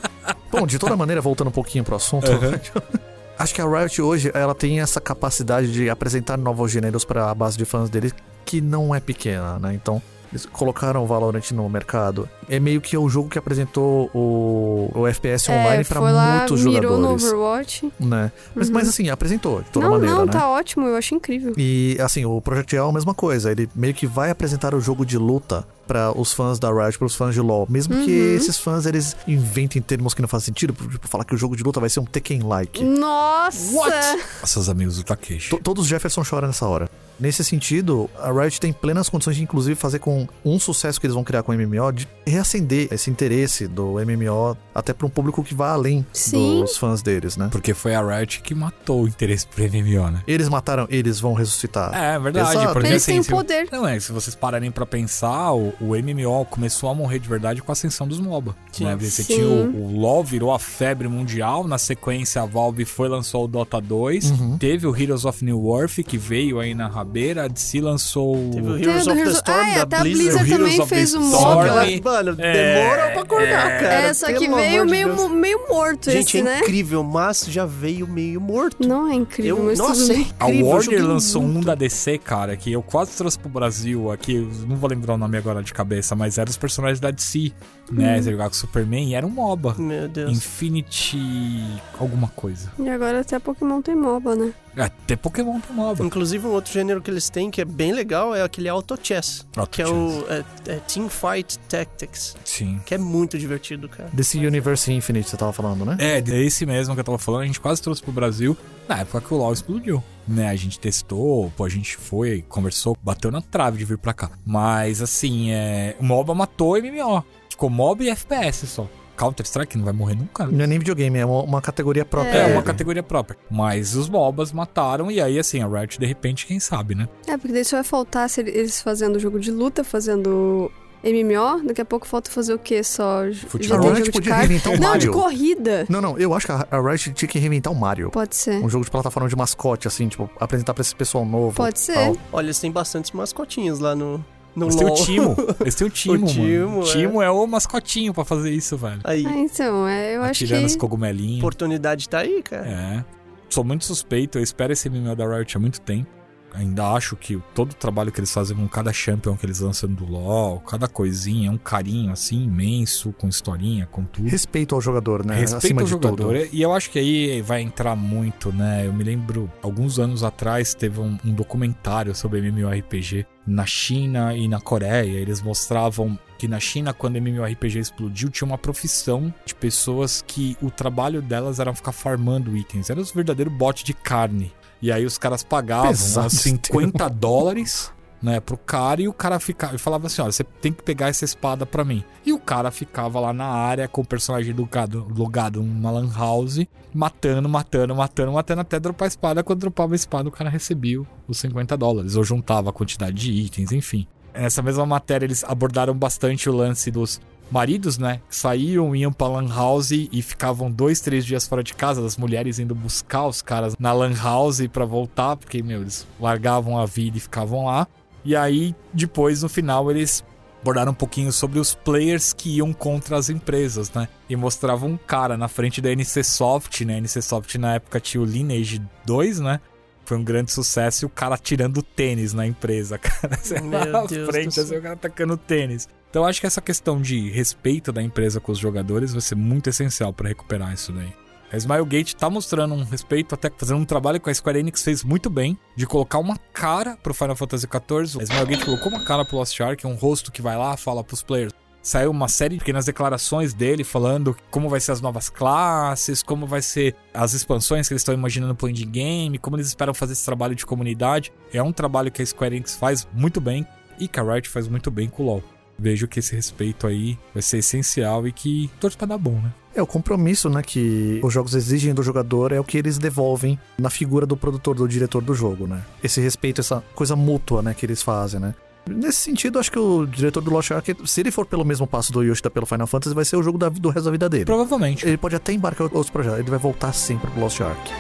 Bom, 0.52 0.66
de 0.68 0.78
toda 0.80 0.96
maneira, 0.96 1.20
voltando 1.22 1.48
um 1.48 1.52
pouquinho 1.52 1.84
pro 1.84 1.96
assunto, 1.96 2.28
acho 3.38 3.54
que 3.54 3.62
a 3.62 3.66
Riot 3.66 4.02
hoje 4.02 4.32
ela 4.34 4.54
tem 4.56 4.80
essa 4.82 5.00
capacidade 5.02 5.72
de 5.72 5.90
apresentar 5.90 6.38
novos 6.38 6.72
gêneros 6.72 7.06
para 7.06 7.30
a 7.30 7.34
base 7.36 7.58
de 7.58 7.66
fãs 7.66 7.90
deles 7.90 8.14
que 8.46 8.62
não 8.62 8.94
é 8.96 9.00
pequena, 9.00 9.60
né? 9.60 9.74
Então, 9.74 10.02
eles 10.32 10.46
colocaram 10.46 11.04
o 11.04 11.08
Valorant 11.08 11.52
no 11.52 11.70
mercado. 11.70 12.28
É 12.50 12.60
meio 12.60 12.82
que 12.82 12.98
o 12.98 13.08
jogo 13.08 13.30
que 13.30 13.38
apresentou 13.40 14.10
o, 14.14 14.92
o 14.94 15.08
FPS 15.08 15.50
online 15.50 15.82
é, 15.82 15.84
para 15.86 16.02
foi 16.02 16.12
lá, 16.12 16.38
muitos 16.40 16.64
mirou 16.64 16.82
no 16.98 17.18
jogadores, 17.18 17.24
Overwatch. 17.26 17.94
né? 18.00 18.32
Mas, 18.54 18.68
Uhum. 18.68 18.74
mas 18.74 18.90
assim, 18.90 19.10
apresentou 19.10 19.62
de 19.62 19.70
toda 19.70 19.86
não, 19.86 19.94
maneira, 19.94 20.16
não, 20.16 20.26
né? 20.26 20.32
tá 20.32 20.50
ótimo, 20.50 20.86
eu 20.86 20.96
acho 20.98 21.16
incrível. 21.16 21.54
E 21.58 21.98
assim, 22.02 22.26
o 22.26 22.42
Project 22.42 22.76
L 22.76 22.86
é 22.86 22.90
a 22.90 22.94
mesma 22.94 23.14
coisa. 23.14 23.52
Ele 23.52 23.70
meio 23.74 23.94
que 23.94 24.06
vai 24.06 24.30
apresentar 24.30 24.74
o 24.76 24.82
jogo 24.82 25.06
de 25.06 25.18
luta 25.18 25.66
para 25.88 26.12
os 26.20 26.34
fãs 26.34 26.60
da 26.60 26.70
Riot, 26.72 26.98
para 26.98 27.08
os 27.08 27.16
fãs 27.16 27.34
de 27.34 27.42
LoL. 27.42 27.66
Mesmo 27.70 27.96
que 28.04 28.12
Uhum. 28.12 28.36
esses 28.36 28.58
fãs 28.58 28.86
eles 28.86 29.16
inventem 29.28 29.82
termos 29.82 30.14
que 30.14 30.22
não 30.22 30.28
fazem 30.30 30.46
sentido, 30.48 30.74
tipo 30.74 31.08
falar 31.08 31.24
que 31.24 31.34
o 31.34 31.38
jogo 31.38 31.56
de 31.56 31.64
luta 31.64 31.80
vai 31.80 31.90
ser 31.90 32.00
um 32.02 32.06
Tekken-like. 32.06 32.84
Nossa! 32.84 34.18
Seus 34.46 34.70
amigos 34.70 34.98
do 34.98 35.04
Takeshi. 35.04 35.50
To- 35.50 35.60
Todos 35.62 35.84
os 35.84 35.90
Jefferson 35.90 36.24
choram 36.24 36.48
nessa 36.48 36.68
hora. 36.68 36.90
Nesse 37.20 37.44
sentido, 37.44 38.08
a 38.20 38.32
Riot 38.32 38.60
tem 38.62 38.72
plenas 38.72 39.10
condições 39.10 39.36
de, 39.38 39.42
inclusive, 39.42 39.74
fazer 39.76 39.98
com 39.98 40.28
um 40.46 40.60
sucesso 40.60 41.00
que 41.02 41.08
eles 41.08 41.16
vão 41.16 41.24
criar 41.24 41.42
com 41.42 41.52
o 41.52 41.56
MMO, 41.56 41.92
de 41.92 42.08
reacender 42.28 42.88
esse 42.92 43.10
interesse 43.10 43.68
do 43.68 43.94
MMO 44.00 44.56
até 44.76 44.94
para 44.94 45.08
um 45.08 45.10
público 45.10 45.44
que 45.44 45.56
vá 45.56 45.72
além 45.72 46.06
Sim. 46.14 46.62
dos 46.62 46.78
fãs 46.78 47.02
deles, 47.02 47.36
né? 47.36 47.50
Porque 47.52 47.74
foi 47.74 47.96
a 47.96 48.02
Riot 48.20 48.42
que 48.44 48.54
matou 48.54 49.04
o 49.04 49.08
interesse 49.08 49.48
pro 49.48 49.64
MMO, 49.64 50.12
né? 50.12 50.22
Eles 50.28 50.48
mataram, 50.48 50.86
eles 50.92 51.20
vão 51.20 51.34
ressuscitar. 51.34 51.92
É, 51.96 52.16
é 52.16 52.20
verdade. 52.20 52.52
Exato. 52.56 52.74
Porque 52.74 52.88
Eles 52.88 53.02
assim, 53.02 53.14
têm 53.14 53.24
se- 53.24 53.32
poder. 53.32 53.68
Não, 53.72 53.88
é, 53.88 54.00
se 54.00 54.12
vocês 54.12 54.36
pararem 54.36 54.70
pra 54.70 54.86
pensar, 54.86 55.54
o, 55.54 55.74
o 55.80 55.96
MMO 55.96 56.46
começou 56.46 56.90
a 56.90 56.96
morrer 56.96 57.20
de 57.20 57.30
verdade 57.30 57.62
com 57.62 57.72
a 57.72 57.74
ascensão 57.74 58.08
dos 58.08 58.20
MOBA. 58.20 58.56
Né? 58.80 58.96
Você 58.96 59.24
Sim. 59.24 59.36
tinha 59.36 59.48
o, 59.48 59.76
o 59.94 60.00
LoL 60.00 60.24
virou 60.24 60.54
a 60.54 60.60
febre 60.60 61.08
mundial, 61.08 61.68
na 61.68 61.78
sequência 61.78 62.42
a 62.42 62.46
Valve 62.46 62.86
foi 62.86 63.08
lançou 63.08 63.46
o 63.46 63.48
Dota 63.48 63.80
2, 63.82 64.32
Uhum. 64.32 64.58
teve 64.58 64.86
o 64.88 64.96
Heroes 64.96 65.26
of 65.26 65.44
New 65.44 65.76
Earth 65.80 65.98
que 66.06 66.18
veio 66.18 66.60
aí 66.60 66.74
na 66.74 66.88
rabeira, 66.88 67.44
a 67.46 67.48
DC 67.48 67.80
lançou 67.82 68.36
Teve 68.52 68.68
o 68.68 68.72
o 68.74 68.78
Heroes 68.80 69.08
o 69.08 69.12
of 69.12 69.24
the 69.24 69.30
Storm 69.32 69.60
ah, 69.60 69.70
é, 69.70 69.76
da 69.76 69.82
até 69.84 69.96
a 69.98 70.00
Blizzard 70.02 70.52
Heroes 70.52 70.72
também 70.76 70.88
fez 70.88 71.14
um 71.16 71.22
Storm. 71.22 71.56
mob. 71.56 71.68
Ela, 71.68 71.88
Storm. 71.90 72.04
mano, 72.04 72.36
É, 72.40 72.54
demora 72.84 73.12
pra 73.12 73.22
acordar, 73.22 73.72
é. 73.72 73.80
cara. 73.80 73.94
É, 73.94 74.14
só 74.14 74.28
que 74.28 74.48
veio 74.50 74.86
meio, 74.86 75.16
Deus. 75.16 75.32
meio 75.32 75.68
morto 75.70 76.12
Gente, 76.12 76.28
esse, 76.28 76.40
é 76.40 76.44
né? 76.44 76.60
incrível, 76.60 77.04
mas 77.04 77.46
já 77.48 77.66
veio 77.66 78.08
meio 78.08 78.40
morto. 78.42 78.88
Não 78.88 79.08
é 79.12 79.16
incrível, 79.16 79.58
Eu, 79.58 79.64
mas 79.66 79.80
nossa, 79.80 80.14
é. 80.14 80.16
A 80.40 80.50
incrível. 80.50 80.60
eu 80.60 80.66
Warner 80.68 81.06
lançou 81.08 81.42
um 81.44 81.48
muito. 81.48 81.66
da 81.66 81.76
DC, 81.76 82.18
cara, 82.20 82.56
que 82.58 82.72
eu 82.72 82.82
quase 82.82 83.12
trouxe 83.18 83.38
pro 83.40 83.50
Brasil 83.50 84.12
aqui. 84.12 84.48
não 84.68 84.76
vou 84.76 84.90
lembrar 84.90 85.14
o 85.16 85.18
nome 85.18 85.38
agora 85.38 85.62
de 85.68 85.74
cabeça, 85.74 86.16
mas 86.16 86.38
era 86.38 86.50
os 86.50 86.58
personagens 86.58 87.00
da 87.00 87.12
DC, 87.12 87.52
né? 87.92 88.22
Você 88.22 88.32
jogava 88.32 88.50
com 88.50 88.56
Superman 88.56 89.10
e 89.10 89.16
era 89.16 89.26
um 89.26 89.30
MOBA. 89.30 89.76
Meu 89.78 90.08
Deus. 90.08 90.32
Infinity. 90.32 91.62
alguma 92.00 92.28
coisa. 92.30 92.72
E 92.80 92.90
agora 92.90 93.22
até 93.22 93.38
Pokémon 93.40 93.82
tem 93.82 93.96
MOBA, 93.96 94.36
né? 94.36 94.54
Até 94.76 95.16
Pokémon 95.16 95.60
tem 95.60 95.76
MOBA. 95.76 96.04
Inclusive, 96.04 96.46
um 96.46 96.52
outro 96.52 96.72
gênero 96.72 97.02
que 97.02 97.10
eles 97.10 97.30
têm 97.30 97.50
que 97.50 97.62
é 97.62 97.66
bem 97.66 97.92
legal 97.94 98.36
é 98.36 98.42
aquele 98.44 98.70
Auto 98.70 98.98
Chess, 99.02 99.46
Auto 99.56 99.70
que 99.70 99.82
é 99.82 99.86
Chess. 99.86 99.96
o 99.96 100.26
é, 100.30 100.44
é 100.68 100.76
Team 100.80 101.10
Fight 101.10 101.58
Tactics, 101.70 102.36
Sim. 102.46 102.80
que 102.86 102.94
é 102.94 102.98
muito 102.98 103.38
divertido, 103.38 103.90
cara. 103.90 104.10
Desse 104.14 104.38
Universe 104.38 104.92
Infinite 104.92 105.30
você 105.30 105.38
tava 105.38 105.54
falando, 105.54 105.84
né? 105.86 105.98
É, 106.00 106.22
desse 106.22 106.66
mesmo 106.66 106.94
que 106.94 107.00
eu 107.00 107.04
tava 107.06 107.18
falando, 107.18 107.42
a 107.42 107.46
gente 107.46 107.60
quase 107.60 107.82
trouxe 107.82 108.02
pro 108.02 108.12
Brasil 108.12 108.56
na 108.88 109.00
época 109.00 109.22
que 109.22 109.34
o 109.34 109.38
LoL 109.38 109.54
explodiu. 109.54 110.04
Né, 110.28 110.50
a 110.50 110.56
gente 110.56 110.78
testou, 110.80 111.52
pô, 111.56 111.64
a 111.64 111.70
gente 111.70 111.96
foi, 111.96 112.44
conversou, 112.50 112.98
bateu 113.02 113.32
na 113.32 113.42
trave 113.42 113.78
de 113.78 113.86
vir 113.86 113.98
pra 113.98 114.14
cá. 114.14 114.30
Mas 114.46 115.02
assim, 115.02 115.52
é, 115.52 115.96
o 116.00 116.04
MOBA 116.04 116.36
matou 116.36 116.74
o 116.74 116.82
MMO. 116.82 117.24
Ficou 117.50 117.70
MOBA 117.70 118.04
e 118.04 118.10
FPS 118.10 118.68
só. 118.68 118.88
Counter-Strike 119.16 119.78
não 119.78 119.86
vai 119.86 119.94
morrer 119.94 120.14
nunca, 120.16 120.46
né? 120.46 120.52
Não 120.52 120.64
é 120.66 120.68
nem 120.68 120.78
videogame, 120.78 121.18
é 121.18 121.26
uma, 121.26 121.42
uma 121.42 121.62
categoria 121.62 122.06
própria. 122.06 122.38
É, 122.38 122.50
É. 122.52 122.54
uma 122.54 122.62
categoria 122.62 123.02
própria. 123.02 123.36
Mas 123.50 123.96
os 123.96 124.08
MOBAs 124.08 124.52
mataram, 124.52 125.10
e 125.10 125.20
aí, 125.20 125.40
assim, 125.40 125.60
a 125.64 125.68
Riot, 125.68 125.98
de 126.00 126.06
repente, 126.06 126.46
quem 126.46 126.60
sabe, 126.60 126.94
né? 126.94 127.08
É, 127.26 127.36
porque 127.36 127.52
daí 127.52 127.66
só 127.66 127.78
vai 127.78 127.84
faltar 127.84 128.30
se 128.30 128.42
eles 128.42 128.80
fazendo 128.80 129.18
jogo 129.18 129.40
de 129.40 129.50
luta, 129.50 129.84
fazendo 129.84 130.72
MMO, 131.04 131.64
daqui 131.68 131.82
a 131.82 131.86
pouco 131.86 132.08
falta 132.08 132.30
fazer 132.32 132.54
o 132.54 132.60
quê? 132.60 132.84
Só 132.84 133.22
Futebol. 133.48 133.78
A 133.78 133.82
tem 133.82 133.94
Riot 133.94 134.12
podia 134.12 134.36
reinventar 134.36 134.74
o 134.74 134.76
Não, 134.78 134.98
de 134.98 135.08
Mario. 135.08 135.12
corrida. 135.14 135.86
Não, 135.90 136.02
não, 136.02 136.18
eu 136.18 136.34
acho 136.34 136.46
que 136.46 136.52
a 136.52 136.68
a 136.72 136.82
Riot 136.82 137.14
tinha 137.14 137.30
que 137.30 137.40
reinventar 137.40 137.72
o 137.72 137.76
Mario. 137.76 138.10
Pode 138.10 138.36
ser. 138.36 138.64
Um 138.64 138.70
jogo 138.70 138.84
de 138.84 138.92
plataforma 138.92 139.30
de 139.30 139.36
mascote, 139.36 139.88
assim, 139.88 140.08
tipo, 140.08 140.30
apresentar 140.40 140.74
pra 140.74 140.82
esse 140.82 140.96
pessoal 140.96 141.26
novo. 141.26 141.56
Pode 141.56 141.80
ser. 141.80 141.94
tal. 141.94 142.18
Olha, 142.34 142.46
eles 142.48 142.60
têm 142.60 142.72
bastantes 142.72 143.12
mascotinhos 143.12 143.80
lá 143.80 143.96
no, 143.96 144.24
no 144.56 144.66
Eles 144.66 144.76
têm 144.76 144.86
o 144.86 144.90
LoL. 144.90 144.98
Timo. 145.06 145.36
Eles 145.62 145.76
têm 145.76 145.88
o 145.88 145.90
Timo, 145.90 146.26
O 146.26 146.28
Timo, 146.28 146.82
é. 146.82 146.86
Timo 146.86 147.22
é. 147.22 147.30
o 147.30 147.46
mascotinho 147.48 148.14
pra 148.14 148.26
fazer 148.26 148.52
isso, 148.52 148.76
velho. 148.78 149.00
Aí, 149.04 149.26
Ah, 149.26 149.38
então, 149.38 149.88
é, 149.88 150.16
eu 150.16 150.22
acho 150.24 150.44
Atirando 150.44 150.66
os 150.66 150.74
que... 150.74 150.80
cogumelinhos. 150.80 151.40
oportunidade 151.40 152.10
tá 152.10 152.20
aí, 152.20 152.42
cara. 152.42 152.68
É. 152.68 153.06
Sou 153.50 153.64
muito 153.64 153.86
suspeito, 153.86 154.38
eu 154.40 154.44
espero 154.44 154.74
esse 154.74 154.90
MMO 154.90 155.16
da 155.16 155.26
Riot 155.28 155.56
há 155.56 155.60
muito 155.60 155.80
tempo. 155.80 156.10
Ainda 156.58 156.92
acho 156.92 157.16
que 157.16 157.40
todo 157.54 157.72
o 157.72 157.76
trabalho 157.76 158.12
que 158.12 158.20
eles 158.20 158.34
fazem 158.34 158.58
com 158.58 158.68
cada 158.68 158.92
champion 158.92 159.38
que 159.38 159.46
eles 159.46 159.60
lançam 159.60 159.88
do 159.88 160.06
LoL, 160.06 160.60
cada 160.62 160.88
coisinha, 160.88 161.50
é 161.50 161.52
um 161.52 161.58
carinho 161.58 162.12
assim 162.12 162.44
imenso, 162.46 163.14
com 163.14 163.28
historinha, 163.28 163.86
com 163.86 164.04
tudo. 164.04 164.28
Respeito 164.28 164.74
ao 164.74 164.82
jogador, 164.82 165.24
né? 165.24 165.36
Respeito 165.36 165.66
Acima 165.66 165.82
ao 165.82 165.88
jogador. 165.88 166.34
tudo. 166.34 166.50
E 166.52 166.60
eu 166.60 166.74
acho 166.74 166.90
que 166.90 166.98
aí 166.98 167.42
vai 167.44 167.62
entrar 167.62 167.96
muito, 167.96 168.52
né? 168.52 168.88
Eu 168.88 168.94
me 168.94 169.04
lembro, 169.04 169.52
alguns 169.62 170.00
anos 170.00 170.24
atrás, 170.24 170.74
teve 170.74 171.00
um, 171.00 171.16
um 171.24 171.32
documentário 171.32 172.16
sobre 172.16 172.40
MMORPG 172.40 173.28
na 173.46 173.66
China 173.66 174.36
e 174.36 174.48
na 174.48 174.60
Coreia. 174.60 175.20
Eles 175.20 175.42
mostravam 175.42 176.18
que 176.40 176.48
na 176.48 176.60
China, 176.60 176.92
quando 176.92 177.18
MMORPG 177.18 177.80
explodiu, 177.80 178.30
tinha 178.30 178.48
uma 178.48 178.58
profissão 178.58 179.34
de 179.46 179.54
pessoas 179.54 180.24
que 180.26 180.58
o 180.62 180.72
trabalho 180.72 181.22
delas 181.22 181.60
era 181.60 181.74
ficar 181.74 181.92
farmando 181.92 182.58
itens. 182.58 182.90
Era 182.90 183.00
os 183.00 183.12
verdadeiros 183.12 183.54
bots 183.54 183.84
de 183.84 183.94
carne. 183.94 184.52
E 184.82 184.92
aí 184.92 185.06
os 185.06 185.18
caras 185.18 185.44
pagavam 185.44 185.90
Pesado 185.90 186.28
uns 186.28 186.34
esse 186.34 186.50
50 186.50 187.10
dólares 187.10 187.92
né, 188.22 188.40
pro 188.40 188.58
cara 188.58 189.02
e 189.02 189.08
o 189.08 189.14
cara 189.14 189.40
ficava 189.40 189.76
e 189.76 189.78
falava 189.78 190.08
assim, 190.08 190.22
olha, 190.22 190.32
você 190.32 190.44
tem 190.44 190.72
que 190.72 190.84
pegar 190.84 191.08
essa 191.08 191.26
espada 191.26 191.66
pra 191.66 191.84
mim. 191.84 192.04
E 192.26 192.34
o 192.34 192.40
cara 192.40 192.72
ficava 192.72 193.20
lá 193.20 193.34
na 193.34 193.46
área 193.46 193.88
com 193.88 194.02
o 194.02 194.06
personagem 194.06 194.54
logado, 194.54 195.08
logado 195.16 195.62
numa 195.62 195.92
lan 195.92 196.10
house, 196.16 196.66
matando, 196.94 197.48
matando, 197.48 197.96
matando, 197.96 198.32
matando 198.32 198.62
até 198.62 198.80
dropar 198.80 199.06
a 199.06 199.10
espada. 199.10 199.44
Quando 199.44 199.60
dropava 199.60 199.94
a 199.94 199.96
espada, 199.96 200.28
o 200.30 200.32
cara 200.32 200.50
recebia 200.50 201.02
os 201.28 201.38
50 201.38 201.78
dólares 201.78 202.16
ou 202.16 202.24
juntava 202.24 202.70
a 202.70 202.74
quantidade 202.74 203.16
de 203.16 203.32
itens, 203.32 203.72
enfim. 203.72 204.08
Nessa 204.34 204.62
mesma 204.62 204.86
matéria 204.86 205.26
eles 205.26 205.44
abordaram 205.44 205.96
bastante 205.96 206.50
o 206.50 206.54
lance 206.54 206.92
dos 206.92 207.20
maridos, 207.52 207.98
né? 207.98 208.22
Que 208.30 208.36
saíam, 208.36 208.96
iam 208.96 209.12
pra 209.12 209.28
lan 209.28 209.48
house 209.48 209.92
e 209.92 210.22
ficavam 210.22 210.72
dois, 210.72 211.00
três 211.00 211.26
dias 211.26 211.48
fora 211.48 211.64
de 211.64 211.74
casa, 211.74 212.02
das 212.02 212.18
mulheres 212.18 212.60
indo 212.60 212.76
buscar 212.76 213.28
os 213.28 213.42
caras 213.42 213.76
na 213.80 213.94
lan 213.94 214.14
house 214.14 214.66
pra 214.68 214.86
voltar, 214.86 215.36
porque, 215.38 215.62
meu, 215.64 215.82
eles 215.82 216.08
largavam 216.20 216.78
a 216.78 216.86
vida 216.86 217.18
e 217.18 217.22
ficavam 217.22 217.66
lá. 217.66 217.88
E 218.24 218.36
aí, 218.36 218.76
depois, 218.94 219.44
no 219.44 219.50
final, 219.50 219.90
eles 219.90 220.24
abordaram 220.62 220.92
um 220.92 220.96
pouquinho 220.96 221.32
sobre 221.32 221.60
os 221.60 221.74
players 221.74 222.34
que 222.34 222.58
iam 222.58 222.74
contra 222.74 223.18
as 223.18 223.30
empresas, 223.30 223.92
né? 223.92 224.08
E 224.30 224.36
mostravam 224.36 224.90
um 224.90 224.98
cara 224.98 225.38
na 225.38 225.48
frente 225.48 225.80
da 225.80 225.92
NC 225.92 226.24
Soft, 226.24 226.82
né? 226.82 226.96
A 226.96 226.98
NC 226.98 227.22
Soft 227.22 227.56
na 227.56 227.76
época 227.76 228.00
tinha 228.00 228.22
o 228.22 228.26
Lineage 228.26 228.82
2, 229.06 229.40
né? 229.40 229.62
Foi 230.04 230.18
um 230.18 230.24
grande 230.24 230.52
sucesso 230.52 231.04
e 231.04 231.06
o 231.06 231.10
cara 231.10 231.38
tirando 231.38 231.82
tênis 231.82 232.34
na 232.34 232.46
empresa, 232.46 232.98
cara. 233.00 233.38
Você 233.38 233.62
Meu 233.62 233.92
na 233.92 234.06
Deus 234.06 234.30
frente, 234.30 234.60
assim, 234.60 234.76
o 234.76 234.82
cara 234.82 234.96
tacando 234.96 235.38
tênis. 235.38 235.88
Então 236.18 236.26
acho 236.26 236.42
que 236.42 236.48
essa 236.48 236.60
questão 236.60 237.00
de 237.00 237.30
respeito 237.30 237.92
da 237.92 238.02
empresa 238.02 238.40
com 238.40 238.52
os 238.52 238.58
jogadores 238.58 239.12
vai 239.12 239.22
ser 239.22 239.36
muito 239.36 239.70
essencial 239.70 240.12
para 240.12 240.30
recuperar 240.30 240.74
isso 240.74 240.92
daí. 240.92 241.14
A 241.54 241.58
Smilegate 241.58 242.16
tá 242.16 242.28
mostrando 242.28 242.74
um 242.74 242.84
respeito, 242.84 243.36
até 243.36 243.52
fazendo 243.56 243.80
um 243.80 243.86
trabalho 243.86 244.20
que 244.20 244.28
a 244.28 244.34
Square 244.34 244.58
Enix 244.58 244.82
fez 244.82 245.04
muito 245.04 245.30
bem, 245.30 245.56
de 245.76 245.86
colocar 245.86 246.18
uma 246.18 246.36
cara 246.52 246.98
pro 247.04 247.14
Final 247.14 247.36
Fantasy 247.36 247.68
XIV. 247.68 248.20
A 248.20 248.24
Smilegate 248.24 248.66
colocou 248.66 248.92
uma 248.92 249.04
cara 249.04 249.24
pro 249.24 249.38
Lost 249.38 249.62
Ark, 249.62 249.86
é 249.86 249.88
um 249.88 249.94
rosto 249.94 250.32
que 250.32 250.42
vai 250.42 250.58
lá, 250.58 250.76
fala 250.76 251.04
pros 251.04 251.22
players. 251.22 251.54
Saiu 251.84 252.10
uma 252.10 252.28
série 252.28 252.56
de 252.56 252.62
pequenas 252.62 252.86
declarações 252.86 253.54
dele 253.54 253.84
falando 253.84 254.36
como 254.50 254.70
vai 254.70 254.80
ser 254.80 254.94
as 254.94 255.02
novas 255.02 255.30
classes, 255.30 256.24
como 256.24 256.48
vai 256.48 256.64
ser 256.64 256.96
as 257.14 257.34
expansões 257.36 257.88
que 257.88 257.94
eles 257.94 258.02
estão 258.02 258.16
imaginando 258.16 258.56
pro 258.56 258.68
indie 258.68 258.86
game, 258.86 259.38
como 259.38 259.56
eles 259.56 259.68
esperam 259.68 259.94
fazer 259.94 260.14
esse 260.14 260.26
trabalho 260.26 260.56
de 260.56 260.66
comunidade. 260.66 261.32
É 261.54 261.62
um 261.62 261.72
trabalho 261.72 262.12
que 262.12 262.24
a 262.24 262.26
Square 262.26 262.56
Enix 262.56 262.76
faz 262.76 263.08
muito 263.14 263.40
bem 263.40 263.68
e 264.00 264.08
que 264.08 264.20
a 264.20 264.24
Riot 264.24 264.50
faz 264.50 264.68
muito 264.68 264.90
bem 264.90 265.08
com 265.08 265.22
o 265.22 265.26
LoL. 265.28 265.57
Vejo 265.80 266.08
que 266.08 266.20
esse 266.20 266.36
respeito 266.36 266.88
aí 266.88 267.18
vai 267.34 267.42
ser 267.42 267.58
essencial 267.60 268.28
e 268.28 268.32
que 268.32 268.70
torce 268.80 268.98
pra 268.98 269.06
dar 269.08 269.18
bom, 269.18 269.40
né? 269.42 269.54
É 269.76 269.82
o 269.82 269.86
compromisso, 269.86 270.50
né, 270.50 270.64
que 270.64 271.20
os 271.24 271.32
jogos 271.32 271.54
exigem 271.54 271.94
do 271.94 272.02
jogador 272.02 272.52
é 272.52 272.60
o 272.60 272.64
que 272.64 272.78
eles 272.80 272.98
devolvem 272.98 273.60
na 273.78 273.92
figura 273.92 274.26
do 274.26 274.36
produtor, 274.36 274.74
do 274.76 274.88
diretor 274.88 275.22
do 275.22 275.36
jogo, 275.36 275.68
né? 275.68 275.84
Esse 276.04 276.20
respeito, 276.20 276.62
essa 276.62 276.84
coisa 276.96 277.16
mútua, 277.16 277.62
né, 277.62 277.76
que 277.76 277.86
eles 277.86 278.02
fazem, 278.02 278.40
né? 278.40 278.56
Nesse 278.90 279.20
sentido, 279.20 279.60
acho 279.60 279.72
que 279.72 279.78
o 279.78 280.06
diretor 280.08 280.42
do 280.42 280.50
Lost 280.50 280.72
Ark, 280.72 280.96
se 281.06 281.20
ele 281.20 281.30
for 281.30 281.46
pelo 281.46 281.64
mesmo 281.66 281.86
passo 281.86 282.12
do 282.12 282.24
Yoshida 282.24 282.50
pelo 282.50 282.66
Final 282.66 282.88
Fantasy, 282.88 283.14
vai 283.14 283.26
ser 283.26 283.36
o 283.36 283.44
jogo 283.44 283.58
da- 283.58 283.70
do 283.70 283.90
resto 283.90 284.06
da 284.06 284.12
vida 284.12 284.30
dele. 284.30 284.46
Provavelmente. 284.46 285.06
Ele 285.06 285.18
pode 285.18 285.36
até 285.36 285.52
embarcar 285.52 285.82
em 285.88 285.92
outros 285.94 286.10
projetos, 286.10 286.40
ele 286.40 286.50
vai 286.50 286.58
voltar 286.58 286.94
sempre 286.94 287.30
pro 287.30 287.42
Lost 287.42 287.60
Ark. 287.62 287.92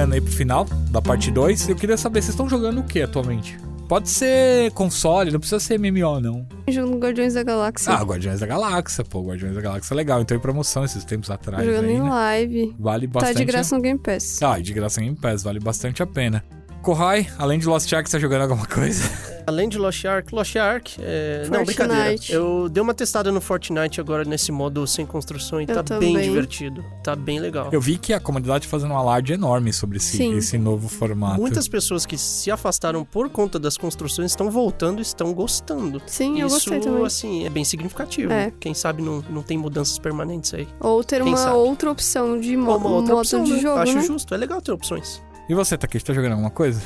Caminhando 0.00 0.14
aí 0.14 0.20
pro 0.20 0.32
final 0.32 0.64
da 0.90 1.02
parte 1.02 1.30
2, 1.30 1.68
eu 1.68 1.76
queria 1.76 1.96
saber, 1.96 2.22
vocês 2.22 2.30
estão 2.30 2.48
jogando 2.48 2.80
o 2.80 2.84
que 2.84 3.02
atualmente? 3.02 3.58
Pode 3.86 4.08
ser 4.08 4.70
console, 4.72 5.30
não 5.30 5.38
precisa 5.38 5.60
ser 5.60 5.78
MMO, 5.78 6.20
não. 6.20 6.46
Jogando 6.68 6.98
Guardiões 6.98 7.34
da 7.34 7.42
Galáxia. 7.42 7.92
Ah, 7.92 8.02
Guardiões 8.02 8.40
da 8.40 8.46
Galáxia, 8.46 9.04
pô, 9.04 9.20
Guardiões 9.22 9.54
da 9.54 9.60
Galáxia 9.60 9.92
é 9.92 9.96
legal. 9.96 10.20
Então 10.22 10.34
em 10.36 10.40
promoção 10.40 10.84
esses 10.84 11.04
tempos 11.04 11.30
atrás 11.30 11.66
jogando 11.66 11.84
aí, 11.86 11.94
em 11.96 12.02
né? 12.02 12.08
live. 12.08 12.76
Vale 12.78 13.08
Tá 13.08 13.20
bastante. 13.20 13.36
de 13.38 13.44
graça 13.44 13.76
no 13.76 13.82
Game 13.82 13.98
Pass. 13.98 14.42
Ah, 14.42 14.58
de 14.58 14.72
graça 14.72 15.00
em 15.00 15.04
Game 15.04 15.16
Pass, 15.18 15.42
vale 15.42 15.60
bastante 15.60 16.02
a 16.02 16.06
pena. 16.06 16.42
Kohai, 16.82 17.26
além 17.36 17.58
de 17.58 17.66
Lost 17.66 17.92
Ark, 17.92 18.08
você 18.08 18.16
tá 18.16 18.20
jogando 18.20 18.42
alguma 18.42 18.64
coisa? 18.66 19.02
Além 19.46 19.68
de 19.68 19.78
Lost 19.78 20.04
Ark, 20.04 20.34
Lost 20.34 20.56
Ark, 20.56 20.96
é... 21.00 21.46
não, 21.50 21.64
brincadeira. 21.64 22.16
Eu 22.28 22.68
dei 22.68 22.82
uma 22.82 22.94
testada 22.94 23.30
no 23.32 23.40
Fortnite 23.40 24.00
agora 24.00 24.24
nesse 24.24 24.52
modo 24.52 24.86
sem 24.86 25.04
construção 25.06 25.60
e 25.60 25.64
Eu 25.64 25.74
tá 25.74 25.82
também. 25.82 26.14
bem 26.14 26.22
divertido. 26.28 26.84
Tá 27.02 27.16
bem 27.16 27.38
legal. 27.40 27.68
Eu 27.72 27.80
vi 27.80 27.98
que 27.98 28.12
a 28.12 28.20
comunidade 28.20 28.66
tá 28.66 28.70
fazendo 28.70 28.92
um 28.92 28.96
alarde 28.96 29.32
enorme 29.32 29.72
sobre 29.72 29.96
esse, 29.98 30.22
esse 30.22 30.58
novo 30.58 30.88
formato. 30.88 31.40
Muitas 31.40 31.66
pessoas 31.68 32.04
que 32.06 32.16
se 32.18 32.50
afastaram 32.50 33.04
por 33.04 33.28
conta 33.30 33.58
das 33.58 33.76
construções 33.76 34.30
estão 34.32 34.50
voltando 34.50 34.98
e 34.98 35.02
estão 35.02 35.32
gostando. 35.32 36.00
Sim, 36.06 36.40
eu 36.40 36.46
Isso, 36.46 36.56
gostei 36.56 36.80
também. 36.80 37.04
assim, 37.06 37.46
é 37.46 37.50
bem 37.50 37.64
significativo. 37.64 38.32
É. 38.32 38.52
Quem 38.60 38.74
sabe 38.74 39.02
não, 39.02 39.24
não 39.30 39.42
tem 39.42 39.56
mudanças 39.58 39.98
permanentes 39.98 40.52
aí. 40.54 40.68
Ou 40.78 41.02
ter 41.02 41.22
Quem 41.22 41.32
uma 41.32 41.36
sabe? 41.36 41.56
outra 41.56 41.90
opção 41.90 42.38
de 42.40 42.56
mo 42.56 42.70
Ou 42.70 42.76
uma 42.78 42.88
outra 42.90 43.14
modo 43.14 43.20
opção, 43.22 43.44
de 43.44 43.52
né? 43.54 43.60
jogo, 43.60 43.78
Acho 43.78 43.94
né? 43.94 44.02
justo, 44.02 44.34
é 44.34 44.36
legal 44.36 44.60
ter 44.60 44.72
opções. 44.72 45.22
E 45.48 45.54
você, 45.54 45.76
Takeshi, 45.76 46.04
tá 46.04 46.12
jogando 46.12 46.32
alguma 46.32 46.50
coisa? 46.50 46.80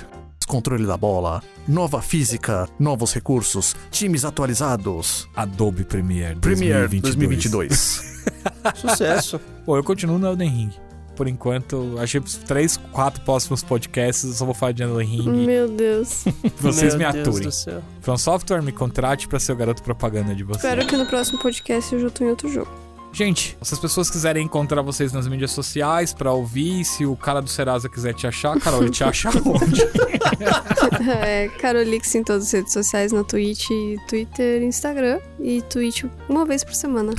Controle 0.47 0.86
da 0.86 0.97
bola, 0.97 1.42
nova 1.66 2.03
física, 2.03 2.68
novos 2.78 3.12
recursos, 3.14 3.74
times 3.90 4.24
atualizados. 4.24 5.28
Adobe 5.34 5.84
Premiere 5.84 6.34
2022. 6.34 6.40
Premiere 6.40 7.01
2022. 7.01 8.22
Sucesso. 8.76 9.40
Pô, 9.64 9.76
eu 9.76 9.82
continuo 9.84 10.18
no 10.18 10.26
Elden 10.28 10.51
Ring. 10.51 10.70
Por 11.16 11.28
enquanto, 11.28 11.97
achei 11.99 12.20
os 12.20 12.36
três, 12.36 12.76
quatro 12.90 13.22
próximos 13.22 13.62
podcasts, 13.62 14.24
eu 14.24 14.32
só 14.32 14.45
vou 14.45 14.55
falar 14.55 14.72
de 14.72 14.82
Elden 14.82 15.07
Ring. 15.07 15.47
Meu 15.47 15.68
Deus. 15.68 16.24
Vocês 16.61 16.95
Meu 16.95 17.07
me 17.07 17.12
Deus 17.12 17.26
aturem. 17.28 17.49
do 17.49 17.53
céu. 17.53 17.82
From 18.01 18.18
Software, 18.18 18.62
me 18.62 18.72
contrate 18.72 19.28
pra 19.28 19.38
ser 19.38 19.53
o 19.53 19.57
garoto 19.57 19.82
propaganda 19.82 20.34
de 20.34 20.42
vocês. 20.45 20.64
Espero 20.64 20.86
que 20.86 20.97
no 20.97 21.07
próximo 21.07 21.38
podcast 21.38 21.95
eu 21.95 22.01
já 22.01 22.11
tô 22.11 22.24
em 22.24 22.28
outro 22.28 22.49
jogo. 22.49 22.70
Gente, 23.14 23.56
se 23.62 23.72
as 23.72 23.78
pessoas 23.78 24.10
quiserem 24.10 24.44
encontrar 24.44 24.82
vocês 24.82 25.12
nas 25.12 25.28
mídias 25.28 25.52
sociais 25.52 26.12
pra 26.12 26.32
ouvir, 26.32 26.84
se 26.84 27.06
o 27.06 27.14
cara 27.14 27.40
do 27.40 27.48
Serasa 27.48 27.88
quiser 27.88 28.12
te 28.12 28.26
achar, 28.26 28.58
Carol, 28.58 28.82
ele 28.82 28.90
te 28.90 29.04
acha 29.04 29.28
onde? 29.46 29.80
É, 31.22 31.48
Carolix 31.60 32.14
em 32.14 32.22
todas 32.22 32.44
as 32.46 32.52
redes 32.52 32.72
sociais, 32.72 33.12
na 33.12 33.22
Twitch, 33.22 33.68
Twitter, 34.08 34.62
Instagram 34.62 35.20
e 35.40 35.62
Twitch 35.62 36.04
uma 36.28 36.44
vez 36.44 36.64
por 36.64 36.74
semana. 36.74 37.12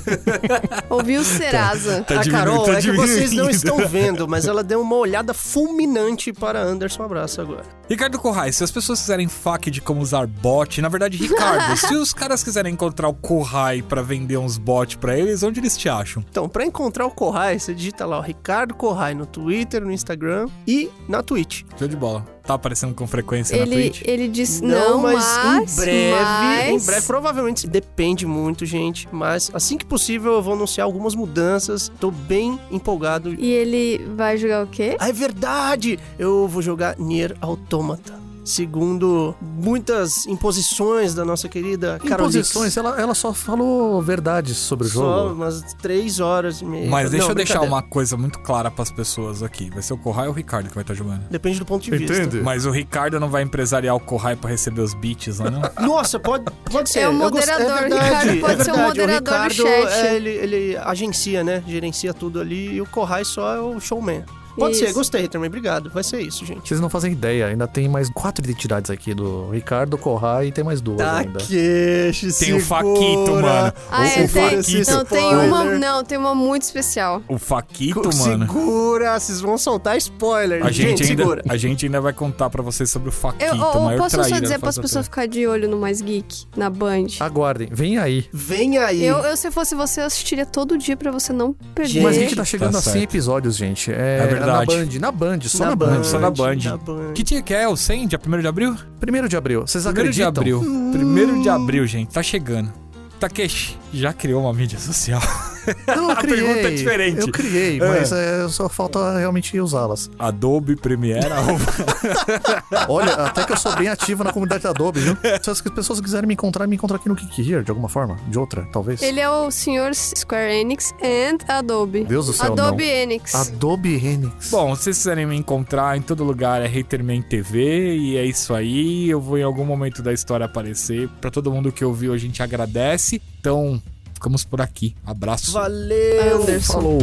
Ouviu 0.88 1.20
o 1.20 1.24
Serasa. 1.24 2.02
Tá 2.02 2.20
a 2.20 2.22
diminuindo, 2.22 2.50
Carol, 2.50 2.66
tá 2.66 2.78
é 2.78 2.80
que 2.80 2.92
vocês 2.92 3.32
não 3.32 3.50
estão 3.50 3.86
vendo, 3.88 4.26
mas 4.28 4.46
ela 4.46 4.62
deu 4.62 4.80
uma 4.80 4.96
olhada 4.96 5.34
fulminante 5.34 6.32
para 6.32 6.60
Anderson. 6.62 7.02
Um 7.02 7.06
abraço 7.06 7.40
agora. 7.40 7.64
Ricardo 7.88 8.18
Corrais, 8.18 8.56
se 8.56 8.64
as 8.64 8.70
pessoas 8.70 9.00
quiserem 9.00 9.28
fac 9.28 9.70
de 9.70 9.80
como 9.80 10.00
usar 10.00 10.26
bot, 10.26 10.80
na 10.80 10.88
verdade, 10.88 11.16
Ricardo, 11.16 11.76
se 11.76 11.94
os 11.94 12.12
caras 12.12 12.42
quiserem 12.42 12.72
encontrar 12.72 13.08
o 13.08 13.14
Corrai 13.14 13.82
pra 13.82 14.02
vender 14.02 14.36
uns 14.38 14.56
bots 14.56 14.96
pra 15.02 15.18
eles, 15.18 15.42
onde 15.42 15.58
eles 15.58 15.76
te 15.76 15.88
acham? 15.88 16.24
Então, 16.30 16.48
pra 16.48 16.64
encontrar 16.64 17.04
o 17.04 17.10
Corrai, 17.10 17.58
você 17.58 17.74
digita 17.74 18.06
lá 18.06 18.18
o 18.18 18.22
Ricardo 18.22 18.72
Corrai 18.74 19.14
no 19.14 19.26
Twitter, 19.26 19.82
no 19.84 19.90
Instagram 19.90 20.46
e 20.66 20.88
na 21.08 21.22
Twitch. 21.24 21.62
Show 21.76 21.88
de 21.88 21.96
bola. 21.96 22.24
Tá 22.44 22.54
aparecendo 22.54 22.94
com 22.94 23.06
frequência 23.06 23.56
na 23.56 23.62
Ele, 23.62 23.90
Twitch? 23.90 24.02
ele 24.04 24.28
disse 24.28 24.64
não, 24.64 24.98
mas, 25.02 25.14
mas, 25.44 25.78
em 25.78 25.80
breve, 25.80 26.10
mas- 26.12 26.82
em 26.82 26.86
breve, 26.86 27.06
provavelmente 27.06 27.66
depende 27.68 28.26
muito, 28.26 28.64
gente, 28.66 29.08
mas 29.12 29.50
assim 29.54 29.76
que 29.76 29.84
possível 29.84 30.32
eu 30.34 30.42
vou 30.42 30.54
anunciar 30.54 30.84
algumas 30.84 31.14
mudanças. 31.14 31.90
Tô 32.00 32.10
bem 32.10 32.58
empolgado. 32.70 33.34
E 33.34 33.50
ele 33.52 33.98
vai 34.16 34.36
jogar 34.36 34.64
o 34.64 34.66
quê? 34.68 34.96
Ah, 34.98 35.08
é 35.08 35.12
verdade! 35.12 35.98
Eu 36.18 36.46
vou 36.48 36.62
jogar 36.62 36.96
Nier 36.98 37.36
Automata. 37.40 38.20
Segundo 38.44 39.34
muitas 39.40 40.26
imposições 40.26 41.14
da 41.14 41.24
nossa 41.24 41.48
querida. 41.48 41.98
Imposições, 42.04 42.76
ela, 42.76 43.00
ela 43.00 43.14
só 43.14 43.32
falou 43.32 44.02
verdades 44.02 44.56
sobre 44.56 44.86
o 44.86 44.90
Só 44.90 45.00
jogo. 45.28 45.34
umas 45.34 45.62
três 45.80 46.18
horas 46.18 46.60
e 46.60 46.64
meia. 46.64 46.90
Mas 46.90 47.10
deixa 47.10 47.24
Não, 47.26 47.30
eu 47.30 47.34
deixar 47.36 47.60
uma 47.62 47.82
coisa 47.82 48.16
muito 48.16 48.40
clara 48.40 48.70
pras 48.70 48.90
pessoas 48.90 49.42
aqui. 49.42 49.70
Vai 49.70 49.80
ser 49.82 49.92
o 49.94 49.96
Corrai 49.98 50.26
ou 50.26 50.32
o 50.32 50.36
Ricardo 50.36 50.68
que 50.68 50.74
vai 50.74 50.82
estar 50.82 50.94
jogando? 50.94 51.22
Depende 51.30 51.58
do 51.60 51.64
ponto 51.64 51.82
de 51.84 51.90
vista. 51.90 52.16
Entende? 52.16 52.42
Mas 52.42 52.66
o 52.66 52.70
Ricardo 52.70 53.20
não 53.20 53.28
vai 53.28 53.42
empresariar 53.42 53.94
o 53.94 54.00
Corrai 54.00 54.34
pra 54.34 54.50
receber 54.50 54.80
os 54.80 54.92
beats 54.92 55.38
lá, 55.38 55.50
não? 55.50 55.62
Nossa, 55.86 56.18
pode, 56.18 56.44
pode 56.70 56.90
ser. 56.90 57.00
É 57.00 57.08
o 57.08 57.12
Eu 57.12 57.30
gost- 57.30 57.46
moderador, 57.48 57.76
é 57.76 57.80
verdade, 57.88 58.28
Ricardo 58.30 58.40
pode 58.40 58.60
é 58.60 58.64
ser 58.64 58.72
o 58.72 58.78
moderador 58.78 59.18
do 59.22 59.30
Ricardo, 59.30 59.54
chat. 59.54 59.92
é, 60.06 60.16
ele, 60.16 60.30
ele 60.30 60.76
agencia, 60.78 61.44
né? 61.44 61.62
Gerencia 61.66 62.12
tudo 62.12 62.40
ali. 62.40 62.72
E 62.74 62.80
o 62.82 62.86
Corrai 62.86 63.24
só 63.24 63.54
é 63.54 63.60
o 63.60 63.78
showman. 63.78 64.24
Pode 64.56 64.74
Isso. 64.76 64.86
ser, 64.86 64.92
gostei 64.92 65.28
também. 65.28 65.48
Obrigado. 65.48 65.90
Vai 65.90 66.02
ser 66.02 66.20
isso, 66.20 66.44
gente. 66.44 66.68
Vocês 66.68 66.80
não 66.80 66.88
fazem 66.90 67.12
ideia, 67.12 67.46
ainda 67.46 67.66
tem 67.66 67.88
mais 67.88 68.08
quatro 68.10 68.44
identidades 68.44 68.90
aqui 68.90 69.14
do 69.14 69.50
Ricardo 69.50 69.96
Corrai 69.98 70.48
e 70.48 70.52
tem 70.52 70.62
mais 70.64 70.80
duas 70.80 70.98
Tá 70.98 71.18
ainda. 71.18 71.38
Takeshi, 71.38 72.20
Tem 72.38 72.54
o 72.54 72.60
segura. 72.60 72.64
Faquito, 72.64 73.32
mano. 73.32 73.72
Ah, 73.90 74.00
o, 74.00 74.04
é, 74.04 74.08
o 74.08 74.14
tem, 74.14 74.28
Faquito. 74.28 74.90
não, 74.90 75.04
tem 75.04 75.34
uma, 75.36 75.64
não, 75.64 76.04
tem 76.04 76.18
uma 76.18 76.34
muito 76.34 76.62
especial. 76.62 77.22
O 77.28 77.38
Faquito, 77.38 78.00
Co- 78.02 78.16
mano. 78.16 78.46
Segura, 78.46 79.18
vocês 79.18 79.40
vão 79.40 79.56
soltar 79.58 79.96
spoiler. 79.98 80.64
A 80.64 80.70
gente, 80.70 81.02
ainda, 81.02 81.22
segura. 81.22 81.42
a 81.48 81.56
gente 81.56 81.86
ainda 81.86 82.00
vai 82.00 82.12
contar 82.12 82.50
pra 82.50 82.62
vocês 82.62 82.90
sobre 82.90 83.08
o 83.08 83.12
Faquito, 83.12 83.44
Eu, 83.44 83.54
o 83.56 83.76
ou 83.76 83.80
maior 83.84 83.98
posso 83.98 84.16
só 84.22 84.38
dizer 84.38 84.58
as 84.62 84.78
pessoas 84.78 85.06
ficar 85.06 85.26
de 85.26 85.46
olho 85.46 85.68
no 85.68 85.78
Mais 85.78 86.00
Geek, 86.00 86.46
na 86.56 86.68
Band. 86.70 87.06
Aguardem, 87.20 87.68
vem 87.72 87.98
aí. 87.98 88.26
Vem 88.32 88.78
aí. 88.78 89.04
Eu, 89.04 89.18
eu, 89.18 89.36
se 89.36 89.50
fosse 89.50 89.74
você, 89.74 90.00
eu 90.00 90.04
assistiria 90.06 90.46
todo 90.46 90.76
dia 90.78 90.96
pra 90.96 91.10
você 91.10 91.32
não 91.32 91.52
perder. 91.74 91.92
Gente, 91.92 92.02
Mas 92.04 92.16
a 92.16 92.20
gente 92.20 92.36
tá 92.36 92.44
chegando 92.44 92.72
Tá 92.72 92.78
a 92.78 92.82
100 92.82 92.92
certo. 92.92 93.04
episódios, 93.04 93.56
gente. 93.56 93.90
É, 93.92 94.18
É 94.22 94.26
verdade. 94.26 94.41
Na 94.46 94.64
Band, 94.64 94.86
na 95.00 95.12
Band, 95.12 95.40
só 95.42 95.64
na, 95.66 95.76
Band. 95.76 96.04
só 96.04 96.18
na 96.18 96.30
Band. 96.30 96.56
Na 96.64 96.76
Band. 96.76 97.12
Que 97.14 97.22
dia 97.22 97.42
que 97.42 97.54
é? 97.54 97.68
O 97.68 97.76
100? 97.76 98.08
Dia 98.08 98.20
1 98.24 98.40
de 98.40 98.46
abril? 98.46 98.76
Primeiro 99.00 99.28
de 99.28 99.36
abril. 99.36 99.62
Vocês 99.62 99.84
1 99.86 99.92
de 99.92 100.00
acreditam? 100.00 100.28
abril. 100.28 100.60
1 100.60 101.42
de 101.42 101.48
abril, 101.48 101.86
gente. 101.86 102.12
Tá 102.12 102.22
chegando. 102.22 102.72
Takeshi, 103.20 103.78
já 103.92 104.12
criou 104.12 104.42
uma 104.42 104.52
mídia 104.52 104.78
social? 104.78 105.20
Não, 105.86 106.04
eu 106.04 106.10
A 106.12 106.16
criei. 106.16 106.36
pergunta 106.42 106.68
é 106.68 106.70
diferente. 106.70 107.20
Eu 107.20 107.28
criei, 107.32 107.80
É. 107.80 107.88
mas 107.88 108.12
é, 108.12 108.48
só 108.48 108.68
falta 108.68 109.18
realmente 109.18 109.58
usá-las. 109.60 110.10
Adobe 110.18 110.76
Premiere. 110.76 111.26
Olha, 112.88 113.12
até 113.14 113.44
que 113.44 113.52
eu 113.52 113.56
sou 113.56 113.74
bem 113.76 113.88
ativo 113.88 114.24
na 114.24 114.32
comunidade 114.32 114.62
da 114.64 114.70
Adobe, 114.70 115.00
viu? 115.00 115.16
Se 115.42 115.50
as 115.50 115.60
pessoas 115.60 116.00
quiserem 116.00 116.26
me 116.26 116.34
encontrar, 116.34 116.66
me 116.66 116.76
encontrar 116.76 116.96
aqui 116.96 117.08
no 117.08 117.16
Kick 117.16 117.40
Here, 117.40 117.62
de 117.64 117.70
alguma 117.70 117.88
forma. 117.88 118.16
De 118.28 118.38
outra, 118.38 118.66
talvez. 118.72 119.02
Ele 119.02 119.20
é 119.20 119.28
o 119.28 119.50
senhor 119.50 119.94
Square 119.94 120.52
Enix 120.54 120.92
and 121.02 121.38
Adobe. 121.48 122.04
Deus 122.04 122.26
do 122.26 122.32
céu, 122.32 122.52
Adobe 122.52 122.84
não. 122.84 122.90
Enix. 122.90 123.34
Adobe 123.34 123.94
Enix. 123.94 124.50
Bom, 124.50 124.74
se 124.74 124.84
vocês 124.84 124.98
quiserem 124.98 125.26
me 125.26 125.36
encontrar 125.36 125.96
em 125.96 126.02
todo 126.02 126.24
lugar 126.24 126.62
é 126.62 126.66
Haterman 126.66 127.22
TV 127.22 127.96
e 127.96 128.16
é 128.16 128.24
isso 128.24 128.54
aí. 128.54 129.08
Eu 129.08 129.20
vou 129.20 129.38
em 129.38 129.42
algum 129.42 129.64
momento 129.64 130.02
da 130.02 130.12
história 130.12 130.46
aparecer. 130.46 131.08
Pra 131.20 131.30
todo 131.30 131.50
mundo 131.52 131.70
que 131.72 131.84
ouviu, 131.84 132.12
a 132.12 132.18
gente 132.18 132.42
agradece. 132.42 133.20
Então, 133.40 133.82
ficamos 134.22 134.44
por 134.44 134.60
aqui. 134.60 134.94
Abraço. 135.04 135.50
Valeu. 135.52 136.42
Anderson. 136.42 136.72
Falou. 136.72 136.98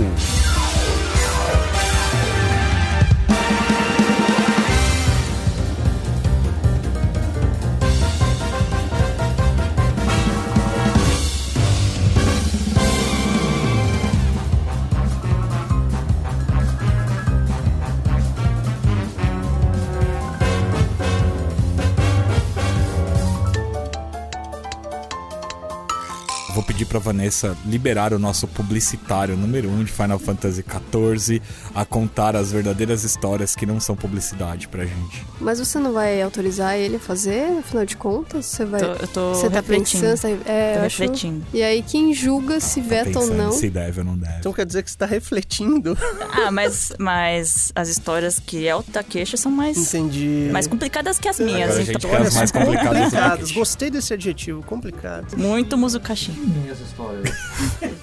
Pra 26.99 27.11
Vanessa 27.11 27.55
liberar 27.65 28.13
o 28.13 28.19
nosso 28.19 28.47
publicitário 28.47 29.35
número 29.37 29.69
1 29.69 29.79
um 29.79 29.83
de 29.83 29.91
Final 29.91 30.19
Fantasy 30.19 30.63
XIV 30.63 31.41
a 31.73 31.85
contar 31.85 32.35
as 32.35 32.51
verdadeiras 32.51 33.03
histórias 33.03 33.55
que 33.55 33.65
não 33.65 33.79
são 33.79 33.95
publicidade 33.95 34.67
pra 34.67 34.85
gente. 34.85 35.25
Mas 35.39 35.59
você 35.59 35.79
não 35.79 35.93
vai 35.93 36.21
autorizar 36.21 36.75
ele 36.75 36.97
a 36.97 36.99
fazer, 36.99 37.57
afinal 37.59 37.85
de 37.85 37.95
contas? 37.95 38.45
Você 38.45 38.65
vai. 38.65 38.79
Tô- 38.81 38.85
eu 38.87 39.07
tô 39.07 39.33
você 39.33 39.49
tá 39.49 39.55
refletindo. 39.61 40.03
pensando. 40.03 40.17
você 40.17 40.35
tá- 40.35 40.51
É, 40.51 40.73
Tô 40.73 40.79
eu 40.79 40.85
acho- 40.85 41.01
refletindo. 41.01 41.45
E 41.53 41.63
aí, 41.63 41.81
quem 41.81 42.13
julga 42.13 42.59
se 42.59 42.81
veta 42.81 43.19
ou 43.19 43.27
não? 43.27 43.51
se 43.51 43.69
deve 43.69 43.99
ou 44.01 44.05
não 44.05 44.17
deve. 44.17 44.39
Então 44.39 44.51
quer 44.53 44.65
dizer 44.65 44.83
que 44.83 44.91
você 44.91 44.97
tá 44.97 45.05
refletindo? 45.05 45.97
Ah, 46.31 46.51
mas, 46.51 46.91
mas 46.99 47.71
as 47.75 47.87
histórias 47.89 48.39
que 48.39 48.67
é 48.67 48.75
o 48.75 48.83
Takeshi 48.83 49.37
são 49.37 49.51
mais, 49.51 49.77
Entendi. 49.77 50.49
mais 50.51 50.67
complicadas 50.67 51.17
que 51.17 51.27
as 51.27 51.39
minhas. 51.39 51.69
Agora 51.71 51.73
a 51.81 51.83
gente 51.85 51.95
então, 51.97 52.09
quer 52.09 52.21
as 52.21 52.35
mais 52.35 52.51
complicadas. 52.51 53.51
Gostei 53.53 53.89
desse 53.89 54.13
adjetivo, 54.13 54.61
complicado. 54.63 55.37
muito 55.37 55.77
Muzukashi. 55.77 56.31
Minhas 56.31 56.79
histórias. 56.89 57.29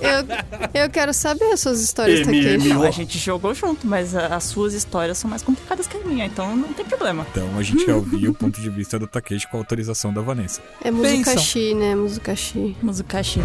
Eu, 0.01 0.82
eu 0.82 0.91
quero 0.91 1.12
saber 1.12 1.53
as 1.53 1.61
suas 1.61 1.80
histórias, 1.80 2.20
Takeshi. 2.20 2.72
A 2.72 2.91
gente 2.91 3.18
jogou 3.18 3.55
junto, 3.55 3.87
mas 3.87 4.14
as 4.14 4.45
suas 4.45 4.74
histórias 4.74 5.18
são 5.18 5.28
mais 5.28 5.43
complicadas 5.43 5.87
que 5.87 5.97
a 5.97 6.01
minha, 6.01 6.26
então 6.26 6.57
não 6.57 6.72
tem 6.72 6.84
problema. 6.84 7.26
Então 7.30 7.49
a 7.59 7.62
gente 7.62 7.84
quer 7.84 7.95
ouvir 7.95 8.28
o 8.28 8.34
ponto 8.34 8.61
de 8.61 8.70
vista 8.70 8.99
do 8.99 9.07
Takeshi 9.07 9.49
com 9.49 9.57
a 9.57 9.61
autorização 9.61 10.12
da 10.12 10.20
Vanessa. 10.20 10.61
É 10.82 10.91
Muzukashi, 10.91 11.74
né? 11.74 11.95
Muzukashi. 11.95 12.76
Muzukashi. 12.82 13.41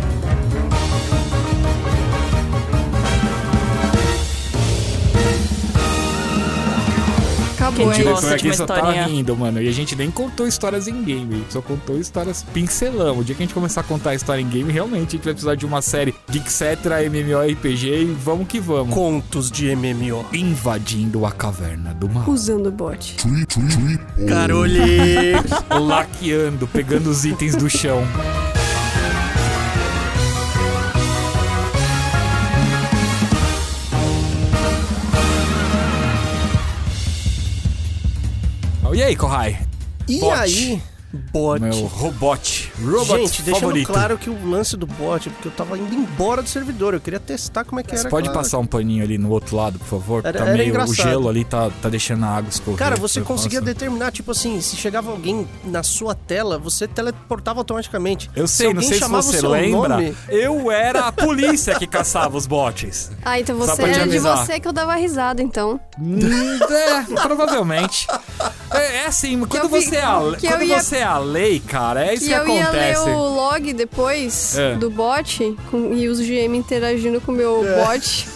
Acabou, 7.74 7.92
é 7.92 7.96
diretor 7.96 8.14
isso. 8.18 8.22
gosta 8.22 8.28
de 8.30 8.34
aqui 8.36 8.48
uma 8.48 8.54
só 8.56 8.66
tá 8.66 8.76
historinha. 8.76 9.06
rindo, 9.06 9.38
mano. 9.38 9.62
E 9.62 9.68
a 9.68 9.72
gente 9.72 9.96
nem 9.96 10.12
contou 10.12 10.48
histórias 10.48 10.88
em 10.88 11.04
game, 11.04 11.44
só 11.50 11.62
contou 11.62 11.98
histórias 11.98 12.44
pincelão. 12.54 13.20
O 13.20 13.24
dia 13.24 13.36
que 13.36 13.44
a 13.44 13.46
gente 13.46 13.54
começar 13.54 13.82
a 13.82 13.84
contar 13.84 14.16
história 14.16 14.42
em 14.42 14.48
game, 14.48 14.72
realmente 14.72 15.08
a 15.10 15.12
gente 15.12 15.24
vai 15.24 15.34
precisar 15.34 15.56
de 15.56 15.66
uma 15.66 15.82
série 15.82 16.14
Geekcetra, 16.30 17.04
MMORPG 17.04 18.04
e 18.04 18.06
vamos 18.06 18.48
que 18.48 18.60
vamos. 18.60 18.94
Contos 18.94 19.50
de 19.52 19.76
MMO. 19.76 20.26
Invadindo 20.34 21.26
a 21.26 21.32
caverna 21.32 21.94
do 21.94 22.10
mal. 22.10 22.30
Usando 22.30 22.68
o 22.68 22.72
bot. 22.72 23.16
Carolix. 24.28 25.50
Laqueando, 25.80 26.68
pegando 26.68 27.10
os 27.10 27.26
itens 27.26 27.56
do 27.56 27.70
chão. 27.70 28.04
E 38.94 39.02
aí, 39.02 39.16
Kohai? 39.16 39.58
E 40.08 40.20
Bot. 40.20 40.34
aí, 40.34 40.82
bot? 41.32 41.62
Meu 41.62 41.74
robot. 41.88 42.72
Robot 42.84 43.06
Gente, 43.20 43.42
deixando 43.44 43.62
favorito. 43.62 43.88
claro 43.92 44.18
que 44.18 44.30
o 44.30 44.50
lance 44.50 44.78
do 44.78 44.88
bot 44.88 45.28
é 45.28 45.32
porque 45.32 45.48
eu 45.48 45.52
tava 45.52 45.78
indo 45.78 45.94
embora 45.94 46.42
do 46.42 46.50
servidor. 46.50 46.94
Eu 46.94 47.02
queria 47.02 47.20
testar 47.20 47.64
como 47.64 47.80
é 47.80 47.84
que 47.84 47.92
Você 47.96 48.02
era. 48.02 48.10
pode 48.10 48.28
claro. 48.30 48.40
passar 48.40 48.58
um 48.60 48.66
paninho 48.66 49.04
ali 49.04 49.18
no 49.18 49.30
outro 49.30 49.56
lado, 49.56 49.78
por 49.80 49.88
favor? 49.88 50.22
Era- 50.26 50.38
tá 50.40 50.46
era 50.46 50.54
meio, 50.54 50.66
o 50.68 50.70
engraçado. 50.70 50.96
gelo 50.96 51.28
ali 51.30 51.44
tá, 51.44 51.70
tá 51.82 51.90
deixando 51.90 52.24
a 52.26 52.30
água 52.30 52.50
escorrer. 52.50 52.78
Cara, 52.78 52.96
você 52.96 53.22
conseguia 53.22 53.60
passo. 53.60 53.74
determinar, 53.74 54.12
tipo 54.12 54.32
assim, 54.32 54.60
se 54.62 54.76
chegava 54.76 55.12
alguém 55.12 55.48
na 55.66 55.84
sua 55.84 56.16
tela, 56.16 56.58
você 56.58 56.88
teleportava 56.88 57.60
automaticamente. 57.60 58.30
Eu 58.36 58.48
sei, 58.48 58.68
não 58.68 58.74
alguém 58.76 58.88
sei 58.90 58.94
se 58.98 59.00
chamava 59.04 59.20
o 59.20 59.32
você 59.32 59.40
seu 59.40 59.50
lembra. 59.50 59.90
nome- 59.98 60.16
Eu 60.30 60.72
era 60.72 61.08
a 61.08 61.12
polícia 61.12 61.78
que 61.78 61.88
caçava 61.88 62.38
os 62.38 62.46
bots. 62.48 63.12
Ah, 63.24 63.40
então 63.40 63.56
você 63.58 63.82
era 63.84 64.08
de 64.08 64.20
você 64.20 64.60
que 64.60 64.68
eu 64.68 64.74
dava 64.74 64.96
risada, 64.96 65.42
então. 65.42 65.80
Hum, 66.00 66.20
é, 66.70 67.22
provavelmente. 67.22 68.08
É, 68.74 68.98
é 68.98 69.06
assim, 69.08 69.40
quando, 69.46 69.64
eu 69.64 69.70
vi- 69.70 69.86
você, 69.86 69.96
é 69.98 70.04
a, 70.04 70.20
que 70.40 70.48
quando 70.48 70.62
eu 70.62 70.68
ia- 70.68 70.82
você 70.82 71.01
é 71.02 71.06
a 71.06 71.18
lei, 71.18 71.60
cara, 71.60 72.06
é 72.06 72.14
isso 72.14 72.26
E 72.26 72.28
que 72.30 72.34
eu 72.34 72.48
ia 72.48 72.70
ler 72.70 72.96
acontece. 72.96 73.10
o 73.10 73.36
log 73.36 73.74
depois 73.74 74.58
É. 74.58 74.76
do 74.76 74.90
bot 74.90 75.56
com- 75.70 75.94
e 75.94 76.08
os 76.08 76.20
GM 76.20 76.56
interagindo 76.58 77.20
com 77.22 77.32
o 77.32 77.36
meu 77.36 77.64
bot. 77.86 78.28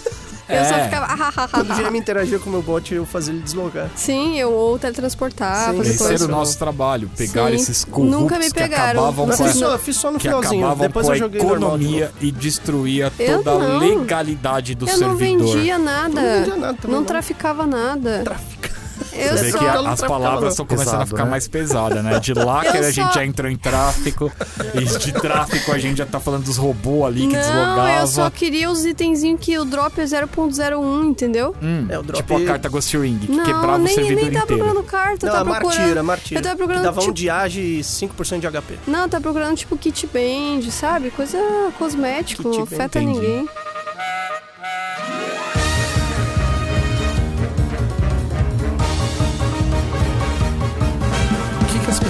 Eu 0.48 0.64
só 0.66 0.76
É. 0.76 0.84
ficava. 0.84 1.06
"Ah, 1.10 1.18
ah, 1.20 1.34
ah, 1.38 1.48
Quando 1.48 1.70
o 1.70 1.74
ah, 1.74 1.76
ah." 1.80 1.82
GM 1.90 1.98
interagia 1.98 2.38
com 2.38 2.50
o 2.50 2.54
meu 2.54 2.62
bot, 2.62 2.94
eu 2.94 3.04
fazia 3.04 3.34
ele 3.34 3.42
deslogar. 3.42 3.90
Sim, 3.96 4.38
eu 4.38 4.52
ou 4.52 4.78
teletransportar, 4.78 5.72
Sim, 5.72 5.78
fazer 5.78 5.90
Esse 5.90 6.14
era 6.14 6.26
o 6.26 6.28
nosso 6.28 6.60
trabalho, 6.60 7.10
pegar 7.18 7.48
Sim. 7.50 7.56
esses 7.56 7.84
corruptos 7.84 8.20
Nunca 8.22 8.38
me 8.38 8.46
que 8.46 8.54
pegaram. 8.54 8.92
acabavam 9.06 9.26
Mas 9.26 9.38
com 9.38 9.44
a, 9.44 9.48
fiz 9.48 9.58
só, 9.58 9.78
fiz 9.80 9.96
só 9.96 10.12
no 10.12 10.20
que 10.20 10.28
finalzinho. 10.28 10.60
acabavam 10.66 10.88
Depois 10.88 11.06
com 11.08 11.12
eu 11.14 11.16
a 11.16 11.18
joguei 11.18 11.40
de 11.42 11.46
economia 11.48 12.06
novo. 12.06 12.14
e 12.22 12.32
destruía 12.32 13.12
Eu 13.18 13.38
toda 13.44 13.52
a 13.54 13.58
não. 13.70 13.80
legalidade 13.80 14.76
do 14.76 14.88
Eu 14.88 15.00
não 15.00 15.18
servidor. 15.18 15.48
vendia 15.56 15.80
nada. 15.80 16.22
Não 16.22 16.38
vendia 16.40 16.56
nada 16.58 16.74
também, 16.80 16.92
não 16.92 17.00
não. 17.00 17.06
traficava 17.06 17.66
nada. 17.66 18.22
Trafica. 18.24 18.75
Eu 19.18 19.38
Você 19.38 19.44
vê 19.46 19.52
só. 19.52 19.58
que 19.60 19.66
a- 19.66 19.90
as 19.92 20.02
palavras 20.02 20.54
estão 20.54 20.66
começando 20.66 21.02
a 21.02 21.06
ficar 21.06 21.24
né? 21.26 21.32
mais 21.32 21.48
pesadas, 21.48 22.04
né? 22.04 22.20
De 22.20 22.34
lá 22.34 22.66
Eu 22.66 22.72
que 22.72 22.78
a 22.78 22.84
só- 22.84 22.92
gente 22.92 23.14
já 23.16 23.26
entrou 23.26 23.50
em 23.50 23.56
tráfico, 23.56 24.32
e 24.74 24.86
de 25.00 25.12
tráfico 25.14 25.72
a 25.72 25.78
gente 25.78 25.98
já 25.98 26.06
tá 26.06 26.20
falando 26.20 26.44
dos 26.44 26.58
robôs 26.58 27.06
ali 27.06 27.22
que 27.28 27.34
Não, 27.34 27.40
deslogava. 27.40 27.92
eu 28.02 28.08
só 28.08 28.30
queria 28.30 28.70
os 28.70 28.86
itenzinhos 28.86 29.40
que 29.40 29.58
o 29.58 29.66
drop 29.66 30.00
é 30.00 30.06
0.01, 30.06 31.06
entendeu? 31.06 31.56
Hum, 31.62 31.86
É, 31.90 31.98
o 32.00 32.04
drop- 32.04 32.18
Tipo 32.18 32.38
a 32.38 32.46
carta 32.46 32.70
Ghost 32.70 32.98
Ring, 32.98 33.18
que 33.20 33.32
não, 33.32 33.44
quebrava 33.44 33.78
nem, 33.78 33.86
o 33.92 33.96
servidor 33.96 34.24
nem 34.24 34.32
tá 34.34 34.40
inteiro. 34.40 34.64
procurando 34.64 34.84
carta, 34.86 35.26
Não, 35.28 35.34
tá 35.34 35.42
a 35.42 35.46
procurando. 35.46 35.78
martira, 35.78 36.04
martira. 36.04 36.40
Eu 36.40 36.44
tava 36.44 36.56
procurando, 36.56 36.82
Que 36.82 36.86
dava 36.86 37.00
um 37.00 37.04
tipo- 37.04 37.14
diage 37.14 37.62
e 37.62 37.84
5% 37.84 38.42
de 38.42 38.48
HP. 38.48 38.76
Não, 38.88 39.08
tá 39.10 39.22
procurando 39.22 39.56
tipo 39.56 39.78
kit 39.78 40.08
band, 40.08 40.70
sabe? 40.72 41.10
Coisa 41.12 41.38
cosmético, 41.78 42.44
Kit 42.44 42.58
não 42.58 42.66
band, 42.66 42.76
afeta 42.76 43.02
entendi. 43.02 43.20
ninguém. 43.20 43.50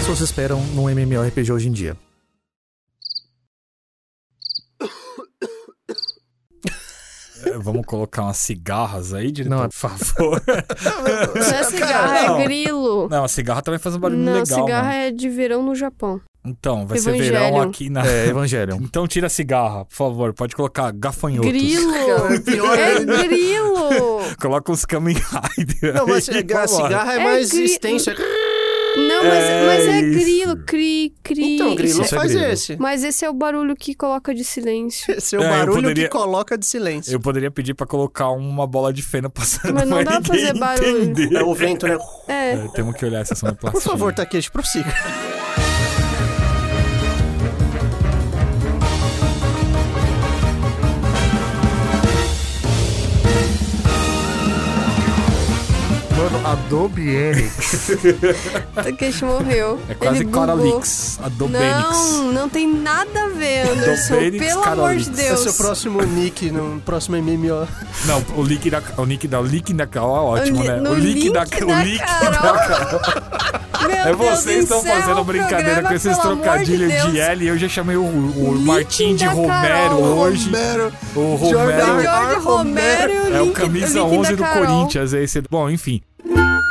Pessoas 0.05 0.21
esperam 0.21 0.61
num 0.75 0.87
MMORPG 0.87 1.51
hoje 1.51 1.67
em 1.67 1.71
dia? 1.71 1.97
É, 7.45 7.57
Vamos 7.59 7.85
colocar 7.85 8.23
umas 8.23 8.37
cigarras 8.37 9.13
aí, 9.13 9.31
diretor, 9.31 9.55
Não, 9.55 9.69
por 9.69 9.73
favor. 9.75 10.41
Não 11.35 11.41
é 11.41 11.63
cigarro, 11.63 12.27
Não. 12.27 12.39
é 12.39 12.43
grilo. 12.43 13.09
Não, 13.09 13.23
a 13.23 13.27
cigarra 13.27 13.61
também 13.61 13.79
faz 13.79 13.95
um 13.95 13.99
barulho 13.99 14.19
Não, 14.21 14.33
legal. 14.33 14.45
cigarra 14.45 14.87
mano. 14.87 14.99
é 14.99 15.11
de 15.11 15.29
verão 15.29 15.61
no 15.61 15.75
Japão. 15.75 16.21
Então, 16.47 16.85
vai 16.85 16.99
ser 16.99 17.09
Evangelion. 17.09 17.39
verão 17.41 17.61
aqui 17.61 17.89
na. 17.89 18.05
É, 18.05 18.27
Evangelion. 18.27 18.77
Então 18.81 19.07
tira 19.07 19.27
a 19.27 19.29
cigarra, 19.29 19.83
por 19.85 19.95
favor. 19.95 20.33
Pode 20.33 20.55
colocar 20.55 20.91
gafanhotos. 20.91 21.51
Grilo! 21.51 21.91
pior 22.45 22.77
é 22.77 23.03
grilo! 23.03 23.89
Coloca 24.39 24.71
uns 24.71 24.85
Kamen 24.85 25.15
Rider. 25.57 25.95
Não, 25.95 26.07
mas 26.07 26.29
aí, 26.29 26.45
a 26.53 26.67
cigarra 26.67 27.13
é, 27.13 27.19
É 27.19 27.23
mais 27.23 27.49
gri- 27.51 27.63
extenso. 27.65 28.11
É... 28.95 29.07
Não, 29.07 29.23
mas 29.23 29.43
É 29.43 29.65
mas 29.67 29.87
é 29.87 29.99
isso. 30.01 30.19
grilo, 30.19 30.57
cri, 30.65 31.13
cri. 31.23 31.55
Então, 31.55 31.75
grilo 31.75 32.01
Isso 32.01 32.15
é 32.15 32.17
faz 32.17 32.31
grilo. 32.31 32.47
esse. 32.51 32.77
Mas 32.77 33.03
esse 33.03 33.25
é 33.25 33.29
o 33.29 33.33
barulho 33.33 33.75
que 33.75 33.93
coloca 33.93 34.33
de 34.33 34.43
silêncio. 34.43 35.13
Esse 35.15 35.35
é 35.35 35.39
o 35.39 35.43
É, 35.43 35.49
barulho 35.49 35.81
poderia- 35.81 36.03
que 36.05 36.09
coloca 36.09 36.57
de 36.57 36.65
silêncio. 36.65 37.11
Eu 37.13 37.19
poderia 37.19 37.51
pedir 37.51 37.73
pra 37.73 37.85
colocar 37.85 38.29
uma 38.31 38.65
bola 38.65 38.91
de 38.93 39.01
feno 39.01 39.29
passando 39.29 39.73
Mas 39.73 39.87
não 39.87 40.03
dá 40.03 40.21
pra 40.21 40.23
fazer 40.23 40.53
barulho. 40.57 41.03
entender. 41.03 41.35
É 41.35 41.43
o 41.43 41.53
vento, 41.53 41.87
né? 41.87 41.97
É. 42.27 42.51
É, 42.53 42.67
temos 42.73 42.95
que 42.95 43.05
olhar 43.05 43.19
essa 43.21 43.35
sonoplastia. 43.35 43.71
Por 43.81 43.81
favor, 43.81 44.13
Takeshi, 44.13 44.49
prossiga. 44.51 44.93
Adobe 56.45 57.09
Enix. 57.09 57.89
Takeshi 58.75 59.25
morreu. 59.25 59.79
É 59.89 59.93
quase 59.95 60.17
Ele 60.17 60.25
bugou. 60.25 60.41
Coralix, 60.41 61.19
Adobenix. 61.23 61.61
Não, 61.63 62.31
não 62.33 62.49
tem 62.49 62.71
nada 62.71 63.25
a 63.25 63.29
ver, 63.29 63.67
Anderson. 63.69 64.13
Dobenix 64.15 64.45
Pelo 64.45 64.63
amor 64.63 64.95
de 64.95 65.05
Carolix. 65.05 65.07
Esse 65.07 65.21
é 65.21 65.27
Deus. 65.29 65.39
o 65.39 65.43
seu 65.43 65.53
próximo 65.65 66.01
nick 66.03 66.51
no 66.51 66.79
próximo 66.81 67.17
MMO. 67.17 67.67
Não, 68.05 68.23
o 68.37 68.43
link 68.43 68.69
da 68.69 68.81
o 68.97 69.05
nick 69.05 69.27
da 69.27 69.39
o 69.39 69.45
link 69.45 69.73
da 69.73 69.87
Carol 69.87 70.15
é 70.37 70.41
ótimo, 70.41 70.59
O 70.59 70.61
li- 70.61 70.67
né? 70.67 70.75
no 70.77 70.91
o 70.91 70.95
link, 70.95 71.13
link 71.23 71.33
da, 71.33 71.43
da 71.45 71.65
o 71.65 71.83
link 71.83 71.99
Carol. 71.99 72.31
da 72.31 72.53
Carol. 72.67 73.01
Meu 73.85 73.91
É 73.95 74.03
Deus, 74.15 74.17
vocês 74.17 74.63
estão 74.63 74.79
encerra 74.79 75.01
fazendo 75.01 75.21
o 75.21 75.23
brincadeira 75.23 75.63
programa, 75.81 75.89
com 75.89 75.93
esses 75.95 76.17
pelo 76.17 76.21
amor 76.31 76.35
de 76.37 76.41
trocadilhos 76.43 76.91
de, 76.93 77.11
Deus. 77.11 77.15
L 77.27 77.47
eu 77.47 77.57
já 77.57 77.69
chamei 77.69 77.95
o, 77.97 78.03
o 78.03 78.53
Link 78.55 78.65
Martim 78.65 79.15
de 79.15 79.25
da 79.25 79.31
Romero 79.31 79.61
Carol, 79.61 80.03
hoje. 80.17 80.45
Romero. 80.45 80.93
O 81.15 81.37
Jordan 81.37 81.85
Romero 81.85 82.01
George 82.01 82.39
Romero 82.45 83.11
e 83.13 83.19
o 83.19 83.35
é 83.35 83.41
o 83.41 83.45
link, 83.45 83.53
camisa 83.55 84.03
o 84.03 84.09
link 84.09 84.19
11 84.19 84.29
da 84.31 84.35
do 84.35 84.43
Carol. 84.43 84.65
Corinthians, 84.65 85.13
é 85.13 85.23
esse. 85.23 85.41
Bom, 85.51 85.69
enfim. 85.69 86.01
Thank 86.27 86.39
you. 86.39 86.64